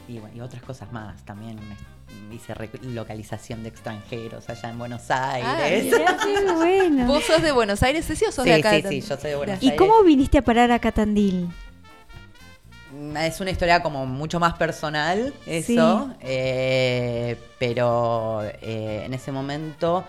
y, 0.08 0.20
bueno, 0.20 0.36
y 0.36 0.40
otras 0.40 0.64
cosas 0.64 0.92
más 0.92 1.24
también. 1.24 1.60
Hice 2.32 2.54
localización 2.82 3.64
de 3.64 3.70
extranjeros 3.70 4.50
allá 4.50 4.70
en 4.70 4.78
Buenos 4.80 5.10
Ah, 5.10 5.32
Aires. 5.34 5.86
mirá, 5.86 6.18
qué 6.24 6.52
bueno. 6.54 7.06
¿Vos 7.08 7.24
sos 7.24 7.42
de 7.42 7.52
Buenos 7.52 7.82
Aires, 7.84 8.06
Ceci, 8.06 8.26
o 8.26 8.32
sos 8.32 8.44
Sí, 8.44 8.50
de 8.50 8.56
acá? 8.56 8.72
sí, 8.76 8.82
de 8.82 8.90
sí, 8.90 9.02
yo 9.02 9.18
soy 9.18 9.30
de 9.32 9.36
Buenos 9.36 9.62
¿Y 9.64 9.66
Aires. 9.70 9.80
cómo 9.80 10.04
viniste 10.04 10.38
a 10.38 10.42
parar 10.42 10.72
a 10.72 10.80
Catandil? 10.80 11.50
Mm, 12.92 13.18
Es 13.18 13.40
una 13.42 13.52
historia 13.52 13.82
como 13.82 14.06
mucho 14.06 14.40
más 14.40 14.54
personal, 14.56 15.34
eso. 15.46 16.14
eh, 16.22 17.38
pero 17.60 18.42
eh, 18.62 19.04
en 19.06 19.14
ese 19.14 19.32
momento, 19.32 20.04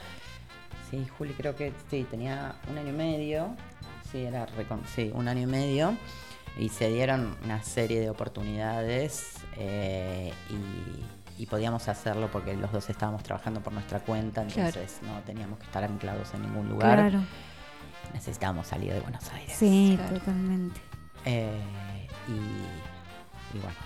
sí, 0.90 1.06
Juli, 1.18 1.32
creo 1.34 1.54
que 1.54 1.72
sí, 1.90 2.06
tenía 2.10 2.54
un 2.70 2.78
año 2.78 2.88
y 2.90 2.92
medio. 2.92 3.54
Sí, 4.10 4.18
era 4.24 4.46
sí, 4.94 5.10
un 5.14 5.28
año 5.28 5.42
y 5.42 5.46
medio. 5.46 5.96
Y 6.58 6.70
se 6.70 6.88
dieron 6.88 7.36
una 7.44 7.62
serie 7.62 8.00
de 8.00 8.08
oportunidades 8.08 9.32
eh, 9.58 10.32
y, 10.48 11.15
y 11.38 11.46
podíamos 11.46 11.88
hacerlo 11.88 12.28
porque 12.32 12.56
los 12.56 12.72
dos 12.72 12.88
estábamos 12.90 13.22
trabajando 13.22 13.60
por 13.60 13.72
nuestra 13.72 14.00
cuenta, 14.00 14.44
Claro. 14.46 14.68
entonces 14.68 14.98
no 15.02 15.20
teníamos 15.20 15.58
que 15.58 15.64
estar 15.66 15.84
anclados 15.84 16.32
en 16.34 16.42
ningún 16.42 16.68
lugar. 16.68 16.98
Claro. 17.10 17.24
Necesitábamos 18.14 18.66
salir 18.66 18.92
de 18.92 19.00
Buenos 19.00 19.28
Aires. 19.32 19.54
Sí, 19.56 19.94
Claro. 19.98 20.18
totalmente. 20.18 20.80
Eh, 21.24 21.60
y, 22.28 23.56
y 23.56 23.60
bueno. 23.60 23.76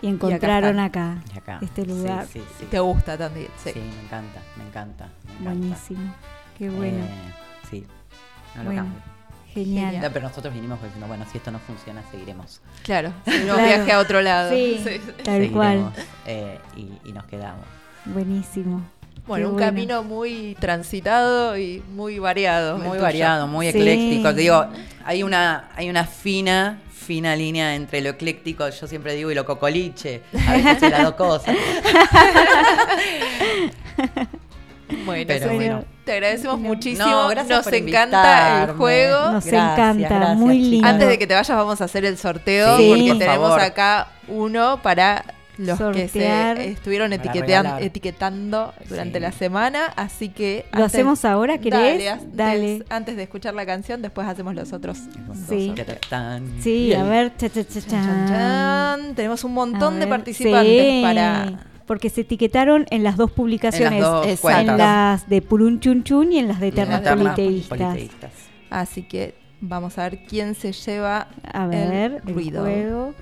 Y 0.00 0.06
encontraron 0.06 0.78
acá, 0.78 1.18
Y 1.34 1.38
acá. 1.38 1.58
este 1.60 1.84
lugar. 1.84 2.26
sí, 2.26 2.42
sí. 2.58 2.66
¿Te 2.66 2.78
gusta 2.78 3.18
Tandil? 3.18 3.48
Sí. 3.62 3.70
Sí, 3.72 3.80
me 3.80 4.00
encanta, 4.04 4.40
me 4.56 4.64
encanta. 4.66 5.08
me 5.26 5.32
encanta. 5.32 5.50
Buenísimo. 5.50 6.14
Qué 6.56 6.70
bueno. 6.70 7.04
Eh, 7.04 7.34
sí, 7.70 7.86
no 8.56 8.62
lo 8.62 8.66
Bueno, 8.70 8.82
cambio. 8.84 9.02
Genial. 9.54 10.00
No, 10.00 10.10
pero 10.12 10.28
nosotros 10.28 10.52
vinimos 10.54 10.80
diciendo, 10.82 11.06
bueno, 11.06 11.24
si 11.32 11.38
esto 11.38 11.50
no 11.50 11.58
funciona, 11.58 12.02
seguiremos. 12.10 12.60
Claro, 12.84 13.12
un 13.26 13.32
Claro. 13.42 13.62
viaje 13.64 13.92
a 13.92 13.98
otro 13.98 14.20
lado. 14.22 14.50
Sí, 14.50 14.80
tal 15.24 15.34
Seguiremos, 15.42 15.50
cual. 15.52 15.92
eh, 16.26 16.58
y, 16.76 17.08
y 17.08 17.12
nos 17.12 17.24
quedamos. 17.26 17.64
Buenísimo. 18.04 18.82
Bueno, 19.26 19.44
Qué 19.44 19.48
un 19.50 19.52
bueno. 19.56 19.66
camino 19.66 20.02
muy 20.04 20.56
transitado 20.58 21.58
y 21.58 21.82
muy 21.94 22.18
variado. 22.18 22.78
Muy 22.78 22.88
tuyo. 22.90 23.02
variado, 23.02 23.46
muy 23.46 23.70
Sí. 23.70 23.76
ecléctico. 23.78 24.34
Te 24.34 24.40
digo, 24.40 24.66
hay 25.04 25.22
una, 25.22 25.68
hay 25.76 25.90
una 25.90 26.04
fina, 26.04 26.80
fina 26.90 27.36
línea 27.36 27.74
entre 27.74 28.00
lo 28.00 28.10
ecléctico, 28.10 28.66
yo 28.68 28.86
siempre 28.86 29.14
digo, 29.14 29.30
y 29.30 29.34
lo 29.34 29.44
cocoliche. 29.44 30.22
A 30.46 30.52
veces 30.54 30.78
se 30.78 30.88
las 30.90 31.02
dos 31.04 31.14
cosas. 31.14 31.54
Bueno, 35.04 35.24
Pero 35.26 35.52
bueno. 35.54 35.84
Te 36.08 36.14
agradecemos 36.14 36.58
muchísimo. 36.58 37.06
No, 37.06 37.28
gracias 37.28 37.58
Nos 37.58 37.64
por 37.64 37.74
encanta 37.74 38.64
el 38.64 38.70
juego. 38.76 39.30
Nos 39.30 39.44
Gracias, 39.44 39.72
encanta, 39.78 40.08
gracias, 40.08 40.36
muy 40.38 40.54
chicas. 40.56 40.70
lindo. 40.70 40.88
Antes 40.88 41.08
de 41.08 41.18
que 41.18 41.26
te 41.26 41.34
vayas 41.34 41.56
vamos 41.56 41.80
a 41.82 41.84
hacer 41.84 42.04
el 42.06 42.16
sorteo 42.16 42.76
Sí. 42.78 42.88
porque 42.88 43.08
Por 43.10 43.18
tenemos 43.18 43.48
favor. 43.48 43.60
acá 43.60 44.08
uno 44.28 44.80
para 44.82 45.24
los 45.58 45.78
que 45.92 46.08
se 46.08 46.70
estuvieron 46.70 47.12
etiquetando 47.12 48.72
durante 48.88 49.18
Sí. 49.18 49.22
la 49.22 49.32
semana, 49.32 49.86
así 49.96 50.28
que 50.28 50.64
¿Lo 50.72 50.84
hacemos 50.84 51.24
ahora, 51.24 51.58
querés? 51.58 51.98
Dale, 51.98 52.08
antes, 52.10 52.36
Dale. 52.36 52.84
antes 52.88 53.16
de 53.16 53.22
escuchar 53.24 53.54
la 53.54 53.66
canción, 53.66 54.00
después 54.00 54.26
hacemos 54.28 54.54
los 54.54 54.72
otros. 54.72 54.98
dos 55.26 55.36
Sí. 55.48 55.74
Sí, 56.62 56.94
a 56.94 57.02
ver. 57.02 57.36
cha, 57.36 57.48
cha, 57.50 57.64
cha, 57.64 57.80
Chan, 57.80 57.90
chan, 57.90 58.28
chan. 58.28 59.14
Tenemos 59.14 59.44
un 59.44 59.52
montón 59.54 59.98
de 60.00 60.06
participantes 60.06 60.90
sí, 60.90 61.00
para 61.02 61.46
Porque 61.88 62.08
se 62.10 62.20
etiquetaron 62.20 62.86
en 62.90 63.02
las 63.02 63.16
dos 63.16 63.32
publicaciones. 63.32 63.94
En 63.94 64.00
las 64.00 64.10
dos 64.12 64.26
en 64.26 64.36
cuentas. 64.36 64.78
las 64.78 65.28
de 65.28 65.42
Purun 65.42 65.80
Chun 65.80 66.04
Chun 66.04 66.32
y 66.32 66.38
en 66.38 66.46
las 66.46 66.60
de 66.60 66.68
en 66.68 66.72
Eternas 66.74 67.00
Politeístas. 67.00 67.78
Politeístas. 67.78 68.30
Así 68.70 69.02
que 69.02 69.34
vamos 69.60 69.98
a 69.98 70.02
ver 70.04 70.20
quién 70.28 70.54
se 70.54 70.72
lleva 70.72 71.26
A 71.52 71.66
ver, 71.66 72.12
el 72.22 72.28
el 72.28 72.34
ruido. 72.34 72.62
juego. 72.62 73.14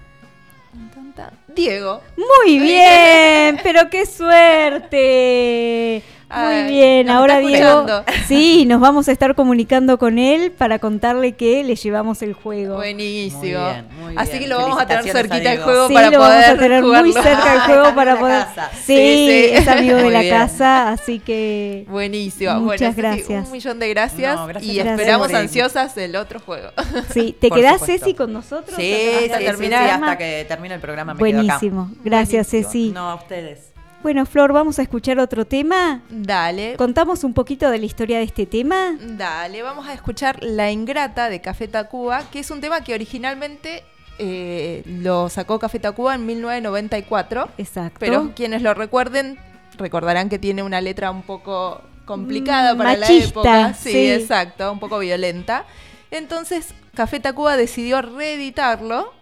Tan, 0.92 1.12
tan. 1.14 1.30
Diego. 1.54 2.02
Muy 2.18 2.58
bien, 2.58 3.58
pero 3.62 3.88
qué 3.88 4.04
suerte. 4.04 6.02
Muy 6.28 6.36
Ay, 6.44 6.72
bien, 6.72 7.06
nos 7.06 7.16
ahora 7.16 7.38
Diego, 7.38 7.86
sí, 8.26 8.64
nos 8.66 8.80
vamos 8.80 9.08
a 9.08 9.12
estar 9.12 9.36
comunicando 9.36 9.96
con 9.96 10.18
él 10.18 10.50
para 10.50 10.80
contarle 10.80 11.32
que 11.36 11.62
le 11.62 11.76
llevamos 11.76 12.20
el 12.22 12.32
juego. 12.32 12.74
Buenísimo. 12.74 13.38
Muy 13.40 13.48
bien, 13.50 13.86
muy 14.00 14.14
Así 14.16 14.30
bien. 14.32 14.42
que 14.42 14.48
lo 14.48 14.58
vamos 14.58 14.80
a 14.80 14.86
tener 14.88 15.04
cerquita 15.04 15.34
a 15.36 15.38
el 15.38 15.44
Diego. 15.58 15.64
juego 15.64 15.86
Sí, 15.88 15.94
para 15.94 16.10
lo 16.10 16.18
poder 16.18 16.40
vamos 16.42 16.48
a 16.48 16.58
tener 16.60 16.82
muy 16.82 16.88
jugarlo. 17.12 17.22
cerca 17.22 17.54
el 17.54 17.60
juego 17.60 17.94
para 17.94 18.18
poder. 18.18 18.44
Sí, 18.74 18.80
Sí, 18.86 19.26
sí. 19.28 19.48
es 19.52 19.68
amigo 19.68 19.96
de 19.98 20.02
Muy 20.02 20.12
la 20.12 20.20
bien. 20.22 20.34
casa, 20.34 20.88
así 20.90 21.20
que 21.20 21.84
Buenísimo. 21.88 22.54
Muchas 22.58 22.96
bueno, 22.96 23.10
gracias. 23.16 23.46
un 23.46 23.52
millón 23.52 23.78
de 23.78 23.88
gracias. 23.90 24.36
No, 24.36 24.46
gracias 24.48 24.74
y 24.74 24.78
ustedes 24.78 24.98
esperamos 24.98 25.32
ansiosas 25.32 25.96
el 25.96 26.16
otro 26.16 26.40
juego. 26.40 26.70
sí, 27.14 27.36
¿te 27.40 27.48
Por 27.50 27.58
quedás 27.58 27.78
supuesto. 27.80 28.04
Ceci 28.04 28.14
con 28.14 28.32
nosotros? 28.32 28.74
Sí, 28.76 28.92
hasta 29.22 29.38
sí, 29.38 29.44
sí, 29.44 29.44
terminar? 29.46 29.84
sí, 29.84 29.90
hasta 29.94 30.18
que 30.18 30.44
termine 30.48 30.74
el 30.74 30.80
programa 30.80 31.14
me 31.14 31.18
quedo 31.22 31.28
acá. 31.40 31.58
Buenísimo, 31.60 31.90
gracias 32.04 32.50
Buenísimo. 32.50 32.72
Ceci. 32.72 32.90
No, 32.92 33.10
a 33.10 33.14
ustedes. 33.14 33.75
Bueno, 34.06 34.24
Flor, 34.24 34.52
vamos 34.52 34.78
a 34.78 34.82
escuchar 34.82 35.18
otro 35.18 35.48
tema. 35.48 36.00
Dale. 36.10 36.76
¿Contamos 36.76 37.24
un 37.24 37.34
poquito 37.34 37.68
de 37.70 37.78
la 37.80 37.86
historia 37.86 38.18
de 38.18 38.22
este 38.22 38.46
tema? 38.46 38.96
Dale, 39.00 39.62
vamos 39.62 39.88
a 39.88 39.94
escuchar 39.94 40.44
La 40.44 40.70
Ingrata 40.70 41.28
de 41.28 41.40
Café 41.40 41.66
Tacuba, 41.66 42.22
que 42.30 42.38
es 42.38 42.52
un 42.52 42.60
tema 42.60 42.84
que 42.84 42.94
originalmente 42.94 43.82
eh, 44.20 44.84
lo 44.86 45.28
sacó 45.28 45.58
Café 45.58 45.80
Tacuba 45.80 46.14
en 46.14 46.24
1994. 46.24 47.48
Exacto. 47.58 47.96
Pero 47.98 48.30
quienes 48.36 48.62
lo 48.62 48.74
recuerden, 48.74 49.40
recordarán 49.76 50.28
que 50.28 50.38
tiene 50.38 50.62
una 50.62 50.80
letra 50.80 51.10
un 51.10 51.22
poco 51.22 51.82
complicada 52.04 52.74
Mm, 52.74 52.78
para 52.78 52.90
machista, 52.90 53.42
la 53.42 53.60
época. 53.62 53.74
Sí, 53.74 53.90
sí. 53.90 54.10
exacto, 54.12 54.70
un 54.70 54.78
poco 54.78 55.00
violenta. 55.00 55.64
Entonces, 56.12 56.74
Café 56.94 57.18
Tacuba 57.18 57.56
decidió 57.56 58.02
reeditarlo 58.02 59.12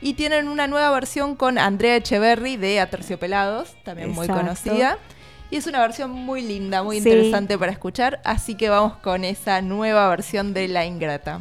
y 0.00 0.14
tienen 0.14 0.48
una 0.48 0.66
nueva 0.66 0.90
versión 0.90 1.34
con 1.36 1.58
Andrea 1.58 1.96
Echeverry 1.96 2.56
de 2.56 2.80
Aterciopelados, 2.80 3.74
también 3.84 4.10
muy 4.12 4.26
conocida. 4.28 4.98
Y 5.50 5.56
es 5.56 5.66
una 5.66 5.80
versión 5.80 6.10
muy 6.10 6.42
linda, 6.42 6.82
muy 6.82 7.00
Sí. 7.00 7.08
interesante 7.08 7.56
para 7.58 7.72
escuchar, 7.72 8.20
así 8.24 8.54
que 8.54 8.68
vamos 8.68 8.98
con 8.98 9.24
esa 9.24 9.62
nueva 9.62 10.08
versión 10.08 10.52
de 10.52 10.68
La 10.68 10.84
Ingrata. 10.84 11.40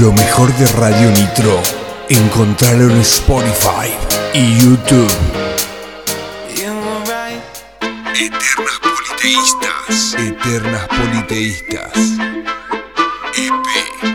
Lo 0.00 0.12
mejor 0.12 0.52
de 0.56 0.66
Radio 0.66 1.10
Nitro, 1.10 1.62
encontrarlo 2.08 2.90
en 2.90 3.00
Spotify 3.00 3.94
y 4.34 4.58
YouTube. 4.58 5.10
Eternas 8.14 8.78
politeístas. 8.82 10.14
Eternas 10.18 10.88
politeístas. 10.88 11.92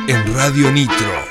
en 0.08 0.36
Radio 0.36 0.72
Nitro. 0.72 1.26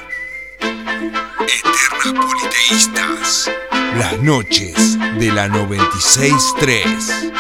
Eternas 0.60 2.26
Politeístas. 2.26 3.50
Las 3.96 4.18
noches 4.20 4.98
de 5.18 5.32
la 5.32 5.46
96.3. 5.48 7.39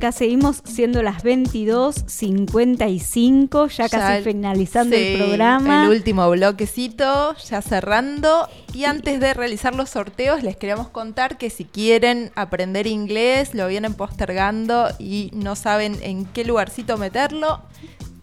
acá 0.00 0.12
seguimos 0.12 0.62
siendo 0.64 1.02
las 1.02 1.22
22.55, 1.22 3.68
ya 3.68 3.90
casi 3.90 4.24
finalizando 4.24 4.96
sí, 4.96 5.02
el 5.02 5.18
programa. 5.18 5.84
El 5.84 5.90
último 5.90 6.30
bloquecito, 6.30 7.36
ya 7.36 7.60
cerrando. 7.60 8.48
Y 8.72 8.84
antes 8.84 9.20
de 9.20 9.34
realizar 9.34 9.74
los 9.74 9.90
sorteos, 9.90 10.42
les 10.42 10.56
queríamos 10.56 10.88
contar 10.88 11.36
que 11.36 11.50
si 11.50 11.66
quieren 11.66 12.32
aprender 12.34 12.86
inglés, 12.86 13.54
lo 13.54 13.68
vienen 13.68 13.92
postergando 13.92 14.88
y 14.98 15.32
no 15.34 15.54
saben 15.54 15.98
en 16.00 16.24
qué 16.24 16.46
lugarcito 16.46 16.96
meterlo, 16.96 17.60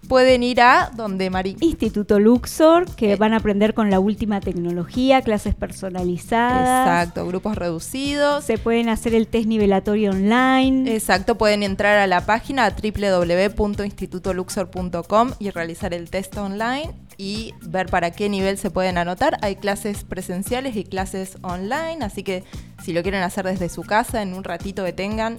pueden 0.07 0.43
ir 0.43 0.61
a 0.61 0.91
donde 0.95 1.29
Mari. 1.29 1.57
Instituto 1.59 2.19
Luxor, 2.19 2.85
que 2.95 3.15
van 3.15 3.34
a 3.34 3.38
aprender 3.38 3.73
con 3.73 3.89
la 3.89 3.99
última 3.99 4.41
tecnología, 4.41 5.21
clases 5.21 5.55
personalizadas. 5.55 6.88
Exacto, 6.88 7.25
grupos 7.27 7.55
reducidos. 7.55 8.43
Se 8.43 8.57
pueden 8.57 8.89
hacer 8.89 9.15
el 9.15 9.27
test 9.27 9.47
nivelatorio 9.47 10.11
online. 10.11 10.93
Exacto, 10.93 11.38
pueden 11.38 11.63
entrar 11.63 11.97
a 11.97 12.07
la 12.07 12.25
página 12.25 12.69
www.institutoluxor.com 12.71 15.31
y 15.39 15.49
realizar 15.49 15.93
el 15.93 16.09
test 16.09 16.38
online 16.38 16.93
y 17.17 17.53
ver 17.61 17.88
para 17.88 18.11
qué 18.11 18.29
nivel 18.29 18.57
se 18.57 18.71
pueden 18.71 18.97
anotar. 18.97 19.38
Hay 19.41 19.55
clases 19.55 20.03
presenciales 20.03 20.75
y 20.75 20.84
clases 20.84 21.38
online, 21.41 21.99
así 22.01 22.23
que 22.23 22.43
si 22.84 22.93
lo 22.93 23.01
quieren 23.01 23.23
hacer 23.23 23.45
desde 23.45 23.69
su 23.69 23.81
casa 23.81 24.21
en 24.21 24.34
un 24.34 24.43
ratito 24.43 24.85
que 24.85 24.93
tengan, 24.93 25.38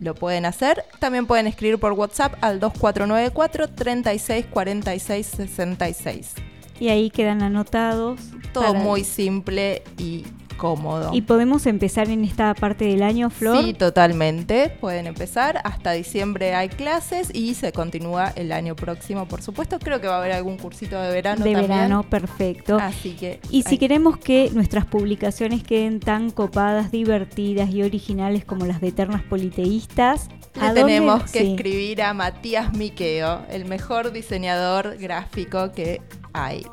lo 0.00 0.14
pueden 0.14 0.46
hacer. 0.46 0.84
También 0.98 1.26
pueden 1.26 1.46
escribir 1.46 1.78
por 1.78 1.92
WhatsApp 1.92 2.34
al 2.40 2.60
2494 2.60 3.68
36 3.68 4.46
46 4.46 5.26
66. 5.26 6.34
Y 6.80 6.88
ahí 6.88 7.10
quedan 7.10 7.42
anotados. 7.42 8.20
Todo 8.52 8.74
muy 8.74 9.04
simple 9.04 9.82
y 9.98 10.24
cómodo. 10.58 11.10
Y 11.14 11.22
podemos 11.22 11.64
empezar 11.64 12.10
en 12.10 12.22
esta 12.24 12.52
parte 12.52 12.84
del 12.84 13.02
año, 13.02 13.30
Flor. 13.30 13.64
Sí, 13.64 13.72
totalmente. 13.72 14.68
Pueden 14.80 15.06
empezar. 15.06 15.62
Hasta 15.64 15.92
diciembre 15.92 16.54
hay 16.54 16.68
clases 16.68 17.30
y 17.32 17.54
se 17.54 17.72
continúa 17.72 18.32
el 18.36 18.52
año 18.52 18.76
próximo, 18.76 19.26
por 19.26 19.40
supuesto. 19.40 19.78
Creo 19.78 20.02
que 20.02 20.06
va 20.08 20.16
a 20.16 20.18
haber 20.18 20.32
algún 20.32 20.58
cursito 20.58 21.00
de 21.00 21.10
verano 21.10 21.42
de 21.44 21.52
también. 21.52 21.70
verano, 21.70 22.02
perfecto. 22.02 22.76
Así 22.78 23.12
que. 23.12 23.40
Y 23.48 23.62
si 23.62 23.70
hay- 23.70 23.78
queremos 23.78 24.18
que 24.18 24.50
nuestras 24.52 24.84
publicaciones 24.84 25.62
queden 25.62 26.00
tan 26.00 26.30
copadas, 26.30 26.90
divertidas 26.90 27.70
y 27.70 27.82
originales 27.82 28.44
como 28.44 28.66
las 28.66 28.82
de 28.82 28.88
Eternas 28.88 29.22
Politeístas, 29.22 30.28
Le 30.60 30.72
tenemos 30.74 31.22
que 31.30 31.38
Sí. 31.40 31.50
escribir 31.52 32.02
a 32.02 32.14
Matías 32.14 32.72
Miqueo, 32.72 33.42
el 33.48 33.64
mejor 33.66 34.10
diseñador 34.10 34.96
gráfico 34.98 35.70
que 35.70 36.00
hay. 36.32 36.66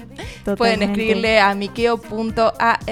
Pueden 0.56 0.82
escribirle 0.82 1.40
a 1.40 1.54
miqueo.art, 1.54 2.82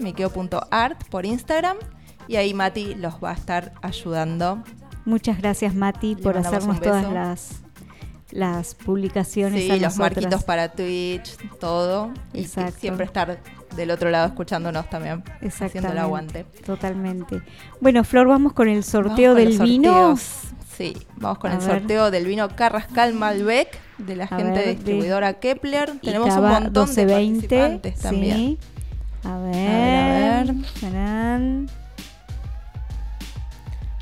miqueo.art 0.00 1.04
por 1.08 1.26
Instagram 1.26 1.76
y 2.28 2.36
ahí 2.36 2.54
Mati 2.54 2.94
los 2.94 3.14
va 3.22 3.30
a 3.30 3.34
estar 3.34 3.72
ayudando. 3.82 4.62
Muchas 5.04 5.38
gracias, 5.38 5.74
Mati, 5.74 6.14
por 6.14 6.38
hacernos 6.38 6.80
todas 6.80 7.12
las, 7.12 7.62
las 8.30 8.74
publicaciones. 8.74 9.64
Sí, 9.64 9.70
a 9.70 9.74
los 9.74 9.82
nosotras. 9.82 10.12
marquitos 10.16 10.44
para 10.44 10.72
Twitch, 10.72 11.36
todo. 11.58 12.12
Y 12.32 12.42
Exacto. 12.42 12.78
siempre 12.80 13.04
estar 13.04 13.40
del 13.76 13.90
otro 13.90 14.10
lado 14.10 14.26
escuchándonos 14.26 14.88
también, 14.90 15.24
haciendo 15.42 15.90
el 15.90 15.98
aguante. 15.98 16.44
Totalmente. 16.64 17.42
Bueno, 17.80 18.04
Flor, 18.04 18.28
vamos 18.28 18.52
con 18.52 18.68
el 18.68 18.84
sorteo 18.84 19.34
Vamos 19.34 19.44
del 19.58 19.58
vino. 19.58 20.16
sorteos. 20.16 20.51
Sí, 20.76 20.96
vamos 21.16 21.38
con 21.38 21.50
A 21.50 21.54
el 21.54 21.60
ver. 21.60 21.80
sorteo 21.80 22.10
del 22.10 22.26
vino 22.26 22.48
Carrascal 22.48 23.12
Malbec 23.14 23.78
de 23.98 24.16
la 24.16 24.24
A 24.24 24.28
gente 24.28 24.58
ver, 24.58 24.74
distribuidora 24.76 25.34
Kepler. 25.34 25.92
Tenemos 26.00 26.28
un 26.34 26.42
montón 26.48 26.88
1220, 26.88 27.46
de 27.46 27.60
participantes 27.62 27.98
también. 28.00 28.36
sí. 28.36 28.58
A 29.24 29.38
ver. 29.38 29.54
A 29.54 30.42
ver, 30.44 30.54
a 30.86 31.38
ver. 31.38 31.81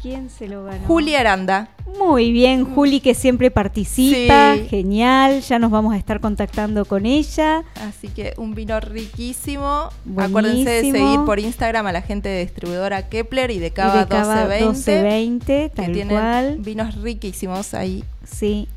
¿Quién 0.02 0.30
se 0.30 0.48
lo 0.48 0.64
ganó? 0.64 0.86
Juli 0.86 1.14
Aranda. 1.14 1.68
Muy 1.98 2.32
bien, 2.32 2.64
Juli 2.64 3.00
que 3.00 3.14
siempre 3.14 3.50
participa, 3.50 4.54
Sí. 4.54 4.66
genial, 4.68 5.42
ya 5.42 5.58
nos 5.58 5.70
vamos 5.70 5.92
a 5.92 5.98
estar 5.98 6.20
contactando 6.20 6.86
con 6.86 7.04
ella. 7.04 7.64
Así 7.74 8.08
que 8.08 8.32
un 8.38 8.54
vino 8.54 8.80
riquísimo. 8.80 9.90
Acuérdense 10.16 10.70
de 10.70 10.80
seguir 10.90 11.20
por 11.26 11.38
Instagram 11.38 11.86
a 11.86 11.92
la 11.92 12.00
gente 12.00 12.28
de 12.30 12.40
distribuidora 12.40 13.08
Kepler 13.10 13.50
y 13.50 13.58
de 13.58 13.66
Y 13.66 13.70
Cava 13.72 14.00
de 14.04 14.08
Cava 14.08 14.44
1220. 14.46 14.62
1220, 14.62 15.44
que 15.46 15.68
tal 15.76 15.92
tienen 15.92 16.16
cual. 16.16 16.56
vinos 16.60 16.94
riquísimos 17.02 17.74
ahí. 17.74 18.02
Sí. 18.24 18.68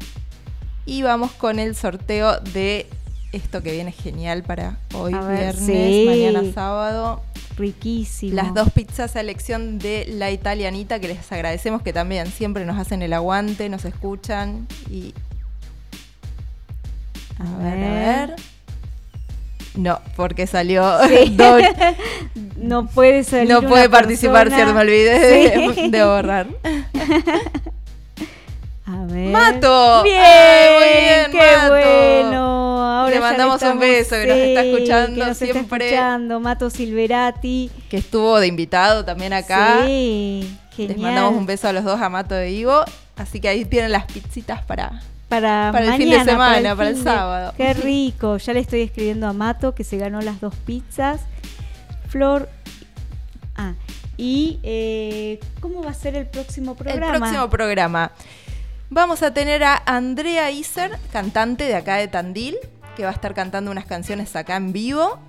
Y 0.86 1.04
vamos 1.04 1.32
con 1.32 1.60
el 1.60 1.76
sorteo 1.76 2.40
de 2.54 2.86
esto 3.34 3.62
que 3.62 3.72
viene 3.72 3.92
genial 3.92 4.44
para 4.44 4.78
hoy 4.94 5.14
ver, 5.14 5.56
viernes, 5.56 5.66
sí. 5.66 6.06
mañana 6.08 6.44
sábado. 6.54 7.22
Riquísimo. 7.58 8.34
Las 8.36 8.54
dos 8.54 8.72
pizzas 8.72 9.16
a 9.16 9.20
elección 9.22 9.78
de 9.78 10.06
la 10.10 10.32
italianita 10.32 11.00
que 11.00 11.08
les 11.08 11.32
agradecemos 11.32 11.82
que 11.84 11.94
también 11.94 12.28
siempre 12.28 12.66
nos 12.66 12.80
hacen 12.80 13.02
el 13.04 13.14
aguante, 13.14 13.70
nos 13.70 13.86
escuchan 13.86 14.68
y 14.90 15.14
A, 17.40 17.44
a 17.44 17.58
ver, 17.64 17.74
a 17.84 17.94
ver. 17.94 18.36
No, 19.76 20.00
porque 20.16 20.46
salió 20.48 20.84
Sí. 21.08 21.36
no 22.58 22.86
puede 22.88 23.24
salir 23.24 23.50
No 23.50 23.60
una 23.60 23.70
puede 23.70 23.90
participar, 23.90 24.50
persona. 24.50 24.56
cierto, 24.58 24.74
me 24.76 24.82
olvidé 24.82 25.90
de, 25.90 26.04
borrar. 26.06 26.48
A 28.86 29.06
ver. 29.06 29.32
¡Mato! 29.32 30.04
Bien, 30.04 30.22
Ay, 30.22 30.70
muy 30.76 31.02
bien, 31.02 31.32
qué 31.32 31.58
Mato. 31.58 31.70
bueno. 31.70 32.63
Le 33.14 33.20
mandamos 33.20 33.62
un 33.62 33.80
beso, 33.80 34.16
que 34.16 34.28
nos 34.28 34.38
está 34.38 34.64
escuchando 34.64 35.14
que 35.14 35.20
nos 35.20 35.42
está 35.42 35.54
siempre. 35.54 35.86
escuchando, 35.86 36.40
Mato 36.40 36.70
Silverati. 36.70 37.72
Que 37.90 37.98
estuvo 37.98 38.40
de 38.40 38.48
invitado 38.48 39.06
también 39.06 39.34
acá. 39.34 39.82
Sí, 39.86 40.58
genial. 40.76 40.96
Les 40.96 40.98
mandamos 40.98 41.34
un 41.36 41.46
beso 41.46 41.68
a 41.68 41.74
los 41.74 41.84
dos, 41.84 42.02
a 42.02 42.10
Mato 42.10 42.36
de 42.36 42.52
Ivo. 42.52 42.84
Así 43.16 43.40
que 43.40 43.48
ahí 43.48 43.66
tienen 43.66 43.92
las 43.92 44.06
pizzitas 44.06 44.64
para, 44.64 45.02
para, 45.30 45.70
para 45.72 45.86
el 45.86 45.94
fin 45.94 46.10
de 46.10 46.24
semana, 46.24 46.76
para 46.76 46.90
el, 46.90 47.02
sábado. 47.02 47.54
Qué 47.56 47.74
rico. 47.74 48.38
Ya 48.38 48.54
le 48.54 48.60
estoy 48.60 48.82
escribiendo 48.82 49.28
a 49.28 49.34
Mato 49.34 49.76
que 49.76 49.84
se 49.84 49.98
ganó 49.98 50.22
las 50.22 50.42
dos 50.42 50.56
pizzas. 50.66 51.22
Flor. 52.10 52.50
Ah, 53.56 53.74
y 54.18 54.60
eh, 54.64 55.40
¿cómo 55.60 55.84
va 55.84 55.92
a 55.92 55.94
ser 55.94 56.16
el 56.16 56.26
próximo 56.26 56.76
programa? 56.76 57.14
El 57.14 57.20
próximo 57.20 57.50
programa. 57.50 58.12
Vamos 58.90 59.24
a 59.24 59.34
tener 59.34 59.64
a 59.64 59.82
Andrea 59.88 60.52
Iser, 60.52 61.00
cantante 61.12 61.64
de 61.64 61.74
acá 61.74 61.96
de 61.96 62.08
Tandil, 62.08 62.58
que 62.96 63.04
va 63.04 63.10
a 63.10 63.14
estar 63.14 63.34
cantando 63.34 63.72
unas 63.72 63.86
canciones 63.86 64.36
acá 64.36 64.56
en 64.56 64.74
vivo. 64.74 65.20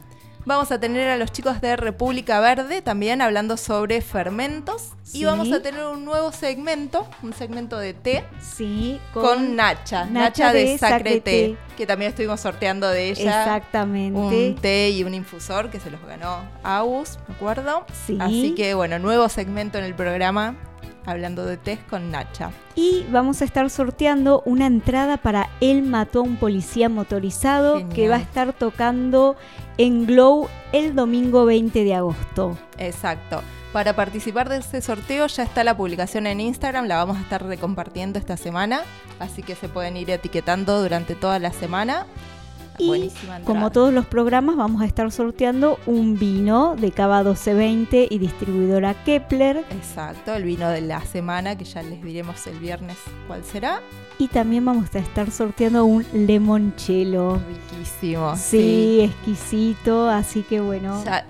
Vamos 0.47 0.70
a 0.73 0.78
tener 0.78 1.09
a 1.09 1.16
los 1.16 1.32
chicos 1.32 1.62
de 1.62 1.74
República 1.74 2.39
Verde 2.39 2.82
también 2.82 3.23
hablando 3.23 3.57
sobre 3.57 4.03
fermentos. 4.03 4.91
Sí. 5.03 5.20
Y 5.20 5.24
vamos 5.24 5.51
a 5.51 5.62
tener 5.62 5.86
un 5.86 6.05
nuevo 6.05 6.32
segmento, 6.32 7.09
un 7.23 7.32
segmento 7.32 7.78
de 7.78 7.95
té. 7.95 8.24
Sí, 8.41 9.01
Con, 9.15 9.57
Nacha, 9.57 10.05
Nacha, 10.05 10.11
Nacha 10.12 10.53
de, 10.53 10.65
de 10.65 10.78
Sacre, 10.78 10.97
Sacre 10.97 11.12
té, 11.12 11.20
Té. 11.20 11.57
que 11.78 11.86
también 11.86 12.11
estuvimos 12.11 12.41
sorteando 12.41 12.89
de 12.91 13.09
ella. 13.09 13.45
Exactamente. 13.45 14.19
Un 14.19 14.57
té 14.57 14.91
y 14.91 15.03
un 15.03 15.15
infusor 15.15 15.70
que 15.70 15.81
se 15.81 15.91
los 15.91 16.05
ganó 16.05 16.43
Agus, 16.62 17.19
me 17.27 17.35
acuerdo. 17.36 17.86
Sí. 18.07 18.19
Así 18.20 18.55
que 18.55 18.74
bueno, 18.74 18.99
nuevo 18.99 19.31
segmento 19.31 19.78
en 19.78 19.85
el 19.85 19.95
programa 19.95 20.57
hablando 21.06 21.44
de 21.44 21.56
té 21.56 21.78
con 21.89 22.10
Nacha. 22.10 22.51
Y 22.74 23.06
vamos 23.10 23.43
a 23.43 23.44
estar 23.44 23.68
sorteando 23.70 24.43
una 24.44 24.66
entrada 24.66 25.16
para 25.16 25.48
Él 25.60 25.82
mató 25.82 26.20
a 26.20 26.22
un 26.22 26.36
policía 26.36 26.89
motorizado 26.89 27.78
Genial. 27.78 27.94
que 27.94 28.09
va 28.09 28.16
a 28.16 28.20
estar 28.20 28.52
tocando 28.52 29.36
en 29.78 30.06
Glow 30.06 30.48
el 30.72 30.94
domingo 30.94 31.44
20 31.44 31.85
de 31.85 31.94
agosto. 31.94 32.56
Exacto. 32.78 33.43
Para 33.72 33.97
participar 33.97 34.48
de 34.48 34.59
ese 34.59 34.81
sorteo 34.81 35.26
ya 35.26 35.43
está 35.43 35.64
la 35.64 35.76
publicación 35.76 36.28
en 36.28 36.40
Instagram, 36.40 36.86
la 36.86 36.97
vamos 36.97 37.16
a 37.18 37.22
estar 37.22 37.44
recompartiendo 37.44 38.20
esta 38.20 38.36
semana, 38.36 38.82
así 39.18 39.43
que 39.43 39.56
se 39.56 39.68
pueden 39.68 39.97
ir 39.97 40.10
etiquetando 40.10 40.81
durante 40.81 41.16
toda 41.16 41.40
la 41.40 41.52
semana. 41.52 42.06
Y 42.78 43.10
como 43.44 43.70
todos 43.70 43.92
los 43.92 44.06
programas, 44.06 44.56
vamos 44.56 44.82
a 44.82 44.86
estar 44.86 45.10
sorteando 45.12 45.78
un 45.86 46.18
vino 46.18 46.76
de 46.76 46.90
Cava 46.90 47.22
1220 47.22 48.09
y 48.10 48.18
distribuidora 48.18 48.94
Kepler. 49.05 49.64
Exacto, 49.70 50.34
el 50.34 50.44
vino 50.44 50.68
de 50.68 50.80
la 50.80 51.01
semana, 51.02 51.56
que 51.56 51.64
ya 51.64 51.82
les 51.82 52.02
diremos 52.02 52.46
el 52.46 52.59
viernes 52.59 52.96
cuál 53.26 53.44
será. 53.44 53.80
Y 54.18 54.28
también 54.28 54.64
vamos 54.64 54.94
a 54.94 54.98
estar 54.98 55.30
sorteando 55.30 55.84
un 55.84 56.05
limoncello. 56.12 57.40
Riquísimo. 57.70 58.36
Sí, 58.36 59.01
exquisito, 59.02 60.09
así 60.09 60.42
que 60.42 60.60
bueno. 60.60 61.02
Ya 61.05 61.26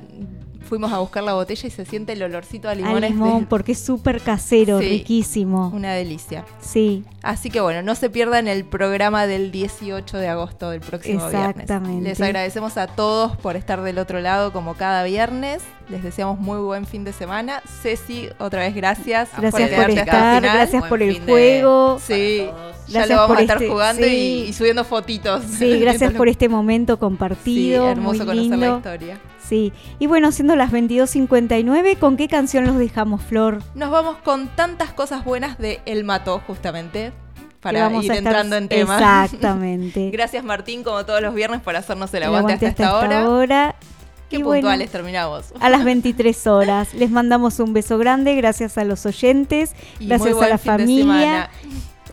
fuimos 0.64 0.92
a 0.92 0.98
buscar 0.98 1.22
la 1.22 1.34
botella 1.34 1.68
y 1.68 1.70
se 1.70 1.84
siente 1.84 2.12
el 2.14 2.22
olorcito 2.22 2.68
a 2.68 2.72
Al 2.72 2.78
limones. 2.78 3.10
limón, 3.12 3.40
de- 3.42 3.46
porque 3.46 3.72
es 3.72 3.78
súper 3.78 4.20
casero, 4.20 4.80
Sí. 4.80 4.88
riquísimo. 4.88 5.68
Una 5.74 5.92
delicia. 5.92 6.44
Sí. 6.60 7.04
Así 7.22 7.50
que 7.50 7.60
bueno, 7.60 7.80
no 7.82 7.94
se 7.94 8.10
pierdan 8.10 8.48
el 8.48 8.64
programa 8.64 9.26
del 9.26 9.50
18 9.52 10.18
de 10.18 10.28
agosto 10.28 10.70
del 10.70 10.80
próximo 10.80 11.28
viernes. 11.28 11.50
Exactamente. 11.62 12.08
Les 12.08 12.20
agradecemos 12.20 12.76
a 12.76 12.86
todos 12.86 13.36
por 13.36 13.56
estar 13.56 13.80
del 13.82 13.98
otro 13.98 14.20
lado 14.20 14.52
como 14.52 14.74
cada 14.74 15.04
viernes. 15.04 15.62
Les 15.88 16.02
deseamos 16.02 16.38
muy 16.38 16.58
buen 16.58 16.86
fin 16.86 17.04
de 17.04 17.12
semana. 17.12 17.62
Ceci, 17.82 18.28
otra 18.38 18.60
vez 18.60 18.74
gracias. 18.74 19.28
Gracias 19.36 19.52
por 19.70 19.90
el 19.90 19.98
estar, 19.98 20.36
final. 20.40 20.42
gracias 20.42 20.84
por 20.84 21.02
el 21.02 21.14
de- 21.14 21.20
juego. 21.32 21.98
Sí, 21.98 22.46
ya 22.88 23.00
Gracias 23.00 23.08
lo 23.08 23.14
vamos 23.16 23.28
por 23.28 23.38
a 23.38 23.40
estar 23.42 23.56
este- 23.56 23.68
jugando 23.68 24.06
y, 24.06 24.10
sí. 24.10 24.44
y 24.48 24.52
subiendo 24.52 24.84
fotitos. 24.84 25.42
Sí, 25.44 25.78
gracias 25.78 26.12
por 26.14 26.28
este 26.28 26.48
momento 26.48 26.98
compartido. 26.98 27.84
Sí, 27.84 27.90
hermoso 27.90 28.18
muy 28.24 28.26
conocer 28.26 28.48
la 28.50 28.56
lindo. 28.56 28.76
historia. 28.76 29.18
Sí, 29.48 29.72
y 29.98 30.06
bueno, 30.06 30.32
siendo 30.32 30.56
las 30.56 30.72
22.59, 30.72 31.98
¿con 31.98 32.16
qué 32.16 32.28
canción 32.28 32.64
los 32.64 32.76
dejamos, 32.78 33.22
Flor? 33.22 33.58
Nos 33.74 33.90
vamos 33.90 34.16
con 34.24 34.48
tantas 34.48 34.92
cosas 34.92 35.24
buenas 35.24 35.58
de 35.58 35.80
El 35.84 36.04
Mató, 36.04 36.40
justamente, 36.46 37.12
para 37.60 37.82
vamos 37.82 38.04
ir 38.06 38.12
a 38.12 38.14
estar- 38.14 38.26
entrando 38.32 38.56
en 38.56 38.68
tema. 38.68 38.94
Exactamente. 38.96 40.10
Gracias, 40.12 40.44
Martín, 40.44 40.82
como 40.82 41.04
todos 41.04 41.20
los 41.20 41.34
viernes, 41.34 41.60
por 41.60 41.76
hacernos 41.76 42.12
el 42.14 42.22
El 42.22 42.28
aguante, 42.28 42.52
aguante 42.54 42.66
hasta, 42.68 42.82
esta 42.84 42.96
hora. 42.98 43.28
hora. 43.28 43.74
Qué 44.30 44.36
Y 44.38 44.42
bueno, 44.42 44.62
puntuales 44.62 44.90
terminamos. 44.90 45.52
A 45.60 45.68
las 45.68 45.84
23 45.84 46.46
horas. 46.46 46.94
Les 46.94 47.10
mandamos 47.10 47.60
un 47.60 47.74
beso 47.74 47.98
grande, 47.98 48.34
gracias 48.36 48.78
a 48.78 48.84
los 48.84 49.04
oyentes, 49.04 49.74
Y 50.00 50.06
gracias 50.06 50.40
a 50.40 50.48
la 50.48 50.56
familia. 50.58 51.50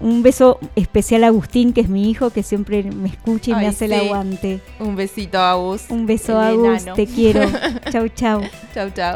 Un 0.02 0.24
beso 0.24 0.60
especial 0.76 1.24
a 1.24 1.28
Agustín, 1.28 1.74
que 1.74 1.82
es 1.82 1.90
mi 1.90 2.10
hijo, 2.10 2.32
que 2.32 2.44
siempre 2.44 2.84
me 2.84 3.10
escucha 3.10 3.52
y 3.52 3.56
me 3.56 3.68
hace 3.68 3.86
el 3.86 3.94
aguante. 3.94 4.60
Un 4.80 4.96
besito, 4.96 5.40
Agus. 5.40 5.90
Un 5.90 6.06
beso, 6.08 6.42
El 6.42 6.66
Agus, 6.66 6.86
te 6.96 7.06
quiero. 7.06 7.42
chau, 7.92 8.08
chau. 8.08 8.42
chau, 8.74 8.90
chau. 8.90 9.10